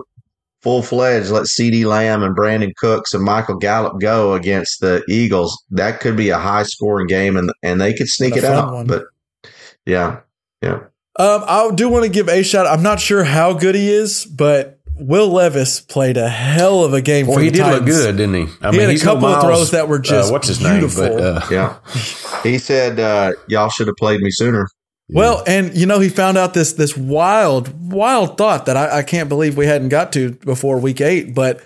full 0.62 0.82
fledged 0.82 1.30
let 1.30 1.44
CeeDee 1.44 1.86
Lamb 1.86 2.24
and 2.24 2.36
Brandin 2.36 2.76
Cooks 2.76 3.14
and 3.14 3.24
Michael 3.24 3.58
Gallup 3.58 4.00
go 4.00 4.34
against 4.34 4.82
the 4.82 5.04
Eagles, 5.08 5.64
that 5.72 6.00
could 6.00 6.18
be 6.18 6.30
a 6.30 6.38
high 6.38 6.64
scoring 6.64 7.08
game, 7.08 7.38
and 7.38 7.52
and 7.64 7.82
they 7.82 7.94
could 7.94 8.08
sneak 8.08 8.36
it 8.36 8.44
out. 8.44 8.74
one. 8.74 8.88
But 8.88 9.06
yeah, 9.86 10.22
yeah. 10.62 10.80
Um, 11.20 11.44
I 11.48 11.72
do 11.74 11.90
want 11.90 12.04
to 12.04 12.10
give 12.10 12.30
a 12.30 12.44
shot. 12.44 12.68
I'm 12.68 12.84
not 12.84 13.00
sure 13.00 13.24
how 13.24 13.54
good 13.54 13.74
he 13.74 13.90
is, 13.90 14.26
but 14.26 14.77
Will 15.00 15.30
Levis 15.30 15.80
played 15.82 16.18
a 16.18 16.28
hell 16.30 16.84
of 16.84 16.94
a 16.94 17.02
game. 17.02 17.28
Well, 17.28 17.38
for 17.38 17.42
he 17.44 17.50
the 17.50 17.58
did 17.60 17.68
look 17.68 17.86
good, 17.86 18.18
didn't 18.18 18.36
he? 18.36 18.54
I 18.62 18.72
He 18.72 18.78
had 18.80 18.90
a 18.90 18.92
he's 18.92 19.04
no 19.04 19.14
couple 19.14 19.28
of 19.28 19.32
Miles, 19.34 19.44
throws 19.44 19.72
that 19.72 19.88
were 19.88 20.00
just 20.00 20.30
uh, 20.30 20.34
what's 20.34 20.48
his 20.48 20.60
beautiful. 20.60 21.04
name? 21.04 21.18
But, 21.18 21.24
uh, 21.24 21.46
Yeah. 21.52 21.78
He 22.44 22.58
said, 22.58 23.00
uh, 23.00 23.34
y'all 23.48 23.70
should 23.70 23.88
have 23.88 23.96
played 23.98 24.22
me 24.22 24.32
sooner. 24.32 24.68
Well, 25.10 25.44
and 25.48 25.74
you 25.76 25.86
know, 25.86 26.00
he 26.00 26.10
found 26.10 26.38
out 26.38 26.54
this 26.54 26.74
this 26.74 26.98
wild, 26.98 27.92
wild 27.92 28.38
thought 28.38 28.66
that 28.66 28.76
I, 28.76 28.98
I 29.00 29.04
can't 29.04 29.30
believe 29.30 29.56
we 29.56 29.66
hadn't 29.66 29.90
got 29.90 30.12
to 30.14 30.32
before 30.34 30.80
week 30.80 31.00
eight, 31.00 31.34
but 31.34 31.62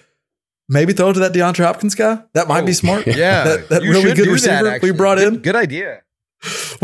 maybe 0.70 0.94
throw 0.94 1.10
it 1.10 1.14
to 1.14 1.22
that 1.22 1.34
DeAndre 1.34 1.64
Hopkins 1.66 1.96
guy. 1.96 2.22
That 2.34 2.48
might 2.48 2.66
be 2.68 2.74
smart. 2.74 3.08
Oh, 3.08 3.12
Yeah, 3.16 3.44
that, 3.46 3.70
that 3.70 3.84
you 3.84 3.90
really 3.92 4.04
good 4.14 4.16
do 4.16 4.24
that, 4.26 4.32
receiver 4.32 4.64
we 4.64 4.70
actually. 4.70 4.92
brought 4.92 5.18
Good- 5.18 5.34
in. 5.34 5.40
Good 5.40 5.56
idea. 5.56 6.02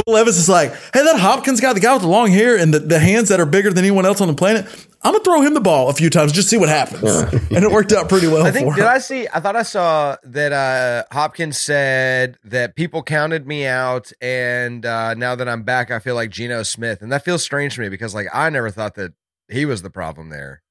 Will 0.05 0.13
Levis 0.13 0.37
is 0.37 0.47
like, 0.47 0.71
hey, 0.93 1.03
that 1.03 1.19
Hopkins 1.19 1.59
guy, 1.59 1.73
the 1.73 1.79
guy 1.79 1.93
with 1.93 2.03
the 2.03 2.07
long 2.07 2.29
hair 2.29 2.55
and 2.57 2.73
the, 2.73 2.79
the 2.79 2.99
hands 2.99 3.29
that 3.29 3.39
are 3.39 3.45
bigger 3.45 3.69
than 3.69 3.79
anyone 3.79 4.05
else 4.05 4.21
on 4.21 4.27
the 4.27 4.33
planet, 4.35 4.65
I'm 5.01 5.13
gonna 5.13 5.23
throw 5.23 5.41
him 5.41 5.53
the 5.55 5.61
ball 5.61 5.89
a 5.89 5.93
few 5.93 6.09
times, 6.11 6.31
just 6.31 6.49
see 6.49 6.57
what 6.57 6.69
happens. 6.69 7.03
and 7.51 7.63
it 7.63 7.71
worked 7.71 7.91
out 7.91 8.07
pretty 8.09 8.27
well 8.27 8.45
I 8.45 8.51
think 8.51 8.67
for 8.69 8.75
did 8.75 8.81
him. 8.83 8.87
I 8.89 8.99
see? 8.99 9.27
I 9.33 9.39
thought 9.39 9.55
I 9.55 9.63
saw 9.63 10.17
that 10.23 10.51
uh, 10.53 11.05
Hopkins 11.11 11.57
said 11.57 12.37
that 12.43 12.75
people 12.75 13.01
counted 13.01 13.47
me 13.47 13.65
out, 13.65 14.11
and 14.21 14.85
uh, 14.85 15.13
now 15.15 15.33
that 15.35 15.47
I'm 15.49 15.63
back, 15.63 15.89
I 15.89 15.99
feel 15.99 16.15
like 16.15 16.29
Geno 16.29 16.61
Smith, 16.63 17.01
and 17.01 17.11
that 17.11 17.25
feels 17.25 17.41
strange 17.41 17.75
to 17.75 17.81
me 17.81 17.89
because 17.89 18.13
like 18.13 18.27
I 18.33 18.49
never 18.51 18.69
thought 18.69 18.95
that 18.95 19.13
he 19.49 19.65
was 19.65 19.81
the 19.81 19.89
problem 19.89 20.29
there. 20.29 20.61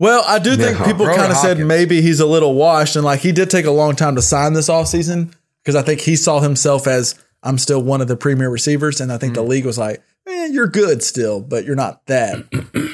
Well, 0.00 0.24
I 0.26 0.38
do 0.38 0.56
think 0.56 0.78
Yeah. 0.78 0.86
people 0.86 1.06
kind 1.06 1.30
of 1.30 1.36
said 1.36 1.58
maybe 1.58 2.00
he's 2.00 2.20
a 2.20 2.26
little 2.26 2.54
washed, 2.54 2.96
and 2.96 3.04
like 3.04 3.20
he 3.20 3.30
did 3.32 3.50
take 3.50 3.66
a 3.66 3.70
long 3.70 3.94
time 3.94 4.16
to 4.16 4.22
sign 4.22 4.54
this 4.54 4.68
offseason 4.68 5.32
because 5.62 5.76
I 5.76 5.82
think 5.82 6.00
he 6.00 6.16
saw 6.16 6.40
himself 6.40 6.86
as 6.86 7.14
I'm 7.42 7.58
still 7.58 7.82
one 7.82 8.00
of 8.00 8.08
the 8.08 8.16
premier 8.16 8.50
receivers, 8.50 9.00
and 9.00 9.12
I 9.12 9.18
think 9.18 9.34
the 9.34 9.42
league 9.42 9.64
was 9.66 9.78
like, 9.78 10.02
eh, 10.26 10.46
you're 10.52 10.66
good 10.68 11.02
still, 11.02 11.40
but 11.40 11.64
you're 11.64 11.76
not 11.76 12.04
that. 12.06 12.44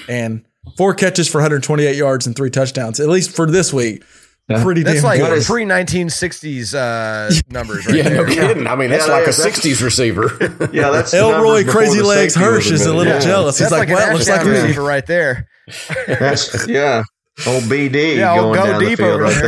and 0.09 0.45
four 0.77 0.95
catches 0.95 1.29
for 1.29 1.39
128 1.39 1.97
yards 1.97 2.27
and 2.27 2.37
three 2.37 2.51
touchdowns, 2.51 3.01
at 3.01 3.09
least 3.09 3.35
for 3.35 3.47
this 3.51 3.73
week, 3.73 4.05
pretty 4.49 4.85
That's 4.85 4.97
damn 5.03 5.05
like 5.05 5.21
good. 5.21 5.45
pre 5.45 5.65
1960s 5.65 6.75
uh, 6.75 7.35
numbers, 7.51 7.87
right 7.87 7.97
yeah, 7.97 8.09
no 8.11 8.25
kidding. 8.25 8.67
I 8.69 8.77
mean, 8.77 8.91
that's 8.91 9.07
Yeah, 9.09 9.15
like 9.15 9.23
a 9.27 9.33
that 9.33 9.47
is- 9.67 9.79
'60s 9.81 9.83
receiver. 9.85 10.31
Yeah, 10.73 10.91
that's 10.91 11.13
Elroy 11.13 11.65
Crazy 11.65 12.03
Legs 12.03 12.35
Hirsch 12.37 12.71
is 12.71 12.83
a 12.83 12.87
little 12.87 13.01
invented. 13.03 13.23
jealous. 13.29 13.59
He's 13.59 13.71
like, 13.73 13.89
like, 13.89 13.97
well, 13.97 14.09
an 14.09 14.15
looks 14.15 14.29
like 14.29 14.39
touchdown 14.41 14.55
me. 14.55 14.61
receiver 14.63 14.83
right 14.83 15.07
there. 15.07 15.49
Yeah. 16.69 17.03
Old 17.47 17.65
BD 17.65 18.17
Yeah, 18.17 18.35
going 18.37 18.55
go 18.55 18.67
down 18.67 18.83
the 18.83 18.97
field 18.97 19.21
right 19.21 19.43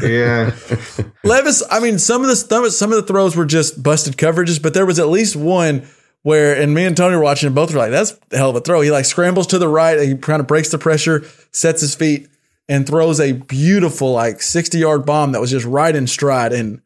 there. 0.00 0.10
Yeah, 0.10 1.10
Levis, 1.24 1.62
I 1.70 1.78
mean, 1.78 1.98
some 1.98 2.22
of 2.22 2.28
the 2.28 2.36
some, 2.36 2.68
some 2.70 2.92
of 2.92 2.96
the 2.96 3.04
throws 3.04 3.36
were 3.36 3.46
just 3.46 3.80
busted 3.80 4.16
coverages, 4.16 4.60
but 4.60 4.74
there 4.74 4.84
was 4.84 4.98
at 4.98 5.08
least 5.08 5.36
one 5.36 5.86
where, 6.22 6.60
and 6.60 6.74
me 6.74 6.84
and 6.84 6.96
Tony 6.96 7.14
were 7.14 7.22
watching, 7.22 7.46
and 7.46 7.54
both 7.54 7.72
were 7.72 7.78
like, 7.78 7.92
"That's 7.92 8.18
a 8.32 8.36
hell 8.36 8.50
of 8.50 8.56
a 8.56 8.60
throw." 8.60 8.80
He 8.80 8.90
like 8.90 9.04
scrambles 9.04 9.46
to 9.48 9.58
the 9.58 9.68
right, 9.68 10.00
he 10.00 10.16
kind 10.16 10.40
of 10.40 10.48
breaks 10.48 10.70
the 10.70 10.78
pressure, 10.78 11.24
sets 11.52 11.80
his 11.80 11.94
feet, 11.94 12.28
and 12.68 12.84
throws 12.84 13.20
a 13.20 13.32
beautiful 13.32 14.12
like 14.12 14.42
sixty 14.42 14.78
yard 14.78 15.06
bomb 15.06 15.32
that 15.32 15.40
was 15.40 15.52
just 15.52 15.64
right 15.64 15.94
in 15.94 16.08
stride. 16.08 16.52
And 16.52 16.82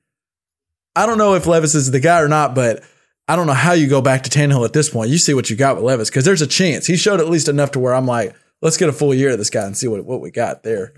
I 0.95 1.07
don't 1.07 1.19
know 1.19 1.35
if 1.35 1.47
Levis 1.47 1.75
is 1.75 1.91
the 1.91 2.01
guy 2.01 2.21
or 2.21 2.29
not, 2.29 2.55
but 2.55 2.83
I 3.27 3.37
don't 3.37 3.47
know 3.47 3.55
how 3.55 3.73
you 3.73 3.89
go 3.89 4.03
back 4.03 4.25
to 4.25 4.31
Tannehill 4.31 4.67
at 4.67 4.75
this 4.75 4.91
point. 4.91 5.09
You 5.09 5.17
see 5.17 5.33
what 5.33 5.49
you 5.49 5.57
got 5.57 5.77
with 5.77 5.85
Levis 5.87 6.11
because 6.11 6.27
there's 6.27 6.43
a 6.43 6.47
chance 6.47 6.87
he 6.87 6.97
showed 6.97 7.21
at 7.21 7.29
least 7.29 7.49
enough 7.49 7.71
to 7.71 7.81
where 7.81 7.95
I'm 7.95 8.07
like, 8.07 8.35
let's 8.63 8.77
get 8.79 8.89
a 8.89 8.93
full 8.93 9.13
year 9.15 9.31
of 9.31 9.39
this 9.39 9.51
guy 9.51 9.67
and 9.67 9.77
see 9.77 9.89
what 9.89 10.05
what 10.07 10.21
we 10.23 10.31
got 10.31 10.63
there. 10.63 10.95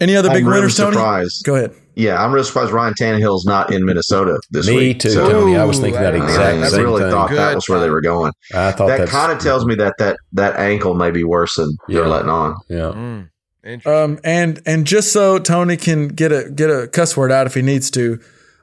Any 0.00 0.16
other 0.16 0.30
big 0.30 0.38
I'm 0.38 0.46
really 0.48 0.60
winners, 0.62 0.76
Tony? 0.76 0.94
surprised. 0.94 1.44
Go 1.44 1.54
ahead. 1.54 1.74
Yeah, 1.94 2.20
I'm 2.24 2.32
really 2.32 2.44
surprised 2.46 2.72
Ryan 2.72 2.94
Tannehill's 2.94 3.44
not 3.44 3.72
in 3.72 3.84
Minnesota 3.84 4.40
this 4.50 4.66
Me 4.66 4.76
week. 4.76 4.98
too, 5.00 5.10
So, 5.10 5.30
Tony. 5.30 5.56
I 5.56 5.64
was 5.64 5.78
thinking 5.78 6.00
that 6.00 6.14
Ooh, 6.14 6.22
exact 6.24 6.74
I 6.74 6.78
really 6.80 7.02
thing. 7.02 7.10
thought 7.12 7.30
that 7.30 7.54
was 7.54 7.68
where 7.68 7.78
they 7.78 7.90
were 7.90 8.00
going. 8.00 8.32
I 8.54 8.72
thought 8.72 8.88
That 8.88 9.08
kind 9.08 9.30
of 9.30 9.38
tells 9.38 9.64
me 9.66 9.74
that 9.76 9.94
that 9.98 10.16
that 10.32 10.56
ankle 10.58 10.94
may 10.94 11.10
be 11.12 11.22
worse 11.22 11.56
than 11.56 11.76
they're 11.88 12.08
letting 12.08 12.30
on. 12.30 12.56
Yeah. 12.68 13.28
Mm. 13.64 13.86
Um, 13.86 14.18
and 14.24 14.60
and 14.66 14.86
just 14.86 15.12
so 15.12 15.38
Tony 15.38 15.76
can 15.76 16.08
get 16.08 16.32
a 16.32 16.50
get 16.50 16.68
a 16.70 16.88
cuss 16.88 17.16
word 17.16 17.30
out 17.30 17.46
if 17.46 17.54
he 17.54 17.62
needs 17.62 17.90
to, 17.92 18.18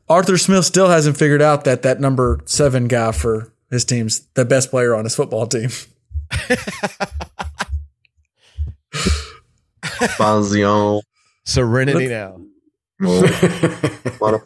Arthur 0.10 0.38
Smith 0.38 0.66
still 0.66 0.90
hasn't 0.90 1.16
figured 1.16 1.42
out 1.42 1.64
that 1.64 1.84
that 1.84 2.02
number 2.02 2.42
seven 2.46 2.90
guy 2.90 3.14
for 3.14 3.54
his 3.72 3.86
team's 3.86 4.28
the 4.34 4.44
best 4.44 4.72
player 4.72 4.94
on 4.94 5.06
his 5.06 5.16
football 5.16 5.48
team. 5.48 5.70
Fazio. 10.18 11.02
Serenity 11.46 12.08
now. 12.08 12.40
What. 13.00 14.44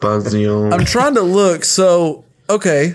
I'm 0.72 0.84
trying 0.84 1.14
to 1.14 1.22
look. 1.22 1.64
So 1.64 2.24
okay, 2.48 2.94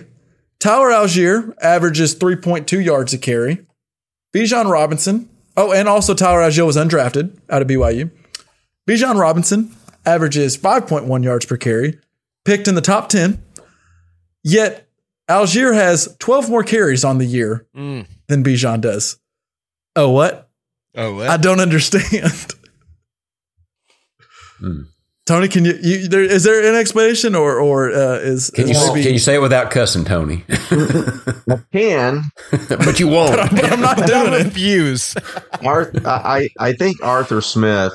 Tyler 0.59 0.89
Allgeier 0.89 1.53
averages 1.61 2.15
3.2 2.15 2.83
yards 2.83 3.13
a 3.13 3.17
carry. 3.17 3.65
Bijan 4.33 4.69
Robinson. 4.71 5.29
Oh, 5.57 5.71
and 5.73 5.89
also 5.89 6.13
Tyler 6.13 6.39
Allgeier 6.39 6.65
was 6.65 6.77
undrafted 6.77 7.37
out 7.49 7.61
of 7.61 7.67
BYU. 7.67 8.09
Bijan 8.89 9.19
Robinson 9.19 9.75
averages 10.05 10.55
5.1 10.57 11.23
yards 11.23 11.45
per 11.45 11.57
carry, 11.57 11.99
picked 12.45 12.67
in 12.67 12.75
the 12.75 12.81
top 12.81 13.09
10. 13.09 13.43
Yet 14.43 14.87
Allgeier 15.29 15.73
has 15.73 16.15
12 16.19 16.49
more 16.49 16.63
carries 16.63 17.03
on 17.03 17.17
the 17.17 17.25
year 17.25 17.67
Mm. 17.75 18.07
than 18.27 18.43
Bijan 18.43 18.79
does. 18.81 19.17
Oh, 19.95 20.09
what? 20.11 20.48
Oh, 20.95 21.15
what? 21.15 21.29
I 21.29 21.37
don't 21.37 21.59
understand. 21.59 22.33
Hmm. 24.59 24.81
Tony, 25.25 25.47
can 25.47 25.63
you, 25.63 25.73
you 25.81 26.07
there, 26.09 26.21
is 26.23 26.43
there 26.43 26.67
an 26.69 26.75
explanation 26.77 27.33
or 27.33 27.59
or 27.61 27.91
uh, 27.93 28.15
is, 28.17 28.49
Can 28.49 28.67
you 28.67 28.73
is 28.73 28.87
maybe- 28.89 29.03
can 29.03 29.13
you 29.13 29.19
say 29.19 29.35
it 29.35 29.41
without 29.41 29.71
cussing, 29.71 30.03
Tony? 30.03 30.43
I 30.49 31.59
can 31.71 32.23
but 32.67 32.99
you 32.99 33.07
won't. 33.07 33.37
but 33.37 33.71
I'm 33.71 33.79
not 33.79 34.05
doing 34.05 34.33
it. 34.33 34.49
Fuse. 34.51 35.15
Arth- 35.63 36.05
I 36.05 36.49
I 36.59 36.73
think 36.73 37.01
Arthur 37.01 37.39
Smith 37.39 37.93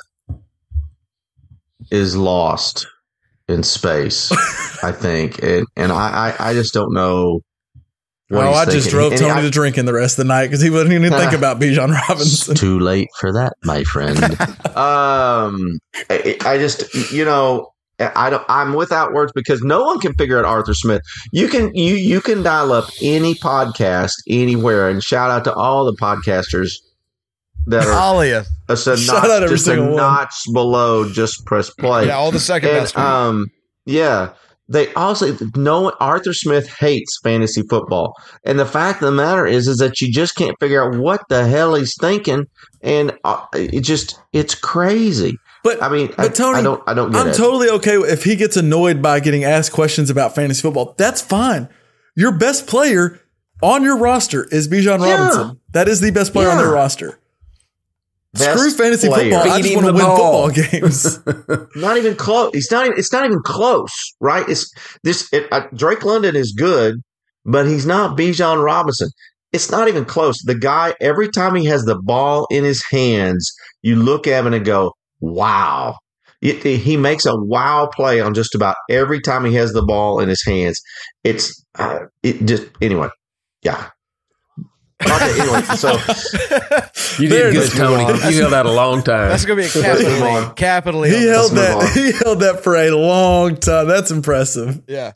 is 1.90 2.16
lost 2.16 2.86
in 3.49 3.62
space. 3.62 4.32
I 4.82 4.92
think, 4.92 5.42
and 5.42 5.66
and 5.76 5.92
I 5.92 6.34
I, 6.38 6.51
I 6.51 6.53
just 6.55 6.72
don't 6.72 6.95
know. 6.95 7.40
What 8.29 8.47
Oh, 8.47 8.53
I 8.53 8.64
just 8.64 8.89
drove 8.91 9.12
And 9.12 9.20
Tony 9.20 9.33
I- 9.33 9.43
to 9.43 9.51
drinking 9.51 9.85
the 9.85 9.93
rest 9.93 10.18
of 10.18 10.27
the 10.27 10.29
night 10.33 10.47
because 10.47 10.62
he 10.62 10.70
wouldn't 10.70 10.93
even 10.95 11.12
think 11.18 11.33
about 11.33 11.61
Bijan 11.61 11.93
Robinson. 12.09 12.55
too 12.55 12.79
late 12.79 13.09
for 13.20 13.33
that, 13.33 13.53
my 13.64 13.85
friend. 13.85 14.18
um, 14.77 15.79
I, 16.11 16.37
I 16.45 16.59
just, 16.59 17.12
you 17.12 17.25
know, 17.25 17.68
I 17.99 18.29
don't. 18.31 18.43
I'm 18.49 18.75
without 18.75 19.12
words 19.12 19.31
because 19.35 19.62
no 19.62 19.85
one 19.85 20.01
can 20.01 20.14
figure 20.14 20.39
out 20.39 20.45
Arthur 20.45 20.75
Smith. 20.75 21.03
You 21.33 21.49
can, 21.49 21.72
you, 21.75 21.95
you 21.95 22.20
can 22.20 22.43
dial 22.43 22.72
up 22.72 22.87
any 23.01 23.35
podcast 23.35 24.12
anywhere, 24.29 24.89
and 24.89 25.03
shout 25.03 25.31
out 25.31 25.45
to 25.45 25.53
all 25.55 25.85
the 25.85 25.93
podcasters 26.01 26.72
that 27.66 27.87
are 27.87 28.14
Alia. 28.16 28.45
a, 28.68 28.72
a 28.72 28.77
Shout 28.77 28.99
notch, 29.29 29.49
just 29.49 29.68
a 29.68 29.81
one. 29.81 29.97
notch 29.97 30.35
below. 30.53 31.09
Just 31.09 31.47
press 31.47 31.70
play. 31.70 32.07
Yeah, 32.07 32.16
all 32.16 32.33
the 32.33 32.41
second 32.41 32.70
And, 32.70 32.79
best. 32.81 32.99
um, 32.99 33.47
yeah, 33.87 34.31
they 34.69 34.93
also 34.95 35.37
no 35.57 35.83
one. 35.83 35.95
Arthur 36.01 36.33
Smith 36.33 36.69
hates 36.79 37.19
fantasy 37.23 37.62
football, 37.69 38.15
and 38.45 38.59
the 38.59 38.67
fact 38.67 39.03
of 39.03 39.07
the 39.07 39.12
matter 39.12 39.47
is, 39.47 39.69
is 39.69 39.77
that 39.79 40.01
you 40.01 40.11
just 40.12 40.37
can't 40.37 40.59
figure 40.61 40.83
out 40.83 40.99
what 40.99 41.23
the 41.29 41.47
hell 41.47 41.75
he's 41.75 41.95
thinking, 42.01 42.47
and 42.83 43.12
uh, 43.25 43.45
it 43.55 43.81
just 43.83 44.19
it's 44.33 44.55
crazy. 44.55 45.37
But 45.62 45.83
I 45.83 45.89
mean, 45.89 46.09
but 46.17 46.19
I, 46.21 46.29
Tony, 46.29 46.59
I 46.59 46.62
don't, 46.62 46.83
I 46.87 46.95
don't 46.95 47.11
get 47.12 47.21
I'm 47.21 47.29
it. 47.29 47.35
totally 47.35 47.69
okay 47.71 47.97
if 47.97 48.25
he 48.25 48.37
gets 48.37 48.57
annoyed 48.57 49.01
by 49.03 49.21
getting 49.21 49.45
asked 49.45 49.73
questions 49.73 50.11
about 50.11 50.35
fantasy 50.35 50.62
football. 50.62 50.95
That's 50.99 51.21
fine. 51.23 51.69
Your 52.17 52.33
best 52.33 52.67
player 52.67 53.21
on 53.62 53.83
your 53.83 53.97
roster 53.99 54.45
is 54.45 54.69
Bijan 54.69 55.01
Yeah. 55.01 55.15
Robinson. 55.15 55.61
That 55.73 55.89
is 55.89 56.01
the 56.01 56.11
best 56.11 56.33
player 56.33 56.49
on 56.51 56.57
Yeah. 56.59 56.65
their 56.65 56.73
roster. 56.73 57.19
Best 58.35 58.59
Screw 58.59 58.70
fantasy 58.70 59.09
player. 59.09 59.30
football. 59.30 59.53
I 59.53 59.57
Feed 59.57 59.62
just 59.62 59.74
him 59.74 59.85
want 59.85 59.87
to 59.87 59.93
win 59.93 60.03
ball. 60.05 60.51
football 60.51 60.80
games. 60.80 61.66
Not 61.76 61.97
even 61.99 62.16
close. 62.16 62.51
It's 62.55 62.70
not. 62.70 62.87
Even, 62.87 62.99
it's 62.99 63.12
not 63.12 63.24
even 63.24 63.41
close, 63.45 63.93
right? 64.20 64.49
It's 64.49 64.72
this. 65.05 65.32
It, 65.32 65.47
uh, 65.53 65.66
Drake 65.74 66.05
London 66.05 66.35
is 66.37 66.53
good, 66.53 66.97
but 67.45 67.66
he's 67.66 67.87
not 67.87 68.16
Bijan 68.18 68.62
Robinson. 68.64 69.09
It's 69.53 69.70
not 69.70 69.87
even 69.89 70.05
close. 70.05 70.37
The 70.43 70.57
guy, 70.57 70.95
every 71.01 71.28
time 71.28 71.55
he 71.55 71.64
has 71.66 71.85
the 71.85 71.97
ball 72.03 72.47
in 72.51 72.64
his 72.64 72.82
hands, 72.91 73.53
you 73.82 73.95
look 73.97 74.26
at 74.26 74.45
him 74.45 74.53
and 74.53 74.64
go, 74.64 74.93
"Wow!" 75.20 75.97
It- 76.43 76.66
it- 76.66 76.78
he 76.78 76.97
makes 76.97 77.24
a 77.26 77.37
wow 77.37 77.89
play 77.95 78.20
on 78.20 78.35
just 78.35 78.55
about 78.55 78.76
every 78.91 79.20
time 79.20 79.45
he 79.45 79.55
has 79.55 79.72
the 79.72 79.82
ball 79.82 80.18
in 80.20 80.28
his 80.28 80.45
hands. 80.45 80.80
It's 81.22 81.64
uh, 81.78 82.01
it 82.24 82.45
just 82.47 82.64
anyway. 82.82 83.09
Yeah, 83.62 83.87
Okay, 85.03 85.40
anyway, 85.40 85.61
so 85.76 85.92
You 87.22 87.28
did 87.28 87.47
it 87.49 87.53
good. 87.53 87.70
Tony. 87.72 88.05
You 88.32 88.40
held 88.42 88.55
out 88.55 88.66
a 88.66 88.72
long 88.72 89.03
time. 89.03 89.28
That's 89.28 89.45
gonna 89.45 89.61
be 89.61 89.66
a 89.66 89.68
capital 89.68 90.05
capitally, 90.11 90.30
on. 90.30 90.55
capitally. 90.55 91.11
He 91.11 91.26
held 91.26 91.53
that. 91.53 91.76
on. 91.76 91.86
He 91.95 92.12
held 92.12 92.40
that 92.40 92.62
for 92.62 92.76
a 92.76 92.90
long 92.90 93.57
time. 93.57 93.88
That's 93.88 94.11
impressive. 94.11 94.82
yeah. 94.88 95.12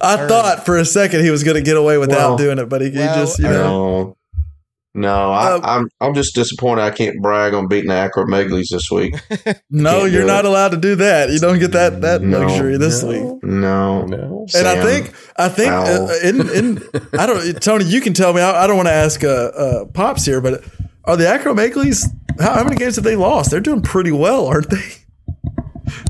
I 0.00 0.28
thought 0.28 0.64
for 0.64 0.76
a 0.78 0.84
second 0.84 1.24
he 1.24 1.30
was 1.30 1.42
going 1.42 1.56
to 1.56 1.62
get 1.62 1.76
away 1.76 1.98
without 1.98 2.28
Well- 2.30 2.36
doing 2.36 2.58
it, 2.60 2.68
but 2.68 2.82
he, 2.82 2.90
he 2.90 2.96
just, 2.98 3.38
you 3.40 3.46
know. 3.48 4.15
No, 4.96 5.08
no, 5.08 5.30
I, 5.32 5.52
Uh, 5.52 5.60
I'm 5.62 5.88
I'm 6.00 6.14
just 6.14 6.34
disappointed 6.34 6.82
I 6.82 6.90
can't 6.90 7.20
brag 7.22 7.54
on 7.54 7.68
beating 7.68 7.90
the 7.90 7.94
Acromegalies 7.94 8.68
this 8.70 8.90
week. 8.90 9.14
No, 9.70 10.04
you're 10.04 10.26
not 10.26 10.44
it. 10.44 10.48
allowed 10.48 10.70
to 10.70 10.76
do 10.76 10.94
that. 10.96 11.30
You 11.30 11.38
don't 11.38 11.58
get 11.58 11.72
that 11.72 12.00
that 12.02 12.22
No, 12.22 12.40
luxury 12.40 12.78
this 12.78 13.02
no, 13.02 13.08
week. 13.08 13.44
No, 13.44 14.02
no. 14.06 14.46
And 14.56 14.66
I 14.66 14.82
think 14.82 15.12
I 15.36 15.48
think 15.48 15.70
uh, 15.72 16.08
in 16.24 16.48
in 16.50 16.82
I 17.18 17.26
don't 17.26 17.60
Tony, 17.62 17.84
you 17.84 18.00
can 18.00 18.14
tell 18.14 18.32
me. 18.32 18.40
I, 18.40 18.64
I 18.64 18.66
don't 18.66 18.76
want 18.76 18.88
to 18.88 18.92
ask 18.94 19.22
uh, 19.22 19.28
uh, 19.28 19.84
pops 19.86 20.24
here, 20.24 20.40
but 20.40 20.64
are 21.04 21.16
the 21.16 21.24
Acromegalies? 21.24 22.04
How, 22.40 22.54
how 22.54 22.64
many 22.64 22.76
games 22.76 22.96
have 22.96 23.04
they 23.04 23.16
lost? 23.16 23.50
They're 23.50 23.60
doing 23.60 23.82
pretty 23.82 24.12
well, 24.12 24.46
aren't 24.46 24.70
they? 24.70 24.82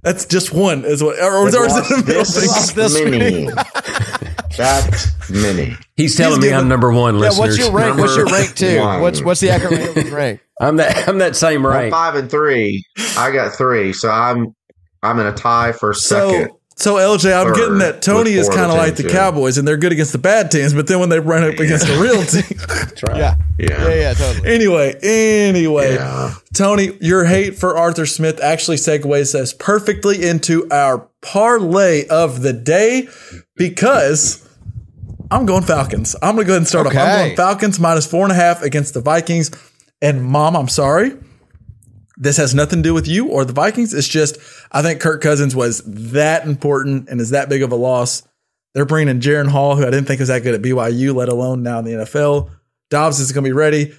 That's 0.03 0.25
just 0.25 0.53
one, 0.53 0.85
is 0.85 1.03
what, 1.03 1.19
or, 1.19 1.37
or, 1.37 1.51
They've 1.51 1.61
or 1.61 1.67
is 1.67 1.77
it 1.77 1.81
lost 1.81 1.91
a 1.91 1.97
middle 1.97 2.25
this 2.25 2.71
thing? 2.73 2.77
this 2.77 2.95
many. 3.05 3.45
that 4.57 5.13
many. 5.31 5.77
He's 5.97 6.17
telling 6.17 6.37
He's 6.37 6.39
me 6.45 6.49
giving- 6.49 6.61
I'm 6.61 6.69
number 6.69 6.91
one, 6.93 7.15
Yeah. 7.15 7.21
listeners. 7.21 7.39
What's 7.39 7.59
your 7.59 7.73
rank? 7.73 7.99
What's 7.99 8.17
your 8.17 8.27
rank 8.27 8.55
too? 8.55 8.81
One. 8.81 9.01
What's 9.01 9.23
what's 9.23 9.41
the 9.41 9.49
acronym 9.49 10.11
rank? 10.13 10.41
I'm 10.61 10.77
that. 10.77 11.07
I'm 11.09 11.19
that 11.19 11.37
same 11.37 11.67
I'm 11.67 11.73
rank. 11.73 11.93
five 11.93 12.15
and 12.15 12.31
three. 12.31 12.83
I 13.19 13.31
got 13.31 13.53
three, 13.55 13.93
so 13.93 14.09
I'm 14.11 14.55
I'm 15.03 15.19
in 15.21 15.27
a 15.27 15.33
tie 15.33 15.73
for 15.73 15.93
second. 15.93 16.51
So, 16.79 16.99
so 16.99 17.17
LJ, 17.17 17.33
I'm 17.35 17.47
Third 17.47 17.57
getting 17.57 17.79
that 17.79 18.03
Tony 18.03 18.33
is 18.33 18.51
kind 18.51 18.71
of 18.71 18.77
like 18.77 18.97
the 18.97 19.05
teams, 19.05 19.15
yeah. 19.15 19.19
Cowboys, 19.19 19.57
and 19.57 19.67
they're 19.67 19.79
good 19.79 19.93
against 19.93 20.13
the 20.13 20.19
bad 20.19 20.51
teams, 20.51 20.75
but 20.75 20.87
then 20.87 21.01
when 21.01 21.09
they 21.09 21.19
run 21.19 21.43
up 21.43 21.59
against 21.59 21.87
the 21.87 21.99
real 21.99 22.23
team, 22.25 22.59
That's 22.69 23.03
right. 23.05 23.17
Yeah. 23.17 23.37
yeah, 23.59 23.89
Yeah. 23.89 23.95
Yeah. 23.95 24.15
Totally. 24.15 24.55
anyway, 24.55 24.95
anyway, 25.03 25.95
Yeah. 25.95 26.35
Tony, 26.55 26.97
your 27.01 27.25
hate 27.25 27.57
for 27.57 27.79
Arthur 27.79 28.05
Smith 28.05 28.43
actually 28.43 28.77
segues 28.77 29.35
us 29.35 29.55
perfectly 29.55 30.23
into 30.29 30.69
our 30.71 31.09
parlay 31.23 32.07
of 32.09 32.43
the 32.43 32.53
day 32.53 33.09
because 33.57 34.47
I'm 35.31 35.47
going 35.47 35.63
Falcons. 35.63 36.15
I'm 36.23 36.35
going 36.35 36.45
to 36.45 36.49
go 36.49 36.53
ahead 36.53 36.59
and 36.61 36.69
start 36.69 36.87
off. 36.87 36.95
I'm 36.95 37.25
going 37.25 37.37
Falcons 37.37 37.81
minus 37.81 38.07
four 38.07 38.23
and 38.23 38.33
a 38.33 38.37
half 38.37 38.63
against 38.63 38.93
the 38.93 39.01
Vikings. 39.01 39.51
And 40.03 40.23
mom, 40.23 40.55
I'm 40.55 40.69
sorry. 40.69 41.13
This 42.17 42.39
has 42.39 42.55
nothing 42.55 42.83
to 42.83 42.89
do 42.89 42.95
with 42.95 43.07
you 43.07 43.29
or 43.29 43.45
the 43.45 43.53
Vikings. 43.53 43.93
It's 43.93 44.09
just 44.09 44.39
I 44.73 44.83
think 44.83 45.01
Kirk 45.01 45.23
Cousins 45.23 45.55
was 45.55 45.83
that 45.85 46.47
important 46.47 47.09
and 47.09 47.21
is 47.21 47.31
that 47.31 47.49
big 47.49 47.63
of 47.63 47.73
a 47.73 47.77
loss. 47.77 48.27
They're 48.75 48.87
bringing 48.87 49.09
in 49.09 49.21
Jaren 49.21 49.49
Hall, 49.49 49.77
who 49.77 49.83
I 49.83 49.91
didn't 49.91 50.07
think 50.07 50.21
was 50.21 50.29
that 50.29 50.43
good 50.43 50.55
at 50.55 50.63
BYU, 50.63 51.15
let 51.15 51.29
alone 51.29 51.63
now 51.63 51.79
in 51.79 51.85
the 51.85 51.93
NFL. 51.93 52.51
Dobbs 52.91 53.21
is 53.21 53.33
going 53.33 53.45
to 53.45 53.49
be 53.49 53.55
ready. 53.55 53.95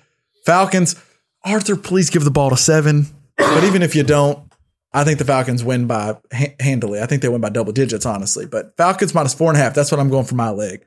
Falcons, 0.46 0.96
Arthur, 1.44 1.76
please 1.76 2.10
give 2.10 2.24
the 2.24 2.32
ball 2.32 2.52
to 2.52 2.58
seven. 2.58 3.08
But 3.38 3.64
even 3.64 3.82
if 3.82 3.96
you 3.96 4.04
don't, 4.04 4.52
I 4.94 5.04
think 5.04 5.20
the 5.20 5.26
Falcons 5.26 5.64
win 5.64 5.88
by 5.88 6.18
ha- 6.34 6.56
handily. 6.60 7.02
I 7.02 7.06
think 7.06 7.22
they 7.22 7.30
win 7.30 7.42
by 7.42 7.50
double 7.50 7.74
digits, 7.74 8.06
honestly. 8.06 8.46
But 8.46 8.76
Falcons 8.78 9.14
minus 9.14 9.34
four 9.34 9.50
and 9.50 9.58
a 9.58 9.62
half. 9.62 9.74
That's 9.74 9.92
what 9.92 10.00
I'm 10.00 10.10
going 10.10 10.26
for 10.26 10.36
my 10.36 10.50
leg. 10.50 10.86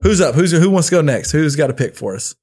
Who's 0.00 0.20
up? 0.20 0.34
Who's 0.34 0.52
who 0.52 0.70
wants 0.70 0.88
to 0.88 0.96
go 0.96 1.02
next? 1.02 1.32
Who's 1.32 1.56
got 1.56 1.70
a 1.70 1.74
pick 1.74 1.94
for 1.94 2.14
us? 2.14 2.34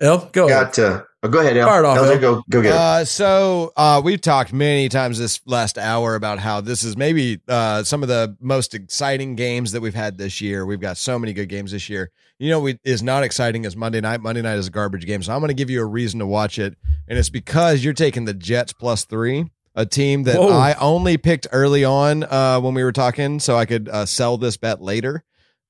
El, 0.00 0.26
go 0.26 0.46
ahead. 0.46 0.66
Got 0.66 0.74
to 0.74 1.06
oh, 1.22 1.28
go 1.28 1.40
ahead, 1.40 1.56
El. 1.56 1.66
Fire 1.66 1.80
it 1.80 1.86
off, 1.86 1.98
LJ, 1.98 2.10
El. 2.10 2.20
go 2.20 2.44
go 2.48 2.62
get 2.62 2.70
it. 2.70 2.76
Uh, 2.76 3.04
so 3.04 3.72
uh, 3.76 4.00
we've 4.04 4.20
talked 4.20 4.52
many 4.52 4.88
times 4.88 5.18
this 5.18 5.40
last 5.46 5.78
hour 5.78 6.14
about 6.14 6.38
how 6.38 6.60
this 6.60 6.82
is 6.82 6.96
maybe 6.96 7.40
uh, 7.48 7.82
some 7.82 8.02
of 8.02 8.08
the 8.08 8.36
most 8.40 8.74
exciting 8.74 9.34
games 9.34 9.72
that 9.72 9.80
we've 9.80 9.94
had 9.94 10.18
this 10.18 10.40
year. 10.40 10.66
We've 10.66 10.80
got 10.80 10.96
so 10.96 11.18
many 11.18 11.32
good 11.32 11.48
games 11.48 11.72
this 11.72 11.88
year. 11.88 12.10
You 12.38 12.50
know, 12.50 12.60
we, 12.60 12.78
is 12.84 13.02
not 13.02 13.24
exciting 13.24 13.66
as 13.66 13.76
Monday 13.76 14.00
night. 14.00 14.20
Monday 14.20 14.42
night 14.42 14.58
is 14.58 14.68
a 14.68 14.70
garbage 14.70 15.06
game, 15.06 15.22
so 15.22 15.32
I'm 15.32 15.40
going 15.40 15.48
to 15.48 15.54
give 15.54 15.70
you 15.70 15.80
a 15.80 15.86
reason 15.86 16.20
to 16.20 16.26
watch 16.26 16.58
it, 16.58 16.76
and 17.08 17.18
it's 17.18 17.30
because 17.30 17.82
you're 17.84 17.94
taking 17.94 18.24
the 18.24 18.34
Jets 18.34 18.72
plus 18.72 19.04
three, 19.04 19.50
a 19.74 19.84
team 19.84 20.24
that 20.24 20.36
Whoa. 20.36 20.50
I 20.50 20.74
only 20.74 21.16
picked 21.16 21.48
early 21.52 21.84
on 21.84 22.24
uh, 22.24 22.60
when 22.60 22.74
we 22.74 22.84
were 22.84 22.92
talking, 22.92 23.40
so 23.40 23.56
I 23.56 23.64
could 23.64 23.88
uh, 23.88 24.06
sell 24.06 24.36
this 24.36 24.56
bet 24.56 24.80
later. 24.80 25.24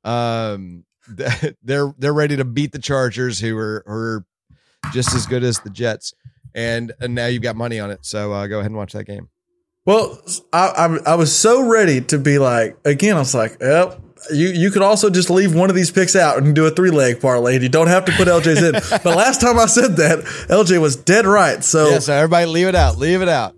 Um, 0.04 0.84
they're 1.62 1.94
they're 1.98 2.12
ready 2.12 2.36
to 2.36 2.44
beat 2.44 2.72
the 2.72 2.78
Chargers, 2.78 3.40
who 3.40 3.56
are 3.56 3.82
who 3.86 3.92
are 3.92 4.26
just 4.92 5.14
as 5.14 5.26
good 5.26 5.44
as 5.44 5.60
the 5.60 5.70
Jets. 5.70 6.14
And, 6.54 6.92
and 7.00 7.14
now 7.14 7.26
you've 7.26 7.42
got 7.42 7.56
money 7.56 7.78
on 7.78 7.90
it. 7.90 8.00
So 8.02 8.32
uh, 8.32 8.46
go 8.46 8.58
ahead 8.58 8.70
and 8.70 8.76
watch 8.76 8.92
that 8.92 9.04
game. 9.04 9.28
Well, 9.84 10.20
I, 10.52 10.68
I 11.06 11.12
I 11.12 11.14
was 11.14 11.34
so 11.34 11.66
ready 11.66 12.02
to 12.02 12.18
be 12.18 12.38
like 12.38 12.76
again. 12.84 13.16
I 13.16 13.20
was 13.20 13.34
like, 13.34 13.56
yep. 13.58 13.98
You 14.30 14.48
you 14.48 14.70
could 14.70 14.82
also 14.82 15.08
just 15.08 15.30
leave 15.30 15.54
one 15.54 15.70
of 15.70 15.76
these 15.76 15.90
picks 15.90 16.14
out 16.14 16.36
and 16.36 16.54
do 16.54 16.66
a 16.66 16.70
three 16.70 16.90
leg 16.90 17.22
parlay. 17.22 17.54
and 17.54 17.62
You 17.62 17.70
don't 17.70 17.86
have 17.86 18.04
to 18.04 18.12
put 18.12 18.28
LJ's 18.28 18.62
in. 18.62 18.72
but 19.02 19.16
last 19.16 19.40
time 19.40 19.58
I 19.58 19.64
said 19.64 19.96
that, 19.96 20.18
LJ 20.50 20.78
was 20.82 20.94
dead 20.94 21.24
right. 21.24 21.64
So 21.64 21.88
yeah, 21.88 21.98
so 22.00 22.12
everybody 22.12 22.44
leave 22.44 22.66
it 22.66 22.74
out. 22.74 22.98
Leave 22.98 23.22
it 23.22 23.28
out. 23.30 23.54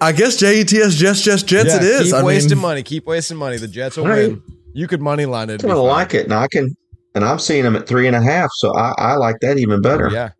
I 0.00 0.12
guess 0.12 0.38
JETS 0.38 0.96
Jets 0.96 1.20
Jets 1.20 1.42
Jets 1.42 1.68
Yeah, 1.68 1.76
it 1.76 1.82
is. 1.82 2.04
Keep 2.04 2.14
I 2.14 2.22
wasting 2.22 2.50
mean, 2.56 2.62
money. 2.62 2.82
Keep 2.82 3.06
wasting 3.06 3.36
money. 3.36 3.58
The 3.58 3.68
Jets 3.68 3.98
will 3.98 4.04
All 4.04 4.10
right. 4.10 4.30
win. 4.30 4.42
You 4.72 4.88
could 4.88 5.02
money 5.02 5.26
line 5.26 5.50
it. 5.50 5.62
I 5.62 5.68
kind 5.68 5.78
of 5.78 5.84
like 5.84 6.14
it, 6.14 6.24
and 6.24 6.32
I 6.32 6.48
can, 6.48 6.74
and 7.14 7.24
I'm 7.26 7.38
seeing 7.38 7.62
them 7.62 7.76
at 7.76 7.86
three 7.86 8.06
and 8.06 8.16
a 8.16 8.22
half, 8.22 8.48
so 8.54 8.74
I, 8.74 8.94
I 8.96 9.14
like 9.16 9.36
that 9.40 9.58
even 9.58 9.82
better. 9.82 10.08
Yeah. 10.10 10.30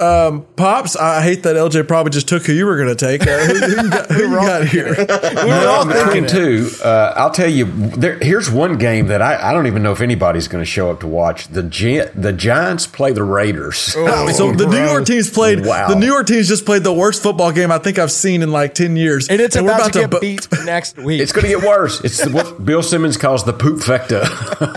Um, 0.00 0.46
pops. 0.56 0.96
I 0.96 1.22
hate 1.22 1.42
that 1.44 1.56
LJ 1.56 1.86
probably 1.88 2.10
just 2.10 2.28
took 2.28 2.44
who 2.44 2.52
you 2.52 2.66
were 2.66 2.76
going 2.76 2.88
to 2.88 2.94
take. 2.94 3.22
Uh, 3.26 3.38
who, 3.40 3.54
who 3.58 3.82
you 3.82 3.90
got, 3.90 4.10
who 4.10 4.22
you 4.28 4.34
got 4.34 4.66
here? 4.66 4.96
No, 5.50 5.80
I'm 5.82 5.88
between 5.88 6.26
two. 6.26 6.70
Uh, 6.82 7.12
I'll 7.16 7.30
tell 7.30 7.48
you. 7.48 7.64
There, 7.66 8.18
here's 8.18 8.50
one 8.50 8.78
game 8.78 9.06
that 9.08 9.20
I, 9.22 9.50
I 9.50 9.52
don't 9.52 9.66
even 9.66 9.82
know 9.82 9.92
if 9.92 10.00
anybody's 10.00 10.48
going 10.48 10.62
to 10.62 10.66
show 10.70 10.90
up 10.90 11.00
to 11.00 11.06
watch. 11.06 11.48
The 11.48 11.62
Gi- 11.62 12.06
the 12.14 12.32
Giants 12.32 12.86
play 12.86 13.12
the 13.12 13.22
Raiders. 13.24 13.94
Oh, 14.12 14.28
So 14.32 14.52
the 14.52 14.66
New 14.66 14.84
York 14.84 15.04
teams 15.06 15.30
played. 15.30 15.64
Wow. 15.64 15.88
The 15.88 15.94
New 15.94 16.06
York 16.06 16.26
teams 16.26 16.48
just 16.48 16.64
played 16.64 16.82
the 16.84 16.92
worst 16.92 17.22
football 17.22 17.52
game 17.52 17.70
I 17.70 17.78
think 17.78 17.98
I've 17.98 18.10
seen 18.12 18.42
in 18.42 18.50
like 18.50 18.74
ten 18.74 18.96
years. 18.96 19.28
And 19.28 19.40
it's 19.40 19.56
we're 19.56 19.72
about, 19.74 19.92
to 19.92 20.00
get 20.00 20.10
bu- 20.10 20.20
beat 20.20 20.48
next 20.64 20.96
week. 20.98 21.20
It's 21.20 21.32
going 21.32 21.44
to 21.44 21.48
get 21.58 21.66
worse. 21.66 22.00
It's 22.02 22.26
what 22.28 22.64
Bill 22.64 22.82
Simmons 22.82 23.16
calls 23.16 23.44
the 23.44 23.52
poop 23.52 23.80
fecta 23.80 24.22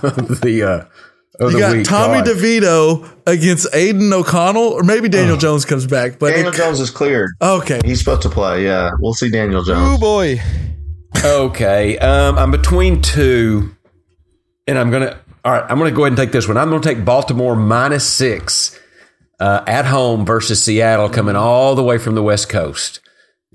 of 0.04 0.42
the 0.42 0.64
uh, 0.64 0.78
of 0.78 0.88
You 1.40 1.52
the 1.52 1.60
got 1.60 1.76
week. 1.78 1.86
Tommy 1.86 2.20
God. 2.20 2.28
DeVito 2.28 3.12
against 3.26 3.68
Aidan 3.74 4.14
O'Connell, 4.14 4.64
or 4.74 4.84
maybe 4.84 5.10
Daniel 5.10 5.38
Jones 5.38 5.66
comes 5.66 5.88
back. 5.88 6.20
But 6.20 6.32
Daniel 6.32 6.54
it- 6.54 6.56
Jones 6.56 6.80
is 6.80 6.92
cleared. 6.92 7.32
okay, 7.42 7.80
He's 7.84 8.00
supposed 8.00 8.22
to 8.24 8.30
play. 8.30 8.66
Yeah, 8.66 8.92
we'll 9.00 9.14
see 9.16 9.30
Daniel 9.30 9.64
Jones. 9.64 9.98
Oh 9.98 10.00
boy. 10.00 10.42
Okay, 11.24 11.98
um, 12.00 12.38
I'm 12.38 12.52
between 12.52 13.02
two, 13.02 13.76
and 14.68 14.78
I'm 14.78 14.92
gonna. 14.92 15.20
All 15.46 15.52
right, 15.52 15.64
I'm 15.70 15.78
gonna 15.78 15.92
go 15.92 16.04
ahead 16.04 16.12
and 16.14 16.18
take 16.18 16.32
this 16.32 16.48
one. 16.48 16.58
I'm 16.58 16.70
gonna 16.70 16.82
take 16.82 17.04
Baltimore 17.06 17.56
minus 17.56 18.06
six 18.06 18.80
uh, 19.40 19.64
at 19.68 19.86
home 19.86 20.26
versus 20.26 20.62
Seattle, 20.64 21.10
coming 21.10 21.36
all 21.36 21.76
the 21.76 21.84
way 21.84 21.98
from 21.98 22.16
the 22.16 22.24
West 22.24 22.50
Coast, 22.50 23.00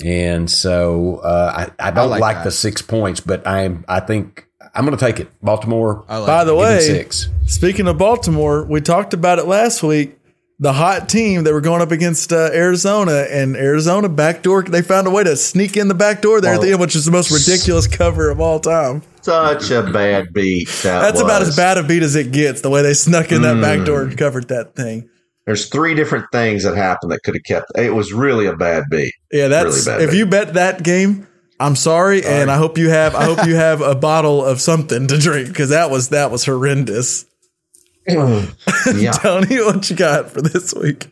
and 0.05 0.51
so 0.51 1.16
uh, 1.18 1.68
I, 1.79 1.89
I 1.89 1.91
don't 1.91 2.11
like 2.11 2.20
like, 2.20 2.45
the 2.45 2.51
six 2.51 2.83
points, 2.83 3.20
but 3.20 3.47
I'm. 3.47 3.85
I 3.89 4.01
think 4.01 4.47
I'm 4.75 4.85
gonna 4.85 4.97
take 4.97 5.21
it. 5.21 5.29
Baltimore. 5.43 6.05
I 6.09 6.19
like 6.19 6.27
By 6.27 6.45
the 6.45 6.55
it 6.55 6.59
way, 6.59 6.81
six. 6.81 7.29
speaking 7.47 7.89
of 7.89 7.99
Baltimore, 7.99 8.64
we 8.64 8.81
talked 8.81 9.14
about 9.14 9.39
it 9.39 9.47
last 9.47 9.83
week. 9.83 10.14
The 10.61 10.73
hot 10.73 11.09
team 11.09 11.45
that 11.45 11.53
were 11.53 11.61
going 11.61 11.83
up 11.83 11.93
against 11.93 12.33
uh, 12.33 12.51
Arizona, 12.53 13.27
and 13.31 13.55
Arizona 13.57 14.09
backdoor. 14.09 14.64
They 14.64 14.83
found 14.83 15.07
a 15.07 15.11
way 15.11 15.23
to 15.23 15.37
sneak 15.37 15.77
in 15.77 15.87
the 15.87 15.95
back 15.95 16.21
door 16.21 16.41
there 16.41 16.55
at 16.55 16.61
the 16.61 16.73
end, 16.73 16.81
which 16.81 16.97
is 16.97 17.05
the 17.05 17.12
most 17.12 17.31
ridiculous 17.31 17.87
cover 17.87 18.29
of 18.29 18.41
all 18.41 18.59
time. 18.59 19.03
Such 19.23 19.71
a 19.71 19.83
bad 19.85 20.33
beat. 20.33 20.66
That 20.83 21.01
That's 21.03 21.21
about 21.21 21.43
as 21.43 21.55
bad 21.55 21.79
a 21.79 21.85
beat 21.85 22.03
as 22.03 22.16
it 22.16 22.33
gets. 22.33 22.61
The 22.61 22.71
way 22.71 22.83
they 22.83 22.95
snuck 22.95 23.31
in 23.31 23.43
that 23.43 23.61
back 23.61 23.87
door 23.87 24.03
and 24.03 24.19
covered 24.19 24.49
that 24.49 24.75
thing. 24.75 25.09
There's 25.47 25.69
three 25.69 25.95
different 25.95 26.27
things 26.33 26.64
that 26.64 26.77
happened 26.77 27.12
that 27.12 27.23
could 27.23 27.35
have 27.35 27.45
kept. 27.45 27.71
It 27.79 27.95
was 27.95 28.12
really 28.12 28.47
a 28.47 28.57
bad 28.57 28.83
beat. 28.91 29.14
Yeah, 29.31 29.47
that's 29.47 29.87
Really 29.87 29.99
bad 29.99 30.05
if 30.07 30.11
beat. 30.11 30.19
you 30.19 30.27
bet 30.27 30.55
that 30.55 30.83
game. 30.83 31.28
I'm 31.61 31.76
sorry, 31.76 32.24
and 32.24 32.50
I 32.50 32.56
hope 32.56 32.78
you 32.78 32.88
have. 32.90 33.14
I 33.14 33.24
hope 33.24 33.44
you 33.46 33.56
have 33.56 33.80
a 33.80 33.94
bottle 33.94 34.44
of 34.44 34.61
something 34.61 35.06
to 35.09 35.18
drink 35.18 35.48
because 35.48 35.70
that 35.70 35.90
was 35.90 36.11
that 36.11 36.30
was 36.30 36.44
horrendous. 36.44 37.26
yeah, 38.06 39.12
Tony, 39.12 39.56
what 39.61 39.90
you 39.90 39.96
got 39.96 40.30
for 40.30 40.40
this 40.40 40.72
week? 40.74 41.09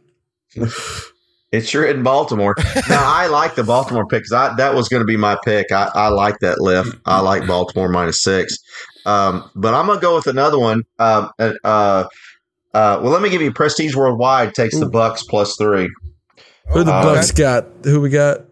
it's 1.52 1.68
sure 1.68 1.84
in 1.84 2.02
Baltimore. 2.02 2.54
now 2.88 3.02
I 3.04 3.26
like 3.26 3.54
the 3.54 3.64
Baltimore 3.64 4.06
pick 4.06 4.22
because 4.24 4.56
that 4.56 4.74
was 4.74 4.88
going 4.88 5.00
to 5.02 5.06
be 5.06 5.16
my 5.16 5.36
pick. 5.44 5.70
I, 5.72 5.90
I 5.94 6.08
like 6.08 6.38
that 6.40 6.60
lift. 6.60 6.96
I 7.04 7.20
like 7.20 7.46
Baltimore 7.46 7.88
minus 7.88 8.22
six. 8.22 8.56
Um, 9.04 9.50
but 9.54 9.74
I'm 9.74 9.86
gonna 9.86 10.00
go 10.00 10.16
with 10.16 10.26
another 10.26 10.58
one. 10.58 10.82
Um, 10.98 11.30
uh, 11.38 11.52
uh, 11.62 12.04
uh, 12.74 12.98
well, 13.02 13.12
let 13.12 13.22
me 13.22 13.30
give 13.30 13.40
you 13.42 13.52
Prestige 13.52 13.94
Worldwide 13.94 14.54
takes 14.54 14.78
the 14.78 14.88
Bucks 14.88 15.22
plus 15.22 15.56
three. 15.56 15.88
Who 16.70 16.82
the 16.82 16.92
Uh, 16.92 17.02
Bucks 17.14 17.30
got? 17.30 17.66
Who 17.84 18.00
we 18.00 18.10
got? 18.10 18.45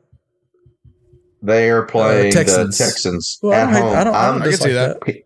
They 1.44 1.70
are 1.70 1.84
playing 1.84 2.32
Texans. 2.32 2.78
the 2.78 2.84
Texans 2.84 3.38
Well, 3.42 3.52
I 3.52 3.56
at 3.56 3.64
don't, 3.64 3.72
hate- 3.74 3.80
home. 3.82 3.96
I 3.96 4.04
don't, 4.04 4.14
I 4.14 4.18
I'm- 4.26 4.32
don't 4.34 4.42
I 4.42 4.44
can 4.50 4.52
see 4.56 4.68
dislike 4.68 5.04
that. 5.04 5.16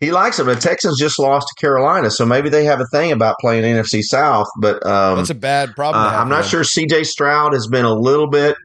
he 0.00 0.10
likes 0.12 0.36
them. 0.36 0.46
The 0.46 0.56
Texans 0.56 0.98
just 0.98 1.18
lost 1.18 1.48
to 1.48 1.60
Carolina, 1.60 2.10
so 2.10 2.26
maybe 2.26 2.48
they 2.48 2.64
have 2.64 2.80
a 2.80 2.86
thing 2.86 3.12
about 3.12 3.36
playing 3.40 3.62
NFC 3.64 4.02
South. 4.02 4.46
But 4.60 4.84
um, 4.86 5.16
That's 5.18 5.30
a 5.30 5.34
bad 5.34 5.74
problem. 5.76 6.02
uh, 6.02 6.06
to 6.06 6.10
have 6.12 6.20
I'm 6.22 6.28
not 6.28 6.44
sure. 6.44 6.64
C.J. 6.64 7.04
Stroud 7.04 7.52
has 7.52 7.66
been 7.68 7.84
a 7.84 7.94
little 7.94 8.26
bit 8.28 8.56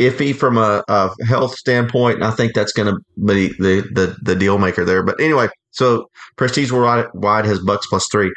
iffy 0.00 0.34
from 0.34 0.58
a, 0.58 0.82
a 0.88 1.10
health 1.26 1.54
standpoint, 1.56 2.16
and 2.16 2.24
I 2.24 2.30
think 2.32 2.52
that's 2.54 2.72
going 2.72 2.92
to 2.94 3.00
be 3.24 3.48
the, 3.58 3.88
the 3.94 4.16
the 4.22 4.34
deal 4.34 4.58
maker 4.58 4.84
there. 4.84 5.02
But 5.04 5.20
anyway, 5.20 5.48
So 5.70 6.10
Prestige 6.36 6.72
Worldwide 6.72 7.44
has 7.46 7.60
Bucks 7.60 7.86
plus 7.86 8.06
three. 8.10 8.32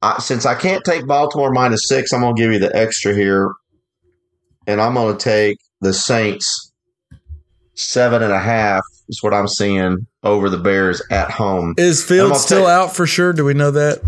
Uh, 0.00 0.18
since 0.18 0.46
I 0.46 0.54
can't 0.54 0.82
take 0.84 1.06
Baltimore 1.06 1.52
minus 1.52 1.86
six, 1.86 2.12
I'm 2.12 2.22
going 2.22 2.34
to 2.34 2.42
give 2.42 2.52
you 2.52 2.58
the 2.58 2.74
extra 2.74 3.14
here, 3.14 3.52
and 4.66 4.80
I'm 4.80 4.94
going 4.94 5.16
to 5.16 5.22
take 5.22 5.58
the 5.82 5.92
Saints 5.92 6.71
seven 7.74 8.22
and 8.22 8.32
a 8.32 8.40
half. 8.40 8.82
Is 9.08 9.22
what 9.22 9.34
I'm 9.34 9.48
seeing 9.48 10.06
over 10.22 10.48
the 10.48 10.58
Bears 10.58 11.02
at 11.10 11.30
home. 11.30 11.74
Is 11.76 12.02
Fields 12.02 12.40
still 12.40 12.66
out 12.66 12.94
for 12.94 13.06
sure? 13.06 13.32
Do 13.32 13.44
we 13.44 13.54
know 13.54 13.70
that? 13.72 14.00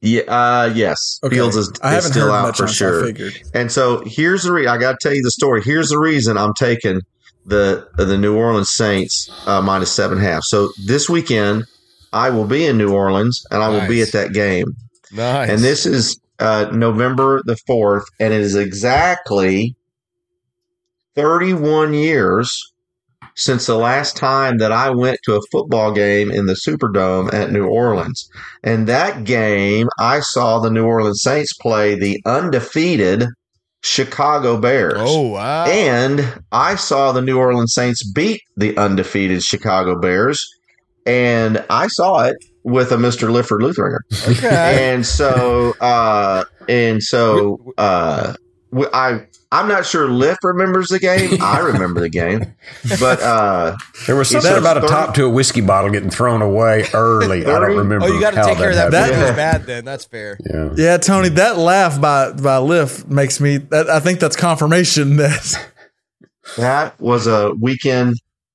Yeah, 0.00 0.22
uh, 0.22 0.72
yes. 0.74 1.18
Okay. 1.24 1.36
Fields 1.36 1.56
is, 1.56 1.72
is 1.82 2.04
still 2.04 2.30
out 2.30 2.56
for 2.56 2.68
sure. 2.68 3.10
And 3.54 3.72
so 3.72 4.02
here's 4.04 4.42
the 4.42 4.52
re- 4.52 4.66
I 4.66 4.76
got 4.76 4.92
to 4.92 4.98
tell 5.00 5.14
you 5.14 5.22
the 5.22 5.30
story. 5.30 5.62
Here's 5.62 5.88
the 5.88 5.98
reason 5.98 6.36
I'm 6.36 6.52
taking 6.54 7.00
the 7.46 7.88
the 7.96 8.18
New 8.18 8.36
Orleans 8.36 8.70
Saints 8.70 9.30
uh, 9.46 9.62
minus 9.62 9.90
seven 9.90 10.18
and 10.18 10.26
a 10.26 10.30
half. 10.30 10.42
So 10.44 10.70
this 10.84 11.08
weekend 11.08 11.64
I 12.12 12.30
will 12.30 12.44
be 12.44 12.66
in 12.66 12.78
New 12.78 12.92
Orleans 12.92 13.44
and 13.50 13.62
I 13.62 13.68
will 13.68 13.88
be 13.88 14.02
at 14.02 14.12
that 14.12 14.32
game. 14.32 14.66
Nice. 15.10 15.48
And 15.48 15.60
this 15.60 15.86
is 15.86 16.20
uh, 16.38 16.70
November 16.72 17.42
the 17.44 17.56
fourth, 17.66 18.04
and 18.20 18.32
it 18.32 18.40
is 18.40 18.54
exactly 18.54 19.76
31 21.14 21.94
years 21.94 22.73
since 23.36 23.66
the 23.66 23.76
last 23.76 24.16
time 24.16 24.58
that 24.58 24.72
I 24.72 24.90
went 24.90 25.18
to 25.24 25.34
a 25.34 25.40
football 25.50 25.92
game 25.92 26.30
in 26.30 26.46
the 26.46 26.54
Superdome 26.54 27.32
at 27.32 27.50
New 27.50 27.66
Orleans. 27.66 28.28
And 28.62 28.86
that 28.86 29.24
game, 29.24 29.88
I 29.98 30.20
saw 30.20 30.60
the 30.60 30.70
New 30.70 30.84
Orleans 30.84 31.22
Saints 31.22 31.52
play 31.54 31.98
the 31.98 32.20
undefeated 32.24 33.26
Chicago 33.82 34.58
Bears. 34.58 34.98
Oh 34.98 35.28
wow. 35.28 35.66
And 35.66 36.42
I 36.52 36.76
saw 36.76 37.12
the 37.12 37.22
New 37.22 37.38
Orleans 37.38 37.74
Saints 37.74 38.02
beat 38.12 38.40
the 38.56 38.76
undefeated 38.76 39.42
Chicago 39.42 39.98
Bears. 39.98 40.46
And 41.06 41.62
I 41.68 41.88
saw 41.88 42.24
it 42.24 42.36
with 42.62 42.92
a 42.92 42.96
Mr. 42.96 43.30
Lifford 43.30 43.60
Lutheringer. 43.60 44.00
okay. 44.38 44.94
And 44.94 45.04
so, 45.04 45.74
uh, 45.80 46.44
and 46.66 47.02
so, 47.02 47.74
uh, 47.76 48.34
I, 48.92 49.26
I'm 49.52 49.68
not 49.68 49.86
sure 49.86 50.08
Liff 50.08 50.38
remembers 50.42 50.88
the 50.88 50.98
game. 50.98 51.40
I 51.40 51.60
remember 51.60 52.00
the 52.00 52.08
game, 52.08 52.54
but, 53.00 53.20
uh, 53.22 53.76
There 54.06 54.16
was 54.16 54.28
something 54.28 54.50
said 54.50 54.58
about 54.58 54.78
a 54.82 54.86
top 54.86 55.14
to 55.14 55.24
a 55.26 55.30
whiskey 55.30 55.60
bottle 55.60 55.90
getting 55.90 56.10
thrown 56.10 56.42
away 56.42 56.86
early. 56.92 57.46
I 57.46 57.60
don't 57.60 57.76
remember. 57.76 58.06
Oh, 58.06 58.08
you 58.08 58.20
got 58.20 58.32
to 58.32 58.42
take 58.44 58.58
care 58.58 58.70
of 58.70 58.76
that. 58.76 58.90
That 58.90 59.12
happened. 59.12 59.20
Yeah. 59.20 59.28
was 59.28 59.36
bad. 59.36 59.66
Then 59.66 59.84
that's 59.84 60.04
fair. 60.04 60.38
Yeah. 60.44 60.70
Yeah, 60.76 60.96
Tony, 60.98 61.28
that 61.30 61.56
laugh 61.56 62.00
by 62.00 62.32
by 62.32 62.58
Liff 62.58 63.06
makes 63.06 63.40
me. 63.40 63.58
That, 63.58 63.88
I 63.88 64.00
think 64.00 64.18
that's 64.20 64.36
confirmation 64.36 65.16
that 65.16 65.70
that 66.56 67.00
was 67.00 67.26
a 67.26 67.52
weekend 67.60 68.14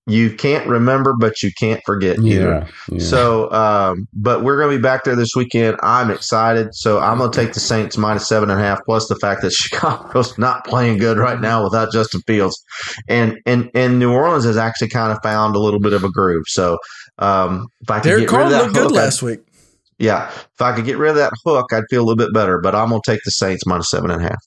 you 0.10 0.36
can't 0.36 0.68
remember, 0.68 1.14
but 1.14 1.44
you 1.44 1.52
can't 1.58 1.82
forget 1.86 2.18
either. 2.20 2.50
Yeah. 2.50 2.68
yeah. 2.92 3.00
So, 3.00 3.52
um, 3.52 4.08
but 4.14 4.44
we're 4.44 4.58
going 4.58 4.72
to 4.72 4.78
be 4.78 4.82
back 4.82 5.04
there 5.04 5.16
this 5.16 5.36
weekend. 5.36 5.78
I'm 5.84 6.10
excited. 6.10 6.74
So 6.74 7.00
I'm 7.00 7.20
going 7.20 7.32
to 7.32 7.38
take 7.38 7.54
the 7.54 7.60
Saints 7.60 7.98
minus 7.98 8.28
seven 8.28 8.50
and 8.50 8.60
a 8.60 8.64
half, 8.64 8.80
plus 8.86 9.08
the 9.08 9.16
fact 9.16 9.42
that 9.44 9.52
Chicago's 9.54 10.38
not 10.38 10.66
playing 10.66 10.98
good 10.98 11.18
right 11.18 11.40
now 11.40 11.64
without 11.64 11.92
Justin 11.92 12.22
Fields, 12.22 12.62
and 13.08 13.40
and 13.46 13.70
and 13.74 14.00
New 14.00 14.12
Orleans 14.12 14.46
has 14.46 14.58
actually 14.58 14.90
kind 14.90 15.12
of 15.12 15.20
found 15.22 15.56
a 15.56 15.60
little 15.60 15.80
bit 15.80 15.94
of 15.94 16.04
a 16.04 16.10
groove. 16.10 16.46
So, 16.48 16.78
um, 17.20 17.68
if 17.82 17.90
I 17.92 18.00
could 18.00 18.10
Derek 18.10 18.30
get 18.30 18.32
rid 18.32 18.32
Carr 18.32 18.44
of 18.44 18.50
that 18.52 18.64
looked 18.64 18.74
good 18.74 18.84
hook, 18.84 18.92
last 18.94 19.22
week. 19.22 19.40
I'd, 19.40 19.46
yeah, 20.00 20.30
if 20.30 20.62
I 20.62 20.74
could 20.74 20.86
get 20.86 20.98
rid 20.98 21.12
of 21.12 21.18
that 21.18 21.34
hook, 21.46 21.74
I'd 21.74 21.84
feel 21.90 22.02
a 22.02 22.06
little 22.06 22.16
bit 22.16 22.34
better. 22.34 22.60
But 22.60 22.74
I'm 22.74 22.90
going 22.90 23.02
to 23.04 23.12
take 23.12 23.22
the 23.26 23.32
Saints 23.32 23.66
minus 23.66 23.90
seven 23.90 24.10
and 24.12 24.22
a 24.22 24.24
half. 24.24 24.40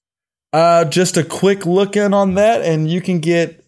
Uh, 0.53 0.85
just 0.85 1.17
a 1.17 1.25
quick 1.25 1.65
look 1.65 1.97
in 1.97 2.13
on 2.13 2.35
that, 2.35 2.63
and 2.63 2.91
you 2.91 3.01
can 3.01 3.21
get 3.21 3.65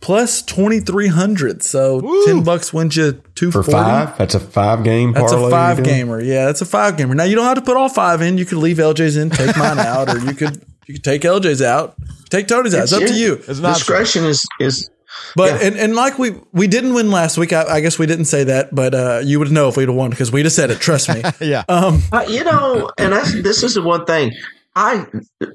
plus 0.00 0.42
twenty 0.42 0.80
three 0.80 1.08
hundred. 1.08 1.62
So 1.62 1.98
Woo. 2.00 2.24
ten 2.26 2.42
bucks 2.42 2.72
wins 2.72 2.96
you 2.96 3.22
two 3.34 3.50
for 3.50 3.62
five, 3.62 4.16
that's 4.18 4.34
a 4.34 4.40
five 4.40 4.84
game 4.84 5.12
That's 5.12 5.32
a 5.32 5.50
five 5.50 5.82
gamer. 5.82 6.20
Yeah, 6.20 6.46
that's 6.46 6.60
a 6.60 6.66
five 6.66 6.96
gamer. 6.96 7.14
Now 7.14 7.24
you 7.24 7.36
don't 7.36 7.44
have 7.46 7.56
to 7.56 7.62
put 7.62 7.76
all 7.76 7.88
five 7.88 8.20
in. 8.22 8.38
You 8.38 8.44
could 8.46 8.58
leave 8.58 8.78
LJ's 8.78 9.16
in, 9.16 9.30
take 9.30 9.56
mine 9.56 9.78
out, 9.80 10.08
or 10.08 10.18
you 10.18 10.34
could 10.34 10.64
you 10.86 10.94
could 10.94 11.04
take 11.04 11.22
LJ's 11.22 11.62
out, 11.62 11.94
take 12.30 12.48
Tony's 12.48 12.74
out. 12.74 12.84
It's 12.84 12.92
up 12.92 13.02
to 13.02 13.14
you. 13.14 13.34
It's 13.34 13.58
an 13.58 13.64
option. 13.66 13.72
Discretion 13.74 14.24
is 14.24 14.44
is 14.58 14.90
But 15.36 15.60
Yeah. 15.60 15.68
and, 15.68 15.76
and 15.76 15.94
like 15.94 16.18
we 16.18 16.34
we 16.52 16.66
didn't 16.66 16.94
win 16.94 17.10
last 17.10 17.38
week. 17.38 17.52
I, 17.52 17.62
I 17.64 17.80
guess 17.80 17.98
we 17.98 18.06
didn't 18.06 18.24
say 18.26 18.44
that, 18.44 18.74
but 18.74 18.94
uh, 18.94 19.20
you 19.24 19.38
would 19.38 19.52
know 19.52 19.68
if 19.68 19.76
we'd 19.76 19.88
have 19.88 19.94
won 19.96 20.10
because 20.10 20.32
we 20.32 20.42
just 20.42 20.56
said 20.56 20.70
it. 20.70 20.80
Trust 20.80 21.08
me. 21.08 21.22
Yeah. 21.40 21.64
Um, 21.68 22.02
Uh, 22.12 22.24
you 22.28 22.42
know, 22.44 22.90
and 22.98 23.12
that's 23.12 23.32
this 23.42 23.62
is 23.62 23.74
the 23.74 23.82
one 23.82 24.04
thing. 24.04 24.32
I 24.76 25.06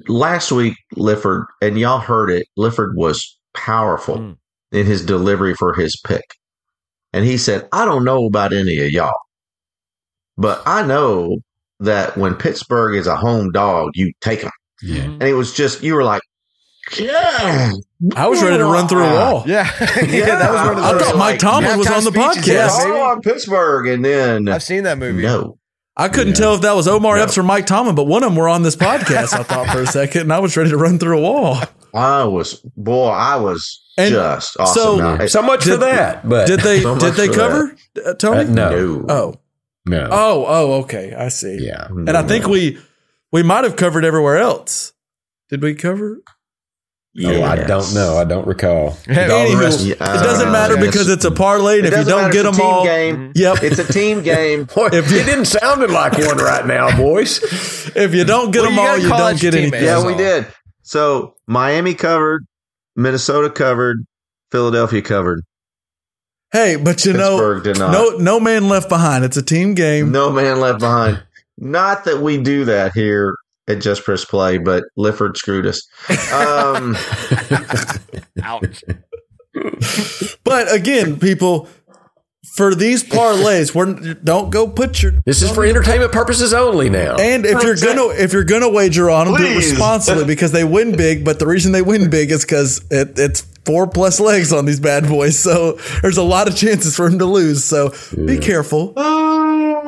last 0.08 0.52
week 0.52 0.74
Lifford 0.94 1.46
and 1.62 1.78
y'all 1.78 1.98
heard 1.98 2.30
it. 2.30 2.46
Lifford 2.56 2.96
was 2.96 3.36
powerful 3.56 4.18
Mm. 4.18 4.36
in 4.72 4.86
his 4.86 5.04
delivery 5.04 5.54
for 5.54 5.74
his 5.74 5.96
pick, 6.04 6.24
and 7.12 7.24
he 7.24 7.36
said, 7.38 7.68
"I 7.72 7.84
don't 7.84 8.04
know 8.04 8.26
about 8.26 8.52
any 8.52 8.78
of 8.84 8.90
y'all, 8.90 9.14
but 10.36 10.62
I 10.66 10.82
know 10.86 11.38
that 11.80 12.16
when 12.16 12.34
Pittsburgh 12.34 12.94
is 12.96 13.06
a 13.06 13.16
home 13.16 13.50
dog, 13.52 13.90
you 13.94 14.12
take 14.20 14.42
them." 14.42 14.50
Yeah. 14.82 15.02
And 15.04 15.22
it 15.22 15.34
was 15.34 15.52
just 15.54 15.82
you 15.82 15.94
were 15.94 16.04
like, 16.04 16.22
"Yeah." 16.98 17.72
I 18.14 18.26
was 18.28 18.42
ready 18.42 18.58
to 18.58 18.64
run 18.64 18.88
through 18.88 19.04
a 19.04 19.14
wall. 19.14 19.44
Yeah. 19.46 19.64
yeah. 19.80 20.36
That 20.38 20.52
was 20.52 20.68
one 20.68 20.78
of 20.78 20.84
I 20.84 20.98
thought 20.98 21.16
Mike 21.16 21.18
like, 21.18 21.38
Tomlin 21.40 21.78
was 21.78 21.90
on 21.90 22.04
the 22.04 22.10
podcast. 22.10 22.46
Yeah, 22.46 22.68
Oh, 22.70 22.84
baby. 22.84 23.00
on 23.00 23.20
Pittsburgh, 23.22 23.86
and 23.88 24.04
then 24.04 24.48
I've 24.48 24.62
seen 24.62 24.82
that 24.84 24.98
movie. 24.98 25.22
no. 25.22 25.58
I 25.98 26.10
couldn't 26.10 26.34
tell 26.34 26.54
if 26.54 26.60
that 26.60 26.76
was 26.76 26.86
Omar 26.86 27.16
Epps 27.16 27.38
or 27.38 27.42
Mike 27.42 27.64
Tomlin, 27.64 27.94
but 27.94 28.04
one 28.04 28.22
of 28.22 28.28
them 28.28 28.36
were 28.36 28.50
on 28.50 28.62
this 28.62 28.76
podcast. 28.88 29.32
I 29.32 29.42
thought 29.44 29.68
for 29.70 29.80
a 29.80 29.86
second, 29.86 30.20
and 30.22 30.32
I 30.34 30.40
was 30.40 30.54
ready 30.54 30.68
to 30.68 30.76
run 30.76 30.98
through 30.98 31.16
a 31.16 31.22
wall. 31.22 31.58
I 31.96 32.24
was 32.24 32.54
boy, 32.76 33.08
I 33.08 33.36
was 33.36 33.82
And 33.98 34.12
just 34.12 34.56
awesome. 34.58 34.82
so- 34.82 34.96
Now, 35.16 35.26
So 35.26 35.42
much 35.42 35.64
for 35.64 35.76
that. 35.78 36.28
But 36.28 36.46
Did 36.46 36.60
they? 36.60 36.80
So 36.82 36.98
did 36.98 37.14
they 37.14 37.28
for 37.28 37.34
cover 37.34 37.76
uh, 38.04 38.14
Tony? 38.14 38.40
Uh, 38.40 38.52
no. 38.52 38.70
no. 38.70 39.04
Oh, 39.08 39.34
no. 39.86 40.08
oh, 40.10 40.44
oh. 40.46 40.72
Okay, 40.82 41.14
I 41.14 41.28
see. 41.28 41.58
Yeah. 41.60 41.86
And 41.88 42.10
I 42.10 42.22
think 42.22 42.46
we 42.46 42.78
we 43.32 43.42
might 43.42 43.64
have 43.64 43.76
covered 43.76 44.04
everywhere 44.04 44.38
else. 44.38 44.92
Did 45.48 45.62
we 45.62 45.74
cover? 45.74 46.20
Oh, 47.24 47.42
I 47.42 47.56
don't 47.56 47.94
know. 47.94 48.18
I 48.18 48.24
don't 48.24 48.46
recall. 48.46 48.98
Yeah. 49.08 49.28
Anywho, 49.30 49.60
rest- 49.60 49.80
Yeah, 49.86 49.94
it 49.94 50.22
doesn't 50.22 50.52
matter 50.52 50.74
yes. 50.74 50.84
because 50.84 51.08
it's 51.08 51.24
a 51.24 51.30
parlay, 51.30 51.78
and 51.78 51.86
It 51.86 51.94
if 51.94 52.00
you 52.00 52.04
don't 52.04 52.30
get 52.30 52.42
them 52.42 52.60
all, 52.60 52.84
game. 52.84 53.32
yep. 53.34 53.62
It's 53.62 53.78
a 53.78 53.90
team 53.90 54.22
game. 54.22 54.64
Boy, 54.74 54.88
If 54.92 55.10
you- 55.10 55.20
it 55.20 55.24
didn't 55.24 55.46
sounded 55.46 55.90
like 55.90 56.12
one 56.18 56.36
right 56.36 56.66
now, 56.66 56.94
boys. 56.94 57.40
if 57.96 58.12
you 58.14 58.24
don't 58.24 58.50
get 58.50 58.62
Well, 58.62 58.70
them 58.70 58.74
you 58.78 58.86
all, 58.86 58.98
you 58.98 59.08
don't 59.08 59.40
get 59.40 59.52
teammates. 59.54 59.74
anything. 59.76 59.84
Yeah, 59.84 60.06
we 60.06 60.14
did. 60.14 60.46
So 60.86 61.34
Miami 61.48 61.94
covered, 61.94 62.46
Minnesota 62.94 63.50
covered, 63.50 64.06
Philadelphia 64.52 65.02
covered. 65.02 65.42
Hey, 66.52 66.76
but 66.76 67.04
you 67.04 67.12
know, 67.12 67.30
Pittsburgh 67.30 67.64
did 67.64 67.78
not. 67.80 67.90
no 67.90 68.10
no 68.18 68.38
man 68.38 68.68
left 68.68 68.88
behind. 68.88 69.24
It's 69.24 69.36
a 69.36 69.42
team 69.42 69.74
game. 69.74 70.12
No 70.12 70.30
man 70.30 70.60
left 70.60 70.78
behind. 70.78 71.20
Not 71.58 72.04
that 72.04 72.20
we 72.20 72.38
do 72.38 72.64
that 72.66 72.92
here 72.94 73.34
at 73.66 73.80
Just 73.80 74.04
Press 74.04 74.24
Play, 74.24 74.58
but 74.58 74.84
Lifford 74.96 75.36
screwed 75.36 75.66
us. 75.66 75.84
Um, 76.32 76.96
Ouch. 78.44 78.84
But 80.44 80.72
again, 80.72 81.18
people, 81.18 81.68
for 82.54 82.74
these 82.74 83.02
parlays, 83.04 83.74
we're 83.74 84.14
don't 84.14 84.50
go 84.50 84.66
put 84.68 85.02
your 85.02 85.12
This 85.24 85.42
is 85.42 85.50
for 85.50 85.64
entertainment 85.64 86.12
purposes 86.12 86.54
only 86.54 86.88
now. 86.88 87.16
and 87.16 87.44
if 87.44 87.62
you're 87.62 87.76
gonna 87.76 88.08
if 88.14 88.32
you're 88.32 88.44
gonna 88.44 88.68
wager 88.70 89.10
on 89.10 89.26
them, 89.26 89.36
do 89.36 89.44
it 89.44 89.56
responsibly 89.56 90.24
because 90.34 90.52
they 90.52 90.64
win 90.64 90.96
big. 90.96 91.24
But 91.24 91.38
the 91.38 91.46
reason 91.46 91.72
they 91.72 91.82
win 91.82 92.08
big 92.10 92.30
is 92.30 92.44
because 92.44 92.80
it, 92.90 93.18
it's 93.18 93.40
four 93.64 93.86
plus 93.88 94.20
legs 94.20 94.52
on 94.52 94.64
these 94.64 94.80
bad 94.80 95.08
boys, 95.08 95.38
so 95.38 95.72
there's 96.02 96.16
a 96.18 96.22
lot 96.22 96.48
of 96.48 96.56
chances 96.56 96.94
for 96.96 97.08
them 97.10 97.18
to 97.18 97.26
lose. 97.26 97.64
So 97.64 97.92
be 98.14 98.38
careful. 98.38 98.92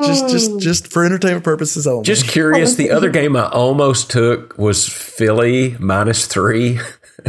Just 0.01 0.29
just 0.29 0.59
just 0.59 0.91
for 0.91 1.03
entertainment 1.05 1.43
purposes 1.43 1.85
only. 1.87 2.03
Just 2.03 2.27
curious, 2.27 2.75
the 2.75 2.91
other 2.91 3.09
game 3.09 3.35
I 3.35 3.49
almost 3.49 4.09
took 4.11 4.57
was 4.57 4.87
Philly 4.87 5.75
minus 5.79 6.25
three, 6.25 6.79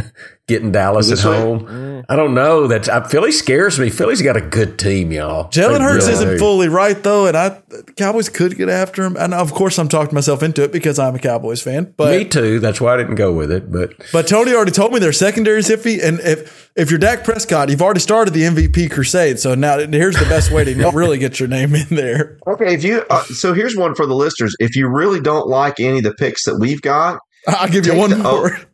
getting 0.47 0.71
Dallas 0.71 1.07
at 1.07 1.11
this 1.11 1.25
right? 1.25 1.37
home. 1.37 2.03
I 2.09 2.15
don't 2.15 2.33
know. 2.33 2.67
That 2.67 2.89
uh, 2.89 3.07
Philly 3.07 3.31
scares 3.31 3.79
me. 3.79 3.89
Philly's 3.89 4.21
got 4.21 4.35
a 4.35 4.41
good 4.41 4.77
team, 4.77 5.11
y'all. 5.11 5.49
Jalen 5.49 5.81
Hurts 5.81 6.05
really 6.07 6.13
isn't 6.13 6.29
do. 6.31 6.37
fully 6.39 6.67
right 6.67 7.01
though, 7.01 7.27
and 7.27 7.37
I 7.37 7.49
the 7.69 7.93
Cowboys 7.95 8.27
could 8.27 8.57
get 8.57 8.67
after 8.69 9.03
him. 9.03 9.15
And 9.17 9.33
of 9.33 9.53
course, 9.53 9.77
I'm 9.79 9.87
talking 9.87 10.15
myself 10.15 10.43
into 10.43 10.63
it 10.63 10.71
because 10.71 10.99
I'm 10.99 11.15
a 11.15 11.19
Cowboys 11.19 11.61
fan. 11.61 11.93
But 11.95 12.17
Me 12.17 12.25
too. 12.25 12.59
That's 12.59 12.81
why 12.81 12.95
I 12.95 12.97
didn't 12.97 13.15
go 13.15 13.31
with 13.31 13.51
it. 13.51 13.71
But 13.71 13.93
But 14.11 14.27
Tony 14.27 14.53
already 14.53 14.71
told 14.71 14.91
me 14.93 14.99
their 14.99 15.13
secondary's 15.13 15.69
iffy, 15.69 16.03
and 16.03 16.19
if 16.21 16.71
if 16.75 16.89
you're 16.89 16.99
Dak 16.99 17.23
Prescott, 17.23 17.69
you've 17.69 17.81
already 17.81 17.99
started 17.99 18.33
the 18.33 18.41
MVP 18.43 18.91
crusade. 18.91 19.39
So 19.39 19.55
now 19.55 19.77
here's 19.77 20.17
the 20.17 20.25
best 20.25 20.51
way 20.51 20.63
to 20.63 20.91
really 20.93 21.17
get 21.17 21.39
your 21.39 21.49
name 21.49 21.75
in 21.75 21.87
there. 21.91 22.39
okay, 22.47 22.73
if 22.73 22.83
you 22.83 23.05
uh, 23.09 23.23
so 23.25 23.53
here's 23.53 23.75
one 23.77 23.95
for 23.95 24.05
the 24.05 24.15
listeners. 24.15 24.55
If 24.59 24.75
you 24.75 24.87
really 24.87 25.21
don't 25.21 25.47
like 25.47 25.79
any 25.79 25.99
of 25.99 26.03
the 26.03 26.13
picks 26.13 26.45
that 26.45 26.57
we've 26.57 26.81
got, 26.81 27.19
I'll 27.47 27.69
give 27.69 27.85
you 27.85 27.95
one 27.95 28.09
the- 28.09 28.17
oh, 28.27 28.37
more. 28.39 28.59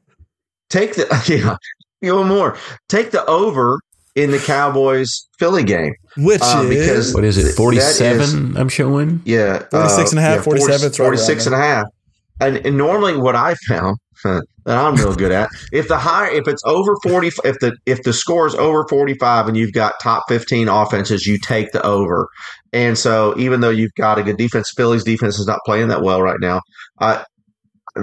take 0.69 0.95
the 0.95 1.05
yeah, 1.27 1.55
you 2.01 2.15
one 2.15 2.27
more. 2.27 2.57
Take 2.89 3.11
the 3.11 3.25
over 3.25 3.79
in 4.15 4.31
the 4.31 4.39
Cowboys 4.39 5.27
Philly 5.39 5.63
game. 5.63 5.93
Which 6.17 6.41
Uh, 6.41 6.63
is 6.69 7.13
what 7.13 7.23
is 7.23 7.37
it? 7.37 7.41
it? 7.45 7.47
is- 7.49 7.55
Forty-seven. 7.55 8.57
I'm 8.57 8.69
showing. 8.69 9.21
Yeah, 9.25 9.59
46 9.71 10.11
and 10.11 10.19
a 10.19 10.21
half, 10.23 10.35
yeah, 10.37 10.41
47, 10.43 10.87
it's 10.87 10.99
right 10.99 11.05
46 11.05 11.47
around 11.47 11.53
and 11.53 11.61
a 11.63 11.65
half. 11.65 11.85
and, 12.39 12.57
and 12.65 12.77
normally 12.77 13.15
what 13.17 13.35
I 13.35 13.55
found 13.67 13.97
that 14.23 14.43
I'm 14.65 14.95
real 14.95 15.15
good 15.15 15.31
at 15.31 15.49
if 15.71 15.87
the 15.87 15.97
higher 15.97 16.29
if 16.31 16.47
it's 16.47 16.61
over 16.65 16.95
40 17.03 17.27
if 17.45 17.59
the 17.59 17.75
if 17.85 18.01
the 18.03 18.13
score 18.13 18.47
is 18.47 18.55
over 18.55 18.85
45 18.89 19.47
and 19.47 19.55
you've 19.55 19.73
got 19.73 19.93
top 20.01 20.23
15 20.27 20.67
offenses 20.67 21.25
you 21.27 21.37
take 21.37 21.71
the 21.71 21.85
over 21.85 22.27
and 22.73 22.97
so 22.97 23.35
even 23.37 23.61
though 23.61 23.69
you've 23.69 23.93
got 23.95 24.17
a 24.17 24.23
good 24.23 24.37
defense 24.37 24.71
Philly's 24.75 25.03
defense 25.03 25.37
is 25.39 25.45
not 25.47 25.59
playing 25.65 25.87
that 25.89 26.01
well 26.01 26.21
right 26.23 26.39
now 26.41 26.61
I 26.99 27.23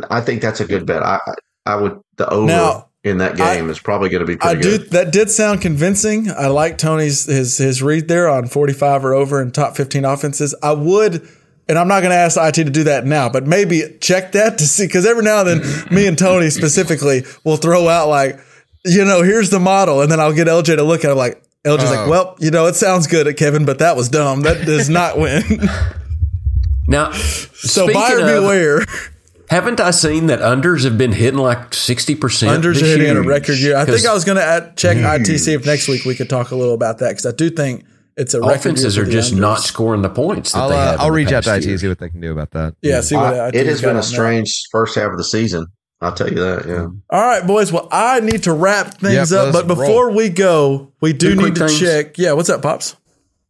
I 0.08 0.20
think 0.20 0.40
that's 0.40 0.60
a 0.60 0.64
good 0.66 0.86
bet 0.86 1.02
I 1.02 1.18
I, 1.66 1.72
I 1.72 1.76
would 1.76 2.00
the 2.16 2.28
over 2.28 2.46
Now, 2.46 2.88
in 3.02 3.18
that 3.18 3.36
game 3.36 3.68
is 3.70 3.78
probably 3.78 4.08
going 4.08 4.20
to 4.20 4.26
be 4.26 4.34
I 4.40 4.54
pretty 4.54 4.62
do. 4.62 4.78
good 4.78 4.90
That 4.90 5.12
did 5.12 5.30
sound 5.30 5.60
convincing. 5.60 6.30
I 6.30 6.46
like 6.46 6.78
Tony's 6.78 7.24
his 7.26 7.58
his 7.58 7.82
read 7.82 8.08
there 8.08 8.28
on 8.28 8.46
forty 8.46 8.72
five 8.72 9.04
or 9.04 9.14
over 9.14 9.40
in 9.42 9.50
top 9.50 9.76
fifteen 9.76 10.04
offenses. 10.04 10.54
I 10.62 10.72
would, 10.72 11.26
and 11.68 11.78
I'm 11.78 11.88
not 11.88 12.00
going 12.00 12.10
to 12.12 12.16
ask 12.16 12.38
IT 12.40 12.54
to 12.64 12.70
do 12.70 12.84
that 12.84 13.04
now, 13.06 13.28
but 13.28 13.46
maybe 13.46 13.82
check 14.00 14.32
that 14.32 14.58
to 14.58 14.66
see 14.66 14.86
because 14.86 15.04
every 15.06 15.22
now 15.22 15.44
and 15.46 15.60
then, 15.62 15.94
me 15.94 16.06
and 16.06 16.16
Tony 16.18 16.50
specifically 16.50 17.24
will 17.44 17.56
throw 17.56 17.88
out 17.88 18.08
like, 18.08 18.38
you 18.84 19.04
know, 19.04 19.22
here's 19.22 19.50
the 19.50 19.60
model, 19.60 20.00
and 20.02 20.10
then 20.10 20.20
I'll 20.20 20.32
get 20.34 20.46
LJ 20.46 20.76
to 20.76 20.82
look 20.84 21.04
at 21.04 21.10
it 21.10 21.14
like. 21.14 21.40
LJ's 21.66 21.90
like, 21.90 22.00
Oh. 22.00 22.10
well, 22.10 22.36
you 22.40 22.50
know, 22.50 22.66
it 22.66 22.74
sounds 22.74 23.06
good 23.06 23.26
at 23.26 23.38
Kevin, 23.38 23.64
but 23.64 23.78
that 23.78 23.96
was 23.96 24.10
dumb. 24.10 24.42
That 24.42 24.66
does 24.66 24.90
not 24.90 25.18
win. 25.18 25.42
Now, 26.86 27.10
so 27.54 27.90
buyer 27.90 28.18
of- 28.20 28.26
beware. 28.26 28.84
Haven't 29.50 29.78
I 29.80 29.90
seen 29.90 30.26
that 30.28 30.40
unders 30.40 30.84
have 30.84 30.96
been 30.96 31.12
hitting 31.12 31.38
like 31.40 31.74
sixty 31.74 32.14
percent? 32.14 32.64
Unders 32.64 32.82
are 32.82 32.86
hitting 32.86 33.08
in 33.08 33.16
a 33.16 33.22
record 33.22 33.58
year. 33.58 33.76
I 33.76 33.84
think 33.84 34.06
I 34.06 34.14
was 34.14 34.24
going 34.24 34.38
to 34.38 34.72
check 34.76 34.96
IT 34.98 35.38
see 35.38 35.52
if 35.52 35.66
next 35.66 35.86
week 35.88 36.04
we 36.04 36.14
could 36.14 36.30
talk 36.30 36.50
a 36.50 36.56
little 36.56 36.74
about 36.74 36.98
that 36.98 37.10
because 37.10 37.26
I 37.26 37.32
do 37.32 37.50
think 37.50 37.84
it's 38.16 38.32
a 38.34 38.40
record 38.40 38.56
offenses 38.56 38.96
year 38.96 39.04
are 39.04 39.06
the 39.06 39.12
just 39.12 39.34
unders. 39.34 39.38
not 39.40 39.60
scoring 39.60 40.02
the 40.02 40.08
points 40.10 40.52
that 40.52 40.58
I'll, 40.60 40.68
they 40.70 40.76
uh. 40.76 40.96
I'll 40.98 41.06
the 41.08 41.12
reach 41.12 41.32
out 41.32 41.44
to 41.44 41.50
past 41.50 41.64
IT 41.64 41.68
year. 41.68 41.78
see 41.78 41.88
what 41.88 41.98
they 41.98 42.08
can 42.08 42.20
do 42.20 42.32
about 42.32 42.52
that. 42.52 42.74
Yeah, 42.80 43.00
see 43.00 43.16
what 43.16 43.34
I- 43.34 43.48
IT 43.48 43.54
it 43.56 43.66
has 43.66 43.80
been 43.80 43.90
a 43.90 43.94
that. 43.94 44.02
strange 44.04 44.62
first 44.72 44.94
half 44.94 45.10
of 45.10 45.18
the 45.18 45.24
season 45.24 45.66
I'll 46.00 46.12
tell 46.12 46.28
you 46.28 46.36
that 46.40 46.66
yeah 46.66 46.86
All 47.10 47.20
right, 47.26 47.46
boys. 47.46 47.70
Well, 47.72 47.88
I 47.92 48.20
need 48.20 48.42
to 48.44 48.52
wrap 48.52 48.98
things 48.98 49.30
Yep, 49.30 49.40
up, 49.40 49.52
but 49.52 49.66
before 49.66 50.10
we 50.10 50.28
go, 50.30 50.92
we 51.00 51.12
do 51.12 51.34
Two 51.34 51.42
need 51.42 51.54
to 51.56 51.66
things. 51.68 51.80
check. 51.80 52.18
Yeah, 52.18 52.32
what's 52.32 52.50
up, 52.50 52.62
pops? 52.62 52.96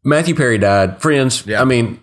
Matthew 0.04 0.34
Perry 0.34 0.58
died. 0.58 1.00
Friends, 1.00 1.44
Yeah. 1.46 1.60
I 1.62 1.64
mean, 1.64 1.98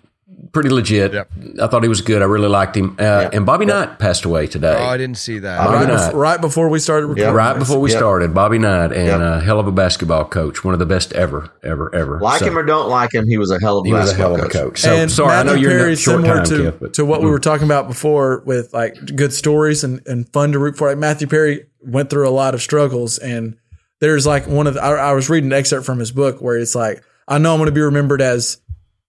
pretty 0.52 0.68
legit. 0.68 1.12
Yep. 1.14 1.30
I 1.62 1.66
thought 1.66 1.82
he 1.82 1.88
was 1.88 2.02
good. 2.02 2.20
I 2.22 2.26
really 2.26 2.48
liked 2.48 2.76
him. 2.76 2.94
Uh, 2.98 3.30
And 3.32 3.46
Bobby 3.46 3.64
Knight 3.64 3.98
passed 3.98 4.24
away 4.24 4.46
today. 4.46 4.76
Oh, 4.78 4.84
I 4.84 4.96
didn't 4.98 5.16
see 5.16 5.38
that. 5.38 5.58
Bobby 5.64 5.76
Right, 5.76 5.88
Knight. 5.88 6.12
bef- 6.12 6.14
right 6.14 6.40
before 6.40 6.68
we 6.68 6.78
started 6.78 7.06
recording. 7.06 7.34
right 7.34 7.58
before 7.58 7.80
we 7.80 7.90
Yep. 7.90 7.98
started, 7.98 8.34
Bobby 8.34 8.58
Knight, 8.58 8.92
and 8.92 9.06
Yep. 9.06 9.20
a 9.20 9.40
hell 9.40 9.58
of 9.58 9.66
a 9.66 9.72
basketball 9.72 10.24
coach, 10.26 10.62
one 10.64 10.74
of 10.74 10.78
the 10.78 10.86
best 10.86 11.12
ever, 11.14 11.48
ever, 11.64 11.94
ever. 11.94 12.20
like 12.20 12.40
So, 12.40 12.46
him 12.46 12.58
or 12.58 12.62
don't 12.62 12.90
like 12.90 13.14
him 13.14 13.26
he 13.26 13.38
was 13.38 13.50
a 13.50 13.58
hell 13.60 13.78
of 13.78 13.84
a 13.84 13.88
he 13.88 13.92
was 13.94 14.02
a 14.02 14.04
basketball 14.12 14.36
hell 14.36 14.44
of 14.44 14.50
a 14.50 14.52
coach. 14.52 14.62
coach. 14.62 14.80
So 14.82 14.92
and 14.94 15.10
sorry, 15.10 15.34
I 15.36 15.42
know 15.42 15.54
you're 15.54 15.70
in 15.70 15.78
Perry, 15.78 15.92
a 15.94 15.96
short 15.96 16.20
similar 16.22 16.36
time, 16.36 16.44
to, 16.44 16.54
Kev, 16.72 16.74
but 16.80 16.94
to 16.94 17.04
what 17.04 17.22
we 17.22 17.30
were 17.30 17.38
talking 17.40 17.64
about 17.64 17.88
before 17.88 18.42
with 18.44 18.72
like 18.74 18.96
good 19.16 19.32
stories 19.32 19.82
and, 19.84 20.00
and 20.06 20.28
fun 20.32 20.52
to 20.52 20.58
root 20.58 20.76
for. 20.76 20.88
Like 20.88 20.98
Matthew 20.98 21.26
Perry 21.26 21.64
went 21.80 22.10
through 22.10 22.28
a 22.28 22.30
lot 22.30 22.52
of 22.54 22.60
struggles, 22.62 23.16
and 23.18 23.56
there's 24.00 24.26
like 24.26 24.46
one 24.46 24.66
of 24.66 24.74
the, 24.74 24.82
I, 24.84 25.10
I 25.10 25.12
was 25.12 25.30
reading 25.30 25.50
an 25.52 25.58
excerpt 25.58 25.86
from 25.86 25.98
his 25.98 26.12
book 26.12 26.40
where 26.42 26.58
it's 26.58 26.74
like, 26.74 27.02
I 27.26 27.38
know 27.38 27.52
I'm 27.52 27.58
going 27.58 27.66
to 27.66 27.72
be 27.72 27.80
remembered 27.80 28.20
as 28.20 28.58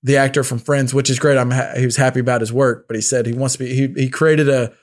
the 0.04 0.18
actor 0.18 0.44
from 0.44 0.60
Friends, 0.60 0.94
which 0.94 1.10
is 1.10 1.18
great. 1.18 1.38
I'm 1.38 1.52
ha- 1.52 1.74
he 1.78 1.86
was 1.86 1.96
happy 1.98 2.20
about 2.20 2.42
his 2.42 2.54
work, 2.54 2.88
but 2.88 2.96
he 2.96 3.02
said 3.02 3.26
he 3.26 3.34
wants 3.34 3.54
to 3.54 3.60
be. 3.60 3.74
He 3.74 3.88
he 3.96 4.10
created 4.10 4.50
a 4.50 4.74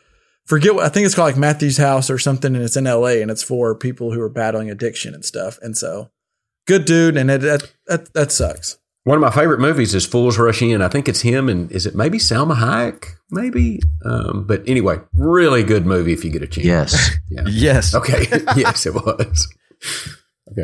forget 0.46 0.74
what 0.74 0.84
I 0.84 0.88
think 0.88 1.06
it's 1.06 1.14
called 1.14 1.28
like 1.28 1.36
Matthew's 1.36 1.76
House 1.76 2.10
or 2.10 2.18
something, 2.18 2.54
and 2.54 2.64
it's 2.64 2.76
in 2.76 2.86
L.A. 2.86 3.22
and 3.22 3.30
it's 3.30 3.42
for 3.42 3.74
people 3.74 4.12
who 4.12 4.20
are 4.20 4.30
battling 4.30 4.70
addiction 4.70 5.14
and 5.14 5.24
stuff. 5.24 5.58
And 5.62 5.76
so, 5.76 6.10
good 6.66 6.84
dude, 6.84 7.16
and 7.16 7.30
it, 7.30 7.42
that 7.42 7.70
that 7.86 8.12
that 8.14 8.32
sucks. 8.32 8.78
One 9.04 9.16
of 9.16 9.22
my 9.22 9.30
favorite 9.30 9.60
movies 9.60 9.94
is 9.94 10.04
Fools 10.06 10.38
Rush 10.38 10.60
In. 10.60 10.82
I 10.82 10.88
think 10.88 11.08
it's 11.08 11.22
him 11.22 11.48
and 11.48 11.72
is 11.72 11.86
it 11.86 11.94
maybe 11.94 12.18
Salma 12.18 12.54
Hayek? 12.54 13.06
Maybe. 13.30 13.80
Um, 14.04 14.44
but 14.46 14.62
anyway, 14.68 14.98
really 15.14 15.62
good 15.62 15.86
movie 15.86 16.12
if 16.12 16.22
you 16.22 16.30
get 16.30 16.42
a 16.42 16.46
chance. 16.46 16.66
yes 16.66 17.16
Yes. 17.48 17.94
Okay. 17.94 18.26
yes, 18.56 18.84
it 18.84 18.94
was. 18.94 19.48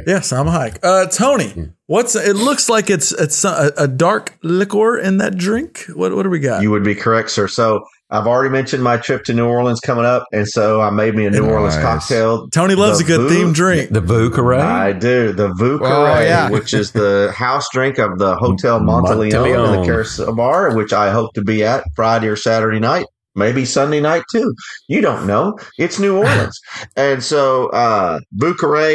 Yes, 0.07 0.33
I'm 0.33 0.47
a 0.49 0.51
hike. 0.51 0.79
Uh, 0.83 1.07
Tony, 1.07 1.71
what's 1.87 2.15
it? 2.17 2.35
Looks 2.37 2.69
like 2.69 2.91
it's 2.91 3.13
it's 3.13 3.45
a, 3.45 3.73
a 3.77 3.87
dark 3.89 4.37
liquor 4.43 4.99
in 4.99 5.19
that 5.19 5.37
drink. 5.37 5.85
What 5.95 6.15
what 6.15 6.23
do 6.25 6.31
we 6.31 6.39
got? 6.41 6.63
You 6.63 6.71
would 6.71 6.85
be 6.85 6.95
correct, 6.95 7.31
sir. 7.31 7.47
So 7.49 7.85
I've 8.11 8.27
already 8.27 8.51
mentioned 8.51 8.83
my 8.85 8.97
trip 8.99 9.25
to 9.25 9.35
New 9.35 9.47
Orleans 9.47 9.81
coming 9.81 10.05
up, 10.05 10.27
and 10.33 10.47
so 10.47 10.81
I 10.81 10.91
made 10.91 11.15
me 11.15 11.27
a 11.27 11.31
New 11.31 11.45
Orleans 11.49 11.77
cocktail. 11.77 12.49
Tony 12.51 12.75
loves 12.75 12.99
The 12.99 13.05
a 13.05 13.07
good 13.17 13.29
Vou- 13.31 13.45
themed 13.47 13.55
drink. 13.55 13.91
The 13.91 14.01
Vieux 14.01 14.31
Carré. 14.31 14.61
I 14.61 14.93
do 14.93 15.33
the 15.33 15.49
Vou 15.55 15.81
Oh, 15.83 16.21
yeah. 16.21 16.49
which 16.51 16.73
is 16.75 16.93
the 16.93 17.33
house 17.35 17.69
drink 17.73 17.99
of 17.99 18.19
the 18.19 18.37
Hotel 18.37 18.79
Monteleone 18.81 19.75
in 19.75 19.81
the 19.81 19.85
Carousel 19.87 20.35
Bar, 20.35 20.75
which 20.77 20.93
I 20.93 21.11
hope 21.11 21.33
to 21.35 21.43
be 21.43 21.65
at 21.65 21.85
Friday 21.97 22.29
or 22.29 22.37
Saturday 22.37 22.79
night, 22.79 23.07
maybe 23.37 23.65
Sunday 23.65 24.01
night 24.01 24.25
too. 24.33 24.55
You 24.89 25.01
don't 25.01 25.27
know. 25.27 25.59
It's 25.79 25.99
New 25.99 26.19
Orleans, 26.19 26.59
and 26.97 27.23
so 27.23 27.69
uh, 27.69 28.21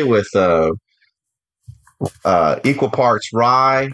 with 0.03 0.27
uh, 0.35 0.71
uh, 2.25 2.59
equal 2.63 2.89
parts 2.89 3.29
rye, 3.33 3.89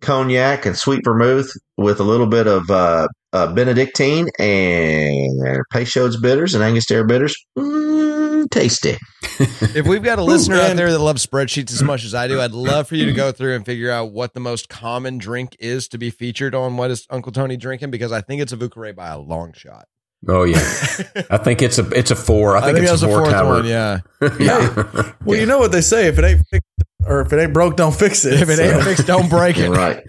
cognac, 0.00 0.66
and 0.66 0.76
sweet 0.76 1.04
vermouth 1.04 1.50
with 1.76 2.00
a 2.00 2.04
little 2.04 2.26
bit 2.26 2.46
of 2.46 2.70
uh, 2.70 3.08
uh, 3.32 3.52
Benedictine 3.52 4.28
and 4.38 5.64
Peychaud's 5.72 6.16
bitters 6.18 6.54
and 6.54 6.64
Angostura 6.64 7.04
bitters. 7.04 7.36
Mm, 7.58 8.07
tasty. 8.50 8.96
If 9.40 9.86
we've 9.86 10.02
got 10.02 10.18
a 10.18 10.22
listener 10.24 10.56
man. 10.56 10.70
out 10.72 10.76
there 10.76 10.90
that 10.90 10.98
loves 10.98 11.24
spreadsheets 11.24 11.72
as 11.72 11.82
much 11.82 12.04
as 12.04 12.14
I 12.14 12.28
do, 12.28 12.40
I'd 12.40 12.52
love 12.52 12.88
for 12.88 12.96
you 12.96 13.06
to 13.06 13.12
go 13.12 13.32
through 13.32 13.54
and 13.56 13.64
figure 13.64 13.90
out 13.90 14.12
what 14.12 14.34
the 14.34 14.40
most 14.40 14.68
common 14.68 15.18
drink 15.18 15.56
is 15.60 15.88
to 15.88 15.98
be 15.98 16.10
featured 16.10 16.54
on 16.54 16.76
what 16.76 16.90
is 16.90 17.06
Uncle 17.10 17.32
Tony 17.32 17.56
drinking 17.56 17.90
because 17.90 18.12
I 18.12 18.20
think 18.20 18.42
it's 18.42 18.52
a 18.52 18.56
Vieux 18.56 18.68
Carré 18.68 18.94
by 18.94 19.08
a 19.08 19.18
long 19.18 19.52
shot. 19.52 19.86
Oh 20.26 20.42
yeah. 20.42 20.58
I 21.30 21.36
think 21.38 21.62
it's 21.62 21.78
a 21.78 21.88
it's 21.90 22.10
a 22.10 22.16
four. 22.16 22.56
I 22.56 22.60
I 22.60 22.62
think, 22.72 22.78
think, 22.78 22.90
it's 22.92 23.02
a 23.02 23.06
four 23.06 23.26
tower. 23.26 23.54
one. 23.54 23.66
Yeah. 23.66 24.00
yeah. 24.40 25.12
well, 25.24 25.38
you 25.38 25.46
know 25.46 25.58
what 25.58 25.70
they 25.70 25.80
say: 25.80 26.08
if 26.08 26.18
it 26.18 26.24
ain't 26.24 26.44
fixed, 26.50 26.66
or 27.06 27.20
if 27.20 27.32
it 27.32 27.38
ain't 27.40 27.52
broke, 27.52 27.76
don't 27.76 27.94
fix 27.94 28.24
it. 28.24 28.40
If 28.42 28.48
it 28.48 28.58
ain't 28.58 28.82
fixed, 28.82 29.06
don't 29.06 29.30
break 29.30 29.56
it. 29.58 29.70
Right. 29.70 30.02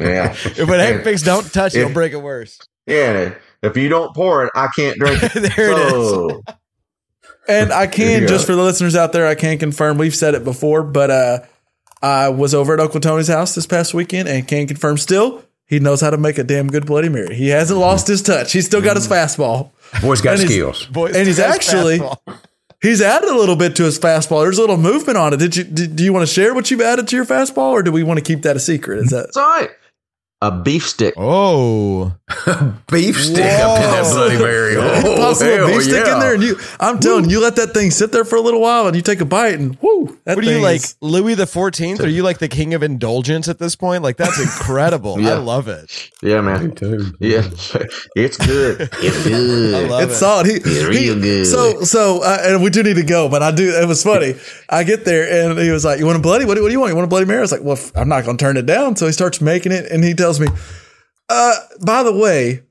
yeah. 0.00 0.32
If 0.32 0.58
it 0.58 0.70
ain't 0.70 1.04
fixed, 1.04 1.24
don't 1.24 1.44
touch 1.52 1.74
it. 1.74 1.78
If- 1.78 1.82
It'll 1.84 1.94
break 1.94 2.12
it 2.14 2.22
worse. 2.22 2.58
Yeah. 2.86 3.34
If 3.62 3.76
you 3.76 3.88
don't 3.88 4.12
pour 4.14 4.44
it, 4.44 4.50
I 4.54 4.68
can't 4.74 4.98
drink 4.98 5.20
it. 5.22 5.32
There 5.56 5.70
it 5.72 5.94
is. 5.94 6.42
So, 7.46 7.52
And 7.52 7.72
I 7.72 7.86
can 7.86 8.26
just 8.28 8.46
for 8.46 8.54
the 8.54 8.62
listeners 8.62 8.94
out 8.96 9.12
there, 9.12 9.26
I 9.26 9.34
can 9.34 9.58
confirm 9.58 9.98
we've 9.98 10.14
said 10.14 10.34
it 10.34 10.44
before, 10.44 10.82
but 10.82 11.10
uh, 11.10 11.38
I 12.02 12.28
was 12.30 12.54
over 12.54 12.74
at 12.74 12.80
Uncle 12.80 13.00
Tony's 13.00 13.28
house 13.28 13.54
this 13.54 13.66
past 13.66 13.94
weekend 13.94 14.28
and 14.28 14.46
can 14.46 14.66
confirm 14.66 14.98
still 14.98 15.42
he 15.66 15.80
knows 15.80 16.00
how 16.00 16.10
to 16.10 16.16
make 16.16 16.38
a 16.38 16.44
damn 16.44 16.68
good 16.68 16.86
Bloody 16.86 17.08
Mary. 17.08 17.34
He 17.34 17.48
hasn't 17.48 17.78
lost 17.80 18.06
his 18.06 18.22
touch. 18.22 18.52
He's 18.52 18.66
still 18.66 18.80
got 18.82 18.96
his 18.96 19.08
fastball. 19.08 19.70
Boy's 20.00 20.20
got 20.20 20.32
And 20.34 20.40
he's- 20.40 20.52
skills. 20.52 20.86
Boys, 20.86 21.16
And 21.16 21.26
he's 21.26 21.38
actually- 21.40 21.98
fastball. 21.98 22.38
He's 22.82 23.00
added 23.00 23.30
a 23.30 23.34
little 23.36 23.56
bit 23.56 23.74
to 23.76 23.84
his 23.84 23.98
fastball. 23.98 24.42
There's 24.42 24.58
a 24.58 24.60
little 24.60 24.76
movement 24.76 25.16
on 25.16 25.32
it. 25.32 25.38
Did 25.38 25.56
you? 25.56 25.64
Did, 25.64 25.96
do 25.96 26.04
you 26.04 26.12
want 26.12 26.28
to 26.28 26.32
share 26.32 26.54
what 26.54 26.70
you've 26.70 26.82
added 26.82 27.08
to 27.08 27.16
your 27.16 27.24
fastball, 27.24 27.70
or 27.72 27.82
do 27.82 27.90
we 27.90 28.02
want 28.04 28.18
to 28.18 28.22
keep 28.22 28.42
that 28.42 28.54
a 28.54 28.60
secret? 28.60 28.98
Is 28.98 29.10
that 29.10 29.24
it's 29.28 29.36
all 29.36 29.48
right. 29.48 29.70
A 30.42 30.50
beef 30.50 30.86
stick. 30.86 31.14
Oh, 31.16 32.12
Beef 32.92 33.16
stick 33.24 33.38
up 33.58 33.76
in 33.78 33.90
that 33.90 34.12
Bloody 34.12 34.36
Mary. 34.38 34.72
You 34.72 34.80
Oh, 34.82 35.16
toss 35.16 35.40
a 35.40 35.44
little 35.44 35.66
hell 35.68 35.76
beef 35.78 35.84
stick 35.84 36.04
yeah. 36.04 36.12
in 36.14 36.20
there, 36.20 36.34
and 36.34 36.42
you. 36.42 36.56
I'm 36.78 36.98
telling 37.00 37.24
you, 37.24 37.30
you 37.38 37.40
let 37.42 37.56
that 37.56 37.70
thing 37.72 37.90
sit 37.90 38.12
there 38.12 38.24
for 38.24 38.36
a 38.36 38.40
little 38.42 38.60
while, 38.60 38.86
and 38.86 38.94
you 38.94 39.00
take 39.00 39.22
a 39.22 39.24
bite, 39.24 39.54
and 39.54 39.78
whoo, 39.80 40.18
that 40.24 40.36
what 40.36 40.44
are 40.46 40.50
you 40.52 40.60
like, 40.60 40.76
is- 40.82 40.96
Louis 41.00 41.34
the 41.36 41.46
Fourteenth? 41.46 42.00
Are 42.00 42.08
you 42.08 42.22
like 42.22 42.38
the 42.38 42.48
king 42.48 42.74
of 42.74 42.82
indulgence 42.82 43.48
at 43.48 43.58
this 43.58 43.76
point? 43.76 44.02
Like 44.02 44.18
that's 44.18 44.38
incredible. 44.38 45.18
Yeah. 45.26 45.34
I 45.34 45.38
love 45.38 45.68
it. 45.68 46.10
Yeah, 46.22 46.42
man. 46.42 46.72
Too. 46.74 47.12
Yeah. 47.18 47.48
It's 48.14 48.36
good. 48.36 48.90
It's 48.98 49.24
good. 49.26 49.74
I 49.74 49.88
love 49.88 50.02
it's 50.02 50.12
it. 50.12 50.16
solid. 50.16 50.46
He, 50.46 50.52
It's 50.54 50.84
real 50.84 51.14
he- 51.14 51.20
good. 51.20 51.46
So, 51.46 51.80
so, 51.82 52.22
uh, 52.22 52.38
and 52.42 52.62
we 52.62 52.68
do 52.68 52.82
need 52.82 52.96
to 52.96 53.02
go, 53.04 53.30
but 53.30 53.42
I 53.42 53.52
do. 53.52 53.70
It 53.70 53.88
was 53.88 54.02
funny. 54.02 54.34
I 54.68 54.84
get 54.84 55.04
there, 55.06 55.48
and 55.48 55.58
he 55.58 55.70
was 55.70 55.84
like, 55.86 55.98
"You 55.98 56.04
want 56.06 56.18
a 56.18 56.20
bloody? 56.20 56.44
What 56.44 56.56
do, 56.56 56.62
what 56.62 56.68
do 56.68 56.72
you 56.72 56.80
want? 56.80 56.90
You 56.90 56.96
want 56.96 57.06
a 57.06 57.08
bloody 57.08 57.24
Mary?" 57.24 57.38
I 57.38 57.42
was 57.42 57.52
like, 57.52 57.62
"Well, 57.62 57.76
f- 57.78 57.92
I'm 57.96 58.08
not 58.08 58.24
going 58.24 58.36
to 58.36 58.44
turn 58.44 58.56
it 58.58 58.66
down." 58.66 58.96
So 58.96 59.06
he 59.06 59.12
starts 59.12 59.40
making 59.40 59.72
it, 59.72 59.90
and 59.90 60.04
he 60.04 60.12
tells 60.26 60.40
me, 60.40 60.48
"Uh, 61.28 61.54
by 61.84 62.02
the 62.02 62.12
way." 62.12 62.62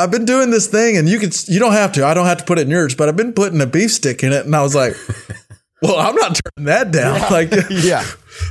I've 0.00 0.12
been 0.12 0.24
doing 0.24 0.50
this 0.52 0.68
thing, 0.68 0.96
and 0.96 1.08
you 1.08 1.18
can 1.18 1.32
you 1.48 1.58
don't 1.58 1.72
have 1.72 1.90
to. 1.94 2.06
I 2.06 2.14
don't 2.14 2.26
have 2.26 2.38
to 2.38 2.44
put 2.44 2.60
it 2.60 2.62
in 2.62 2.70
yours, 2.70 2.94
but 2.94 3.08
I've 3.08 3.16
been 3.16 3.32
putting 3.32 3.60
a 3.60 3.66
beef 3.66 3.90
stick 3.92 4.22
in 4.22 4.32
it, 4.32 4.46
and 4.46 4.54
I 4.54 4.62
was 4.62 4.72
like, 4.72 4.94
"Well, 5.82 5.96
I'm 5.96 6.14
not 6.14 6.38
turning 6.38 6.66
that 6.66 6.92
down." 6.92 7.20
Like, 7.32 7.50
Yeah. 7.70 8.04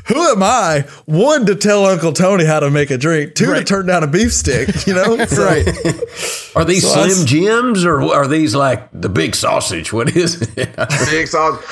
Who 0.08 0.20
am 0.32 0.44
I? 0.44 0.86
One 1.06 1.46
to 1.46 1.56
tell 1.56 1.86
Uncle 1.86 2.14
Tony 2.14 2.46
how 2.46 2.60
to 2.60 2.70
make 2.70 2.92
a 2.92 2.98
drink. 2.98 3.36
Two 3.36 3.54
to 3.54 3.64
turn 3.64 3.86
down 3.86 4.04
a 4.04 4.08
beef 4.08 4.34
stick. 4.34 4.86
You 4.88 4.94
know, 4.96 5.26
So- 5.26 5.46
Right. 5.46 5.68
Are 6.56 6.66
these 6.66 6.84
So 6.84 6.94
Slim 6.94 7.10
s- 7.12 7.24
Jims 7.26 7.86
or 7.86 8.02
are 8.14 8.28
these 8.28 8.56
like 8.56 8.90
the 8.92 9.10
big 9.10 9.36
sausage? 9.36 9.94
What 9.94 10.16
is 10.16 10.42
it? 10.42 10.56
Big 11.12 11.28
sauce. 11.28 11.64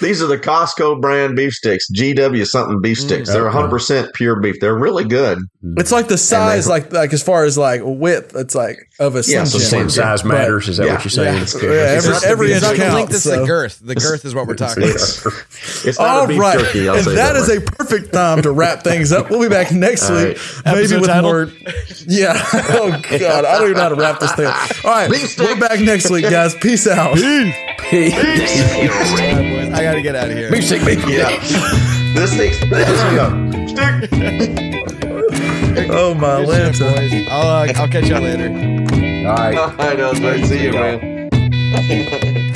These 0.00 0.22
are 0.22 0.26
the 0.26 0.38
Costco 0.38 1.00
brand 1.00 1.36
beef 1.36 1.54
sticks. 1.54 1.90
GW 1.90 2.46
something 2.46 2.80
beef 2.82 2.98
mm, 2.98 3.02
sticks. 3.02 3.30
They're 3.32 3.48
100% 3.50 4.12
pure 4.14 4.38
beef. 4.40 4.56
They're 4.60 4.76
really 4.76 5.04
good. 5.04 5.38
It's 5.78 5.90
like 5.90 6.08
the 6.08 6.18
size, 6.18 6.68
like 6.68 6.92
like 6.92 7.12
as 7.12 7.22
far 7.22 7.44
as 7.44 7.56
like 7.56 7.80
width, 7.82 8.34
it's 8.36 8.54
like 8.54 8.78
of 9.00 9.14
a 9.14 9.18
Yeah, 9.18 9.44
Slim 9.44 9.46
so 9.46 9.58
Jim. 9.58 9.66
Same 9.68 9.90
size 9.90 10.22
But- 10.22 10.28
matters. 10.28 10.68
Is 10.68 10.76
that 10.76 10.86
Yeah. 10.86 10.94
what 10.94 11.04
you're 11.04 11.10
saying? 11.10 11.36
Yeah. 11.36 11.42
It's 11.42 11.54
Yeah, 11.54 11.60
good. 11.60 11.72
every, 11.96 12.10
not 12.10 12.24
every 12.24 12.46
inch 12.52 12.56
It's 12.56 12.62
not 12.66 12.70
the 12.72 12.82
counts. 12.82 12.94
length, 12.94 13.14
it's 13.14 13.24
the 13.24 13.44
girth. 13.46 13.80
The 13.82 13.94
girth 13.94 14.24
is 14.24 14.34
what 14.34 14.46
we're 14.46 14.54
talking 14.54 14.82
about. 14.84 14.94
It's, 14.96 15.84
it's 15.86 15.98
not 15.98 16.08
All 16.08 16.24
a 16.24 16.28
beef 16.28 16.40
right, 16.40 16.58
jerky. 16.58 16.88
I'll 16.88 16.96
and 16.96 17.04
say 17.04 17.14
that 17.14 17.36
is 17.36 17.48
much. 17.48 17.55
a 17.55 17.55
perfect 17.60 18.12
time 18.12 18.42
to 18.42 18.50
wrap 18.50 18.82
things 18.82 19.12
up. 19.12 19.30
We'll 19.30 19.40
be 19.40 19.48
back 19.48 19.72
next 19.72 20.08
All 20.10 20.16
week, 20.16 20.36
right. 20.38 20.64
maybe 20.66 20.78
Episode 20.80 21.00
with 21.00 21.10
title? 21.10 21.30
more. 21.32 21.50
Yeah. 22.06 22.32
Oh 22.78 22.90
God, 22.90 23.44
I 23.44 23.58
don't 23.58 23.62
even 23.70 23.74
know 23.74 23.80
how 23.82 23.88
to 23.90 23.94
wrap 23.94 24.20
this 24.20 24.32
thing. 24.32 24.46
up. 24.46 24.84
All 24.84 24.90
right, 24.90 25.10
Beef 25.10 25.22
we're 25.22 25.28
stick. 25.28 25.60
back 25.60 25.80
next 25.80 26.10
week, 26.10 26.22
guys. 26.24 26.54
Peace 26.56 26.86
out. 26.86 27.14
Peace. 27.16 27.54
peace 27.90 28.14
I 29.74 29.82
got 29.82 29.94
to 29.94 30.02
get 30.02 30.14
out 30.14 30.30
of 30.30 30.36
here. 30.36 30.50
Beef 30.50 30.64
stick, 30.64 30.84
beef 30.84 31.00
stick. 31.02 31.14
Yeah. 31.18 31.38
this 32.14 32.34
thing's 32.36 32.60
let's 32.70 33.02
go. 33.14 34.72
Oh 35.88 36.14
my 36.14 36.44
Good 36.44 36.74
shit, 36.76 36.86
Lanta. 36.86 36.94
boys. 36.96 37.28
I'll, 37.30 37.48
uh, 37.48 37.72
I'll 37.76 37.88
catch 37.88 38.08
y'all 38.08 38.22
later. 38.22 38.48
All 39.28 39.34
right. 39.36 39.56
I 39.78 39.94
know. 39.94 40.10
It's 40.14 40.48
See 40.48 40.64
you, 40.64 40.72
man. 40.72 42.55